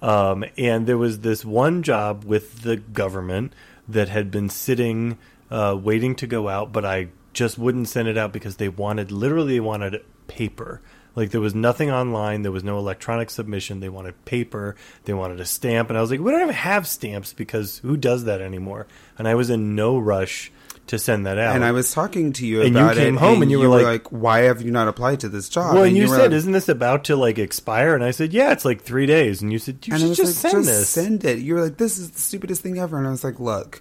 Um, 0.00 0.44
and 0.56 0.86
there 0.86 0.98
was 0.98 1.20
this 1.20 1.44
one 1.44 1.82
job 1.82 2.24
with 2.24 2.62
the 2.62 2.76
government 2.76 3.54
that 3.88 4.08
had 4.08 4.30
been 4.30 4.48
sitting, 4.48 5.18
uh, 5.50 5.76
waiting 5.80 6.14
to 6.16 6.26
go 6.26 6.48
out, 6.48 6.72
but 6.72 6.84
I 6.84 7.08
just 7.32 7.58
wouldn't 7.58 7.88
send 7.88 8.06
it 8.06 8.16
out 8.16 8.32
because 8.32 8.56
they 8.56 8.68
wanted, 8.68 9.10
literally, 9.10 9.54
they 9.54 9.60
wanted 9.60 10.04
paper. 10.28 10.80
Like 11.16 11.30
there 11.30 11.40
was 11.40 11.54
nothing 11.54 11.90
online, 11.90 12.42
there 12.42 12.52
was 12.52 12.64
no 12.64 12.78
electronic 12.78 13.30
submission. 13.30 13.80
They 13.80 13.88
wanted 13.88 14.24
paper, 14.24 14.74
they 15.04 15.14
wanted 15.14 15.40
a 15.40 15.44
stamp, 15.44 15.88
and 15.88 15.96
I 15.96 16.00
was 16.00 16.10
like, 16.10 16.20
we 16.20 16.30
don't 16.32 16.42
even 16.42 16.54
have 16.54 16.86
stamps 16.88 17.32
because 17.32 17.78
who 17.78 17.96
does 17.96 18.24
that 18.24 18.40
anymore? 18.40 18.86
And 19.16 19.28
I 19.28 19.34
was 19.34 19.48
in 19.50 19.76
no 19.76 19.96
rush 19.98 20.50
to 20.88 20.98
send 20.98 21.24
that 21.24 21.38
out. 21.38 21.54
And 21.54 21.64
I 21.64 21.72
was 21.72 21.94
talking 21.94 22.34
to 22.34 22.46
you 22.46 22.60
And 22.60 22.74
you 22.74 22.90
came 22.92 23.14
it, 23.14 23.18
home 23.18 23.40
and 23.40 23.50
you 23.50 23.58
were 23.58 23.68
like- 23.68 24.08
"Why 24.12 24.40
have 24.40 24.60
you 24.60 24.70
not 24.70 24.86
applied 24.86 25.20
to 25.20 25.30
this 25.30 25.48
job?" 25.48 25.74
Well, 25.74 25.84
and 25.84 25.96
you, 25.96 26.08
were 26.08 26.16
said, 26.16 26.22
like- 26.24 26.32
"Isn't 26.32 26.52
this 26.52 26.68
about 26.68 27.04
to 27.04 27.16
like 27.16 27.38
expire?" 27.38 27.94
And 27.94 28.04
I 28.04 28.10
said, 28.10 28.34
"Yeah, 28.34 28.52
it's 28.52 28.66
like 28.66 28.82
three 28.82 29.06
days." 29.06 29.40
And 29.40 29.50
you 29.50 29.58
said, 29.58 29.78
"You 29.86 29.96
should 29.96 30.14
just 30.14 30.44
like, 30.44 30.52
send 30.52 30.64
just 30.64 30.78
this." 30.78 30.88
send 30.90 31.24
it. 31.24 31.38
You 31.38 31.54
were 31.54 31.62
like, 31.62 31.78
this 31.78 31.96
is 31.96 32.10
the 32.10 32.20
stupidest 32.20 32.60
thing 32.60 32.78
ever. 32.78 32.98
And 32.98 33.06
I 33.06 33.10
was 33.10 33.24
like, 33.24 33.40
look, 33.40 33.80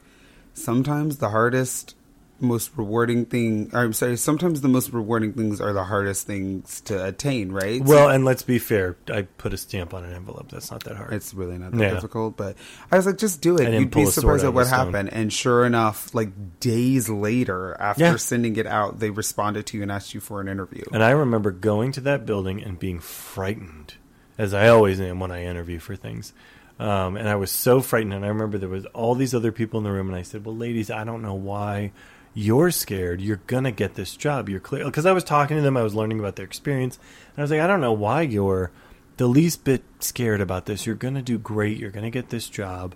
sometimes 0.54 1.18
the 1.18 1.30
hardest, 1.32 1.96
most 2.40 2.72
rewarding 2.76 3.26
thing, 3.26 3.70
I'm 3.74 3.94
sorry, 3.94 4.18
sometimes 4.18 4.60
the 4.62 4.68
most 4.68 4.92
rewarding 4.92 5.32
things 5.34 5.62
are 5.62 5.72
the 5.72 5.84
hardest 5.86 6.28
things 6.28 6.82
to 6.82 7.06
attain, 7.06 7.52
right? 7.52 7.82
well, 7.82 8.10
and 8.10 8.26
let's 8.26 8.44
be 8.44 8.60
fair. 8.60 8.98
I 9.08 9.22
put 9.22 9.54
a 9.54 9.58
stamp 9.58 9.94
on 9.94 10.04
an 10.04 10.14
envelope. 10.14 10.50
That's 10.52 10.70
not 10.70 10.84
that 10.84 10.98
hard. 10.98 11.14
it's 11.14 11.34
really 11.34 11.58
not 11.58 11.72
that 11.72 11.80
Yeah. 11.82 11.90
difficult, 11.92 12.36
but 12.36 12.58
I 12.92 12.98
was 12.98 13.06
like, 13.06 13.18
just 13.18 13.40
do 13.42 13.58
it. 13.58 13.72
You'd 13.72 13.92
be 13.92 14.06
surprised 14.08 14.44
at 14.44 14.54
what 14.54 14.68
happened. 14.68 15.14
And 15.14 15.32
sure 15.32 15.66
enough, 15.66 16.14
like 16.14 16.60
days 16.60 17.08
later, 17.08 17.78
after 17.80 18.04
Yeah. 18.04 18.16
sending 18.18 18.56
it 18.58 18.68
out, 18.68 19.00
they 19.00 19.10
responded 19.10 19.66
to 19.68 19.78
you 19.78 19.84
and 19.84 19.92
asked 19.92 20.14
you 20.14 20.20
for 20.20 20.42
an 20.42 20.48
interview. 20.50 20.84
and 20.92 21.04
I 21.04 21.12
remember 21.12 21.52
going 21.52 21.92
to 21.94 22.02
that 22.02 22.26
building 22.26 22.62
and 22.62 22.78
being 22.78 23.00
frightened, 23.00 23.94
as 24.38 24.54
I 24.54 24.68
always 24.68 25.00
am 25.00 25.20
when 25.20 25.32
I 25.32 25.44
interview 25.46 25.80
for 25.80 25.96
things. 25.96 26.34
Um, 26.80 27.16
and 27.16 27.30
I 27.30 27.36
was 27.36 27.52
so 27.52 27.82
frightened. 27.82 28.14
And 28.14 28.26
I 28.26 28.30
remember 28.30 28.58
there 28.58 28.68
was 28.68 28.86
all 28.88 29.16
these 29.16 29.34
other 29.36 29.52
people 29.52 29.78
in 29.78 29.84
the 29.84 29.92
room, 29.92 30.08
and 30.10 30.18
I 30.18 30.24
said, 30.24 30.44
"Well, 30.44 30.58
ladies, 30.58 30.90
I 30.92 31.04
don't 31.04 31.22
know 31.22 31.36
why." 31.36 31.92
You're 32.34 32.72
scared. 32.72 33.22
You're 33.22 33.42
gonna 33.48 33.72
get 33.72 33.96
this 33.96 34.16
job. 34.16 34.50
You're 34.50 34.60
clear 34.60 34.86
because 34.86 35.06
I 35.06 35.12
was 35.12 35.24
talking 35.24 35.58
to 35.58 35.64
them. 35.64 35.78
I 35.78 35.84
was 35.84 35.96
learning 35.96 36.20
about 36.20 36.36
their 36.36 36.46
experience, 36.46 36.98
and 37.32 37.40
I 37.40 37.42
was 37.42 37.52
like, 37.52 37.60
I 37.60 37.68
don't 37.68 37.82
know 37.82 37.94
why 37.94 38.22
you're 38.22 38.72
the 39.18 39.28
least 39.28 39.64
bit 39.64 39.84
scared 40.00 40.42
about 40.42 40.66
this. 40.66 40.86
You're 40.86 40.96
gonna 40.96 41.22
do 41.22 41.38
great. 41.38 41.78
You're 41.78 41.92
gonna 41.92 42.10
get 42.10 42.30
this 42.30 42.50
job. 42.50 42.96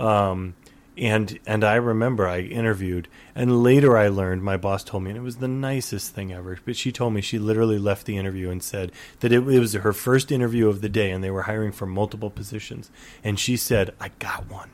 Um, 0.00 0.54
and 0.96 1.38
and 1.46 1.64
I 1.64 1.74
remember 1.74 2.26
I 2.26 2.40
interviewed, 2.40 3.08
and 3.34 3.62
later 3.62 3.96
I 3.96 4.08
learned 4.08 4.42
my 4.42 4.56
boss 4.56 4.82
told 4.82 5.04
me, 5.04 5.10
and 5.10 5.18
it 5.18 5.22
was 5.22 5.36
the 5.36 5.48
nicest 5.48 6.14
thing 6.14 6.32
ever. 6.32 6.58
But 6.64 6.76
she 6.76 6.90
told 6.90 7.12
me 7.12 7.20
she 7.20 7.38
literally 7.38 7.78
left 7.78 8.06
the 8.06 8.16
interview 8.16 8.50
and 8.50 8.62
said 8.62 8.90
that 9.20 9.32
it, 9.32 9.46
it 9.48 9.60
was 9.60 9.74
her 9.74 9.92
first 9.92 10.32
interview 10.32 10.68
of 10.68 10.80
the 10.80 10.88
day, 10.88 11.10
and 11.10 11.22
they 11.22 11.30
were 11.30 11.42
hiring 11.42 11.72
for 11.72 11.86
multiple 11.86 12.30
positions. 12.30 12.90
And 13.22 13.38
she 13.38 13.56
said, 13.56 13.94
"I 14.00 14.10
got 14.18 14.50
one." 14.50 14.70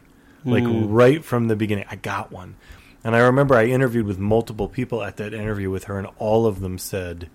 Like 0.46 0.64
right 0.66 1.24
from 1.24 1.48
the 1.48 1.56
beginning, 1.56 1.86
I 1.90 1.96
got 1.96 2.30
one. 2.30 2.56
And 3.04 3.14
I 3.14 3.20
remember 3.20 3.54
I 3.54 3.66
interviewed 3.66 4.06
with 4.06 4.18
multiple 4.18 4.66
people 4.68 5.02
at 5.02 5.18
that 5.18 5.34
interview 5.34 5.70
with 5.70 5.84
her, 5.84 5.98
and 5.98 6.08
all 6.18 6.46
of 6.46 6.60
them 6.60 6.78
said, 6.78 7.28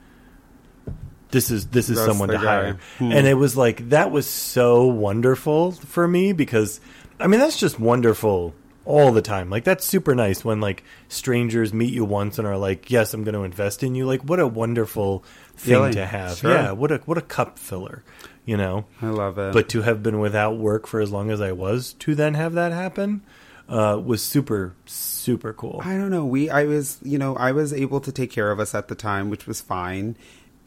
"This 1.32 1.52
is 1.52 1.68
this 1.68 1.90
is 1.90 1.98
That's 1.98 2.08
someone 2.10 2.30
to 2.30 2.36
guy. 2.36 2.42
hire." 2.44 2.78
Hmm. 2.98 3.12
And 3.12 3.28
it 3.28 3.36
was 3.36 3.56
like 3.56 3.90
that 3.90 4.10
was 4.12 4.26
so 4.28 4.88
wonderful 4.88 5.72
for 5.74 6.08
me 6.08 6.34
because 6.34 6.82
I 7.20 7.28
mean 7.28 7.40
that's 7.40 7.58
just 7.60 7.80
wonderful 7.80 8.56
all 8.84 9.12
the 9.12 9.22
time. 9.22 9.52
Like 9.52 9.64
that's 9.64 9.86
super 9.86 10.16
nice 10.16 10.44
when 10.44 10.60
like 10.60 10.84
strangers 11.08 11.72
meet 11.72 11.94
you 11.94 12.04
once 12.04 12.40
and 12.40 12.48
are 12.48 12.58
like, 12.58 12.90
"Yes, 12.90 13.14
I'm 13.14 13.24
going 13.24 13.36
to 13.36 13.44
invest 13.44 13.84
in 13.84 13.94
you." 13.94 14.08
Like 14.08 14.22
what 14.24 14.40
a 14.40 14.48
wonderful 14.48 15.24
thing 15.56 15.76
Feeling. 15.76 15.92
to 15.94 16.06
have. 16.08 16.38
Sure. 16.38 16.52
Yeah, 16.52 16.72
what 16.72 16.92
a 16.92 16.98
what 17.06 17.20
a 17.20 17.22
cup 17.22 17.60
filler, 17.60 18.04
you 18.44 18.58
know. 18.58 18.86
I 19.04 19.10
love 19.10 19.38
it. 19.38 19.54
But 19.54 19.70
to 19.70 19.84
have 19.84 20.02
been 20.02 20.20
without 20.20 20.58
work 20.58 20.88
for 20.88 21.00
as 21.00 21.12
long 21.12 21.30
as 21.30 21.40
I 21.42 21.52
was 21.52 21.94
to 22.00 22.16
then 22.16 22.34
have 22.34 22.54
that 22.54 22.72
happen 22.72 23.22
uh, 23.70 24.02
was 24.04 24.22
super 24.24 24.76
super 24.86 25.54
cool. 25.54 25.82
I 25.84 25.96
don't 25.98 26.10
know. 26.12 26.26
We, 26.26 26.50
I 26.50 26.64
was, 26.66 26.98
you 27.04 27.18
know, 27.18 27.36
I 27.36 27.52
was 27.52 27.72
able 27.72 28.02
to 28.02 28.12
take 28.12 28.32
care 28.32 28.52
of 28.52 28.60
us 28.60 28.74
at 28.76 28.88
the 28.88 28.96
time, 28.96 29.30
which 29.30 29.46
was 29.48 29.62
fine. 29.62 30.16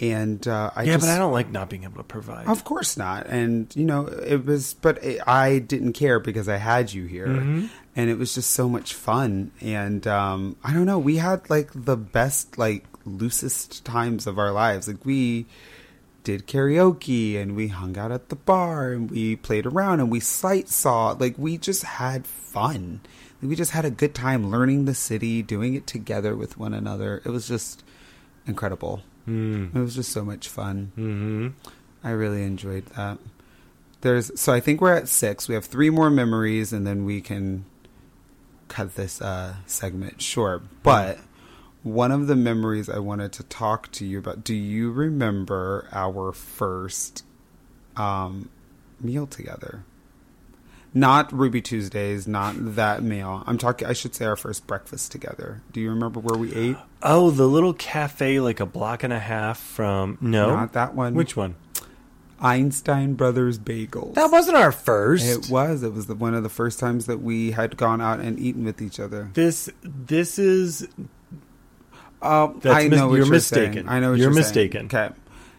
And 0.00 0.46
uh, 0.48 0.70
I 0.74 0.82
yeah, 0.84 0.94
just, 0.94 1.06
but 1.06 1.12
I 1.12 1.18
don't 1.18 1.32
like 1.32 1.50
not 1.50 1.68
being 1.70 1.84
able 1.84 1.98
to 1.98 2.02
provide. 2.04 2.46
Of 2.48 2.64
course 2.64 2.96
not. 2.96 3.26
And 3.26 3.74
you 3.76 3.84
know, 3.84 4.06
it 4.06 4.44
was, 4.44 4.74
but 4.74 5.02
it, 5.04 5.20
I 5.28 5.58
didn't 5.60 5.92
care 5.92 6.18
because 6.18 6.48
I 6.48 6.56
had 6.56 6.92
you 6.92 7.06
here, 7.06 7.26
Mm-hmm. 7.28 7.66
and 7.94 8.10
it 8.10 8.18
was 8.18 8.34
just 8.34 8.50
so 8.52 8.68
much 8.68 8.94
fun. 8.94 9.52
And 9.60 10.04
um, 10.08 10.56
I 10.64 10.72
don't 10.72 10.86
know, 10.86 10.98
we 10.98 11.16
had 11.16 11.48
like 11.50 11.70
the 11.74 11.96
best, 11.96 12.58
like 12.58 12.84
loosest 13.04 13.84
times 13.84 14.26
of 14.26 14.38
our 14.38 14.50
lives. 14.50 14.88
Like 14.88 15.04
we 15.04 15.46
did 16.24 16.46
karaoke 16.46 17.40
and 17.40 17.56
we 17.56 17.68
hung 17.68 17.98
out 17.98 18.12
at 18.12 18.28
the 18.28 18.36
bar 18.36 18.92
and 18.92 19.10
we 19.10 19.36
played 19.36 19.66
around 19.66 20.00
and 20.00 20.10
we 20.10 20.20
sight 20.20 20.68
saw. 20.68 21.10
Like 21.10 21.36
we 21.36 21.58
just 21.58 21.82
had 21.82 22.26
fun. 22.26 23.00
We 23.42 23.56
just 23.56 23.72
had 23.72 23.84
a 23.84 23.90
good 23.90 24.14
time 24.14 24.50
learning 24.50 24.84
the 24.84 24.94
city, 24.94 25.42
doing 25.42 25.74
it 25.74 25.86
together 25.86 26.36
with 26.36 26.56
one 26.58 26.72
another. 26.72 27.20
It 27.24 27.30
was 27.30 27.48
just 27.48 27.82
incredible. 28.46 29.02
Mm. 29.28 29.74
It 29.74 29.80
was 29.80 29.94
just 29.96 30.12
so 30.12 30.24
much 30.24 30.48
fun. 30.48 30.92
hmm 30.94 31.48
I 32.04 32.10
really 32.10 32.42
enjoyed 32.42 32.86
that. 32.96 33.18
there's 34.00 34.38
so 34.38 34.52
I 34.52 34.60
think 34.60 34.80
we're 34.80 34.94
at 34.94 35.08
six. 35.08 35.48
We 35.48 35.54
have 35.54 35.64
three 35.64 35.90
more 35.90 36.10
memories, 36.10 36.72
and 36.72 36.84
then 36.86 37.04
we 37.04 37.20
can 37.20 37.64
cut 38.68 38.96
this 38.96 39.22
uh, 39.22 39.54
segment 39.66 40.20
short. 40.20 40.62
But 40.82 41.18
one 41.82 42.12
of 42.12 42.26
the 42.26 42.36
memories 42.36 42.88
I 42.88 42.98
wanted 42.98 43.32
to 43.34 43.42
talk 43.44 43.90
to 43.92 44.04
you 44.06 44.18
about. 44.18 44.44
Do 44.44 44.54
you 44.54 44.90
remember 44.92 45.88
our 45.92 46.32
first 46.32 47.24
um, 47.96 48.48
meal 49.00 49.26
together? 49.26 49.84
Not 50.94 51.32
Ruby 51.32 51.62
Tuesdays, 51.62 52.28
not 52.28 52.54
that 52.76 53.02
meal. 53.02 53.42
I'm 53.46 53.56
talking. 53.56 53.88
I 53.88 53.94
should 53.94 54.14
say 54.14 54.26
our 54.26 54.36
first 54.36 54.66
breakfast 54.66 55.10
together. 55.10 55.62
Do 55.72 55.80
you 55.80 55.88
remember 55.88 56.20
where 56.20 56.38
we 56.38 56.54
ate? 56.54 56.76
Oh, 57.02 57.30
the 57.30 57.46
little 57.46 57.72
cafe, 57.72 58.40
like 58.40 58.60
a 58.60 58.66
block 58.66 59.02
and 59.02 59.12
a 59.12 59.18
half 59.18 59.58
from. 59.58 60.18
No, 60.20 60.50
Not 60.54 60.74
that 60.74 60.94
one. 60.94 61.14
Which 61.14 61.34
one? 61.34 61.54
Einstein 62.40 63.14
Brothers 63.14 63.58
Bagels. 63.58 64.14
That 64.14 64.30
wasn't 64.30 64.56
our 64.58 64.72
first. 64.72 65.24
It 65.24 65.50
was. 65.50 65.82
It 65.82 65.94
was 65.94 66.06
the, 66.08 66.14
one 66.14 66.34
of 66.34 66.42
the 66.42 66.48
first 66.50 66.78
times 66.78 67.06
that 67.06 67.22
we 67.22 67.52
had 67.52 67.76
gone 67.76 68.02
out 68.02 68.20
and 68.20 68.38
eaten 68.38 68.64
with 68.64 68.82
each 68.82 69.00
other. 69.00 69.30
this 69.32 69.70
this 69.82 70.38
is 70.38 70.86
Um, 72.22 72.60
That's 72.62 72.76
I 72.84 72.88
mis- 72.88 72.98
know 72.98 73.08
what 73.08 73.16
you're 73.16 73.26
mistaken. 73.26 73.72
saying. 73.74 73.88
I 73.88 74.00
know 74.00 74.10
what 74.10 74.18
You're 74.18 74.32
you're, 74.32 74.42
saying. 74.42 74.68
mistaken. 74.70 74.86
Okay. 74.86 75.08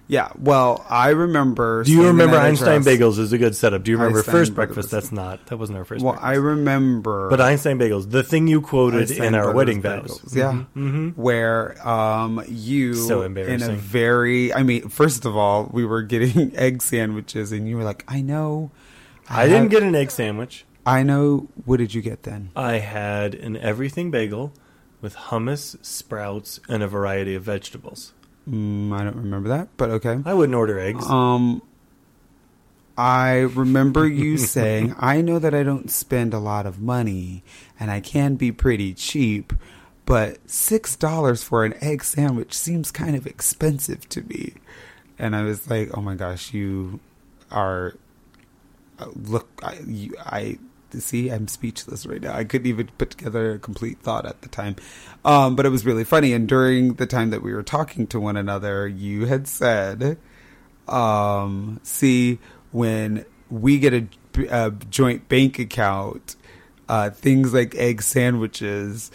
Yeah. 0.07 0.29
Well, 0.37 0.85
I 0.89 1.09
remember. 1.09 1.83
Do 1.85 1.91
you 1.91 2.07
remember 2.07 2.35
Einstein. 2.37 2.81
Bagels 2.83 3.17
is 3.19 3.31
a 3.31 3.37
good 3.37 3.55
setup? 3.55 3.83
Do 3.83 3.91
you 3.91 3.97
remember 3.97 4.19
Einstein 4.19 4.31
first 4.33 4.51
Bagels. 4.51 4.55
breakfast? 4.55 4.91
That's 4.91 5.11
not. 5.13 5.45
That 5.47 5.57
wasn't 5.57 5.77
our 5.77 5.85
first. 5.85 6.03
Well, 6.03 6.13
breakfast. 6.13 6.29
I 6.29 6.33
remember. 6.35 7.29
But 7.29 7.39
Einstein 7.39 7.79
Bagels, 7.79 8.11
the 8.11 8.21
thing 8.21 8.47
you 8.47 8.59
quoted 8.61 9.01
Einstein 9.01 9.27
in 9.27 9.35
our 9.35 9.53
wedding 9.53 9.81
Bagels. 9.81 10.21
vows. 10.21 10.35
Yeah. 10.35 10.53
hmm 10.73 11.09
where 11.11 11.87
um 11.87 12.43
you 12.49 12.95
So 12.95 13.21
embarrassing. 13.21 13.69
in 13.69 13.75
a 13.75 13.77
very 13.79 14.53
I 14.53 14.63
mean 14.63 14.89
first 14.89 15.23
of 15.25 15.37
all 15.37 15.69
we 15.71 15.85
were 15.85 16.01
getting 16.01 16.51
egg 16.55 16.81
sandwiches 16.81 17.51
and 17.53 17.67
you 17.67 17.77
were 17.77 17.83
like 17.83 18.03
I 18.07 18.21
know 18.21 18.71
I 19.29 19.45
didn't 19.45 19.63
have- 19.63 19.71
get 19.71 19.83
an 19.83 19.95
egg 19.95 20.11
sandwich. 20.11 20.65
I 20.85 21.03
know 21.03 21.47
what 21.63 21.77
did 21.77 21.93
you 21.93 22.01
get 22.01 22.23
then 22.23 22.49
I 22.57 22.73
had 22.79 23.35
an 23.35 23.55
everything 23.55 24.11
bagel 24.11 24.51
with 25.03 25.15
hummus, 25.15 25.75
sprouts, 25.85 26.59
and 26.67 26.81
a 26.81 26.87
variety 26.87 27.35
of 27.35 27.43
vegetables. 27.43 28.13
mm, 28.49 28.91
I 28.97 29.03
don't 29.03 29.17
remember 29.17 29.49
that 29.49 29.67
but 29.77 29.89
okay 29.91 30.17
I 30.25 30.33
wouldn't 30.33 30.55
order 30.55 30.79
eggs. 30.79 31.05
um 31.07 31.61
I 32.97 33.39
remember 33.39 34.07
you 34.07 34.37
saying 34.55 34.95
I 34.99 35.21
know 35.21 35.39
that 35.39 35.53
I 35.53 35.63
don't 35.63 35.89
spend 35.91 36.33
a 36.33 36.39
lot 36.39 36.65
of 36.65 36.79
money 36.79 37.43
and 37.79 37.89
I 37.91 37.99
can 37.99 38.35
be 38.35 38.51
pretty 38.51 38.93
cheap 38.93 39.53
but 40.05 40.37
six 40.49 40.95
dollars 40.95 41.43
for 41.43 41.63
an 41.65 41.73
egg 41.81 42.03
sandwich 42.03 42.53
seems 42.53 42.91
kind 42.91 43.15
of 43.15 43.25
expensive 43.27 44.07
to 44.09 44.21
me 44.23 44.53
and 45.19 45.35
I 45.35 45.43
was 45.43 45.69
like 45.69 45.95
oh 45.97 46.01
my 46.01 46.15
gosh 46.15 46.53
you 46.53 46.99
are 47.51 47.95
uh, 48.99 49.07
look 49.15 49.47
I, 49.63 49.79
you, 49.87 50.15
I 50.19 50.59
see. 51.01 51.29
I'm 51.29 51.47
speechless 51.47 52.05
right 52.05 52.21
now. 52.21 52.35
I 52.35 52.43
couldn't 52.43 52.67
even 52.67 52.89
put 52.97 53.11
together 53.11 53.53
a 53.53 53.59
complete 53.59 53.99
thought 53.99 54.25
at 54.25 54.41
the 54.41 54.49
time. 54.49 54.75
Um, 55.25 55.55
but 55.55 55.65
it 55.65 55.69
was 55.69 55.85
really 55.85 56.03
funny. 56.03 56.33
And 56.33 56.47
during 56.47 56.95
the 56.95 57.05
time 57.05 57.29
that 57.29 57.41
we 57.41 57.53
were 57.53 57.63
talking 57.63 58.07
to 58.07 58.19
one 58.19 58.37
another 58.37 58.87
you 58.87 59.25
had 59.25 59.47
said 59.47 60.17
um, 60.87 61.79
see 61.83 62.39
when 62.71 63.25
we 63.49 63.79
get 63.79 63.93
a, 63.93 64.07
a 64.49 64.71
joint 64.71 65.29
bank 65.29 65.59
account 65.59 66.35
uh, 66.89 67.09
things 67.09 67.53
like 67.53 67.75
egg 67.75 68.01
sandwiches 68.01 69.11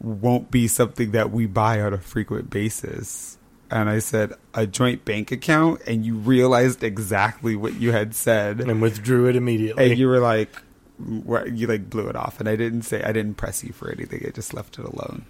won't 0.00 0.50
be 0.50 0.66
something 0.66 1.10
that 1.10 1.30
we 1.30 1.46
buy 1.46 1.80
on 1.80 1.92
a 1.92 1.98
frequent 1.98 2.48
basis. 2.48 3.36
And 3.70 3.88
I 3.88 3.98
said 4.00 4.32
a 4.54 4.66
joint 4.66 5.04
bank 5.04 5.30
account? 5.30 5.82
And 5.86 6.04
you 6.04 6.16
realized 6.16 6.82
exactly 6.82 7.54
what 7.54 7.74
you 7.74 7.92
had 7.92 8.14
said. 8.14 8.60
And 8.60 8.80
withdrew 8.80 9.28
it 9.28 9.36
immediately. 9.36 9.90
and 9.90 9.98
you 9.98 10.08
were 10.08 10.18
like 10.18 10.50
you 11.52 11.66
like 11.66 11.88
blew 11.90 12.08
it 12.08 12.16
off 12.16 12.40
and 12.40 12.48
i 12.48 12.56
didn't 12.56 12.82
say 12.82 13.02
i 13.02 13.12
didn't 13.12 13.34
press 13.34 13.64
you 13.64 13.72
for 13.72 13.90
anything 13.90 14.22
i 14.26 14.30
just 14.30 14.52
left 14.54 14.78
it 14.78 14.84
alone 14.84 15.24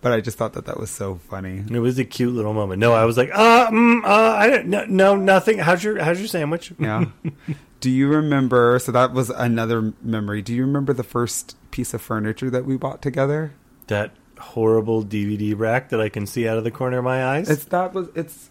but 0.00 0.12
i 0.12 0.20
just 0.20 0.36
thought 0.36 0.52
that 0.52 0.66
that 0.66 0.78
was 0.78 0.90
so 0.90 1.16
funny 1.30 1.64
it 1.70 1.78
was 1.78 1.98
a 1.98 2.04
cute 2.04 2.34
little 2.34 2.52
moment. 2.52 2.78
No, 2.78 2.92
I 2.92 3.04
was 3.06 3.16
like, 3.16 3.30
uh, 3.32 3.68
mm, 3.70 4.04
uh 4.04 4.08
I 4.36 4.48
don't, 4.50 4.66
no, 4.66 4.84
no, 4.84 5.16
nothing. 5.16 5.58
How's 5.58 5.82
your 5.82 6.02
How's 6.02 6.18
your 6.18 6.28
sandwich? 6.28 6.72
yeah 6.78 7.06
do 7.80 7.90
you 7.90 8.08
remember 8.08 8.78
so 8.78 8.92
that 8.92 9.12
was 9.12 9.30
another 9.30 9.92
memory 10.02 10.42
do 10.42 10.54
you 10.54 10.62
remember 10.62 10.92
the 10.92 11.02
first 11.02 11.56
piece 11.70 11.94
of 11.94 12.00
furniture 12.02 12.50
that 12.50 12.64
we 12.66 12.76
bought 12.76 13.00
together 13.02 13.52
That 13.88 14.12
horrible 14.38 15.04
DVD 15.04 15.58
rack 15.58 15.88
that 15.90 16.00
I 16.00 16.08
can 16.10 16.26
see 16.26 16.46
out 16.48 16.58
of 16.58 16.64
the 16.64 16.70
corner 16.70 16.98
of 16.98 17.04
my 17.04 17.24
eyes. 17.24 17.48
it's 17.48 17.64
that 17.66 17.94
was 17.94 18.08
it's 18.14 18.50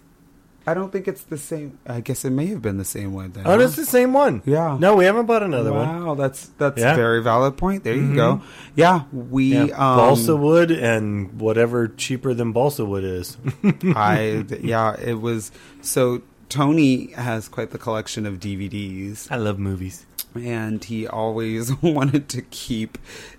i 0.66 0.74
don't 0.74 0.92
think 0.92 1.08
it's 1.08 1.24
the 1.24 1.38
same 1.38 1.78
i 1.88 2.00
guess 2.00 2.24
it 2.26 2.30
may 2.30 2.46
have 2.48 2.62
been 2.62 2.78
the 2.78 2.86
same 2.86 3.14
one 3.14 3.32
then 3.32 3.44
oh, 3.46 3.60
it's 3.60 3.76
the 3.76 3.86
same 3.86 4.14
one. 4.14 4.42
Yeah. 4.46 4.78
No, 4.80 4.96
we 4.96 5.06
haven't 5.06 5.26
bought 5.26 5.44
another 5.44 5.74
one. 5.74 6.06
wow 6.06 6.16
that's 6.16 6.48
that's 6.58 6.80
Yeah. 6.80 6.94
a 6.94 6.96
very 6.96 7.22
valid 7.22 7.58
point 7.58 7.84
there 7.84 7.96
you 7.96 8.16
go 8.16 8.42
yeah 8.76 9.04
we 9.12 9.54
Yeah. 9.56 9.64
um 9.64 9.98
balsa 9.98 10.36
wood 10.36 10.72
and 10.72 11.40
whatever 11.40 11.88
cheaper 11.88 12.34
than 12.34 12.52
balsa 12.54 12.86
wood 12.86 13.04
is. 13.04 13.38
I 13.96 14.46
yeah, 14.62 14.96
it 15.00 15.20
was 15.22 15.52
so 15.82 16.22
Tony 16.50 17.12
has 17.14 17.48
quite 17.50 17.72
the 17.72 17.80
collection 17.80 18.26
of 18.26 18.40
DVDs 18.40 19.32
I 19.32 19.38
love 19.38 19.58
movies. 19.60 20.06
and 20.36 20.84
he 20.84 21.08
always 21.08 21.74
wanted 21.82 22.30
to 22.30 22.42
keep 22.44 22.98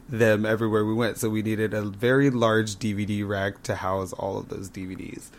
them 0.08 0.44
everywhere 0.44 0.84
we 0.84 0.94
went. 0.94 1.18
So 1.18 1.28
we 1.30 1.42
needed 1.42 1.72
a 1.74 1.82
very 1.82 2.28
large 2.30 2.76
DVD 2.76 3.26
rack 3.26 3.62
to 3.64 3.76
house 3.76 4.12
all 4.12 4.36
of 4.38 4.48
those 4.48 4.68
DVDs. 4.68 5.30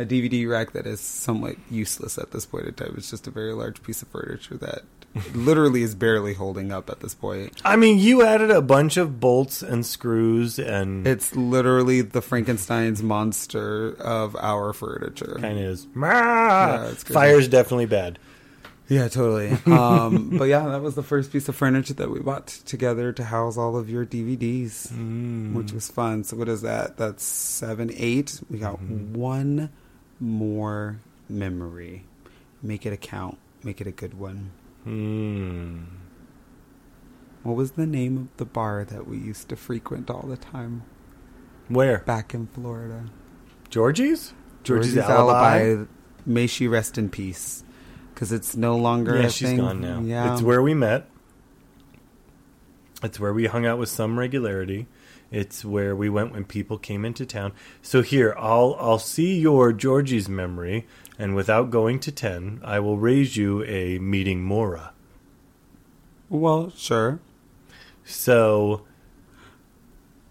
A 0.00 0.04
DVD 0.06 0.48
rack 0.48 0.72
that 0.72 0.86
is 0.86 1.00
somewhat 1.00 1.56
useless 1.70 2.18
at 2.18 2.30
this 2.30 2.46
point 2.46 2.66
in 2.66 2.74
time. 2.74 2.94
It's 2.96 3.10
just 3.10 3.26
a 3.26 3.30
very 3.30 3.52
large 3.52 3.82
piece 3.82 4.00
of 4.00 4.08
furniture 4.08 4.56
that 4.58 4.82
literally 5.34 5.82
is 5.82 5.94
barely 5.96 6.34
holding 6.34 6.70
up 6.70 6.88
at 6.88 7.00
this 7.00 7.14
point. 7.14 7.60
I 7.64 7.74
mean, 7.76 7.98
you 7.98 8.24
added 8.24 8.50
a 8.52 8.62
bunch 8.62 8.96
of 8.96 9.18
bolts 9.18 9.60
and 9.62 9.84
screws 9.84 10.58
and 10.60 11.04
It's 11.06 11.34
literally 11.34 12.00
the 12.02 12.22
Frankenstein's 12.22 13.02
monster 13.02 13.94
of 14.00 14.36
our 14.36 14.72
furniture. 14.72 15.36
kind 15.40 15.58
of 15.58 15.64
is. 15.64 15.86
Yeah. 15.96 16.92
Fire's 16.94 17.48
definitely 17.48 17.86
bad. 17.86 18.18
Yeah, 18.90 19.08
totally. 19.08 19.50
Um, 19.66 20.30
but 20.38 20.44
yeah, 20.44 20.66
that 20.68 20.80
was 20.80 20.94
the 20.94 21.02
first 21.02 21.30
piece 21.30 21.46
of 21.48 21.54
furniture 21.56 21.92
that 21.94 22.10
we 22.10 22.20
bought 22.20 22.46
together 22.46 23.12
to 23.12 23.24
house 23.24 23.58
all 23.58 23.76
of 23.76 23.90
your 23.90 24.06
DVDs, 24.06 24.88
Mm. 24.92 25.52
which 25.52 25.72
was 25.72 25.90
fun. 25.90 26.24
So 26.24 26.36
what 26.38 26.48
is 26.48 26.62
that? 26.62 26.96
That's 26.96 27.22
seven, 27.22 27.90
eight. 27.94 28.40
We 28.48 28.58
got 28.58 28.76
Mm-hmm. 28.80 29.12
one 29.12 29.68
more 30.20 31.00
memory. 31.28 32.04
Make 32.62 32.86
it 32.86 32.92
a 32.92 32.96
count. 32.96 33.38
Make 33.62 33.80
it 33.80 33.86
a 33.86 33.92
good 33.92 34.14
one. 34.14 34.50
Hmm. 34.84 35.84
What 37.42 37.56
was 37.56 37.72
the 37.72 37.86
name 37.86 38.16
of 38.16 38.36
the 38.36 38.44
bar 38.44 38.84
that 38.84 39.06
we 39.06 39.16
used 39.18 39.48
to 39.50 39.56
frequent 39.56 40.10
all 40.10 40.22
the 40.26 40.36
time 40.36 40.82
Where? 41.68 41.98
back 42.00 42.34
in 42.34 42.46
Florida? 42.48 43.04
Georgie's? 43.70 44.32
Georgie's, 44.64 44.96
Alibi. 44.98 45.84
May 46.26 46.46
she 46.46 46.68
rest 46.68 46.98
in 46.98 47.08
peace, 47.08 47.64
because 48.12 48.32
it's 48.32 48.54
no 48.56 48.76
longer. 48.76 49.16
Yeah, 49.18 49.26
a 49.26 49.30
she's 49.30 49.48
thing. 49.48 49.58
gone 49.58 49.80
now. 49.80 50.00
Yeah, 50.00 50.32
It's 50.32 50.42
where 50.42 50.60
we 50.62 50.74
met. 50.74 51.08
It's 53.02 53.18
where 53.20 53.32
we 53.32 53.46
hung 53.46 53.64
out 53.64 53.78
with 53.78 53.88
some 53.88 54.18
regularity. 54.18 54.86
It's 55.30 55.64
where 55.64 55.94
we 55.94 56.08
went 56.08 56.32
when 56.32 56.44
people 56.44 56.78
came 56.78 57.04
into 57.04 57.26
town. 57.26 57.52
So 57.82 58.02
here, 58.02 58.34
I'll 58.38 58.76
I'll 58.78 58.98
see 58.98 59.38
your 59.38 59.72
Georgie's 59.72 60.28
memory, 60.28 60.86
and 61.18 61.34
without 61.34 61.70
going 61.70 62.00
to 62.00 62.12
ten, 62.12 62.60
I 62.64 62.80
will 62.80 62.98
raise 62.98 63.36
you 63.36 63.62
a 63.64 63.98
meeting 63.98 64.42
Mora. 64.42 64.92
Well, 66.30 66.70
sure. 66.76 67.20
So, 68.04 68.82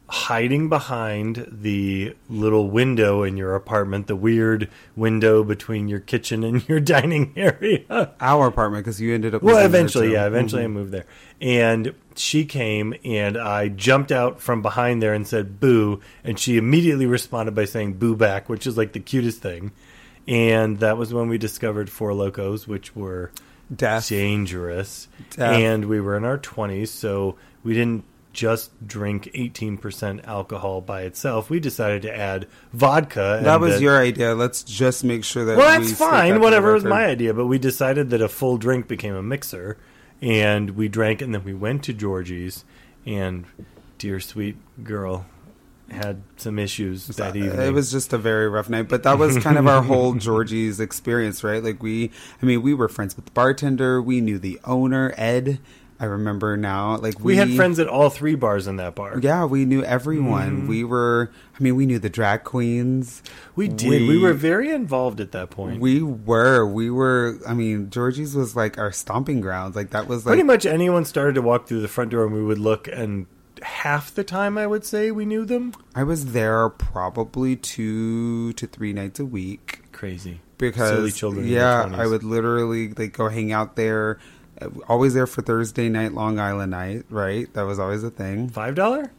hiding 0.09 0.69
behind 0.69 1.45
the 1.51 2.15
little 2.29 2.69
window 2.69 3.23
in 3.23 3.35
your 3.35 3.55
apartment, 3.55 4.07
the 4.07 4.15
weird 4.15 4.69
window 4.95 5.43
between 5.43 5.87
your 5.89 5.99
kitchen 5.99 6.43
and 6.45 6.67
your 6.69 6.79
dining 6.95 7.33
area. 7.35 8.11
Our 8.21 8.47
apartment, 8.47 8.85
because 8.85 9.01
you 9.01 9.13
ended 9.13 9.35
up. 9.35 9.43
Well, 9.43 9.65
eventually, 9.65 10.13
yeah, 10.13 10.25
eventually 10.25 10.63
I 10.63 10.67
Mhm. 10.67 10.71
moved 10.73 10.91
there. 10.93 11.05
And 11.41 11.93
she 12.15 12.45
came 12.45 12.95
and 13.03 13.37
I 13.37 13.67
jumped 13.67 14.11
out 14.11 14.39
from 14.41 14.61
behind 14.61 15.01
there 15.01 15.13
and 15.13 15.27
said 15.27 15.59
boo. 15.59 15.99
And 16.23 16.39
she 16.39 16.57
immediately 16.57 17.05
responded 17.05 17.53
by 17.53 17.65
saying 17.65 17.93
boo 17.95 18.15
back, 18.15 18.47
which 18.49 18.65
is 18.65 18.77
like 18.77 18.93
the 18.93 18.99
cutest 19.01 19.41
thing. 19.41 19.71
And 20.27 20.79
that 20.79 20.97
was 20.97 21.13
when 21.13 21.27
we 21.29 21.37
discovered 21.37 21.89
Four 21.89 22.11
Lokos, 22.11 22.65
which 22.67 22.95
were 22.95 23.31
Death. 23.73 24.07
dangerous. 24.09 25.07
Death. 25.35 25.53
And 25.53 25.85
we 25.85 25.99
were 26.01 26.15
in 26.17 26.23
our 26.23 26.37
20s, 26.37 26.87
so 26.91 27.35
we 27.63 27.73
didn't 27.73 28.03
just 28.37 28.87
drink 28.87 29.23
18% 29.33 30.25
alcohol 30.27 30.79
by 30.79 31.01
itself. 31.01 31.49
We 31.49 31.59
decided 31.59 32.03
to 32.03 32.15
add 32.15 32.47
vodka. 32.71 33.41
That 33.43 33.59
was 33.59 33.73
then- 33.73 33.81
your 33.81 33.99
idea. 33.99 34.35
Let's 34.35 34.63
just 34.63 35.03
make 35.03 35.23
sure 35.23 35.43
that. 35.43 35.57
well, 35.57 35.79
we 35.79 35.85
that's 35.87 35.99
that 35.99 36.09
fine. 36.09 36.39
Whatever 36.39 36.73
was 36.73 36.85
my 36.85 37.05
idea, 37.05 37.33
but 37.33 37.47
we 37.47 37.57
decided 37.57 38.11
that 38.11 38.21
a 38.21 38.29
full 38.29 38.57
drink 38.57 38.87
became 38.87 39.15
a 39.15 39.23
mixer, 39.23 39.77
and 40.21 40.71
we 40.71 40.87
drank, 40.87 41.21
and 41.21 41.33
then 41.33 41.43
we 41.43 41.53
went 41.55 41.83
to 41.85 41.93
Georgie's, 41.93 42.63
and 43.07 43.45
dear 43.97 44.19
sweet 44.19 44.57
girl, 44.83 45.25
had 45.89 46.21
some 46.35 46.59
issues 46.59 47.07
that 47.07 47.33
uh, 47.33 47.39
evening. 47.39 47.59
It 47.59 47.73
was 47.73 47.91
just 47.91 48.13
a 48.13 48.19
very 48.19 48.47
rough 48.47 48.69
night, 48.69 48.87
but 48.87 49.01
that 49.01 49.17
was 49.17 49.39
kind 49.39 49.57
of 49.57 49.65
our 49.65 49.81
whole 49.81 50.13
Georgie's 50.27 50.79
experience, 50.79 51.43
right? 51.43 51.63
Like 51.63 51.81
we, 51.81 52.11
I 52.39 52.45
mean, 52.45 52.61
we 52.61 52.75
were 52.75 52.87
friends 52.87 53.15
with 53.15 53.25
the 53.25 53.31
bartender. 53.31 53.99
We 53.99 54.21
knew 54.21 54.37
the 54.37 54.59
owner, 54.63 55.11
Ed. 55.17 55.59
I 55.99 56.05
remember 56.05 56.57
now. 56.57 56.97
Like 56.97 57.19
we, 57.19 57.37
had 57.37 57.53
friends 57.53 57.79
at 57.79 57.87
all 57.87 58.09
three 58.09 58.35
bars 58.35 58.67
in 58.67 58.75
that 58.77 58.93
bar. 58.93 59.19
Yeah, 59.19 59.45
we 59.45 59.65
knew 59.65 59.83
everyone. 59.83 60.57
Mm-hmm. 60.61 60.67
We 60.67 60.83
were. 60.83 61.31
I 61.59 61.63
mean, 61.63 61.75
we 61.75 61.85
knew 61.85 61.97
the 61.97 62.09
drag 62.09 62.43
queens. 62.43 63.23
We 63.55 63.67
did. 63.67 64.07
We, 64.07 64.19
were 64.19 64.33
very 64.33 64.71
involved 64.71 65.19
at 65.19 65.31
that 65.31 65.49
point. 65.49 65.81
We 65.81 66.03
were. 66.03 66.65
We 66.67 66.91
were. 66.91 67.39
I 67.47 67.53
mean, 67.55 67.89
Georgie's 67.89 68.35
was 68.35 68.55
like 68.55 68.77
our 68.77 68.91
stomping 68.91 69.41
grounds. 69.41 69.75
Like 69.75 69.89
that 69.91 70.07
was 70.07 70.25
like 70.25 70.31
Pretty 70.31 70.43
much 70.43 70.65
anyone 70.65 71.05
started 71.05 71.33
to 71.35 71.41
walk 71.41 71.67
through 71.67 71.81
the 71.81 71.87
front 71.87 72.11
door 72.11 72.25
and 72.25 72.33
we 72.33 72.43
would 72.43 72.59
look 72.59 72.87
and 72.87 73.25
half 73.61 74.13
the 74.13 74.23
time 74.23 74.57
I 74.57 74.67
would 74.67 74.85
say 74.85 75.11
we 75.11 75.25
knew 75.25 75.45
them. 75.45 75.73
I 75.95 76.03
was 76.03 76.27
there 76.33 76.69
probably 76.69 77.55
two 77.55 78.53
to 78.53 78.67
three 78.67 78.93
nights 78.93 79.19
a 79.19 79.25
week 79.25 79.81
Crazy. 79.91 80.41
because 80.57 80.89
Silly 80.89 81.11
children 81.11 81.45
in 81.45 81.51
Yeah, 81.51 81.87
their 81.87 81.97
20s. 81.97 81.99
I 81.99 82.07
would 82.07 82.23
literally 82.23 82.89
like 82.89 83.13
go 83.13 83.29
hang 83.29 83.51
out 83.51 83.75
there. 83.75 84.19
Uh, 84.61 84.69
Always 84.87 85.13
there 85.13 85.27
for 85.27 85.41
Thursday 85.41 85.89
night, 85.89 86.13
Long 86.13 86.39
Island 86.39 86.71
night. 86.71 87.05
Right, 87.09 87.51
that 87.53 87.63
was 87.63 87.79
always 87.79 88.03
a 88.03 88.09
thing. 88.09 88.49
Five 88.49 88.75
dollar? 88.75 89.11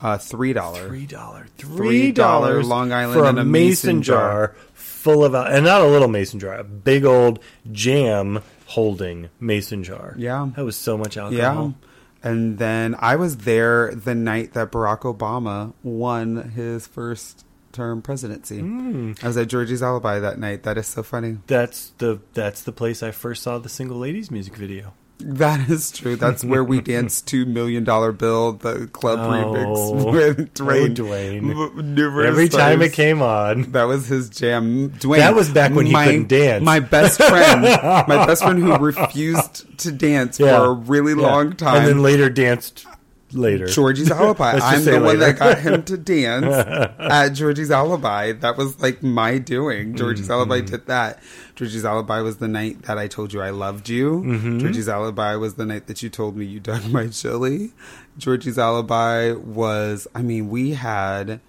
Uh, 0.00 0.16
three 0.16 0.52
dollar. 0.52 0.88
Three 0.88 1.06
dollar. 1.06 1.46
Three 1.58 1.76
Three 1.76 2.12
dollar 2.12 2.62
Long 2.62 2.92
Island 2.92 3.18
for 3.18 3.24
a 3.24 3.28
and 3.28 3.38
a 3.38 3.44
mason, 3.44 3.96
mason 3.96 4.02
jar, 4.02 4.46
jar. 4.48 4.56
full 4.72 5.24
of 5.24 5.34
and 5.34 5.64
not 5.64 5.82
a 5.82 5.86
little 5.86 6.08
mason 6.08 6.40
jar, 6.40 6.56
a 6.56 6.64
big 6.64 7.04
old 7.04 7.38
jam 7.70 8.42
holding 8.66 9.28
mason 9.40 9.82
jar. 9.84 10.14
Yeah. 10.16 10.48
That 10.56 10.64
was 10.64 10.76
so 10.76 10.96
much 10.96 11.16
alcohol. 11.16 11.74
Yeah. 12.22 12.30
And 12.30 12.58
then 12.58 12.94
I 12.98 13.16
was 13.16 13.38
there 13.38 13.94
the 13.94 14.14
night 14.14 14.52
that 14.52 14.70
Barack 14.70 15.00
Obama 15.00 15.72
won 15.82 16.50
his 16.50 16.86
first 16.86 17.44
term 17.72 18.02
presidency. 18.02 18.60
Mm. 18.60 19.22
I 19.22 19.26
was 19.26 19.36
at 19.36 19.48
Georgie's 19.48 19.82
Alibi 19.82 20.18
that 20.18 20.38
night. 20.38 20.62
That 20.64 20.78
is 20.78 20.86
so 20.86 21.02
funny. 21.02 21.38
That's 21.46 21.92
the 21.98 22.20
that's 22.34 22.62
the 22.62 22.72
place 22.72 23.02
I 23.02 23.10
first 23.10 23.42
saw 23.42 23.58
the 23.58 23.68
single 23.68 23.98
ladies 23.98 24.30
music 24.30 24.56
video. 24.56 24.94
That 25.22 25.68
is 25.68 25.90
true. 25.92 26.16
That's 26.16 26.42
where 26.42 26.64
we 26.64 26.80
danced 26.94 27.28
to 27.28 27.44
Million 27.44 27.84
Dollar 27.84 28.10
Bill, 28.10 28.52
the 28.54 28.86
club 28.86 29.18
Oh. 29.18 29.28
remix 29.30 30.12
with 30.12 30.54
Dwayne. 30.54 30.94
Dwayne. 30.94 31.50
m- 31.78 31.94
numerous 31.94 32.26
Every 32.26 32.48
time 32.48 32.80
it 32.80 32.94
came 32.94 33.20
on. 33.20 33.70
That 33.72 33.84
was 33.84 34.06
his 34.06 34.30
jam. 34.30 34.88
Dwayne. 34.92 35.18
That 35.18 35.34
was 35.34 35.50
back 35.50 35.74
when 35.74 35.84
he 35.84 35.92
my, 35.92 36.06
couldn't 36.06 36.28
dance. 36.28 36.64
My 36.64 36.80
best 36.80 37.18
friend, 37.22 37.60
my 37.60 38.24
best 38.26 38.42
friend 38.42 38.58
who 38.60 38.74
refused 38.78 39.66
to 39.80 39.92
dance 39.92 40.38
for 40.38 40.46
a 40.48 40.72
really 40.72 41.12
Yeah. 41.12 41.26
long 41.28 41.52
time. 41.54 41.76
And 41.76 41.86
then 41.86 42.02
later 42.02 42.30
danced 42.30 42.86
later. 43.32 43.66
Georgie's 43.66 44.10
Alibi. 44.10 44.58
I'm 44.62 44.84
the 44.84 44.92
one 44.92 45.02
later. 45.04 45.18
that 45.18 45.38
got 45.38 45.58
him 45.58 45.82
to 45.84 45.96
dance 45.96 46.46
at 46.98 47.30
Georgie's 47.30 47.70
Alibi. 47.70 48.32
That 48.32 48.56
was 48.56 48.80
like 48.80 49.02
my 49.02 49.38
doing. 49.38 49.94
Georgie's 49.96 50.24
Mm-hmm. 50.28 50.32
Alibi 50.32 50.60
did 50.62 50.86
that. 50.86 51.22
Georgie's 51.56 51.84
Alibi 51.84 52.20
was 52.20 52.38
the 52.38 52.48
night 52.48 52.82
that 52.82 52.98
I 52.98 53.06
told 53.08 53.32
you 53.32 53.40
I 53.42 53.50
loved 53.50 53.88
you. 53.88 54.22
Mm-hmm. 54.22 54.58
Georgie's 54.60 54.88
Alibi 54.88 55.34
was 55.36 55.54
the 55.54 55.66
night 55.66 55.86
that 55.88 56.02
you 56.02 56.08
told 56.08 56.36
me 56.36 56.44
you 56.46 56.60
dug 56.60 56.88
my 56.90 57.08
chili. 57.08 57.72
Georgie's 58.18 58.58
Alibi 58.58 59.32
was, 59.32 60.06
I 60.14 60.22
mean, 60.22 60.48
we 60.48 60.70
had. 60.72 61.40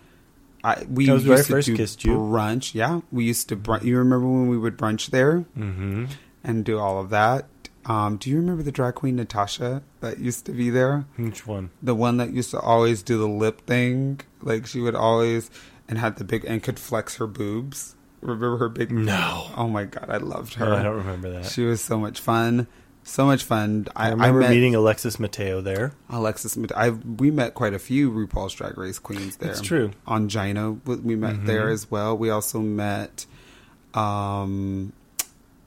I, 0.63 0.85
we 0.89 1.07
where 1.07 1.17
I 1.17 1.19
used 1.19 1.47
to 1.47 1.85
do 1.87 2.17
brunch. 2.17 2.75
Yeah, 2.75 3.01
we 3.11 3.23
used 3.25 3.49
to 3.49 3.55
brunch. 3.55 3.83
You 3.83 3.97
remember 3.97 4.27
when 4.27 4.47
we 4.47 4.57
would 4.59 4.77
brunch 4.77 5.09
there 5.09 5.45
Mm-hmm. 5.57 6.05
and 6.43 6.63
do 6.63 6.77
all 6.77 6.99
of 6.99 7.09
that? 7.09 7.45
Um, 7.85 8.17
do 8.17 8.29
you 8.29 8.37
remember 8.37 8.61
the 8.63 8.71
drag 8.71 8.95
queen 8.95 9.15
Natasha 9.15 9.81
that 10.01 10.19
used 10.19 10.45
to 10.45 10.51
be 10.51 10.69
there? 10.69 11.05
Which 11.17 11.47
one? 11.47 11.71
the 11.81 11.95
one 11.95 12.17
that 12.17 12.31
used 12.31 12.51
to 12.51 12.59
always 12.59 13.01
do 13.01 13.17
the 13.17 13.27
lip 13.27 13.65
thing. 13.65 14.21
Like 14.41 14.67
she 14.67 14.79
would 14.79 14.95
always 14.95 15.49
and 15.87 15.97
had 15.97 16.17
the 16.17 16.23
big 16.23 16.45
and 16.45 16.61
could 16.61 16.79
flex 16.79 17.17
her 17.17 17.27
boobs. 17.27 17.95
Remember 18.21 18.57
her 18.57 18.69
big? 18.69 18.91
No. 18.91 19.47
Oh 19.57 19.67
my 19.67 19.85
god, 19.85 20.09
I 20.09 20.17
loved 20.17 20.53
her. 20.55 20.65
No, 20.65 20.75
I 20.75 20.83
don't 20.83 20.97
remember 20.97 21.31
that. 21.31 21.45
She 21.45 21.63
was 21.63 21.81
so 21.81 21.97
much 21.99 22.19
fun. 22.19 22.67
So 23.03 23.25
much 23.25 23.43
fun. 23.43 23.87
I, 23.95 24.07
I 24.07 24.09
remember 24.11 24.41
met 24.41 24.51
meeting 24.51 24.75
Alexis 24.75 25.19
Mateo 25.19 25.59
there. 25.59 25.93
Alexis. 26.09 26.55
I 26.75 26.91
we 26.91 27.31
met 27.31 27.55
quite 27.55 27.73
a 27.73 27.79
few 27.79 28.11
RuPaul's 28.11 28.53
Drag 28.53 28.77
Race 28.77 28.99
queens 28.99 29.37
there. 29.37 29.49
It's 29.49 29.61
true. 29.61 29.91
Ongina, 30.07 30.79
we 31.01 31.15
met 31.15 31.47
there 31.47 31.69
as 31.69 31.89
well. 31.89 32.15
We 32.15 32.29
also 32.29 32.59
met. 32.59 33.25
Um, 33.95 34.93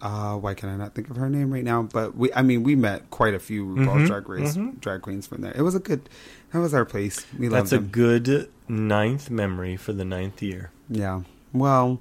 uh, 0.04 0.36
why 0.36 0.54
can 0.54 0.68
I 0.68 0.76
not 0.76 0.94
think 0.94 1.10
of 1.10 1.16
her 1.16 1.28
name 1.28 1.52
right 1.52 1.64
now? 1.64 1.82
But 1.82 2.16
we, 2.16 2.32
I 2.32 2.42
mean, 2.42 2.62
we 2.62 2.76
met 2.76 3.10
quite 3.10 3.34
a 3.34 3.40
few 3.40 3.66
RuPaul's 3.66 4.02
Mhm, 4.02 4.06
Drag 4.06 4.28
Race 4.28 4.56
mhm. 4.56 4.80
drag 4.80 5.02
queens 5.02 5.26
from 5.26 5.40
there. 5.40 5.52
It 5.56 5.62
was 5.62 5.74
a 5.74 5.80
good. 5.80 6.08
That 6.52 6.60
was 6.60 6.72
our 6.74 6.84
place. 6.84 7.26
We 7.38 7.48
loved 7.48 7.64
That's 7.66 7.72
a 7.72 7.78
them. 7.78 7.88
good 7.88 8.48
ninth 8.68 9.28
memory 9.30 9.76
for 9.76 9.92
the 9.92 10.04
ninth 10.04 10.40
year. 10.42 10.70
Yeah. 10.88 11.22
Well, 11.52 12.00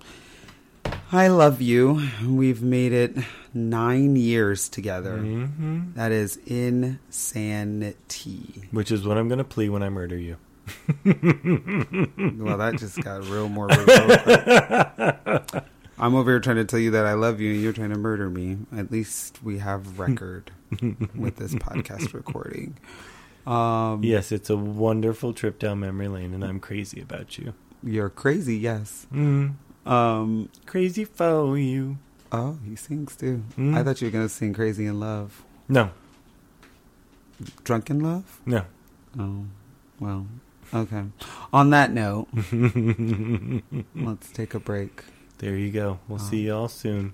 I 1.12 1.28
love 1.30 1.60
you. 1.62 2.02
We've 2.26 2.62
made 2.62 2.92
it 2.94 3.18
nine 3.54 4.16
years 4.16 4.70
together. 4.70 5.18
hmm 5.18 5.92
That 5.96 6.12
is 6.12 6.38
insanity. 6.46 7.96
Which 8.72 8.92
is 8.92 9.06
what 9.08 9.18
I'm 9.18 9.28
going 9.28 9.38
to 9.40 9.44
plea 9.44 9.70
when 9.70 9.82
I 9.84 9.90
murder 9.90 10.18
you. 10.18 10.38
Well, 11.06 12.58
that 12.58 12.76
just 12.78 13.02
got 13.04 13.26
real 13.28 13.50
more 13.50 13.68
real. 13.78 13.80
I'm 16.04 16.16
over 16.16 16.32
here 16.32 16.40
trying 16.42 16.58
to 16.58 16.66
tell 16.66 16.80
you 16.80 16.92
that 16.92 17.06
I 17.06 17.14
love 17.14 17.40
you, 17.40 17.54
and 17.54 17.62
you're 17.62 17.72
trying 17.74 17.92
to 17.92 17.98
murder 17.98 18.30
me. 18.30 18.58
At 18.76 18.92
least 18.92 19.42
we 19.42 19.60
have 19.60 20.00
record 20.06 20.52
with 21.16 21.38
this 21.38 21.56
podcast 21.56 22.14
recording. 22.14 22.78
Um, 23.46 24.04
Yes, 24.06 24.32
it's 24.32 24.50
a 24.50 24.56
wonderful 24.56 25.34
trip 25.34 25.60
down 25.60 25.82
memory 25.82 26.08
lane, 26.08 26.34
and 26.34 26.46
I'm 26.46 26.62
crazy 26.62 27.02
about 27.02 27.38
you. 27.38 27.54
You're 27.84 28.10
crazy, 28.10 28.56
yes. 28.56 29.06
Mm. 29.14 29.56
Um, 29.86 30.48
Crazy 30.66 31.04
for 31.04 31.58
you. 31.58 31.98
oh, 32.32 32.58
he 32.66 32.78
sings 32.78 33.18
too. 33.18 33.44
Mm. 33.58 33.76
I 33.78 33.84
thought 33.84 34.00
you 34.02 34.08
were 34.08 34.12
going 34.14 34.24
to 34.26 34.34
sing 34.34 34.54
Crazy 34.54 34.86
in 34.86 34.98
Love. 34.98 35.44
No, 35.68 35.92
Drunk 37.66 37.90
in 37.90 38.00
Love? 38.00 38.40
no. 38.46 38.64
Oh, 39.20 39.44
well, 40.00 40.26
okay. 40.74 41.04
On 41.52 41.70
that 41.72 41.92
note, 41.92 42.30
let's 43.94 44.32
take 44.32 44.54
a 44.54 44.60
break. 44.62 45.04
There 45.44 45.58
you 45.58 45.72
go. 45.72 46.00
We'll 46.08 46.20
see 46.20 46.50
um, 46.50 46.56
y'all 46.56 46.68
soon. 46.70 47.14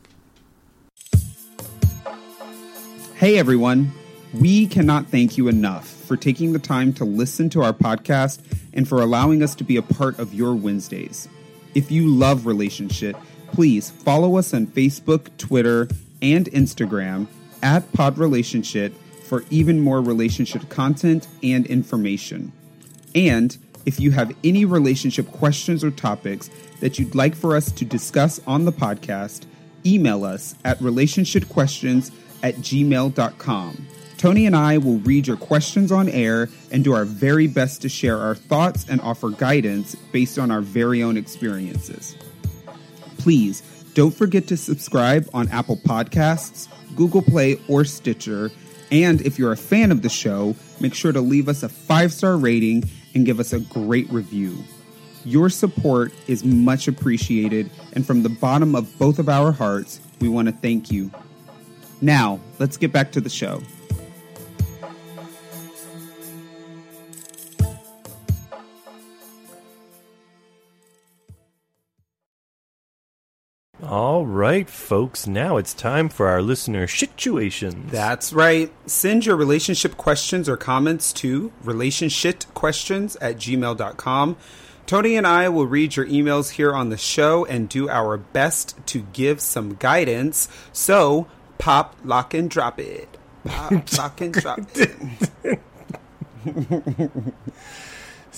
Hey 3.15 3.39
everyone, 3.39 3.91
we 4.35 4.67
cannot 4.67 5.07
thank 5.07 5.35
you 5.35 5.47
enough 5.47 5.87
for 5.87 6.15
taking 6.15 6.53
the 6.53 6.59
time 6.59 6.93
to 6.93 7.05
listen 7.05 7.49
to 7.49 7.63
our 7.63 7.73
podcast 7.73 8.39
and 8.71 8.87
for 8.87 9.01
allowing 9.01 9.41
us 9.41 9.55
to 9.55 9.63
be 9.63 9.77
a 9.77 9.81
part 9.81 10.19
of 10.19 10.31
your 10.31 10.53
Wednesdays. 10.53 11.27
If 11.73 11.89
you 11.89 12.07
love 12.07 12.45
Relationship, 12.45 13.17
please 13.47 13.89
follow 13.89 14.37
us 14.37 14.53
on 14.53 14.67
Facebook, 14.67 15.35
Twitter, 15.39 15.87
and 16.21 16.45
Instagram 16.51 17.25
at 17.63 17.91
Pod 17.93 18.19
Relationship 18.19 18.93
for 19.23 19.43
even 19.49 19.81
more 19.81 20.01
relationship 20.01 20.69
content 20.69 21.27
and 21.41 21.65
information. 21.65 22.51
And 23.15 23.57
if 23.89 23.99
you 23.99 24.11
have 24.11 24.31
any 24.43 24.65
relationship 24.65 25.31
questions 25.31 25.83
or 25.83 25.89
topics 25.89 26.51
that 26.79 26.99
you'd 26.99 27.15
like 27.15 27.33
for 27.33 27.55
us 27.55 27.71
to 27.71 27.83
discuss 27.83 28.39
on 28.45 28.63
the 28.63 28.71
podcast, 28.71 29.47
email 29.83 30.23
us 30.23 30.53
at 30.63 30.77
relationshipquestions 30.77 32.11
at 32.43 32.53
gmail.com. 32.57 33.87
Tony 34.17 34.45
and 34.45 34.55
I 34.55 34.77
will 34.77 34.99
read 34.99 35.25
your 35.25 35.37
questions 35.37 35.91
on 35.91 36.07
air 36.07 36.49
and 36.71 36.83
do 36.83 36.93
our 36.93 37.03
very 37.03 37.47
best 37.47 37.81
to 37.81 37.89
share 37.89 38.19
our 38.19 38.35
thoughts 38.35 38.85
and 38.87 39.01
offer 39.01 39.31
guidance 39.31 39.95
based 39.95 40.37
on 40.37 40.51
our 40.51 40.61
very 40.61 41.01
own 41.01 41.17
experiences. 41.17 42.15
Please 43.17 43.61
don't 43.95 44.13
forget 44.13 44.45
to 44.49 44.57
subscribe 44.57 45.27
on 45.33 45.47
Apple 45.47 45.77
Podcasts, 45.77 46.67
Google 46.95 47.23
Play, 47.23 47.59
or 47.67 47.85
Stitcher. 47.85 48.51
And 48.91 49.19
if 49.21 49.39
you're 49.39 49.51
a 49.51 49.57
fan 49.57 49.91
of 49.91 50.03
the 50.03 50.09
show, 50.09 50.55
make 50.79 50.93
sure 50.93 51.11
to 51.11 51.21
leave 51.21 51.49
us 51.49 51.63
a 51.63 51.69
five 51.69 52.13
star 52.13 52.37
rating 52.37 52.83
and 53.15 53.25
give 53.25 53.39
us 53.39 53.53
a 53.53 53.59
great 53.59 54.09
review. 54.11 54.57
Your 55.25 55.49
support 55.49 56.13
is 56.27 56.43
much 56.43 56.87
appreciated, 56.87 57.69
and 57.93 58.05
from 58.05 58.23
the 58.23 58.29
bottom 58.29 58.75
of 58.75 58.97
both 58.97 59.19
of 59.19 59.29
our 59.29 59.51
hearts, 59.51 59.99
we 60.21 60.29
want 60.29 60.47
to 60.47 60.53
thank 60.53 60.91
you. 60.91 61.11
Now, 62.01 62.39
let's 62.59 62.77
get 62.77 62.91
back 62.91 63.11
to 63.13 63.21
the 63.21 63.29
show. 63.29 63.61
All 73.89 74.23
right, 74.23 74.69
folks. 74.69 75.25
Now 75.25 75.57
it's 75.57 75.73
time 75.73 76.09
for 76.09 76.27
our 76.27 76.43
listener 76.43 76.85
situations. 76.85 77.91
That's 77.91 78.31
right. 78.31 78.71
Send 78.85 79.25
your 79.25 79.35
relationship 79.35 79.97
questions 79.97 80.47
or 80.47 80.57
comments 80.57 81.11
to 81.13 81.51
relationshipquestions 81.65 83.17
at 83.19 83.37
gmail.com. 83.37 84.37
Tony 84.85 85.15
and 85.15 85.25
I 85.25 85.49
will 85.49 85.65
read 85.65 85.95
your 85.95 86.05
emails 86.05 86.51
here 86.51 86.71
on 86.71 86.89
the 86.89 86.97
show 86.97 87.45
and 87.45 87.67
do 87.67 87.89
our 87.89 88.17
best 88.17 88.75
to 88.85 89.07
give 89.11 89.41
some 89.41 89.73
guidance. 89.73 90.49
So, 90.71 91.25
pop, 91.57 91.95
lock, 92.03 92.35
and 92.35 92.47
drop 92.47 92.79
it. 92.79 93.17
Pop, 93.43 93.91
lock, 93.97 94.21
and 94.21 94.33
drop 94.33 94.59
it. 94.75 95.59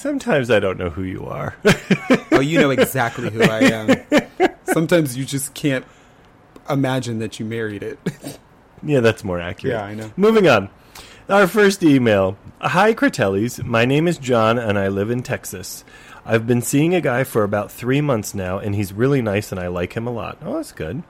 Sometimes 0.02 0.49
I 0.49 0.60
don't 0.60 0.80
know 0.80 0.90
who 0.90 1.03
you 1.03 1.26
are. 1.26 1.56
Oh, 2.34 2.40
you 2.40 2.60
know 2.60 2.72
exactly 2.72 3.30
who 3.30 3.44
I 3.44 3.60
am. 3.60 4.49
Sometimes 4.64 5.15
you 5.15 5.26
just 5.26 5.53
can't 5.53 5.86
imagine 6.68 7.19
that 7.19 7.40
you 7.40 7.45
married 7.45 7.84
it. 7.84 7.99
yeah, 8.82 9.02
that's 9.02 9.23
more 9.23 9.40
accurate. 9.40 9.76
Yeah, 9.76 9.84
I 9.84 9.94
know. 9.94 10.11
Moving 10.15 10.48
on. 10.48 10.69
Our 11.30 11.45
first 11.45 11.84
email. 11.84 12.38
Hi, 12.61 12.95
Critellis. 12.95 13.64
My 13.64 13.86
name 13.86 14.07
is 14.07 14.18
John, 14.18 14.57
and 14.57 14.80
I 14.80 14.88
live 14.88 15.11
in 15.11 15.22
Texas. 15.22 15.84
I've 16.26 16.48
been 16.48 16.61
seeing 16.61 16.95
a 16.95 17.02
guy 17.02 17.23
for 17.26 17.44
about 17.44 17.72
three 17.72 18.02
months 18.02 18.34
now, 18.34 18.57
and 18.57 18.73
he's 18.73 18.94
really 18.94 19.22
nice, 19.22 19.52
and 19.52 19.60
I 19.60 19.68
like 19.68 19.94
him 19.94 20.07
a 20.07 20.11
lot. 20.11 20.40
Oh, 20.41 20.56
that's 20.56 20.72
good. 20.72 21.03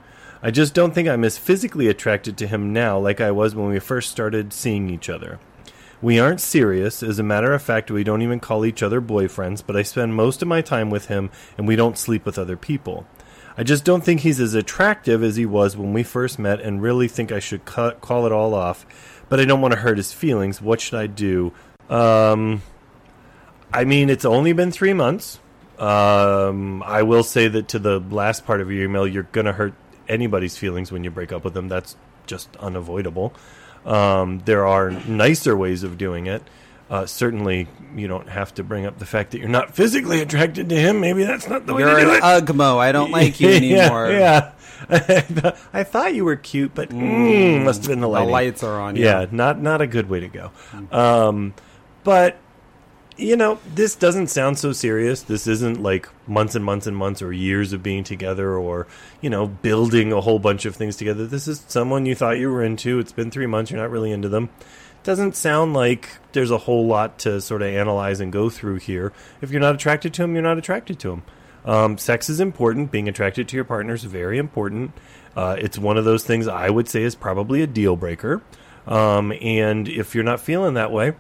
I 0.43 0.51
just 0.51 0.73
don't 0.73 0.93
think 0.93 1.07
I'm 1.07 1.23
as 1.23 1.37
physically 1.37 1.87
attracted 1.87 2.35
to 2.39 2.47
him 2.47 2.73
now 2.73 2.99
like 2.99 3.21
I 3.21 3.31
was 3.31 3.55
when 3.55 3.69
we 3.69 3.79
first 3.79 4.11
started 4.11 4.51
seeing 4.51 4.89
each 4.89 5.07
other. 5.07 5.39
We 6.01 6.19
aren't 6.19 6.41
serious. 6.41 7.03
As 7.03 7.19
a 7.19 7.23
matter 7.23 7.53
of 7.53 7.61
fact, 7.61 7.91
we 7.91 8.03
don't 8.03 8.23
even 8.23 8.39
call 8.39 8.65
each 8.65 8.81
other 8.81 9.01
boyfriends, 9.01 9.63
but 9.65 9.75
I 9.75 9.83
spend 9.83 10.15
most 10.15 10.41
of 10.41 10.47
my 10.47 10.61
time 10.61 10.89
with 10.89 11.05
him, 11.07 11.29
and 11.57 11.67
we 11.67 11.75
don't 11.75 11.97
sleep 11.97 12.25
with 12.25 12.39
other 12.39 12.57
people. 12.57 13.05
I 13.57 13.63
just 13.63 13.83
don't 13.83 14.03
think 14.03 14.21
he's 14.21 14.39
as 14.39 14.55
attractive 14.55 15.21
as 15.21 15.35
he 15.35 15.45
was 15.45 15.77
when 15.77 15.93
we 15.93 16.03
first 16.03 16.39
met, 16.39 16.59
and 16.59 16.81
really 16.81 17.07
think 17.07 17.31
I 17.31 17.39
should 17.39 17.65
cut, 17.65 18.01
call 18.01 18.25
it 18.25 18.31
all 18.31 18.55
off. 18.55 18.85
But 19.29 19.39
I 19.39 19.45
don't 19.45 19.61
want 19.61 19.73
to 19.73 19.79
hurt 19.79 19.97
his 19.97 20.11
feelings. 20.11 20.61
What 20.61 20.81
should 20.81 20.99
I 20.99 21.07
do? 21.07 21.53
Um, 21.89 22.63
I 23.71 23.83
mean, 23.85 24.09
it's 24.09 24.25
only 24.25 24.53
been 24.53 24.71
three 24.71 24.93
months. 24.93 25.39
Um, 25.77 26.83
I 26.83 27.03
will 27.03 27.23
say 27.23 27.47
that 27.47 27.69
to 27.69 27.79
the 27.79 27.99
last 27.99 28.45
part 28.45 28.61
of 28.61 28.71
your 28.71 28.83
email, 28.83 29.07
you're 29.07 29.23
going 29.23 29.45
to 29.45 29.53
hurt 29.53 29.73
anybody's 30.07 30.57
feelings 30.57 30.91
when 30.91 31.03
you 31.03 31.11
break 31.11 31.31
up 31.31 31.43
with 31.43 31.53
them. 31.53 31.67
That's 31.67 31.95
just 32.25 32.55
unavoidable. 32.57 33.33
Um, 33.85 34.39
there 34.45 34.65
are 34.67 34.91
nicer 34.91 35.55
ways 35.57 35.83
of 35.83 35.97
doing 35.97 36.27
it. 36.27 36.43
Uh, 36.89 37.05
certainly, 37.05 37.67
you 37.95 38.07
don't 38.07 38.27
have 38.27 38.53
to 38.55 38.63
bring 38.63 38.85
up 38.85 38.99
the 38.99 39.05
fact 39.05 39.31
that 39.31 39.39
you're 39.39 39.47
not 39.47 39.73
physically 39.73 40.19
attracted 40.21 40.67
to 40.69 40.75
him. 40.75 40.99
Maybe 40.99 41.23
that's 41.23 41.47
not 41.47 41.65
the 41.65 41.73
way 41.73 41.81
You're 41.83 41.95
to 41.95 42.01
do 42.05 42.09
an 42.11 42.15
it. 42.17 42.21
ugmo. 42.21 42.77
I 42.79 42.91
don't 42.91 43.11
like 43.19 43.39
you 43.39 43.49
anymore. 43.49 44.11
Yeah, 44.11 44.51
yeah. 44.89 45.55
I 45.73 45.83
thought 45.83 46.13
you 46.15 46.25
were 46.25 46.35
cute, 46.35 46.73
but 46.75 46.89
mm, 46.89 47.63
must 47.63 47.81
have 47.83 47.87
been 47.89 48.01
the 48.01 48.09
The 48.09 48.23
lights 48.23 48.61
are 48.63 48.79
on. 48.81 48.97
yeah, 48.97 49.25
not 49.31 49.61
not 49.61 49.79
a 49.81 49.87
good 49.87 50.09
way 50.09 50.19
to 50.19 50.27
go. 50.27 50.51
Um, 50.91 51.53
but 52.03 52.37
you 53.21 53.37
know, 53.37 53.59
this 53.75 53.95
doesn't 53.95 54.27
sound 54.27 54.57
so 54.57 54.73
serious. 54.73 55.21
This 55.21 55.45
isn't 55.45 55.81
like 55.81 56.09
months 56.27 56.55
and 56.55 56.65
months 56.65 56.87
and 56.87 56.97
months 56.97 57.21
or 57.21 57.31
years 57.31 57.71
of 57.71 57.83
being 57.83 58.03
together 58.03 58.55
or, 58.55 58.87
you 59.21 59.29
know, 59.29 59.47
building 59.47 60.11
a 60.11 60.21
whole 60.21 60.39
bunch 60.39 60.65
of 60.65 60.75
things 60.75 60.97
together. 60.97 61.27
This 61.27 61.47
is 61.47 61.63
someone 61.67 62.07
you 62.07 62.15
thought 62.15 62.39
you 62.39 62.49
were 62.49 62.63
into. 62.63 62.97
It's 62.97 63.11
been 63.11 63.29
three 63.29 63.45
months. 63.45 63.69
You're 63.69 63.79
not 63.79 63.91
really 63.91 64.11
into 64.11 64.27
them. 64.27 64.49
Doesn't 65.03 65.35
sound 65.35 65.73
like 65.73 66.09
there's 66.31 66.51
a 66.51 66.57
whole 66.57 66.87
lot 66.87 67.19
to 67.19 67.39
sort 67.41 67.61
of 67.61 67.67
analyze 67.67 68.19
and 68.19 68.31
go 68.33 68.49
through 68.49 68.77
here. 68.77 69.13
If 69.39 69.51
you're 69.51 69.61
not 69.61 69.75
attracted 69.75 70.13
to 70.15 70.23
him, 70.23 70.33
you're 70.33 70.43
not 70.43 70.57
attracted 70.57 70.99
to 70.99 71.11
him. 71.11 71.23
Um, 71.63 71.97
sex 71.99 72.27
is 72.27 72.39
important. 72.39 72.91
Being 72.91 73.07
attracted 73.07 73.47
to 73.49 73.55
your 73.55 73.65
partner 73.65 73.93
is 73.93 74.03
very 74.03 74.39
important. 74.39 74.93
Uh, 75.35 75.55
it's 75.59 75.77
one 75.77 75.97
of 75.97 76.05
those 76.05 76.23
things 76.23 76.47
I 76.47 76.71
would 76.71 76.89
say 76.89 77.03
is 77.03 77.15
probably 77.15 77.61
a 77.61 77.67
deal 77.67 77.95
breaker. 77.95 78.41
Um, 78.87 79.31
and 79.41 79.87
if 79.87 80.15
you're 80.15 80.23
not 80.23 80.39
feeling 80.39 80.73
that 80.73 80.91
way, 80.91 81.13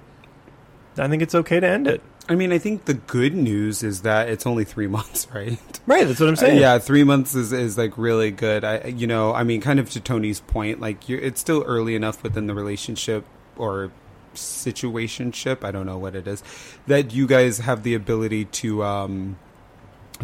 I 0.97 1.07
think 1.07 1.21
it's 1.21 1.35
okay 1.35 1.59
to 1.59 1.67
end 1.67 1.87
it. 1.87 2.01
I 2.29 2.35
mean, 2.35 2.51
I 2.51 2.57
think 2.57 2.85
the 2.85 2.93
good 2.93 3.33
news 3.33 3.81
is 3.83 4.01
that 4.01 4.29
it's 4.29 4.45
only 4.45 4.63
three 4.63 4.87
months, 4.97 5.27
right? 5.33 5.57
Right, 5.85 6.07
that's 6.07 6.19
what 6.19 6.27
I'm 6.29 6.33
Uh, 6.33 6.37
saying. 6.37 6.59
yeah, 6.59 6.77
three 6.79 7.03
months 7.03 7.33
is, 7.35 7.51
is 7.53 7.77
like 7.77 7.97
really 7.97 8.31
good. 8.31 8.63
I, 8.63 8.85
you 8.87 9.07
know, 9.07 9.33
I 9.33 9.43
mean, 9.43 9.61
kind 9.61 9.79
of 9.79 9.89
to 9.91 9.99
Tony's 9.99 10.39
point, 10.41 10.79
like 10.79 11.09
you're, 11.09 11.19
it's 11.19 11.41
still 11.41 11.63
early 11.65 11.95
enough 11.95 12.23
within 12.23 12.47
the 12.47 12.53
relationship 12.53 13.25
or 13.57 13.91
situationship. 14.35 15.63
I 15.63 15.71
don't 15.71 15.85
know 15.85 15.97
what 15.97 16.15
it 16.15 16.27
is 16.27 16.43
that 16.87 17.13
you 17.13 17.27
guys 17.27 17.59
have 17.59 17.83
the 17.83 17.93
ability 17.95 18.45
to 18.45 18.83
um 18.83 19.37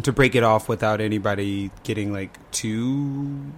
to 0.02 0.12
break 0.12 0.34
it 0.34 0.42
off 0.42 0.68
without 0.68 1.00
anybody 1.00 1.70
getting 1.82 2.12
like 2.12 2.38
too 2.50 3.52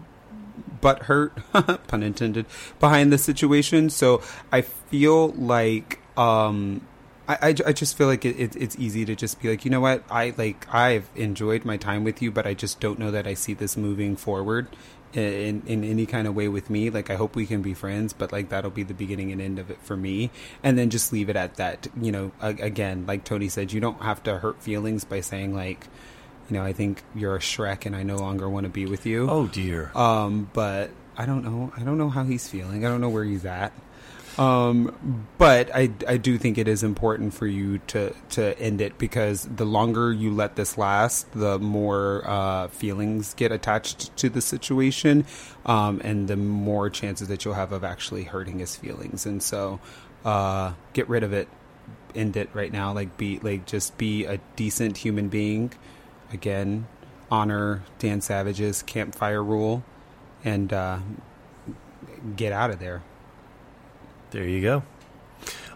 butt 0.81 1.03
hurt, 1.05 1.33
pun 1.89 2.03
intended, 2.03 2.47
behind 2.81 3.13
the 3.13 3.19
situation. 3.19 3.91
So 3.91 4.23
I 4.51 4.63
feel 4.63 5.29
like 5.33 6.01
um, 6.17 6.81
I, 7.31 7.39
I, 7.41 7.55
I 7.67 7.73
just 7.73 7.97
feel 7.97 8.09
like 8.09 8.25
it, 8.25 8.39
it, 8.41 8.57
it's 8.57 8.77
easy 8.77 9.05
to 9.05 9.15
just 9.15 9.41
be 9.41 9.51
like, 9.51 9.65
you 9.65 9.71
know 9.71 9.81
what, 9.81 10.03
I 10.11 10.35
like 10.37 10.73
I've 10.75 11.09
enjoyed 11.15 11.65
my 11.65 11.77
time 11.77 12.03
with 12.03 12.21
you, 12.21 12.33
but 12.33 12.45
I 12.45 12.55
just 12.55 12.81
don't 12.81 12.99
know 12.99 13.13
that 13.13 13.27
I 13.27 13.35
see 13.35 13.55
this 13.55 13.77
moving 13.77 14.17
forward 14.17 14.67
in 15.13 15.63
in 15.67 15.85
any 15.85 16.07
kind 16.07 16.27
of 16.27 16.35
way 16.35 16.49
with 16.49 16.71
me. 16.71 16.91
Like 16.91 17.09
I 17.09 17.15
hope 17.15 17.37
we 17.37 17.47
can 17.47 17.63
be 17.63 17.73
friends, 17.73 18.13
but 18.13 18.33
like 18.33 18.49
that'll 18.49 18.71
be 18.71 18.83
the 18.83 18.95
beginning 18.95 19.31
and 19.31 19.41
end 19.41 19.61
of 19.61 19.71
it 19.71 19.81
for 19.81 19.97
me. 19.97 20.31
And 20.65 20.77
then 20.77 20.91
just 20.91 21.13
leave 21.13 21.29
it 21.29 21.37
at 21.37 21.55
that. 21.55 21.87
You 22.01 22.11
know, 22.11 22.33
again, 22.41 23.05
like 23.07 23.23
Tony 23.25 23.49
said, 23.49 23.73
you 23.73 23.81
don't 23.81 24.03
have 24.03 24.23
to 24.25 24.39
hurt 24.39 24.61
feelings 24.63 25.05
by 25.05 25.21
saying 25.21 25.55
like. 25.55 25.87
You 26.49 26.57
know, 26.57 26.65
I 26.65 26.73
think 26.73 27.05
you're 27.15 27.37
a 27.37 27.39
Shrek, 27.39 27.87
and 27.87 27.95
I 27.95 28.03
no 28.03 28.17
longer 28.17 28.51
want 28.51 28.65
to 28.65 28.71
be 28.71 28.85
with 28.85 29.07
you. 29.07 29.31
Oh 29.31 29.47
dear. 29.47 29.93
Um, 29.95 30.51
but 30.53 30.91
I 31.17 31.25
don't 31.25 31.45
know. 31.45 31.73
I 31.77 31.85
don't 31.85 31.97
know 31.97 32.09
how 32.09 32.25
he's 32.25 32.49
feeling. 32.49 32.85
I 32.85 32.89
don't 32.89 33.01
know 33.01 33.09
where 33.09 33.23
he's 33.23 33.45
at. 33.45 33.73
Um, 34.39 35.27
but 35.39 35.75
I, 35.75 35.91
I 36.07 36.17
do 36.17 36.39
think 36.39 36.57
it 36.57 36.69
is 36.69 36.83
important 36.83 37.35
for 37.35 37.47
you 37.47 37.79
to, 37.89 38.15
to 38.31 38.59
end 38.59 38.81
it 38.81 38.97
because 38.97 39.45
the 39.45 39.65
longer 39.65 40.13
you 40.13 40.33
let 40.33 40.57
this 40.57 40.79
last, 40.79 41.31
the 41.33 41.59
more 41.59 42.23
uh, 42.25 42.69
feelings 42.69 43.35
get 43.35 43.53
attached 43.53 44.17
to 44.19 44.29
the 44.29 44.41
situation, 44.41 45.27
um, 45.67 46.01
and 46.05 46.29
the 46.29 46.37
more 46.37 46.89
chances 46.89 47.29
that 47.29 47.45
you'll 47.45 47.55
have 47.55 47.73
of 47.73 47.85
actually 47.85 48.25
hurting 48.25 48.61
his 48.61 48.77
feelings. 48.77 49.27
And 49.27 49.43
so, 49.43 49.81
uh, 50.25 50.73
get 50.93 51.09
rid 51.09 51.23
of 51.23 51.33
it. 51.33 51.49
End 52.15 52.37
it 52.37 52.51
right 52.55 52.73
now. 52.73 52.93
Like 52.93 53.17
be 53.17 53.39
like 53.41 53.67
just 53.67 53.97
be 53.97 54.25
a 54.25 54.39
decent 54.57 54.99
human 54.99 55.29
being. 55.29 55.73
Again, 56.33 56.87
honor 57.31 57.83
Dan 57.99 58.21
Savage's 58.21 58.83
campfire 58.83 59.43
rule, 59.43 59.85
and 60.45 60.73
uh, 60.73 60.99
get 62.37 62.53
out 62.53 62.71
of 62.71 62.81
there. 62.81 63.03
There 64.31 64.45
you 64.45 64.61
go. 64.63 64.83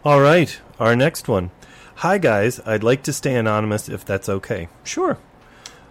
All 0.04 0.20
right, 0.20 0.60
our 0.78 0.94
next 0.94 1.28
one. 1.28 1.50
Hi 1.96 2.18
guys, 2.18 2.60
I'd 2.66 2.82
like 2.84 3.02
to 3.04 3.12
stay 3.12 3.34
anonymous 3.36 3.88
if 3.88 4.04
that's 4.04 4.28
okay. 4.28 4.68
Sure. 4.82 5.18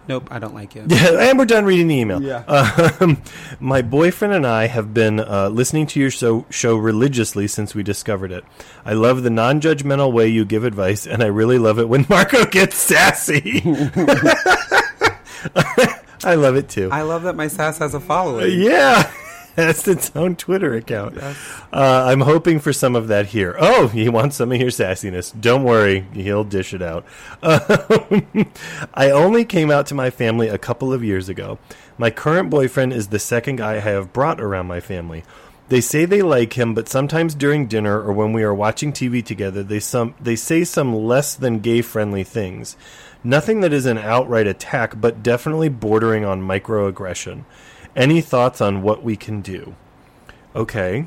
Nope, 0.06 0.28
I 0.30 0.38
don't 0.38 0.54
like 0.54 0.74
you. 0.74 0.84
Yeah, 0.86 1.18
and 1.30 1.38
we're 1.38 1.46
done 1.46 1.64
reading 1.64 1.88
the 1.88 1.94
email. 1.94 2.22
Yeah. 2.22 2.44
Um, 3.00 3.22
my 3.58 3.80
boyfriend 3.80 4.34
and 4.34 4.46
I 4.46 4.66
have 4.66 4.92
been 4.92 5.18
uh, 5.18 5.48
listening 5.48 5.86
to 5.88 6.00
your 6.00 6.10
show, 6.10 6.44
show 6.50 6.76
religiously 6.76 7.48
since 7.48 7.74
we 7.74 7.82
discovered 7.82 8.30
it. 8.30 8.44
I 8.84 8.92
love 8.92 9.22
the 9.22 9.30
non 9.30 9.62
judgmental 9.62 10.12
way 10.12 10.28
you 10.28 10.44
give 10.44 10.62
advice, 10.64 11.06
and 11.06 11.22
I 11.22 11.26
really 11.26 11.58
love 11.58 11.78
it 11.78 11.88
when 11.88 12.04
Marco 12.10 12.44
gets 12.44 12.76
sassy. 12.76 13.62
I 16.22 16.34
love 16.36 16.56
it 16.56 16.68
too. 16.68 16.90
I 16.92 17.02
love 17.02 17.22
that 17.22 17.34
my 17.36 17.48
sass 17.48 17.78
has 17.78 17.94
a 17.94 18.00
following. 18.00 18.60
yeah. 18.60 19.10
That's 19.54 19.86
its 19.86 20.10
own 20.14 20.36
Twitter 20.36 20.74
account. 20.74 21.18
Uh, 21.18 21.34
I'm 21.72 22.20
hoping 22.20 22.58
for 22.58 22.72
some 22.72 22.96
of 22.96 23.08
that 23.08 23.26
here. 23.26 23.56
Oh, 23.58 23.88
he 23.88 24.08
wants 24.08 24.36
some 24.36 24.52
of 24.52 24.60
your 24.60 24.70
sassiness. 24.70 25.38
Don't 25.38 25.64
worry, 25.64 26.06
he'll 26.12 26.44
dish 26.44 26.74
it 26.74 26.82
out. 26.82 27.04
Um, 27.42 28.50
I 28.94 29.10
only 29.10 29.44
came 29.44 29.70
out 29.70 29.86
to 29.86 29.94
my 29.94 30.10
family 30.10 30.48
a 30.48 30.58
couple 30.58 30.92
of 30.92 31.04
years 31.04 31.28
ago. 31.28 31.58
My 31.98 32.10
current 32.10 32.50
boyfriend 32.50 32.92
is 32.92 33.08
the 33.08 33.18
second 33.18 33.56
guy 33.56 33.74
I 33.74 33.78
have 33.78 34.12
brought 34.12 34.40
around 34.40 34.66
my 34.66 34.80
family. 34.80 35.22
They 35.68 35.80
say 35.80 36.04
they 36.04 36.20
like 36.20 36.54
him, 36.54 36.74
but 36.74 36.88
sometimes 36.88 37.34
during 37.34 37.66
dinner 37.66 37.98
or 38.00 38.12
when 38.12 38.32
we 38.32 38.42
are 38.42 38.54
watching 38.54 38.92
TV 38.92 39.24
together, 39.24 39.62
they 39.62 39.80
some 39.80 40.14
they 40.20 40.36
say 40.36 40.64
some 40.64 40.94
less 40.94 41.34
than 41.34 41.60
gay 41.60 41.80
friendly 41.80 42.22
things. 42.22 42.76
Nothing 43.22 43.60
that 43.62 43.72
is 43.72 43.86
an 43.86 43.96
outright 43.96 44.46
attack, 44.46 45.00
but 45.00 45.22
definitely 45.22 45.70
bordering 45.70 46.24
on 46.24 46.42
microaggression. 46.42 47.44
Any 47.96 48.20
thoughts 48.20 48.60
on 48.60 48.82
what 48.82 49.02
we 49.02 49.16
can 49.16 49.40
do? 49.40 49.74
Okay. 50.54 51.06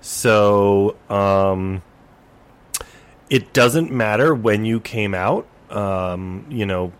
So, 0.00 0.96
um, 1.08 1.82
it 3.28 3.52
doesn't 3.52 3.90
matter 3.90 4.34
when 4.34 4.64
you 4.64 4.80
came 4.80 5.14
out. 5.14 5.46
Um, 5.70 6.46
you 6.48 6.64
know, 6.64 6.92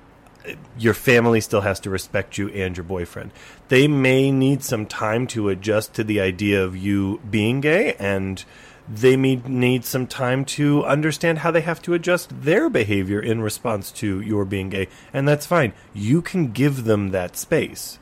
your 0.78 0.94
family 0.94 1.40
still 1.40 1.61
has 1.61 1.81
to 1.81 1.90
respect 1.90 2.39
you 2.39 2.48
and 2.51 2.77
your 2.77 2.85
boyfriend. 2.85 3.32
They 3.69 3.89
may 3.89 4.31
need 4.31 4.62
some 4.62 4.86
time 4.86 5.27
to 5.28 5.48
adjust 5.48 5.94
to 5.94 6.05
the 6.05 6.20
idea 6.20 6.65
of 6.65 6.77
you 6.77 7.20
being 7.28 7.61
gay, 7.61 7.94
and 7.94 8.44
they 8.89 9.16
may 9.16 9.36
need 9.36 9.85
some 9.85 10.07
time 10.07 10.44
to 10.44 10.85
understand 10.85 11.39
how 11.39 11.51
they 11.51 11.62
have 11.62 11.82
to 11.82 11.94
adjust 11.94 12.43
their 12.43 12.70
behavior 12.70 13.20
in 13.20 13.40
response 13.40 13.90
to 13.93 14.20
your 14.20 14.44
being 14.44 14.70
gay, 14.70 14.89
and 15.12 15.27
that's 15.27 15.47
fine. 15.47 15.73
You 15.93 16.23
can 16.23 16.53
give 16.53 16.85
them 16.85 17.11
that 17.11 17.36
space, 17.36 17.98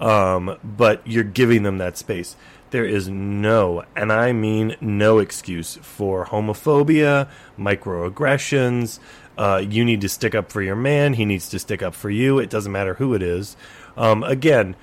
um, 0.00 0.58
but 0.62 1.06
you're 1.06 1.24
giving 1.24 1.62
them 1.62 1.78
that 1.78 1.96
space. 1.96 2.36
There 2.70 2.84
is 2.84 3.08
no, 3.08 3.84
and 3.94 4.12
I 4.12 4.32
mean 4.32 4.76
no 4.80 5.18
excuse 5.18 5.76
for 5.82 6.26
homophobia, 6.26 7.28
microaggressions. 7.58 8.98
Uh, 9.38 9.62
you 9.66 9.84
need 9.84 10.00
to 10.00 10.08
stick 10.08 10.34
up 10.34 10.50
for 10.50 10.62
your 10.62 10.76
man. 10.76 11.14
He 11.14 11.24
needs 11.24 11.48
to 11.50 11.58
stick 11.58 11.82
up 11.82 11.94
for 11.94 12.10
you. 12.10 12.38
It 12.38 12.50
doesn't 12.50 12.72
matter 12.72 12.94
who 12.94 13.14
it 13.14 13.22
is. 13.22 13.56
Um, 13.96 14.22
again, 14.24 14.76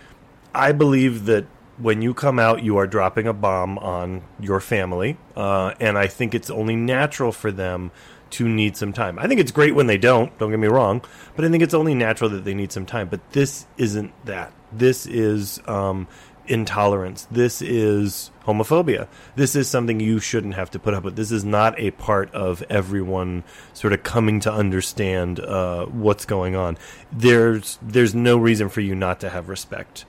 I 0.56 0.72
believe 0.72 1.26
that 1.26 1.46
when 1.78 2.02
you 2.02 2.14
come 2.14 2.40
out, 2.40 2.64
you 2.64 2.78
are 2.78 2.88
dropping 2.88 3.28
a 3.28 3.34
bomb 3.34 3.78
on 3.80 4.24
your 4.40 4.60
family, 4.60 5.18
uh, 5.36 5.74
and 5.80 5.98
I 5.98 6.08
think 6.08 6.36
it's 6.36 6.50
only 6.50 6.76
natural 6.76 7.32
for 7.32 7.52
them 7.52 7.92
to 8.32 8.48
need 8.48 8.78
some 8.78 8.94
time. 8.94 9.20
I 9.20 9.28
think 9.28 9.40
it's 9.40 9.52
great 9.52 9.76
when 9.76 9.88
they 9.88 9.98
don't. 9.98 10.36
Don't 10.38 10.52
get 10.52 10.60
me 10.60 10.68
wrong, 10.68 11.04
but 11.36 11.46
I 11.46 11.50
think 11.50 11.64
it's 11.64 11.74
only 11.74 11.94
natural 11.94 12.30
that 12.32 12.46
they 12.46 12.54
need 12.54 12.72
some 12.72 12.86
time. 12.86 13.08
But 13.10 13.32
this 13.32 13.66
isn't 13.78 14.12
that. 14.26 14.54
This 14.78 15.06
is 15.06 15.62
um, 15.68 16.08
intolerance. 16.48 17.28
This 17.32 17.62
is 17.62 18.32
homophobia. 18.46 19.08
This 19.36 19.56
is 19.56 19.68
something 19.68 20.00
you 20.00 20.20
shouldn't 20.20 20.56
have 20.56 20.72
to 20.72 20.80
put 20.80 20.94
up 20.94 21.04
with. 21.04 21.16
This 21.16 21.32
is 21.32 21.46
not 21.46 21.80
a 21.80 21.92
part 21.92 22.34
of 22.34 22.64
everyone 22.70 23.44
sort 23.74 23.94
of 23.94 24.04
coming 24.04 24.40
to 24.42 24.52
understand 24.52 25.40
uh, 25.40 25.86
what's 25.86 26.26
going 26.26 26.56
on. 26.56 26.78
There's 27.12 27.80
there's 27.82 28.14
no 28.14 28.38
reason 28.38 28.70
for 28.70 28.82
you 28.82 28.96
not 28.96 29.20
to 29.22 29.30
have 29.30 29.50
respect. 29.50 30.06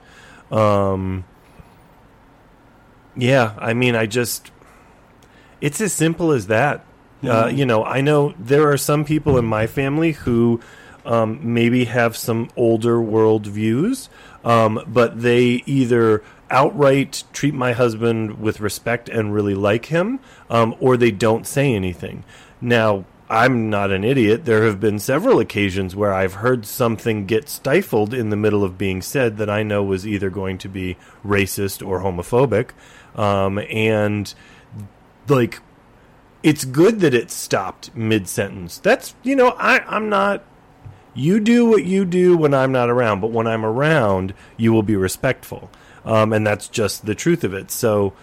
Um, 0.51 1.25
yeah, 3.15 3.53
I 3.57 3.73
mean, 3.73 3.95
I 3.95 4.05
just 4.05 4.51
it's 5.61 5.79
as 5.81 5.93
simple 5.93 6.31
as 6.31 6.47
that. 6.47 6.85
Uh, 7.23 7.47
you 7.47 7.65
know, 7.65 7.83
I 7.83 8.01
know 8.01 8.35
there 8.37 8.69
are 8.69 8.77
some 8.77 9.03
people 9.03 9.39
in 9.39 9.45
my 9.45 9.65
family 9.65 10.11
who 10.11 10.61
um, 11.05 11.39
maybe 11.41 11.85
have 11.85 12.15
some 12.15 12.49
older 12.55 13.01
world 13.01 13.47
views, 13.47 14.09
um, 14.45 14.81
but 14.87 15.21
they 15.21 15.63
either 15.65 16.23
outright 16.49 17.23
treat 17.33 17.53
my 17.53 17.73
husband 17.73 18.39
with 18.39 18.61
respect 18.61 19.09
and 19.09 19.33
really 19.33 19.55
like 19.55 19.87
him, 19.87 20.19
um, 20.49 20.75
or 20.79 20.95
they 20.95 21.11
don't 21.11 21.45
say 21.45 21.73
anything. 21.73 22.23
Now, 22.61 23.03
I'm 23.27 23.71
not 23.71 23.89
an 23.89 24.03
idiot. 24.03 24.45
There 24.45 24.65
have 24.65 24.79
been 24.79 24.99
several 24.99 25.39
occasions 25.39 25.95
where 25.95 26.13
I've 26.13 26.35
heard 26.35 26.65
something 26.65 27.25
get 27.25 27.49
stifled 27.49 28.13
in 28.13 28.29
the 28.29 28.35
middle 28.35 28.63
of 28.63 28.77
being 28.77 29.01
said 29.01 29.37
that 29.37 29.49
I 29.49 29.63
know 29.63 29.83
was 29.83 30.05
either 30.05 30.29
going 30.29 30.59
to 30.59 30.69
be 30.69 30.95
racist 31.25 31.85
or 31.85 32.01
homophobic. 32.01 32.69
Um, 33.19 33.57
and, 33.71 34.31
like, 35.27 35.59
it's 36.43 36.65
good 36.65 36.99
that 36.99 37.15
it 37.15 37.31
stopped 37.31 37.95
mid 37.95 38.27
sentence. 38.27 38.77
That's, 38.77 39.15
you 39.23 39.35
know, 39.35 39.55
I, 39.57 39.79
I'm 39.87 40.07
not. 40.07 40.43
You 41.15 41.39
do 41.39 41.65
what 41.65 41.85
you 41.85 42.03
do 42.03 42.35
when 42.35 42.53
I'm 42.53 42.71
not 42.71 42.89
around, 42.89 43.21
but 43.21 43.31
when 43.31 43.47
I'm 43.47 43.65
around, 43.65 44.33
you 44.57 44.73
will 44.73 44.83
be 44.83 44.97
respectful. 44.97 45.71
Um, 46.03 46.33
and 46.33 46.45
that's 46.45 46.67
just 46.67 47.05
the 47.05 47.15
truth 47.15 47.43
of 47.43 47.53
it. 47.53 47.71
So, 47.71 48.13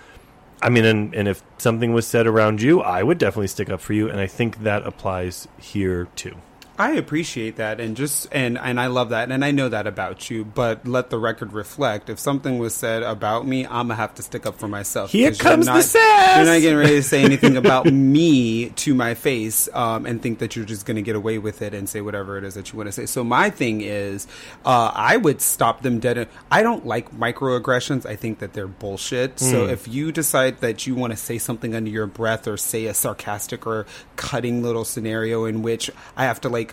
I 0.61 0.69
mean, 0.69 0.85
and, 0.85 1.15
and 1.15 1.27
if 1.27 1.43
something 1.59 1.93
was 1.93 2.07
said 2.07 2.27
around 2.27 2.61
you, 2.63 2.83
I 2.83 3.03
would 3.03 3.19
definitely 3.19 3.49
stick 3.49 3.71
up 3.71 3.81
for 3.81 3.95
you. 3.95 4.09
And 4.09 4.21
I 4.21 4.27
think 4.27 4.63
that 4.63 4.87
applies 4.87 5.49
here 5.59 6.07
too. 6.15 6.37
I 6.79 6.93
appreciate 6.93 7.57
that 7.57 7.81
and 7.81 7.97
just 7.97 8.29
and 8.33 8.57
and 8.57 8.81
I 8.81 8.87
love 8.87 9.11
that 9.11 9.31
and 9.31 9.45
I 9.45 9.51
know 9.51 9.69
that 9.69 9.87
about 9.87 10.31
you, 10.31 10.45
but 10.45 10.87
let 10.87 11.11
the 11.11 11.19
record 11.19 11.53
reflect. 11.53 12.09
If 12.09 12.19
something 12.19 12.59
was 12.59 12.75
said 12.75 13.03
about 13.03 13.47
me, 13.47 13.67
I'm 13.67 13.89
gonna 13.89 13.97
have 13.97 14.15
to 14.15 14.23
stick 14.23 14.47
up 14.47 14.59
for 14.59 14.69
myself. 14.69 15.11
Here 15.11 15.33
comes 15.33 15.67
not- 15.67 15.77
the 15.77 15.83
sass! 15.83 16.37
You're 16.37 16.47
not 16.47 16.61
getting 16.61 16.79
ready 16.79 16.95
to 16.97 17.03
say 17.03 17.23
anything 17.23 17.57
about 17.63 17.87
me 17.87 18.71
to 18.71 18.95
my 18.95 19.15
face 19.15 19.69
um, 19.75 20.07
and 20.07 20.23
think 20.23 20.39
that 20.39 20.57
you're 20.57 20.65
just 20.65 20.87
gonna 20.87 21.03
get 21.03 21.15
away 21.15 21.39
with 21.39 21.63
it 21.63 21.75
and 21.75 21.89
say 21.89 22.01
whatever 22.01 22.39
it 22.39 22.45
is 22.45 22.55
that 22.55 22.73
you 22.73 22.79
want 22.79 22.89
to 22.89 22.93
say. 22.93 23.07
So 23.07 23.23
my 23.23 23.51
thing 23.51 23.83
is, 23.83 24.27
uh, 24.65 24.93
I 24.95 25.19
would 25.19 25.41
stop 25.41 25.83
them 25.83 26.01
dead. 26.01 26.29
I 26.51 26.63
don't 26.63 26.87
like 26.87 27.13
microaggressions. 27.15 28.07
I 28.07 28.17
think 28.17 28.39
that 28.39 28.55
they're 28.55 28.67
bullshit. 28.67 29.39
So 29.39 29.67
if 29.67 29.89
you 29.89 30.13
decide 30.13 30.61
that 30.61 30.87
you 30.87 30.95
want 30.95 31.13
to 31.13 31.17
say 31.17 31.39
something 31.39 31.75
under 31.75 31.91
your 31.91 32.07
breath 32.07 32.49
or 32.49 32.57
say 32.57 32.87
a 32.87 32.95
sarcastic 32.95 33.67
or 33.67 33.87
cutting 34.17 34.63
little 34.63 34.85
scenario 34.85 35.45
in 35.45 35.63
which 35.63 35.91
I 36.17 36.25
have 36.25 36.41
to 36.43 36.49
like 36.49 36.72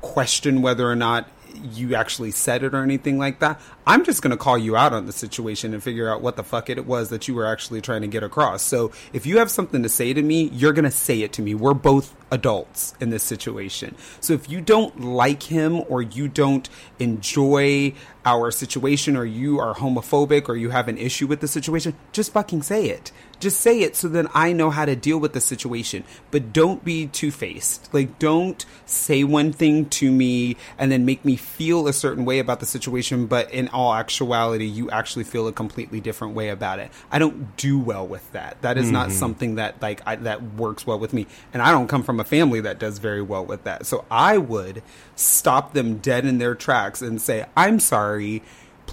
question 0.00 0.62
whether 0.62 0.88
or 0.88 0.96
not 0.96 1.28
you 1.72 1.94
actually 1.94 2.30
said 2.30 2.62
it 2.62 2.74
or 2.74 2.82
anything 2.82 3.18
like 3.18 3.38
that. 3.38 3.60
I'm 3.86 4.04
just 4.04 4.22
going 4.22 4.30
to 4.30 4.36
call 4.36 4.56
you 4.56 4.76
out 4.76 4.92
on 4.94 5.06
the 5.06 5.12
situation 5.12 5.74
and 5.74 5.82
figure 5.82 6.10
out 6.10 6.22
what 6.22 6.36
the 6.36 6.42
fuck 6.42 6.70
it 6.70 6.86
was 6.86 7.10
that 7.10 7.28
you 7.28 7.34
were 7.34 7.46
actually 7.46 7.82
trying 7.82 8.00
to 8.00 8.06
get 8.06 8.22
across. 8.22 8.62
So 8.62 8.92
if 9.12 9.26
you 9.26 9.38
have 9.38 9.50
something 9.50 9.82
to 9.82 9.88
say 9.88 10.14
to 10.14 10.22
me, 10.22 10.44
you're 10.54 10.72
going 10.72 10.86
to 10.86 10.90
say 10.90 11.20
it 11.22 11.32
to 11.34 11.42
me. 11.42 11.54
We're 11.54 11.74
both 11.74 12.14
adults 12.30 12.94
in 13.00 13.10
this 13.10 13.22
situation. 13.22 13.94
So 14.20 14.32
if 14.32 14.48
you 14.48 14.60
don't 14.60 15.00
like 15.00 15.44
him 15.44 15.82
or 15.88 16.02
you 16.02 16.28
don't 16.28 16.68
enjoy 16.98 17.94
our 18.26 18.50
situation 18.50 19.16
or 19.16 19.24
you 19.24 19.60
are 19.60 19.74
homophobic 19.74 20.48
or 20.48 20.56
you 20.56 20.70
have 20.70 20.88
an 20.88 20.96
issue 20.96 21.26
with 21.26 21.40
the 21.40 21.48
situation, 21.48 21.94
just 22.12 22.32
fucking 22.32 22.62
say 22.62 22.86
it. 22.86 23.12
Just 23.38 23.60
say 23.60 23.80
it 23.80 23.96
so 23.96 24.08
then 24.08 24.28
I 24.32 24.52
know 24.52 24.70
how 24.70 24.86
to 24.86 24.96
deal 24.96 25.18
with 25.18 25.34
the 25.34 25.40
situation. 25.40 26.04
But 26.30 26.52
don't 26.52 26.84
be 26.84 27.06
two 27.06 27.30
faced. 27.30 27.92
Like, 27.92 28.18
don't 28.18 28.64
say 28.86 29.24
one 29.24 29.52
thing 29.52 29.88
to 29.90 30.10
me 30.10 30.56
and 30.78 30.90
then 30.90 31.04
make 31.04 31.24
me 31.24 31.36
feel 31.36 31.86
a 31.86 31.92
certain 31.92 32.24
way 32.24 32.38
about 32.38 32.60
the 32.60 32.66
situation, 32.66 33.26
but 33.26 33.50
in 33.52 33.68
all 33.74 33.92
actuality, 33.92 34.64
you 34.64 34.88
actually 34.90 35.24
feel 35.24 35.46
a 35.48 35.52
completely 35.52 36.00
different 36.00 36.34
way 36.34 36.48
about 36.48 36.78
it. 36.78 36.90
I 37.10 37.18
don't 37.18 37.56
do 37.56 37.78
well 37.78 38.06
with 38.06 38.32
that. 38.32 38.62
That 38.62 38.78
is 38.78 38.90
not 38.90 39.08
mm-hmm. 39.08 39.18
something 39.18 39.54
that, 39.56 39.82
like, 39.82 40.00
I, 40.06 40.16
that 40.16 40.54
works 40.54 40.86
well 40.86 40.98
with 40.98 41.12
me. 41.12 41.26
And 41.52 41.60
I 41.60 41.70
don't 41.72 41.88
come 41.88 42.02
from 42.02 42.20
a 42.20 42.24
family 42.24 42.60
that 42.60 42.78
does 42.78 42.98
very 42.98 43.22
well 43.22 43.44
with 43.44 43.64
that. 43.64 43.84
So 43.86 44.04
I 44.10 44.38
would 44.38 44.82
stop 45.16 45.74
them 45.74 45.98
dead 45.98 46.24
in 46.24 46.38
their 46.38 46.54
tracks 46.54 47.02
and 47.02 47.20
say, 47.20 47.44
I'm 47.56 47.80
sorry 47.80 48.42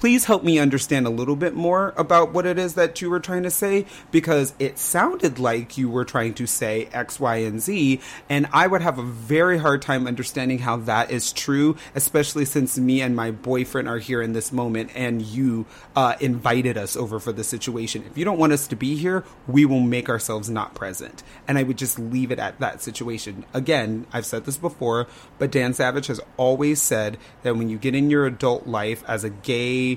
please 0.02 0.26
help 0.26 0.44
me 0.44 0.58
understand 0.58 1.06
a 1.06 1.12
little 1.12 1.36
bit 1.36 1.54
more 1.54 1.94
about 1.96 2.34
what 2.34 2.44
it 2.48 2.58
is 2.58 2.74
that 2.74 3.00
you 3.04 3.08
were 3.08 3.20
trying 3.20 3.44
to 3.44 3.52
say 3.52 3.86
because 4.10 4.52
it 4.58 4.80
sounded 4.80 5.38
like 5.38 5.78
you 5.78 5.88
were 5.88 6.04
trying 6.04 6.34
to 6.34 6.48
say 6.48 6.90
X, 6.92 7.20
Y, 7.20 7.36
and 7.36 7.62
Z, 7.62 8.02
and 8.28 8.48
I 8.52 8.66
would 8.66 8.82
have 8.82 8.98
a 8.98 9.04
very 9.04 9.60
hard 9.60 9.84
time 9.84 10.08
understanding 10.08 10.58
how 10.58 10.78
that 10.78 11.12
is 11.12 11.32
true, 11.32 11.76
especially 11.94 12.46
since 12.46 12.80
me 12.80 13.00
and 13.00 13.16
my 13.16 13.30
boyfriend 13.30 13.88
are 13.88 14.00
here 14.00 14.24
in 14.24 14.34
this 14.34 14.52
moment 14.52 14.90
and 14.96 15.22
you 15.22 15.68
uh, 15.96 16.16
invited 16.20 16.80
us 16.80 16.96
over 16.96 17.20
for 17.20 17.32
the 17.32 17.44
situation. 17.44 18.04
If 18.10 18.18
you 18.18 18.26
don't 18.26 18.40
want 18.40 18.54
us 18.54 18.66
to 18.70 18.76
be 18.76 18.96
here, 18.96 19.24
we 19.48 19.66
will 19.66 19.82
make 19.82 20.10
ourselves 20.10 20.50
not 20.50 20.74
present. 20.74 21.22
And 21.48 21.60
I 21.60 21.64
would 21.64 21.78
just 21.78 22.00
leave 22.00 22.32
it 22.32 22.40
at 22.40 22.60
that 22.60 22.82
situation. 22.82 23.46
Again, 23.54 24.08
I've 24.12 24.26
said 24.26 24.46
this 24.46 24.58
before, 24.58 25.06
but 25.38 25.52
Dan 25.52 25.76
Savage 25.76 26.08
has 26.08 26.20
always 26.38 26.82
said 26.82 27.20
that 27.44 27.56
when 27.56 27.70
you 27.70 27.78
get 27.78 27.94
in 27.94 28.10
your 28.10 28.26
adult 28.26 28.66
life 28.66 29.04
as 29.08 29.24
a 29.24 29.30
gay, 29.30 29.91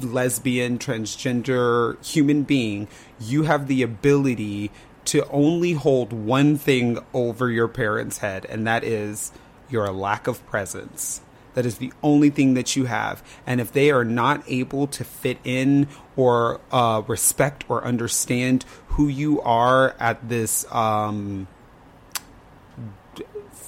lesbian, 0.00 0.78
transgender 0.78 2.02
human 2.04 2.42
being, 2.42 2.88
you 3.20 3.44
have 3.44 3.66
the 3.66 3.82
ability 3.82 4.70
to 5.06 5.26
only 5.28 5.72
hold 5.72 6.12
one 6.12 6.56
thing 6.56 6.98
over 7.12 7.50
your 7.50 7.68
parents' 7.68 8.18
head, 8.18 8.46
and 8.46 8.66
that 8.66 8.84
is 8.84 9.32
your 9.68 9.90
lack 9.90 10.26
of 10.26 10.44
presence. 10.46 11.20
That 11.54 11.66
is 11.66 11.78
the 11.78 11.92
only 12.02 12.30
thing 12.30 12.54
that 12.54 12.76
you 12.76 12.84
have. 12.84 13.22
And 13.46 13.60
if 13.60 13.72
they 13.72 13.90
are 13.90 14.04
not 14.04 14.44
able 14.46 14.86
to 14.88 15.04
fit 15.04 15.38
in 15.42 15.88
or 16.16 16.60
uh, 16.70 17.02
respect 17.06 17.64
or 17.68 17.84
understand 17.84 18.64
who 18.88 19.08
you 19.08 19.40
are 19.40 19.96
at 19.98 20.28
this 20.28 20.64
um, 20.72 21.48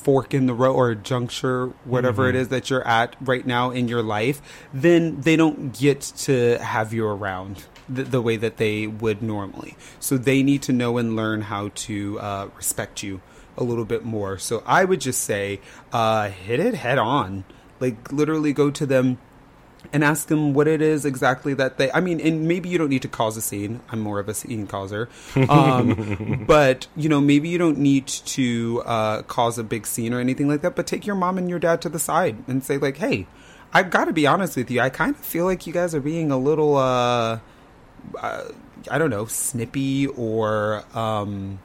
fork 0.03 0.35
in 0.35 0.47
the 0.47 0.55
road 0.55 0.75
or 0.75 0.91
a 0.91 0.97
juncture, 0.97 1.69
whatever 1.85 2.29
it 2.29 2.35
is 2.35 2.49
that 2.49 2.71
you're 2.71 2.87
at 2.87 3.15
right 3.21 3.47
now 3.47 3.71
in 3.71 3.89
your 3.89 4.03
life, 4.03 4.43
then 4.75 5.21
they 5.21 5.37
don't 5.37 5.79
get 5.79 6.01
to 6.01 6.59
have 6.59 6.93
you 6.93 7.07
around 7.07 7.65
the, 7.89 8.03
the 8.03 8.21
way 8.21 8.37
that 8.37 8.57
they 8.57 8.87
would 8.87 9.23
normally. 9.23 9.77
So 10.01 10.17
they 10.19 10.43
need 10.43 10.63
to 10.63 10.73
know 10.73 10.99
and 10.99 11.15
learn 11.15 11.43
how 11.43 11.71
to 11.75 12.19
uh, 12.21 12.49
respect 12.57 13.03
you 13.03 13.21
a 13.57 13.65
little 13.65 13.85
bit 13.85 14.05
more. 14.05 14.39
So 14.39 14.63
I 14.67 14.85
would 14.85 15.01
just 15.01 15.23
say, 15.23 15.61
uh, 15.93 16.31
hit 16.31 16.59
it 16.59 16.75
head 16.75 16.99
on. 16.99 17.45
Like 17.81 18.13
literally 18.13 18.53
go 18.53 18.71
to 18.71 18.87
them 18.87 19.19
and 19.93 20.03
ask 20.03 20.29
them 20.29 20.55
what 20.55 20.67
it 20.67 20.81
is 20.81 21.05
exactly 21.05 21.55
that 21.55 21.77
they. 21.77 21.93
I 21.93 22.01
mean, 22.01 22.21
and 22.21 22.49
maybe 22.49 22.69
you 22.69 22.79
don't 22.79 22.89
need 22.89 23.03
to 23.03 23.09
cause 23.09 23.37
a 23.37 23.43
scene. 23.43 23.81
I'm 23.91 24.01
more 24.01 24.19
of 24.19 24.29
a 24.29 24.35
scene 24.35 24.67
causer, 24.67 25.09
um, 25.49 26.45
but 26.47 26.87
you 26.97 27.09
know, 27.09 27.21
maybe 27.21 27.49
you 27.49 27.59
don't 27.59 27.79
need 27.79 28.07
to 28.07 28.83
uh, 28.87 29.23
cause 29.23 29.59
a 29.59 29.65
big 29.65 29.87
scene 29.87 30.15
or 30.15 30.21
anything 30.21 30.49
like 30.49 30.63
that. 30.63 30.75
But 30.75 30.87
take 30.87 31.07
your 31.07 31.17
mom 31.17 31.39
and 31.39 31.49
your 31.49 31.59
dad 31.59 31.83
to 31.83 31.89
the 31.89 31.99
side 31.99 32.37
and 32.49 32.65
say 32.65 32.79
like, 32.79 32.97
"Hey, 32.97 33.27
I've 33.73 33.91
got 33.91 34.07
to 34.07 34.13
be 34.13 34.27
honest 34.27 34.57
with 34.57 34.71
you. 34.71 34.81
I 34.81 34.89
kind 34.89 35.15
of 35.15 35.21
feel 35.21 35.45
like 35.45 35.67
you 35.67 35.73
guys 35.73 35.95
are 35.95 36.01
being 36.01 36.31
a 36.31 36.39
little, 36.39 36.77
uh, 36.77 37.41
uh, 38.19 38.45
I 38.91 38.99
don't 38.99 39.11
know, 39.11 39.27
snippy 39.27 40.07
or 40.07 40.85
um, 40.95 41.59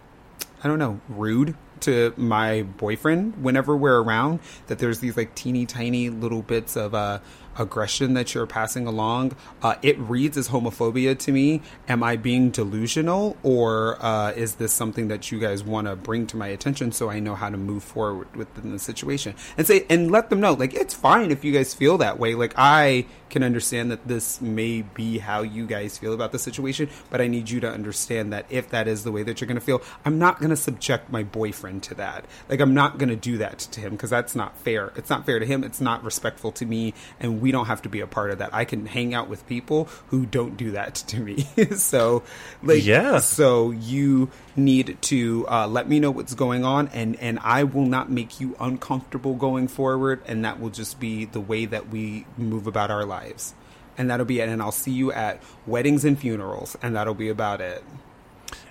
I 0.63 0.67
don't 0.67 0.79
know, 0.79 0.99
rude." 1.07 1.55
to 1.79 2.11
my 2.17 2.63
boyfriend 2.63 3.43
whenever 3.43 3.77
we're 3.77 4.01
around 4.01 4.39
that 4.65 4.79
there's 4.79 4.99
these 4.99 5.15
like 5.15 5.35
teeny 5.35 5.63
tiny 5.63 6.09
little 6.09 6.41
bits 6.41 6.75
of 6.75 6.95
uh 6.95 7.19
aggression 7.59 8.13
that 8.13 8.33
you're 8.33 8.47
passing 8.47 8.87
along 8.87 9.35
uh, 9.61 9.75
it 9.81 9.97
reads 9.99 10.37
as 10.37 10.49
homophobia 10.49 11.17
to 11.17 11.31
me. 11.31 11.61
Am 11.87 12.03
i 12.03 12.15
being 12.15 12.49
delusional 12.49 13.37
or 13.43 13.97
uh, 14.03 14.31
is 14.31 14.55
this 14.55 14.73
something 14.73 15.07
that 15.07 15.31
you 15.31 15.39
guys 15.39 15.63
want 15.63 15.87
to 15.87 15.95
bring 15.95 16.27
to 16.27 16.37
my 16.37 16.47
attention 16.47 16.91
so 16.91 17.09
i 17.09 17.19
know 17.19 17.35
how 17.35 17.49
to 17.49 17.57
move 17.57 17.83
forward 17.83 18.33
within 18.35 18.71
the 18.71 18.79
situation? 18.79 19.35
And 19.57 19.65
say 19.65 19.85
and 19.89 20.11
let 20.11 20.29
them 20.29 20.39
know 20.39 20.53
like 20.53 20.73
it's 20.73 20.93
fine 20.93 21.31
if 21.31 21.43
you 21.43 21.51
guys 21.51 21.73
feel 21.73 21.97
that 21.99 22.19
way. 22.19 22.35
Like 22.35 22.53
i 22.57 23.05
can 23.29 23.43
understand 23.43 23.91
that 23.91 24.07
this 24.07 24.39
may 24.39 24.81
be 24.81 25.17
how 25.17 25.41
you 25.41 25.65
guys 25.65 25.97
feel 25.97 26.13
about 26.13 26.31
the 26.31 26.39
situation 26.39 26.89
but 27.09 27.19
i 27.19 27.27
need 27.27 27.49
you 27.49 27.59
to 27.59 27.69
understand 27.69 28.31
that 28.31 28.45
if 28.49 28.69
that 28.69 28.87
is 28.87 29.03
the 29.03 29.11
way 29.11 29.21
that 29.21 29.41
you're 29.41 29.47
going 29.47 29.59
to 29.59 29.61
feel 29.65 29.81
i'm 30.05 30.17
not 30.17 30.39
going 30.39 30.49
to 30.49 30.55
subject 30.55 31.11
my 31.11 31.23
boyfriend 31.23 31.83
to 31.83 31.95
that. 31.95 32.25
Like 32.49 32.59
i'm 32.59 32.73
not 32.73 32.97
going 32.97 33.09
to 33.09 33.15
do 33.15 33.37
that 33.37 33.59
to 33.59 33.81
him 33.81 33.91
because 33.91 34.09
that's 34.09 34.35
not 34.35 34.57
fair. 34.57 34.91
It's 34.95 35.09
not 35.09 35.25
fair 35.25 35.39
to 35.39 35.45
him. 35.45 35.63
It's 35.63 35.81
not 35.81 36.03
respectful 36.03 36.51
to 36.53 36.65
me. 36.65 36.93
And 37.19 37.41
we 37.41 37.46
we 37.47 37.53
don't 37.53 37.67
have 37.67 37.81
to 37.83 37.87
be 37.87 38.01
a 38.01 38.07
part 38.07 38.29
of 38.29 38.39
that. 38.39 38.53
I 38.53 38.65
can 38.65 38.85
hang 38.85 39.13
out 39.13 39.29
with 39.29 39.47
people 39.47 39.85
who 40.07 40.25
don't 40.25 40.57
do 40.57 40.71
that 40.71 40.95
to 41.11 41.17
me. 41.17 41.47
so, 41.77 42.23
like, 42.61 42.85
Yeah. 42.85 43.19
So 43.19 43.71
you 43.71 44.29
need 44.57 44.97
to 45.03 45.47
uh, 45.47 45.65
let 45.65 45.87
me 45.87 46.01
know 46.01 46.11
what's 46.11 46.33
going 46.33 46.65
on, 46.65 46.89
and 46.89 47.15
and 47.21 47.39
I 47.41 47.63
will 47.63 47.85
not 47.85 48.11
make 48.11 48.41
you 48.41 48.57
uncomfortable 48.59 49.35
going 49.35 49.69
forward, 49.69 50.21
and 50.27 50.43
that 50.43 50.59
will 50.59 50.71
just 50.71 50.99
be 50.99 51.23
the 51.23 51.39
way 51.39 51.65
that 51.65 51.87
we 51.87 52.25
move 52.37 52.67
about 52.67 52.91
our 52.91 53.05
lives. 53.05 53.53
And 53.97 54.09
that'll 54.11 54.25
be 54.25 54.41
it. 54.41 54.49
And 54.49 54.61
I'll 54.61 54.73
see 54.73 54.91
you 54.91 55.13
at 55.13 55.41
weddings 55.65 56.03
and 56.03 56.19
funerals, 56.19 56.75
and 56.81 56.97
that'll 56.97 57.13
be 57.13 57.29
about 57.29 57.61
it. 57.61 57.81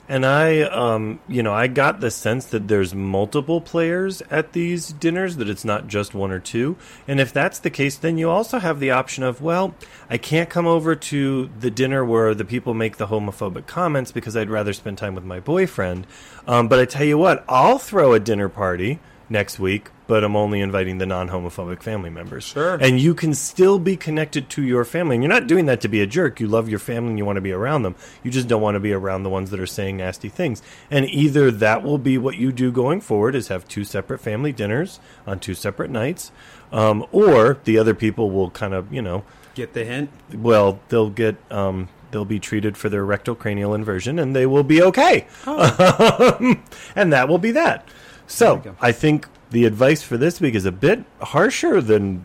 And 0.08 0.24
I, 0.24 0.60
um, 0.62 1.18
you 1.26 1.42
know, 1.42 1.52
I 1.52 1.66
got 1.66 2.00
the 2.00 2.10
sense 2.10 2.46
that 2.46 2.68
there's 2.68 2.94
multiple 2.94 3.60
players 3.60 4.22
at 4.30 4.52
these 4.52 4.92
dinners, 4.92 5.36
that 5.36 5.48
it's 5.48 5.64
not 5.64 5.88
just 5.88 6.14
one 6.14 6.30
or 6.30 6.38
two. 6.38 6.76
And 7.08 7.18
if 7.18 7.32
that's 7.32 7.58
the 7.58 7.70
case, 7.70 7.96
then 7.96 8.16
you 8.16 8.30
also 8.30 8.58
have 8.58 8.78
the 8.78 8.92
option 8.92 9.24
of, 9.24 9.40
well, 9.40 9.74
I 10.08 10.18
can't 10.18 10.48
come 10.48 10.66
over 10.66 10.94
to 10.94 11.50
the 11.58 11.70
dinner 11.70 12.04
where 12.04 12.34
the 12.34 12.44
people 12.44 12.72
make 12.72 12.98
the 12.98 13.08
homophobic 13.08 13.66
comments 13.66 14.12
because 14.12 14.36
I'd 14.36 14.50
rather 14.50 14.72
spend 14.72 14.98
time 14.98 15.14
with 15.14 15.24
my 15.24 15.40
boyfriend. 15.40 16.06
Um, 16.46 16.68
but 16.68 16.78
I 16.78 16.84
tell 16.84 17.06
you 17.06 17.18
what, 17.18 17.44
I'll 17.48 17.78
throw 17.78 18.12
a 18.12 18.20
dinner 18.20 18.48
party 18.48 19.00
next 19.28 19.58
week, 19.58 19.90
but 20.06 20.22
I'm 20.22 20.36
only 20.36 20.60
inviting 20.60 20.98
the 20.98 21.06
non 21.06 21.28
homophobic 21.28 21.82
family 21.82 22.10
members. 22.10 22.44
Sure. 22.44 22.74
And 22.80 23.00
you 23.00 23.14
can 23.14 23.34
still 23.34 23.78
be 23.78 23.96
connected 23.96 24.48
to 24.50 24.62
your 24.62 24.84
family. 24.84 25.16
And 25.16 25.22
you're 25.24 25.32
not 25.32 25.46
doing 25.46 25.66
that 25.66 25.80
to 25.82 25.88
be 25.88 26.00
a 26.00 26.06
jerk. 26.06 26.40
You 26.40 26.46
love 26.48 26.68
your 26.68 26.78
family 26.78 27.10
and 27.10 27.18
you 27.18 27.24
want 27.24 27.36
to 27.36 27.42
be 27.42 27.52
around 27.52 27.82
them. 27.82 27.96
You 28.22 28.30
just 28.30 28.48
don't 28.48 28.62
want 28.62 28.76
to 28.76 28.80
be 28.80 28.92
around 28.92 29.22
the 29.22 29.30
ones 29.30 29.50
that 29.50 29.60
are 29.60 29.66
saying 29.66 29.96
nasty 29.96 30.28
things. 30.28 30.62
And 30.90 31.08
either 31.10 31.50
that 31.50 31.82
will 31.82 31.98
be 31.98 32.18
what 32.18 32.36
you 32.36 32.52
do 32.52 32.70
going 32.70 33.00
forward 33.00 33.34
is 33.34 33.48
have 33.48 33.66
two 33.68 33.84
separate 33.84 34.18
family 34.18 34.52
dinners 34.52 35.00
on 35.26 35.40
two 35.40 35.54
separate 35.54 35.90
nights. 35.90 36.30
Um, 36.72 37.06
or 37.12 37.58
the 37.64 37.78
other 37.78 37.94
people 37.94 38.30
will 38.30 38.50
kind 38.50 38.74
of, 38.74 38.92
you 38.92 39.02
know, 39.02 39.24
Get 39.54 39.72
the 39.72 39.84
hint? 39.84 40.10
well, 40.34 40.80
they'll 40.88 41.08
get 41.08 41.36
um, 41.50 41.88
they'll 42.10 42.26
be 42.26 42.38
treated 42.38 42.76
for 42.76 42.88
their 42.90 43.04
rectal 43.04 43.34
cranial 43.34 43.72
inversion, 43.74 44.18
and 44.18 44.36
they 44.36 44.44
will 44.44 44.62
be 44.62 44.82
okay. 44.82 45.26
and 45.46 47.12
that 47.12 47.26
will 47.28 47.38
be 47.38 47.52
that. 47.52 47.88
So. 48.26 48.76
I 48.80 48.92
think 48.92 49.28
the 49.50 49.64
advice 49.64 50.02
for 50.02 50.16
this 50.16 50.40
week 50.40 50.54
is 50.54 50.64
a 50.64 50.72
bit 50.72 51.04
harsher 51.20 51.80
than 51.80 52.24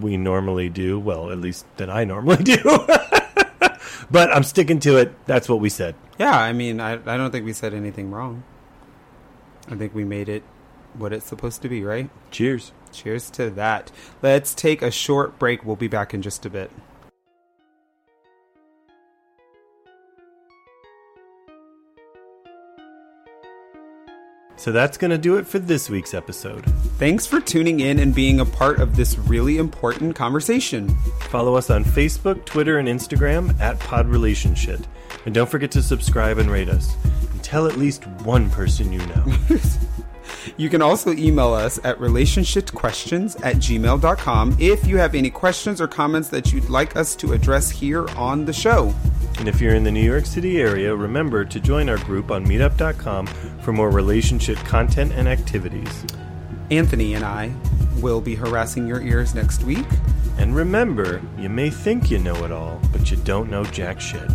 we 0.00 0.16
normally 0.16 0.68
do. 0.68 0.98
Well, 0.98 1.30
at 1.30 1.38
least 1.38 1.66
than 1.76 1.90
I 1.90 2.04
normally 2.04 2.44
do. 2.44 2.56
but 4.10 4.34
I'm 4.34 4.44
sticking 4.44 4.80
to 4.80 4.96
it. 4.96 5.14
That's 5.26 5.48
what 5.48 5.60
we 5.60 5.68
said. 5.68 5.94
Yeah, 6.18 6.38
I 6.38 6.52
mean, 6.52 6.80
I, 6.80 6.92
I 6.92 7.16
don't 7.16 7.30
think 7.30 7.44
we 7.44 7.52
said 7.52 7.74
anything 7.74 8.10
wrong. 8.10 8.42
I 9.68 9.76
think 9.76 9.94
we 9.94 10.04
made 10.04 10.28
it 10.28 10.42
what 10.94 11.12
it's 11.12 11.26
supposed 11.26 11.62
to 11.62 11.68
be, 11.68 11.84
right? 11.84 12.10
Cheers. 12.30 12.72
Cheers 12.90 13.30
to 13.32 13.50
that. 13.50 13.92
Let's 14.22 14.54
take 14.54 14.80
a 14.82 14.90
short 14.90 15.38
break. 15.38 15.64
We'll 15.64 15.76
be 15.76 15.88
back 15.88 16.14
in 16.14 16.22
just 16.22 16.46
a 16.46 16.50
bit. 16.50 16.70
So 24.58 24.72
that's 24.72 24.98
going 24.98 25.12
to 25.12 25.18
do 25.18 25.36
it 25.36 25.46
for 25.46 25.60
this 25.60 25.88
week's 25.88 26.12
episode. 26.14 26.64
Thanks 26.98 27.26
for 27.26 27.40
tuning 27.40 27.78
in 27.78 28.00
and 28.00 28.12
being 28.12 28.40
a 28.40 28.44
part 28.44 28.80
of 28.80 28.96
this 28.96 29.16
really 29.16 29.56
important 29.56 30.16
conversation. 30.16 30.88
Follow 31.30 31.54
us 31.54 31.70
on 31.70 31.84
Facebook, 31.84 32.44
Twitter, 32.44 32.78
and 32.78 32.88
Instagram 32.88 33.58
at 33.60 33.78
Pod 33.78 34.08
Relationship. 34.08 34.80
And 35.26 35.34
don't 35.34 35.48
forget 35.48 35.70
to 35.70 35.82
subscribe 35.82 36.38
and 36.38 36.50
rate 36.50 36.68
us. 36.68 36.92
And 37.30 37.42
tell 37.42 37.66
at 37.68 37.76
least 37.76 38.04
one 38.24 38.50
person 38.50 38.92
you 38.92 38.98
know. 39.06 39.32
You 40.56 40.68
can 40.68 40.82
also 40.82 41.12
email 41.12 41.52
us 41.52 41.78
at 41.84 41.98
relationshipquestions 41.98 43.44
at 43.44 43.56
gmail.com 43.56 44.56
if 44.58 44.86
you 44.86 44.96
have 44.98 45.14
any 45.14 45.30
questions 45.30 45.80
or 45.80 45.88
comments 45.88 46.28
that 46.28 46.52
you'd 46.52 46.68
like 46.68 46.96
us 46.96 47.14
to 47.16 47.32
address 47.32 47.70
here 47.70 48.08
on 48.10 48.44
the 48.44 48.52
show. 48.52 48.94
and 49.38 49.48
if 49.48 49.60
you're 49.60 49.74
in 49.74 49.84
the 49.84 49.90
New 49.90 50.02
York 50.02 50.26
City 50.26 50.60
area, 50.60 50.94
remember 50.94 51.44
to 51.44 51.60
join 51.60 51.88
our 51.88 51.98
group 51.98 52.30
on 52.30 52.44
meetup.com 52.46 53.26
for 53.62 53.72
more 53.72 53.90
relationship 53.90 54.58
content 54.58 55.12
and 55.12 55.28
activities. 55.28 56.04
Anthony 56.70 57.14
and 57.14 57.24
I 57.24 57.52
will 58.00 58.20
be 58.20 58.34
harassing 58.34 58.86
your 58.86 59.00
ears 59.00 59.34
next 59.34 59.62
week. 59.64 59.86
And 60.38 60.54
remember, 60.54 61.20
you 61.36 61.48
may 61.48 61.70
think 61.70 62.10
you 62.10 62.18
know 62.18 62.44
it 62.44 62.52
all, 62.52 62.80
but 62.92 63.10
you 63.10 63.16
don't 63.18 63.50
know 63.50 63.64
jack 63.64 64.00
shit. 64.00 64.28